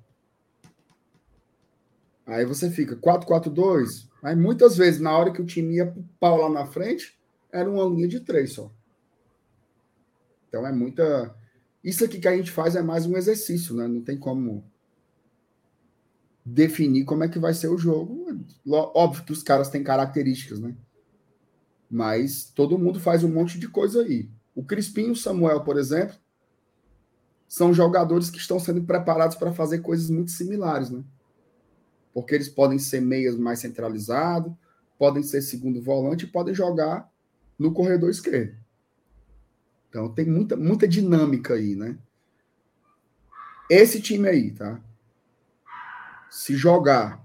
[2.24, 4.08] Aí você fica 4-4-2.
[4.22, 7.20] Aí muitas vezes, na hora que o time ia pro pau lá na frente,
[7.52, 8.72] era uma linha de três só.
[10.48, 11.36] Então é muita.
[11.84, 13.86] Isso aqui que a gente faz é mais um exercício, né?
[13.86, 14.64] Não tem como
[16.42, 18.42] definir como é que vai ser o jogo.
[18.66, 20.74] Óbvio que os caras têm características, né?
[21.90, 24.30] Mas todo mundo faz um monte de coisa aí.
[24.54, 26.16] O Crispim e o Samuel, por exemplo,
[27.48, 31.02] são jogadores que estão sendo preparados para fazer coisas muito similares, né?
[32.16, 34.50] porque eles podem ser meias mais centralizados,
[34.98, 37.06] podem ser segundo volante podem jogar
[37.58, 38.56] no corredor esquerdo.
[39.90, 41.98] Então tem muita, muita dinâmica aí, né?
[43.68, 44.80] Esse time aí, tá?
[46.30, 47.22] Se jogar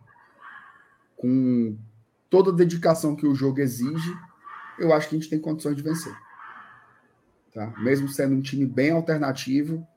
[1.16, 1.78] com
[2.30, 4.14] toda a dedicação que o jogo exige,
[4.78, 6.14] eu acho que a gente tem condições de vencer.
[7.54, 7.74] Tá?
[7.80, 9.88] Mesmo sendo um time bem alternativo,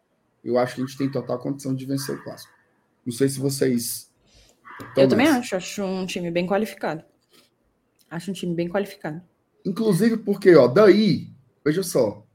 [0.45, 2.53] eu acho que a gente tem total condição de vencer o clássico.
[3.05, 4.13] Não sei se vocês
[4.97, 7.05] eu também acho, acho um time bem qualificado.
[8.11, 9.23] Acho um time bem qualificado.
[9.65, 11.31] Inclusive porque, ó, daí,
[11.65, 12.27] veja só.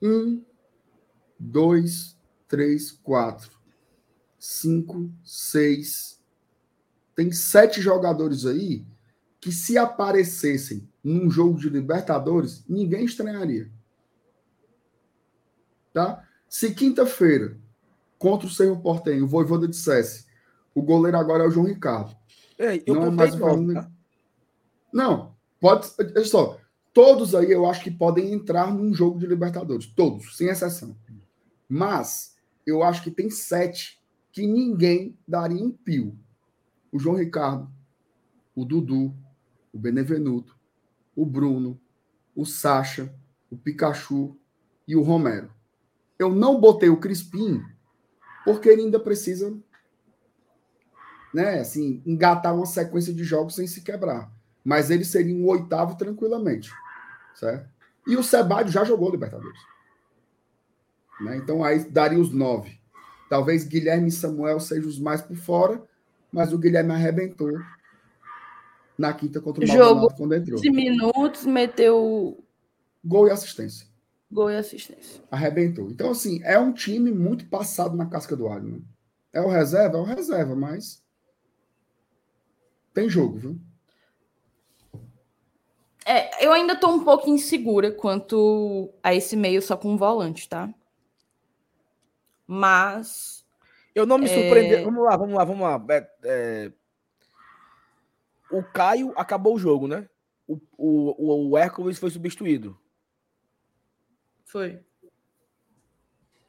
[0.00, 0.42] Um,
[1.38, 2.16] dois,
[2.48, 3.50] três, quatro,
[4.38, 6.20] cinco, seis.
[7.14, 8.84] Tem sete jogadores aí
[9.40, 13.70] que se aparecessem num jogo de Libertadores, ninguém estranharia.
[15.92, 16.26] Tá?
[16.48, 17.56] Se quinta-feira,
[18.18, 20.26] contra o Cerro Portenho, o Voivoda dissesse,
[20.74, 22.16] o goleiro agora é o João Ricardo.
[22.58, 23.74] Ei, eu não é mais o Fernando...
[23.74, 23.90] tá?
[24.92, 25.90] Não, pode.
[25.98, 26.60] Olha só,
[26.92, 29.86] todos aí eu acho que podem entrar num jogo de Libertadores.
[29.86, 30.96] Todos, sem exceção.
[31.68, 36.16] Mas eu acho que tem sete que ninguém daria um pio.
[36.90, 37.70] O João Ricardo,
[38.54, 39.14] o Dudu,
[39.72, 40.56] o Benevenuto,
[41.16, 41.80] o Bruno,
[42.34, 43.14] o Sacha,
[43.50, 44.36] o Pikachu
[44.86, 45.50] e o Romero.
[46.22, 47.62] Eu não botei o Crispim
[48.44, 49.54] porque ele ainda precisa
[51.32, 54.30] né, assim, engatar uma sequência de jogos sem se quebrar.
[54.64, 56.70] Mas ele seria um oitavo tranquilamente.
[57.34, 57.68] Certo?
[58.06, 59.58] E o Sebádio já jogou Libertadores.
[61.20, 61.36] Né?
[61.36, 62.78] Então aí daria os nove.
[63.28, 65.82] Talvez Guilherme e Samuel sejam os mais por fora,
[66.30, 67.58] mas o Guilherme arrebentou
[68.98, 70.60] na quinta contra o Maldonado quando entrou.
[70.60, 72.44] 15 minutos, meteu
[73.02, 73.86] gol e assistência.
[74.32, 75.22] Gol e assistência.
[75.30, 75.90] Arrebentou.
[75.90, 78.64] Então, assim, é um time muito passado na casca do alho.
[78.64, 78.80] Né?
[79.30, 79.98] É o reserva?
[79.98, 81.02] É o reserva, mas
[82.94, 83.60] tem jogo, viu?
[86.04, 90.72] É, eu ainda tô um pouco insegura quanto a esse meio só com volante, tá?
[92.46, 93.44] Mas.
[93.94, 94.28] Eu não me é...
[94.28, 94.82] surpreendi.
[94.82, 95.84] Vamos lá, vamos lá, vamos lá.
[95.90, 96.72] É, é...
[98.50, 100.08] O Caio acabou o jogo, né?
[100.48, 102.78] O, o, o Hércules foi substituído.
[104.52, 104.78] Foi.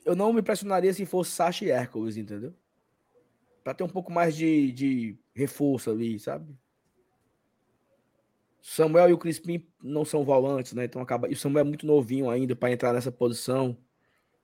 [0.04, 2.54] Eu não me impressionaria se fosse Sacha e Hércules, entendeu?
[3.64, 6.54] Pra ter um pouco mais de, de reforço ali, sabe?
[8.62, 10.84] Samuel e o Crispim não são volantes, né?
[10.84, 11.30] Então acaba.
[11.30, 13.78] E o Samuel é muito novinho ainda para entrar nessa posição,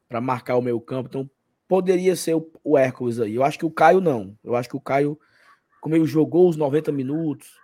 [0.08, 1.10] para marcar o meio campo.
[1.10, 1.30] Então
[1.68, 3.36] poderia ser o, o Hércules aí.
[3.36, 4.38] Eu acho que o Caio não.
[4.42, 5.20] Eu acho que o Caio,
[5.82, 7.60] como ele jogou os 90 minutos,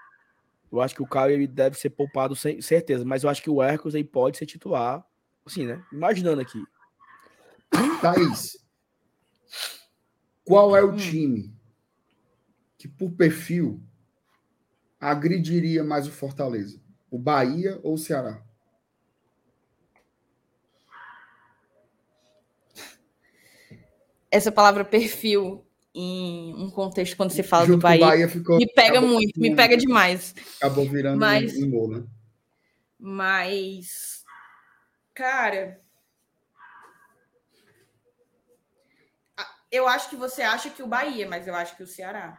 [0.70, 3.06] eu acho que o Caio ele deve ser poupado sem certeza.
[3.06, 5.06] Mas eu acho que o Hércules aí pode ser titular.
[5.46, 5.84] Assim, né?
[5.92, 6.64] Imaginando aqui.
[8.02, 8.58] Thaís,
[10.44, 10.96] qual é o hum.
[10.96, 11.56] time
[12.78, 13.82] que, por perfil,
[15.00, 16.82] agrediria mais o Fortaleza?
[17.12, 18.46] O Bahia ou o Ceará?
[24.36, 28.68] essa palavra perfil em um contexto quando se fala Junto do Bahia, Bahia ficou, me
[28.68, 30.36] pega muito, me pega demais.
[30.58, 32.04] Acabou virando mas, um, um né?
[33.00, 34.15] Mas,
[35.16, 35.82] cara,
[39.72, 42.38] eu acho que você acha que o Bahia, mas eu acho que o Ceará.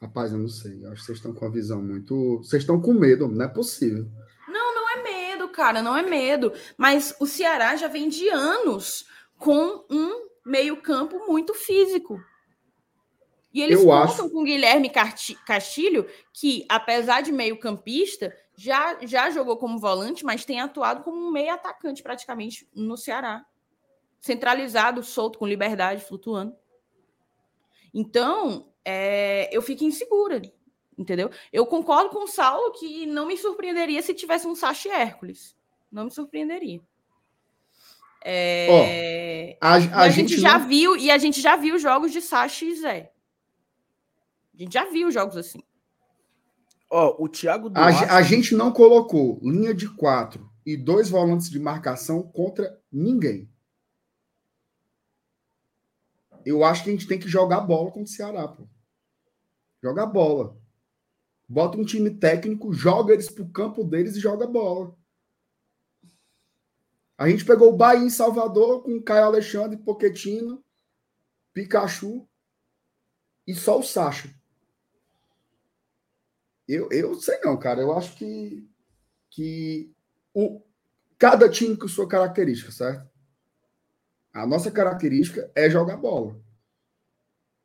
[0.00, 0.84] Rapaz, eu não sei.
[0.84, 2.38] Eu acho que vocês estão com a visão muito.
[2.38, 4.10] Vocês estão com medo, não é possível
[5.52, 6.52] cara, não é medo.
[6.76, 9.06] Mas o Ceará já vem de anos
[9.38, 12.20] com um meio-campo muito físico.
[13.54, 14.30] E eles eu contam acho...
[14.30, 14.90] com o Guilherme
[15.46, 21.30] Castilho, que, apesar de meio-campista, já, já jogou como volante, mas tem atuado como um
[21.30, 23.44] meio atacante praticamente no Ceará.
[24.20, 26.54] Centralizado, solto, com liberdade, flutuando.
[27.92, 30.40] Então, é, eu fico insegura
[31.02, 31.30] entendeu?
[31.52, 35.56] Eu concordo com o Saulo que não me surpreenderia se tivesse um Sachi Hércules.
[35.90, 36.80] Não me surpreenderia.
[38.24, 39.58] É...
[39.60, 40.68] Oh, a, a, a, gente, gente já não...
[40.68, 43.12] viu e a gente já viu jogos de Sachi e Zé.
[44.54, 45.62] A gente já viu jogos assim.
[46.94, 48.04] Ó, oh, o Thiago Duarte...
[48.04, 53.50] a, a gente não colocou linha de quatro e dois volantes de marcação contra ninguém.
[56.44, 58.68] Eu acho que a gente tem que jogar bola contra o Ceará, pô.
[59.82, 60.54] Joga bola.
[61.48, 64.94] Bota um time técnico, joga eles pro campo deles e joga bola.
[67.16, 70.62] A gente pegou o Bahia em Salvador com Caio Alexandre, Poquetino,
[71.54, 72.28] Pikachu
[73.46, 74.41] e só o Sacha.
[76.72, 77.82] Eu, eu sei não, cara.
[77.82, 78.66] Eu acho que,
[79.28, 79.94] que
[80.32, 80.62] o,
[81.18, 83.10] cada time com sua característica, certo?
[84.32, 86.40] A nossa característica é jogar bola.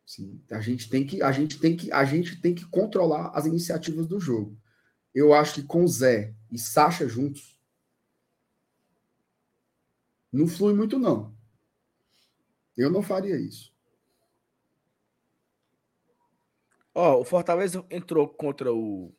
[0.06, 3.45] Sim, a gente tem que a gente tem que a gente tem que controlar as
[3.45, 4.60] iniciativas do jogo.
[5.16, 7.58] Eu acho que com Zé e Sacha juntos
[10.32, 11.34] não flui muito não.
[12.76, 13.74] Eu não faria isso.
[16.98, 19.14] Ó, oh, o Fortaleza entrou contra o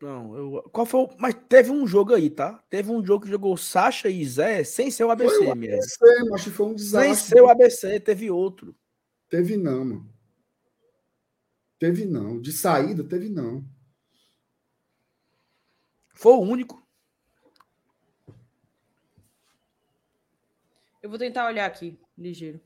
[0.00, 0.62] Não, eu.
[0.70, 1.10] Qual foi o...
[1.18, 2.62] Mas teve um jogo aí, tá?
[2.70, 5.98] Teve um jogo que jogou Sacha e Zé sem ser o ABC, foi o ABC
[6.04, 6.34] mesmo.
[6.36, 7.16] Acho que foi um desastre.
[7.16, 8.76] Sem ser o ABC, teve outro.
[9.28, 10.14] Teve não, mano.
[11.80, 12.40] Teve não.
[12.40, 13.64] De saída, teve não.
[16.14, 16.80] Foi o único.
[21.02, 22.60] Eu vou tentar olhar aqui, ligeiro.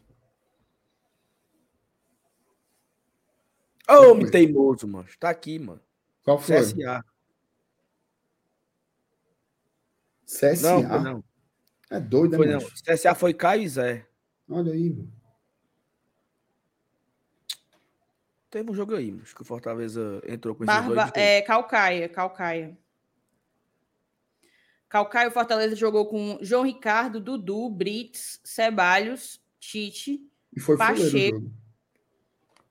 [3.98, 5.06] Ô, homem teimoso, mano.
[5.18, 5.80] Tá aqui, mano.
[6.22, 6.56] Qual foi?
[6.56, 7.04] CSA.
[10.26, 10.62] CSA.
[10.62, 11.24] Não, foi não.
[11.90, 12.60] É doido, Foi né, não.
[12.60, 14.06] CSA foi Caio e Zé.
[14.48, 15.12] Olha aí, mano.
[18.50, 21.12] Teve um jogo aí, acho que o Fortaleza entrou com esses Barba, dois.
[21.14, 22.76] é, Calcaia, Calcaia.
[24.90, 30.20] Calcaia, o Fortaleza jogou com João Ricardo, Dudu, Brits, Ceballos, Tite,
[30.54, 31.50] E foi Pacheco.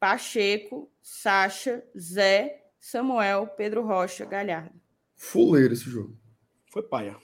[0.02, 4.74] Pacheco, Sacha, Zé, Samuel, Pedro Rocha, Galhardo.
[5.16, 6.18] Fuleiro esse jogo.
[6.74, 7.16] Foi paia.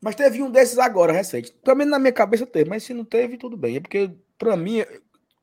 [0.00, 1.50] Mas teve um desses agora, recente.
[1.64, 3.78] Também na minha cabeça teve, mas se não teve, tudo bem.
[3.78, 4.08] É porque,
[4.38, 4.84] pra mim,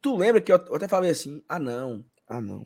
[0.02, 2.66] tu lembra que eu eu até falei assim: ah, não, ah, não.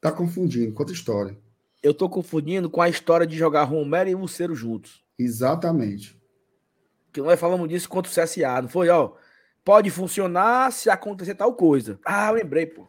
[0.00, 0.74] Tá confundindo.
[0.74, 1.38] Conta história.
[1.80, 5.04] Eu tô confundindo com a história de jogar Romero e Lucero juntos.
[5.16, 6.20] Exatamente.
[7.12, 8.88] Que nós falamos disso contra o CSA, não foi?
[8.88, 9.12] Ó,
[9.66, 11.98] pode funcionar se acontecer tal coisa.
[12.04, 12.88] Ah, lembrei, pô.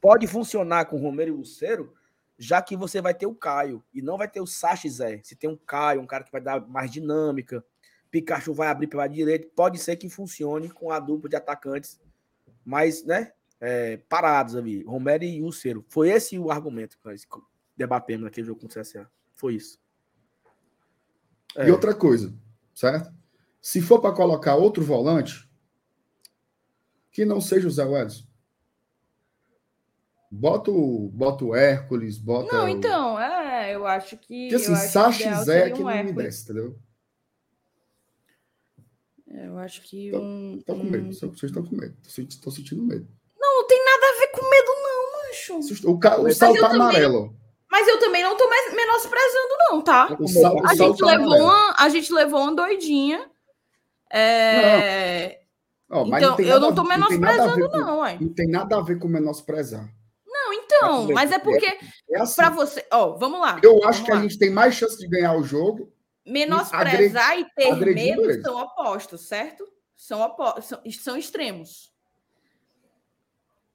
[0.00, 1.94] Pode funcionar com Romero e Lucero,
[2.36, 5.20] já que você vai ter o Caio e não vai ter o Sacha Zé.
[5.22, 7.64] Se tem um Caio, um cara que vai dar mais dinâmica,
[8.10, 12.00] Pikachu vai abrir pela direita, pode ser que funcione com a dupla de atacantes
[12.64, 15.84] mais, né, é, parados ali, Romero e Lucero.
[15.88, 17.24] Foi esse o argumento que nós
[17.76, 19.08] debatemos naquele jogo com o CSA.
[19.36, 19.78] Foi isso.
[21.56, 21.68] É.
[21.68, 22.34] E outra coisa,
[22.74, 23.14] certo?
[23.62, 25.48] Se for para colocar outro volante,
[27.14, 28.24] que não seja o Zé Welles.
[30.30, 32.52] Bota o, bota o Hércules, bota.
[32.52, 34.48] Não, o- então, é, eu acho que.
[34.50, 36.76] Porque assim, Sacha e Zé seria que um não me desce, entendeu?
[39.30, 40.60] É, Eu acho que Tô- um.
[40.66, 41.12] Tô com um- medo.
[41.14, 41.96] Vocês estão com medo.
[42.42, 43.06] Tô sentindo medo.
[43.38, 45.12] Não, não tem nada a ver com medo, não,
[45.62, 45.88] mancho.
[45.90, 46.18] O, ca...
[46.18, 47.36] o Mas sal eu tá também- amarelo.
[47.70, 50.16] Mas eu também não tô mais menosprezando, não, tá?
[50.18, 51.44] O sal, o A gente, tá levou amarelo.
[51.44, 53.28] uma, a gente levou uma doidinha.
[54.12, 55.43] É, Ó,
[56.06, 58.18] mas então, tem eu não ver menosprezando, com- não, ué.
[58.20, 59.88] Não tem nada a ver com menosprezar.
[60.26, 61.44] Não, então, bem, mas é bem.
[61.44, 61.78] porque,
[62.10, 62.34] É assim.
[62.36, 62.84] pra você.
[62.90, 63.60] Ó, vamos lá.
[63.62, 65.92] Eu acho que a gente tem mais chance de ganhar o jogo.
[66.26, 68.42] Menosprezar e ter agredindo medo eles.
[68.42, 69.64] são opostos, certo?
[69.94, 70.60] São, opo...
[70.62, 71.92] são, são extremos.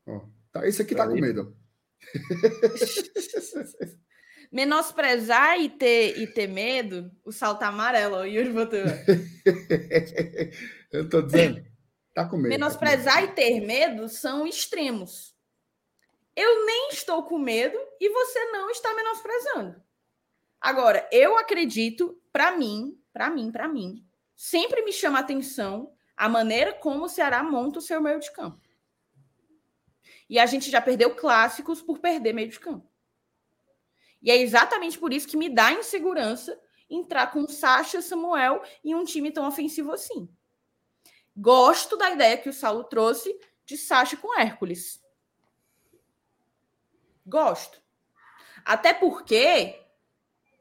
[0.07, 0.19] Ó,
[0.51, 1.21] tá, esse aqui tá com Aí.
[1.21, 1.55] medo.
[4.51, 8.79] Menosprezar e ter, e ter medo, o salto amarelo, o Yuri botou.
[10.91, 11.63] Eu tô dizendo.
[12.13, 12.49] Tá com medo.
[12.49, 15.35] Menosprezar e ter medo são extremos.
[16.35, 19.83] Eu nem estou com medo e você não está menosprezando.
[20.61, 24.05] Agora, eu acredito, para mim, para mim, para mim,
[24.35, 28.61] sempre me chama atenção a maneira como o Ceará monta o seu meio de campo.
[30.29, 32.89] E a gente já perdeu clássicos por perder meio de campo.
[34.21, 39.03] E é exatamente por isso que me dá insegurança entrar com Sacha, Samuel e um
[39.03, 40.27] time tão ofensivo assim.
[41.39, 43.33] Gosto da ideia que o Saulo trouxe
[43.65, 45.01] de Sacha com Hércules.
[47.25, 47.81] Gosto.
[48.65, 49.79] Até porque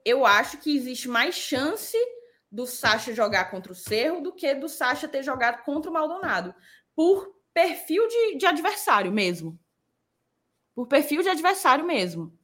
[0.05, 1.97] eu acho que existe mais chance
[2.51, 6.55] do Sacha jogar contra o Cerro do que do Sacha ter jogado contra o Maldonado.
[6.95, 9.59] Por perfil de, de adversário mesmo.
[10.77, 12.39] Por perfil de adversário mesmo.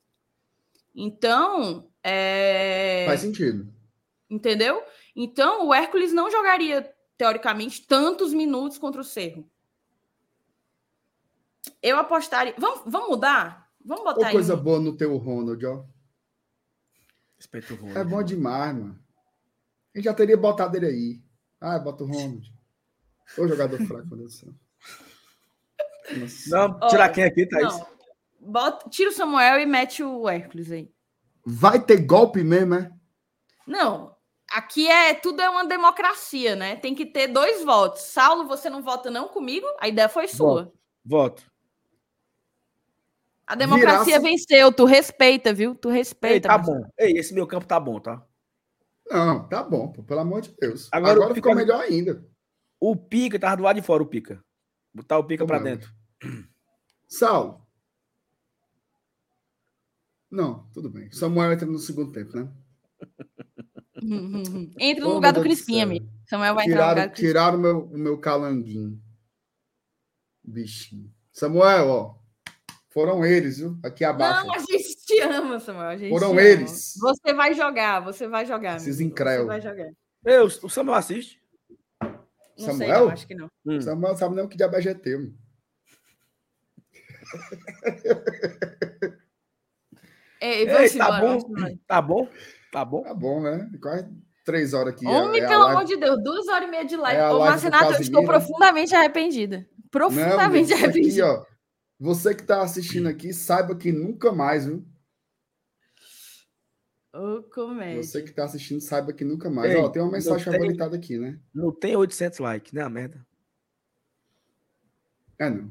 [0.93, 3.05] Então, é...
[3.07, 3.73] Faz sentido.
[4.29, 4.83] Entendeu?
[5.15, 9.49] Então, o Hércules não jogaria, teoricamente, tantos minutos contra o Cerro.
[11.83, 12.55] Eu apostaria.
[12.59, 13.71] Vamos, vamos mudar?
[13.85, 15.85] Vamos botar Ou coisa boa no teu Ronald, ó.
[17.37, 17.99] Respeito o Ronald.
[17.99, 18.99] É bom demais, mano.
[19.95, 21.23] A gente já teria botado ele aí.
[21.61, 22.53] Ah, bota o Ronald.
[23.39, 24.55] Ô jogador fraco, meu Deus do céu.
[26.49, 27.73] Não, tirar quem aqui, Thaís?
[27.73, 27.95] Não.
[28.41, 30.93] Bota, tira o Samuel e mete o Hércules aí.
[31.47, 32.93] Vai ter golpe mesmo, é?
[33.67, 34.14] Não.
[34.55, 36.77] Aqui é tudo é uma democracia, né?
[36.77, 38.03] Tem que ter dois votos.
[38.03, 39.67] Saulo, você não vota não comigo?
[39.81, 40.73] A ideia foi sua.
[41.05, 41.43] Voto.
[43.45, 44.73] A democracia Virasse- venceu.
[44.73, 45.75] Tu respeita, viu?
[45.75, 46.49] Tu Ei, respeita.
[46.49, 46.83] tá Marcelo.
[46.83, 46.91] bom.
[46.99, 48.25] Ei, esse meu campo tá bom, tá?
[49.11, 50.89] Não, tá bom, pô, pelo amor de Deus.
[50.93, 52.25] Agora Agora, ficou Pica- melhor ainda.
[52.79, 54.43] O Pica tava do lado de fora, o Pica.
[54.95, 55.59] Botar o Pica é?
[55.61, 55.93] dentro.
[57.09, 57.67] Saulo.
[60.31, 61.11] Não, tudo bem.
[61.13, 62.49] Samuel entra no segundo tempo, né?
[64.79, 66.07] Entra no Oh, lugar do Crispim, amigo.
[66.27, 69.01] Samuel vai entrar no lugar Tiraram, do tiraram o meu, o meu calanguinho.
[70.43, 71.13] Bichinho.
[71.33, 72.15] Samuel, ó.
[72.91, 73.77] Foram eles, viu?
[73.83, 74.47] Aqui abaixo.
[74.47, 75.89] Não, a gente te ama, Samuel.
[75.89, 76.43] A gente Foram ama.
[76.43, 76.95] eles.
[77.01, 78.77] Você vai jogar, você vai jogar.
[78.77, 79.11] Esses amigo.
[79.13, 79.41] incréus.
[79.41, 79.91] Você vai jogar.
[80.25, 81.43] Eu, o Samuel assiste.
[82.01, 82.13] Não
[82.57, 83.05] sei, Samuel?
[83.07, 83.51] não, acho que não.
[83.67, 83.81] Hum.
[83.81, 85.35] Samuel sabe nem o que diabo é GT, mano.
[90.41, 91.27] Ei, Ei, tá embora, bom?
[91.39, 91.79] vamos embora.
[91.87, 92.29] Tá bom?
[92.75, 93.03] Tá bom?
[93.05, 93.71] Tá bom, né?
[93.81, 94.11] Quase
[94.45, 95.07] três horas aqui.
[95.07, 97.21] Homem, é a pelo live- amor de Deus, duas horas e meia de live.
[97.21, 99.59] É Ô, Marcenato, eu estou profundamente arrependida.
[99.59, 101.27] Não, Profundamente amigo, isso aqui, arrependida.
[101.29, 101.47] ó.
[102.01, 104.85] Você que está assistindo aqui, saiba que nunca mais, viu?
[107.13, 108.03] Ô, comédia.
[108.03, 109.71] Você que está assistindo, saiba que nunca mais.
[109.73, 111.39] Ei, Ó, tem uma mensagem não tem- favoritada aqui, né?
[111.55, 112.83] Não tem 800 likes, né?
[112.83, 113.25] A merda.
[115.39, 115.71] É, não.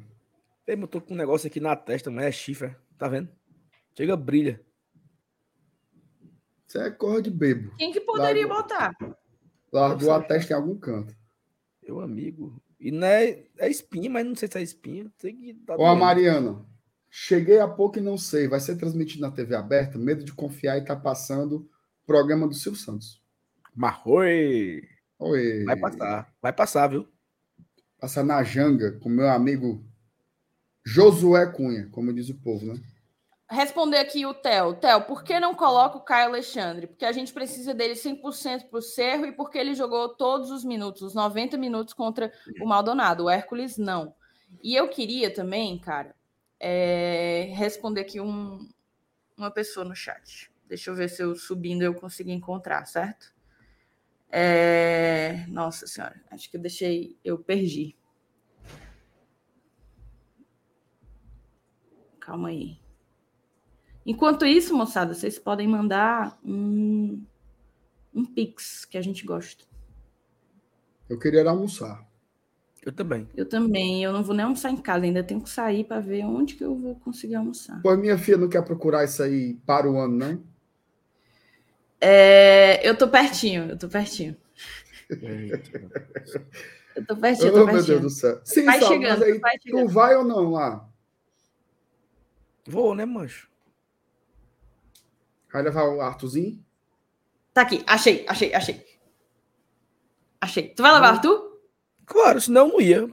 [0.65, 2.73] Ei, eu tô com um negócio aqui na testa, mas é chifre.
[2.97, 3.27] Tá vendo?
[3.97, 4.61] Chega, brilha.
[6.73, 7.71] Isso é corra de bebo.
[7.77, 8.63] Quem que poderia Largou.
[8.63, 8.97] botar?
[9.71, 11.15] Largou a testa em algum canto.
[11.83, 12.59] Meu amigo.
[12.79, 15.05] E não é, é espinha, mas não sei se é espinha.
[15.19, 15.95] Sei que tá Ó, a.
[15.95, 16.65] Mariana.
[17.11, 18.47] Cheguei há pouco e não sei.
[18.47, 19.99] Vai ser transmitido na TV aberta?
[19.99, 23.21] Medo de confiar e tá passando o programa do Silvio Santos.
[23.75, 24.81] Marroi!
[25.19, 25.65] Oi.
[25.65, 26.33] Vai passar.
[26.41, 27.07] Vai passar, viu?
[27.99, 29.85] Passar na janga com meu amigo
[30.83, 32.81] Josué Cunha, como diz o povo, né?
[33.49, 34.73] Responder aqui o Theo.
[34.75, 36.87] Theo, por que não coloca o Caio Alexandre?
[36.87, 41.01] Porque a gente precisa dele 100% pro Cerro e porque ele jogou todos os minutos,
[41.01, 42.31] os 90 minutos contra
[42.61, 43.25] o Maldonado.
[43.25, 44.15] O Hércules, não.
[44.63, 46.15] E eu queria também, cara,
[46.59, 48.67] é, responder aqui um-
[49.37, 50.49] uma pessoa no chat.
[50.67, 53.33] Deixa eu ver se eu subindo eu consigo encontrar, certo?
[54.31, 57.95] É, Nossa senhora, acho que eu deixei, eu perdi.
[62.19, 62.79] Calma aí.
[64.05, 67.23] Enquanto isso, moçada, vocês podem mandar um,
[68.13, 69.63] um pix que a gente gosta.
[71.09, 72.05] Eu queria ir almoçar.
[72.85, 73.27] Eu também.
[73.35, 76.25] Eu também, eu não vou nem almoçar em casa, ainda tenho que sair para ver
[76.25, 77.79] onde que eu vou conseguir almoçar.
[77.81, 80.43] Pois minha filha não quer procurar isso aí para o ano, não?
[82.01, 84.35] É, eu tô pertinho, eu tô pertinho.
[86.95, 88.39] Eu tô pertinho, eu Oh, tô meu Deus do céu.
[88.45, 89.89] Sim, Vai Sal, chegando, mas aí vai tu chegando.
[89.89, 90.87] vai ou não lá?
[92.67, 93.49] Vou, né, mancho?
[95.53, 96.59] Vai levar o Arthurzinho?
[97.53, 98.83] Tá aqui, achei, achei, achei.
[100.41, 100.69] Achei.
[100.73, 101.15] Tu vai levar, Hum.
[101.15, 101.59] Arthur?
[102.05, 103.09] Claro, senão eu não ia.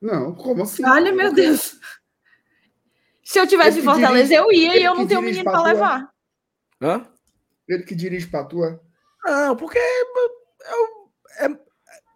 [0.00, 0.84] Não, como assim?
[0.86, 1.76] Olha, meu Deus.
[3.24, 5.42] Se eu tivesse Ele em Fortaleza, dirige- eu ia ele e eu não tenho menino
[5.44, 6.10] pra levar.
[6.80, 7.06] Hã?
[7.68, 8.80] Ele que dirige pra tua.
[9.24, 11.10] Não, porque eu-
[11.40, 11.58] é-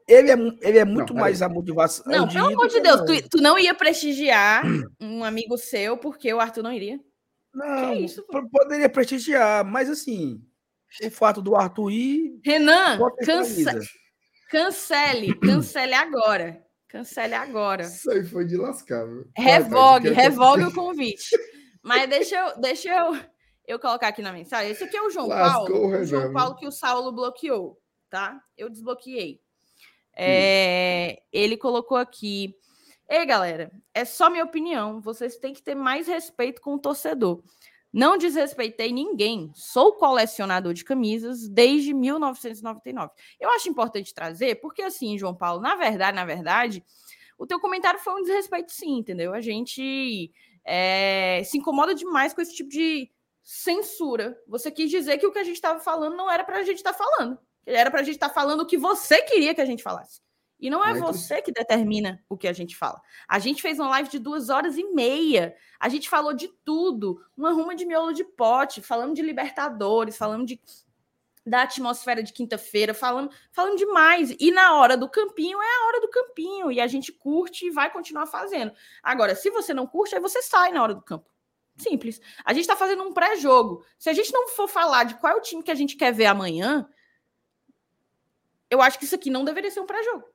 [0.07, 1.21] ele, é, mu- ele é muito peraí.
[1.21, 2.05] mais a motivação.
[2.07, 3.07] Não, de pelo amor de Deus, não.
[3.07, 4.63] tu, tu não ia prestigiar
[5.01, 6.99] um amigo seu porque o Arthur não iria?
[7.55, 8.41] Não, Que isso, pô?
[8.43, 10.41] po- poderia prestigiar, mas assim,
[11.05, 12.41] o fato do Arthur ir.
[12.45, 13.65] Renan, cance-
[14.51, 16.65] cancele, cancele agora.
[16.89, 17.85] Cancele agora.
[17.85, 19.07] Isso aí foi de lascar.
[19.07, 19.27] viu?
[19.37, 21.37] Vai, Revogue, tu quer- revogue o convite.
[21.83, 23.19] Mas deixa eu, deixa eu,
[23.67, 24.71] eu colocar aqui na mensagem.
[24.71, 25.97] Esse aqui é o João Lascou Paulo.
[26.01, 26.33] O João?
[26.35, 28.39] Paulo que o Saulo bloqueou, tá?
[28.59, 29.41] Eu desbloqueei.
[30.13, 30.17] Hum.
[30.17, 32.55] É, ele colocou aqui.
[33.15, 34.99] Ei, galera, é só minha opinião.
[34.99, 37.43] Vocês têm que ter mais respeito com o torcedor.
[37.93, 39.53] Não desrespeitei ninguém.
[39.55, 43.13] Sou colecionador de camisas desde 1999.
[43.39, 46.83] Eu acho importante trazer, porque assim, João Paulo, na verdade, na verdade,
[47.37, 49.35] o teu comentário foi um desrespeito, sim, entendeu?
[49.35, 50.33] A gente
[50.65, 53.11] é, se incomoda demais com esse tipo de
[53.45, 54.41] censura.
[54.49, 56.79] Você quis dizer que o que a gente estava falando não era para a gente
[56.79, 57.39] estar falando.
[57.67, 60.22] Era para a gente estar falando o que você queria que a gente falasse.
[60.63, 63.03] E não é você que determina o que a gente fala.
[63.27, 65.57] A gente fez uma live de duas horas e meia.
[65.81, 67.21] A gente falou de tudo.
[67.37, 70.61] Uma ruma de miolo de pote, falando de Libertadores, falando de
[71.45, 74.37] da atmosfera de quinta-feira, falando, falando demais.
[74.39, 76.71] E na hora do campinho é a hora do campinho.
[76.71, 78.73] E a gente curte e vai continuar fazendo.
[79.03, 81.29] Agora, se você não curte, aí você sai na hora do campo.
[81.77, 82.21] Simples.
[82.45, 83.85] A gente está fazendo um pré-jogo.
[83.99, 86.13] Se a gente não for falar de qual é o time que a gente quer
[86.13, 86.89] ver amanhã,
[88.71, 90.32] eu acho que isso aqui não deveria ser um pré-jogo.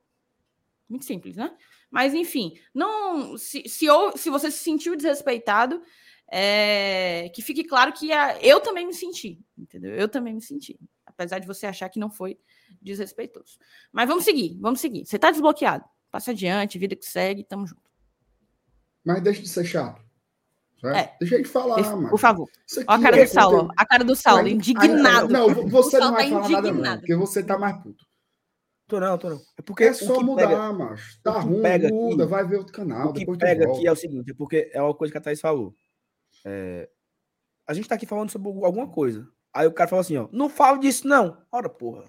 [0.90, 1.53] Muito simples, né?
[1.91, 5.82] Mas, enfim, não se, se, ou- se você se sentiu desrespeitado,
[6.32, 9.93] é, que fique claro que a- eu também me senti, entendeu?
[9.95, 10.80] Eu também me senti.
[11.06, 12.38] Apesar de você achar que não foi
[12.82, 13.57] desrespeitoso.
[13.91, 15.06] Mas vamos seguir, vamos seguir.
[15.06, 15.83] Você tá desbloqueado.
[16.11, 17.82] Passa adiante, vida que segue, tamo junto.
[19.03, 20.01] Mas deixa de ser chato.
[20.83, 21.16] É.
[21.19, 22.09] Deixa ele falar, Por- mano.
[22.09, 22.48] Por favor.
[22.88, 25.25] Ó a cara é do Saulo, conteúdo- a cara do Saulo, indignado.
[25.27, 26.69] aí- não, você O não Saulo vai tá falar nada, não.
[26.69, 26.99] indignado.
[27.01, 28.06] Porque você tá mais puto.
[28.88, 29.41] Tô não, tô não.
[29.57, 31.22] É porque É o só que mudar, pega- macho.
[31.22, 33.09] Tá ruim, pega muda, aqui- vai ver outro canal.
[33.09, 35.41] o que pega aqui é o seguinte, é porque é uma coisa que a Thaís
[35.41, 35.75] falou.
[36.45, 36.90] É,
[37.67, 39.27] a gente tá aqui falando sobre alguma coisa.
[39.53, 41.38] Aí o cara fala assim, ó, não fala disso não.
[41.51, 42.06] Ora, porra.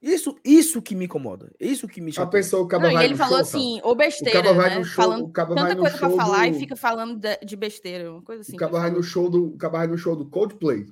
[0.00, 1.52] Isso, isso que me incomoda.
[1.60, 2.30] Isso que me A chateia.
[2.42, 4.70] pessoa, o cara Não, e vai ele no falou show, assim, ô besteira, O vai
[4.70, 4.78] né?
[4.78, 7.36] no show- falando o vai tanta no coisa pra falar do- e fica falando de,
[7.56, 8.54] besteira, uma coisa assim.
[8.54, 10.86] O cara ele vai no show do, o cara vai no show do Coldplay,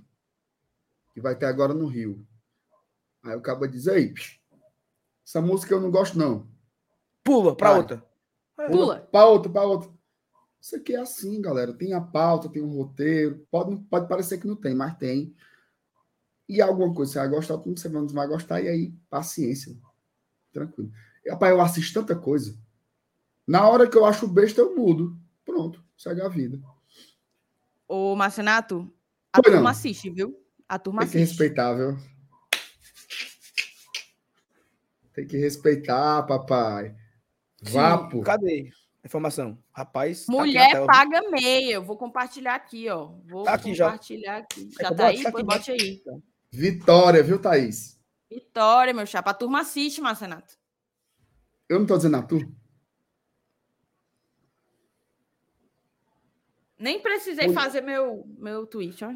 [1.13, 2.25] que vai ter agora no Rio.
[3.25, 4.40] Aí o cara diz, ei, psh,
[5.31, 6.49] essa música eu não gosto não.
[7.23, 7.79] Pula pra Vai.
[7.79, 8.05] outra.
[8.69, 8.99] Pula.
[9.13, 9.89] Pra outra, pra outra.
[10.61, 11.73] Isso aqui é assim, galera.
[11.73, 13.47] Tem a pauta, tem um roteiro.
[13.49, 15.33] Pode, pode parecer que não tem, mas tem.
[16.49, 19.73] E alguma coisa você vai gostar, como você não vai gostar, e aí, paciência.
[20.53, 20.91] Tranquilo.
[21.25, 22.59] E, Rapaz, eu assisto tanta coisa
[23.47, 25.17] Na hora que eu acho besta, eu mudo.
[25.45, 26.61] Pronto, segue a vida.
[27.87, 28.93] Ô, Marcenato,
[29.33, 29.69] a Foi, turma não.
[29.71, 30.37] assiste, viu?
[30.69, 31.31] A turma Tem que assiste.
[31.39, 31.97] respeitar, viu?
[35.13, 36.95] Tem que respeitar, papai.
[37.63, 38.23] Vapo.
[38.23, 38.71] Cadê
[39.05, 39.59] informação?
[39.73, 40.27] Rapaz.
[40.27, 40.87] tá Mulher tela.
[40.87, 41.75] paga meia.
[41.75, 43.07] Eu vou compartilhar aqui, ó.
[43.27, 43.87] Vou Tá aqui já.
[43.87, 44.71] compartilhar aqui.
[44.79, 45.21] É Já eu tá aí?
[45.21, 46.03] aqui Pois bote aí.
[46.53, 48.01] Vitória, viu, Thaís?
[48.31, 49.31] Vitória, meu chapa.
[49.31, 50.55] A turma assiste, Marcenato.
[51.69, 52.39] Eu não tô dizendo a tu.
[56.79, 59.13] Nem precisei Mulher- fazer meu, meu tweet, ó.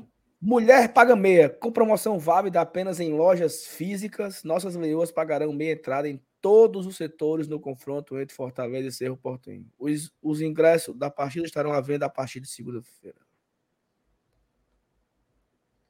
[0.46, 1.48] Mulher paga meia.
[1.48, 6.98] Com promoção válida apenas em lojas físicas, nossas leoas pagarão meia entrada em todos os
[6.98, 9.66] setores no confronto entre Fortaleza e Cerro Portenho.
[9.78, 13.16] Os, os ingressos da partida estarão à venda a partir de segunda-feira.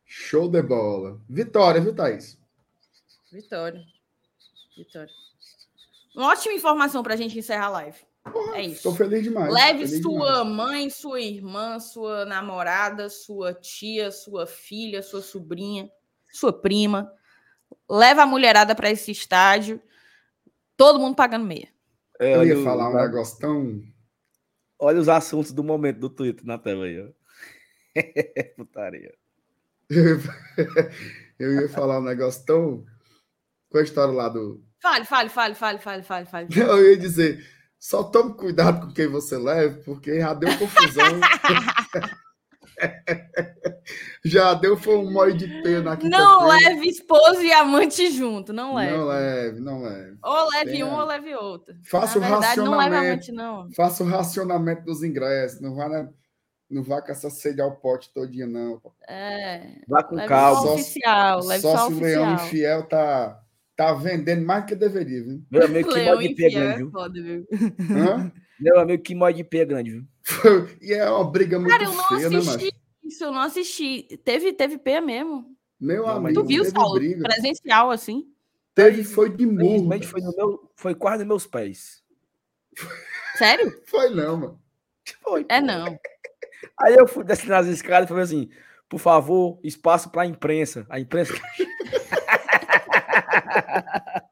[0.05, 1.21] Show de bola.
[1.29, 2.39] Vitória, viu, Thaís?
[3.33, 3.85] Vitória.
[4.77, 5.13] Vitória.
[6.15, 7.99] Uma ótima informação pra gente encerrar a live.
[8.55, 8.77] É isso.
[8.77, 9.53] Estou feliz demais.
[9.53, 10.57] Leve feliz sua demais.
[10.57, 15.91] mãe, sua irmã, sua namorada, sua tia, sua filha, sua sobrinha,
[16.33, 17.13] sua prima.
[17.89, 19.81] Leva a mulherada para esse estádio.
[20.77, 21.69] Todo mundo pagando meia.
[22.19, 23.83] É, Eu olha ia falar um negócio tão.
[24.79, 27.09] Olha os assuntos do momento do Twitter na tela aí, ó.
[28.57, 29.15] Putaria.
[31.39, 32.85] Eu ia falar um negócio tão.
[33.69, 34.63] Com a história lá do.
[34.81, 36.49] Fale, fale, fale, fale, fale, fale, fale.
[36.57, 37.45] Eu ia dizer,
[37.87, 41.05] só tome cuidado com quem você leva, porque já deu confusão.
[44.25, 46.09] já deu foi um mói de pena aqui.
[46.09, 48.97] Não leve esposo e amante junto, não leve.
[48.97, 50.17] Não leve, não leve.
[50.23, 51.75] Ou leve Tem um ou leve outro.
[51.85, 53.13] Faça Na o verdade, não leve racionamento.
[53.13, 53.71] amante, não.
[53.73, 55.61] Faça o racionamento dos ingressos.
[55.61, 56.09] Não vá, na-
[56.71, 58.81] não vá com essa sede ao pote todinha, não.
[59.09, 60.61] É, Vá com leve calma.
[60.61, 63.39] só Só- oficial, leve só, Só se o leão infiel tá,
[63.77, 65.43] tá vendendo mais do que deveria, viu?
[65.51, 66.91] Meu amigo, que mod de pé grande, é viu?
[66.91, 67.47] foda, viu?
[67.91, 68.33] Hã?
[68.59, 70.07] Meu amigo, que mod de pé grande, viu?
[70.81, 72.77] e é uma briga muito Cara, eu não feia, né, assisti macho?
[73.05, 74.19] isso, eu não assisti.
[74.25, 75.55] Teve, teve P mesmo.
[75.81, 76.95] Meu Não, amigo, Tu viu, teve Saulo?
[76.95, 77.23] briga.
[77.25, 78.27] Presencial, assim.
[78.75, 79.63] Teve, foi de murro.
[79.65, 82.03] Infelizmente foi, no meu, foi quase nos meus pés.
[83.37, 83.73] Sério?
[83.87, 84.61] Foi não, mano.
[85.23, 85.45] Foi.
[85.49, 85.67] É pô.
[85.67, 85.99] não.
[86.81, 88.51] Aí eu fui descendo as escadas e falei assim:
[88.89, 90.87] por favor, espaço para a imprensa.
[90.89, 91.35] A imprensa.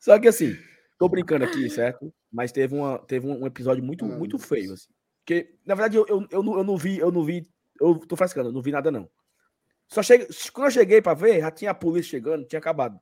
[0.00, 0.56] Só que assim,
[0.98, 2.12] tô brincando aqui, certo?
[2.30, 4.72] Mas teve, uma, teve um episódio muito, Ah, muito feio.
[4.72, 4.88] Assim.
[5.24, 7.48] Porque, na verdade, eu, eu, eu, não, eu não vi, eu não vi.
[7.80, 9.08] Eu tô frescando, eu não vi nada, não.
[9.86, 13.00] Só cheguei, quando eu cheguei para ver, já tinha a polícia chegando, tinha acabado.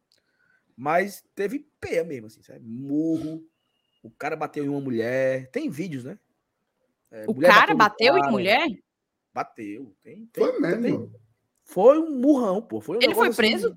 [0.76, 2.60] Mas teve pé mesmo, assim, sabe?
[2.64, 3.42] Murro.
[4.02, 5.50] O cara bateu em uma mulher.
[5.50, 6.18] Tem vídeos, né?
[7.10, 8.30] É, O cara bateu em cara.
[8.30, 8.66] mulher?
[9.34, 9.96] Bateu.
[10.02, 10.82] Tem, tem, Foi mesmo.
[10.82, 11.25] tem-.
[11.66, 12.80] Foi um murrão, pô.
[12.80, 13.76] Foi um Ele foi assim- preso?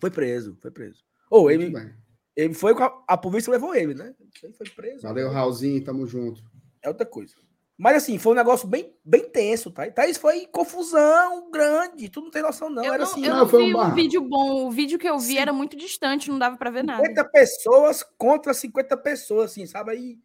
[0.00, 1.02] Foi preso, foi preso.
[1.30, 1.94] Ou Muito ele,
[2.36, 4.14] ele foi com a, a polícia levou ele, né?
[4.42, 5.02] Ele foi preso.
[5.02, 6.42] Valeu, Raulzinho, tamo junto.
[6.82, 7.34] É outra coisa.
[7.78, 9.90] Mas assim, foi um negócio bem, bem tenso, tá?
[9.90, 12.08] Tá, isso foi confusão grande.
[12.08, 12.82] Tu não tem noção, não.
[12.84, 14.66] eu Era não, assim, eu não, não foi um vi um vídeo bom.
[14.66, 15.38] O vídeo que eu vi Sim.
[15.38, 17.02] era muito distante, não dava pra ver nada.
[17.02, 19.90] 50 pessoas contra 50 pessoas, assim, sabe?
[19.92, 20.18] Aí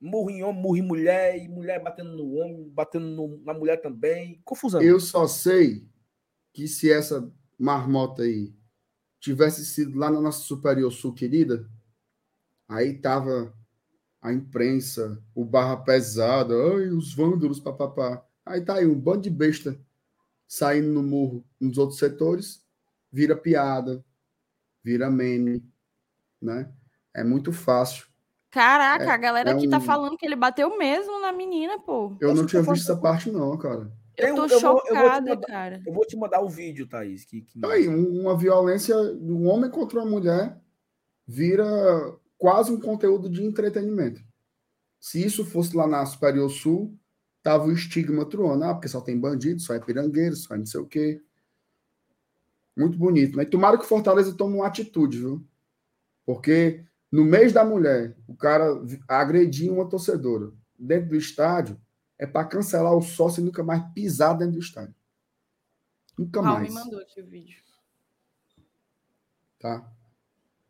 [0.00, 3.80] murro em homem, murro em mulher, e mulher batendo no homem, batendo no- na mulher
[3.80, 4.40] também.
[4.44, 4.80] Confusão.
[4.82, 5.84] Eu só sei
[6.52, 8.54] que se essa marmota aí
[9.20, 11.68] tivesse sido lá na nossa Superior Sul querida,
[12.68, 13.52] aí tava
[14.20, 18.24] a imprensa, o barra pesada, ai, os vândalos, papapá.
[18.44, 19.78] Aí tá aí um bando de besta
[20.46, 22.64] saindo no murro nos outros setores,
[23.12, 24.04] vira piada,
[24.82, 25.62] vira meme,
[26.40, 26.72] né?
[27.14, 28.06] É muito fácil.
[28.50, 31.78] Caraca, É- a galera é aqui tá um- falando que ele bateu mesmo na menina,
[31.78, 32.16] pô.
[32.20, 33.92] Eu não Poxa, tinha eu visto essa parte não, cara.
[34.18, 35.82] Eu Eu- tô eu vou- eu vou chocada, mandar- cara.
[35.86, 37.24] Eu vou te mandar o vídeo, Thaís.
[37.24, 40.58] Que, que Tá aí, um- uma violência de um homem contra uma mulher
[41.26, 41.64] vira
[42.36, 44.20] quase um conteúdo de entretenimento.
[45.00, 46.98] Se isso fosse lá na Superior Sul,
[47.42, 50.66] tava o estigma truando, ah, porque só tem bandido, só é pirangueiro, só é não
[50.66, 51.20] sei o quê.
[52.76, 53.42] Muito bonito, né?
[53.42, 55.44] E tomara que o Fortaleza tome uma atitude, viu?
[56.24, 61.80] Porque no mês da mulher, o cara agredir uma torcedora dentro do estádio
[62.18, 64.94] é para cancelar o sócio e nunca mais pisar dentro do estádio.
[66.18, 66.74] Nunca me mais.
[66.74, 67.62] mandou aqui o vídeo.
[69.60, 69.88] Tá?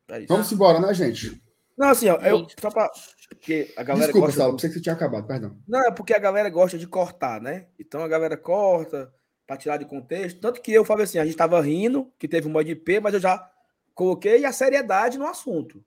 [0.09, 0.28] É isso.
[0.28, 1.43] Vamos embora, né, gente?
[1.77, 2.91] Não, assim, ó, eu, só pra.
[3.28, 4.41] Porque a galera Desculpa, gosta.
[4.41, 5.57] Saulo, pensei que você tinha acabado, perdão.
[5.67, 7.68] Não, é porque a galera gosta de cortar, né?
[7.78, 9.12] Então a galera corta
[9.47, 10.41] pra tirar de contexto.
[10.41, 13.15] Tanto que eu falei assim, a gente tava rindo, que teve um mod IP, mas
[13.15, 13.51] eu já
[13.94, 15.85] coloquei a seriedade no assunto.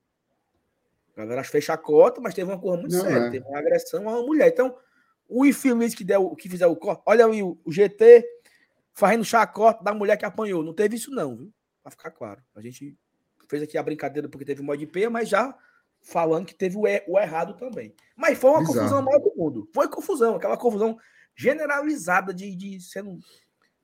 [1.16, 3.28] A galera fez chacota, mas teve uma coisa muito Não, séria.
[3.28, 3.30] é.
[3.32, 4.48] Teve uma agressão a uma mulher.
[4.48, 4.76] Então,
[5.32, 7.02] o infeliz que, deu, que fizer o corte.
[7.06, 8.26] Olha aí o, o GT
[8.94, 10.64] fazendo chacota da mulher que apanhou.
[10.64, 11.54] Não teve isso, não, viu?
[11.82, 12.42] Pra ficar claro.
[12.56, 12.98] A gente
[13.50, 15.58] fez aqui a brincadeira porque teve mod IP, mas já
[16.02, 17.94] falando que teve o, er o errado também.
[18.16, 18.78] Mas foi uma Bizarro.
[18.78, 19.70] confusão maior do mundo.
[19.74, 20.98] Foi confusão, aquela confusão
[21.36, 23.18] generalizada de, de sendo.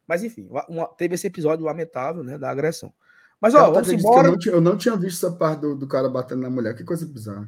[0.06, 2.94] Mas enfim, uma, teve esse episódio lamentável, né, da agressão.
[3.40, 4.28] Mas, ó, vamos embora.
[4.28, 6.76] Eu não, tinha, eu não, tinha, visto essa parte do, do, cara batendo na mulher.
[6.76, 7.48] Que coisa bizarra.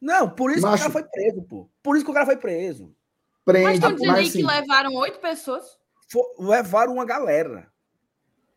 [0.00, 0.84] Não, por isso Macho...
[0.84, 1.68] que o cara foi preso, pô.
[1.82, 2.94] Por isso que o cara foi preso.
[3.48, 5.78] Prende, mas estão dizendo aí que levaram oito pessoas?
[6.06, 7.72] For, levaram uma galera.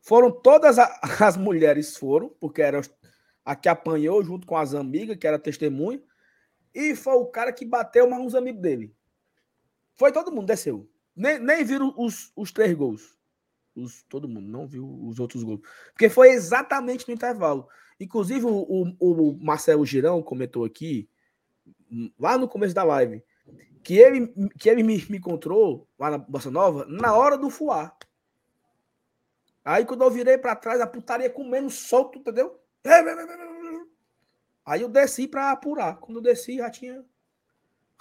[0.01, 2.81] Foram todas a, as mulheres foram, porque era
[3.45, 6.03] a que apanhou junto com as amigas, que era testemunha,
[6.75, 8.93] e foi o cara que bateu mais uns amigos dele.
[9.95, 10.89] Foi todo mundo, desceu.
[11.15, 13.17] Nem, nem viram os, os três gols.
[13.73, 15.61] Os, todo mundo não viu os outros gols.
[15.93, 17.65] Porque foi exatamente no intervalo.
[17.97, 21.09] Inclusive, o, o, o Marcelo Girão comentou aqui,
[22.19, 23.23] lá no começo da live,
[23.84, 24.27] que ele,
[24.58, 27.95] que ele me, me encontrou lá na Bossa Nova na hora do fuar.
[29.64, 32.60] Aí quando eu virei para trás, a putaria comendo solto, entendeu?
[34.66, 35.98] Aí eu desci para apurar.
[35.98, 37.03] Quando eu desci, já tinha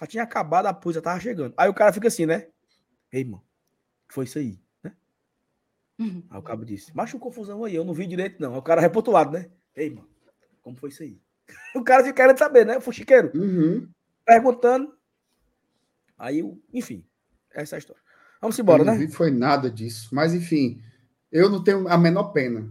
[0.01, 1.53] já tinha acabado a pus, já tava chegando.
[1.57, 2.49] Aí o cara fica assim, né?
[3.13, 3.45] Ei, mano,
[4.09, 4.97] foi isso aí, né?
[5.99, 6.25] Uhum.
[6.31, 8.55] Aí o cabo disse, macho confusão aí, eu não vi direito não.
[8.55, 9.51] Aí o cara reportou lado, né?
[9.77, 10.09] Ei, mano,
[10.63, 11.21] como foi isso aí?
[11.77, 12.81] o cara fica querendo saber, né?
[12.81, 13.31] Fuxiqueiro.
[13.35, 13.91] Uhum.
[14.25, 14.99] Perguntando.
[16.21, 16.43] Aí,
[16.73, 17.03] enfim,
[17.51, 18.03] essa é a história.
[18.43, 18.97] Vamos embora, né?
[18.97, 20.11] Não foi nada disso.
[20.13, 20.83] Mas, enfim,
[21.33, 22.71] eu não tenho a menor pena.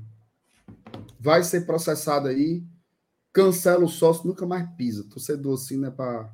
[1.20, 2.64] Vai ser processado aí.
[3.34, 5.04] Cancela o sócio, nunca mais pisa.
[5.10, 6.32] Torcedor assim não é para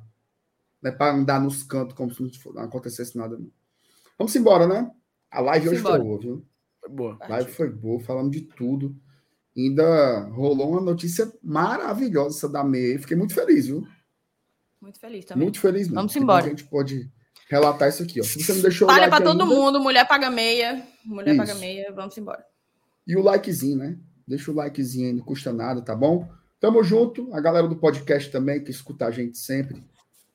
[0.82, 3.38] não é para andar nos cantos como se não acontecesse nada.
[3.38, 3.50] Não.
[4.18, 4.90] Vamos embora, né?
[5.30, 6.02] A live Vamos hoje embora.
[6.02, 6.46] foi boa, viu?
[6.80, 7.18] Foi boa.
[7.20, 8.96] A live foi boa, falando de tudo.
[9.56, 12.98] Ainda rolou uma notícia maravilhosa essa da meia.
[12.98, 13.86] Fiquei muito feliz, viu?
[14.80, 15.44] Muito feliz também.
[15.44, 15.94] Muito feliz mesmo.
[15.94, 16.46] Vamos embora.
[16.46, 17.10] A gente pode
[17.48, 18.24] relatar isso aqui, ó.
[18.24, 21.38] Se você não deixou Olha like para todo ainda, mundo, mulher paga meia, mulher isso.
[21.38, 22.44] paga meia, vamos embora.
[23.06, 23.98] E o likezinho, né?
[24.26, 26.28] Deixa o likezinho aí, não custa nada, tá bom?
[26.58, 29.84] Tamo junto, a galera do podcast também que escuta a gente sempre.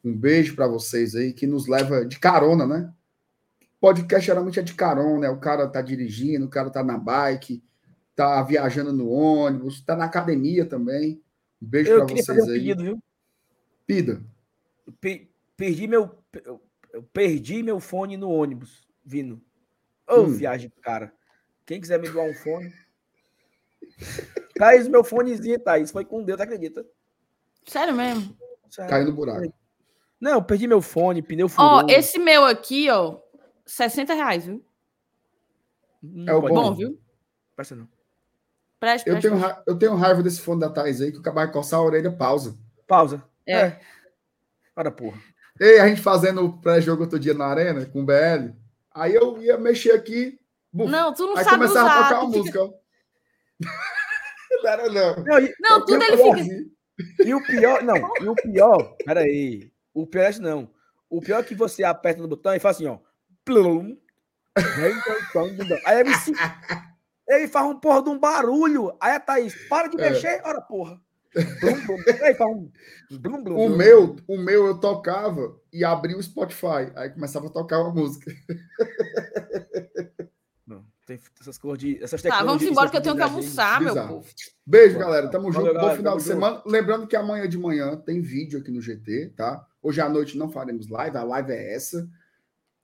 [0.03, 2.91] Um beijo para vocês aí que nos leva de carona, né?
[3.79, 5.29] Podcast geralmente é de carona, né?
[5.29, 7.63] O cara tá dirigindo, o cara tá na bike,
[8.15, 11.21] tá viajando no ônibus, tá na academia também.
[11.61, 12.59] Um beijo para vocês fazer um aí.
[12.59, 13.03] Pedido, viu?
[13.85, 14.21] Pida.
[15.57, 16.17] Perdi meu
[16.93, 19.41] eu perdi meu fone no ônibus vindo.
[20.07, 20.33] Ô, oh, hum.
[20.33, 21.13] viagem, cara.
[21.65, 22.73] Quem quiser me doar um fone.
[24.55, 25.91] Thaís, meu fonezinho, Thaís.
[25.91, 26.85] Foi com Deus, acredita?
[27.65, 28.35] Sério mesmo?
[28.69, 28.89] Sério.
[28.89, 29.53] Caiu no buraco.
[30.19, 31.69] Não, eu perdi meu fone, pneu furou.
[31.69, 33.17] Ó, esse meu aqui, ó,
[33.65, 34.63] 60 reais, viu?
[36.27, 36.99] É o bom, bom viu?
[37.55, 37.87] Presta não.
[38.79, 39.35] Preste, eu, tenho
[39.67, 42.11] eu tenho raiva desse fone da Thais aí, que o cara vai coçar a orelha,
[42.11, 42.57] pausa.
[42.87, 43.23] Pausa.
[43.45, 43.53] É.
[43.53, 43.81] é.
[44.81, 45.21] Para, porra.
[45.59, 48.49] Ei, a gente fazendo o pré-jogo outro dia na arena, com o BL.
[48.91, 50.39] Aí eu ia mexer aqui.
[50.73, 52.59] Buf, não, tu não aí sabe começava usar, a tocar uma música.
[54.63, 55.23] não era, não.
[55.23, 57.27] Não, e, não tudo ele fica...
[57.27, 59.71] E o pior, não, e o pior, peraí.
[59.93, 60.67] O pior é não.
[61.07, 62.97] O pior é que você aperta no botão e faz assim, ó.
[63.45, 63.95] Plum.
[65.85, 66.11] Aí ele,
[67.27, 68.97] ele faz um porra de um barulho.
[68.99, 70.09] Aí a Thaís, para de é.
[70.09, 70.99] mexer, ora porra.
[73.09, 73.55] Blum, blum.
[73.55, 77.93] o meu, o meu eu tocava e abria o Spotify, aí começava a tocar uma
[77.93, 78.31] música.
[80.67, 83.95] Não, tem essas coisas de essas Tá, vamos embora que eu tenho que almoçar, meu
[83.95, 84.27] povo.
[84.65, 85.29] Beijo, galera.
[85.29, 85.73] Tamo junto.
[85.73, 86.61] Bom final de semana.
[86.65, 89.65] Lembrando que amanhã de manhã tem vídeo aqui no GT, tá?
[89.81, 92.09] Hoje à noite não faremos live, a live é essa.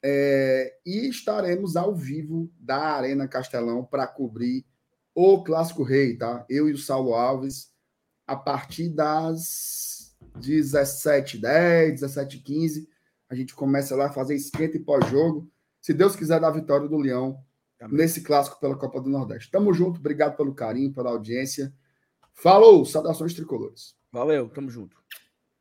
[0.04, 0.76] É...
[0.86, 4.64] e estaremos ao vivo da Arena Castelão para cobrir
[5.14, 6.46] o Clássico Rei, tá?
[6.48, 7.76] Eu e o Saulo Alves
[8.28, 12.88] a partir das 17h10, 17h15.
[13.30, 15.50] A gente começa lá a fazer esquenta e pós-jogo.
[15.82, 17.42] Se Deus quiser dar a vitória do Leão
[17.80, 17.98] Amém.
[17.98, 19.50] nesse clássico pela Copa do Nordeste.
[19.50, 21.74] Tamo junto, obrigado pelo carinho, pela audiência.
[22.34, 23.96] Falou, saudações tricolores.
[24.12, 24.98] Valeu, tamo junto.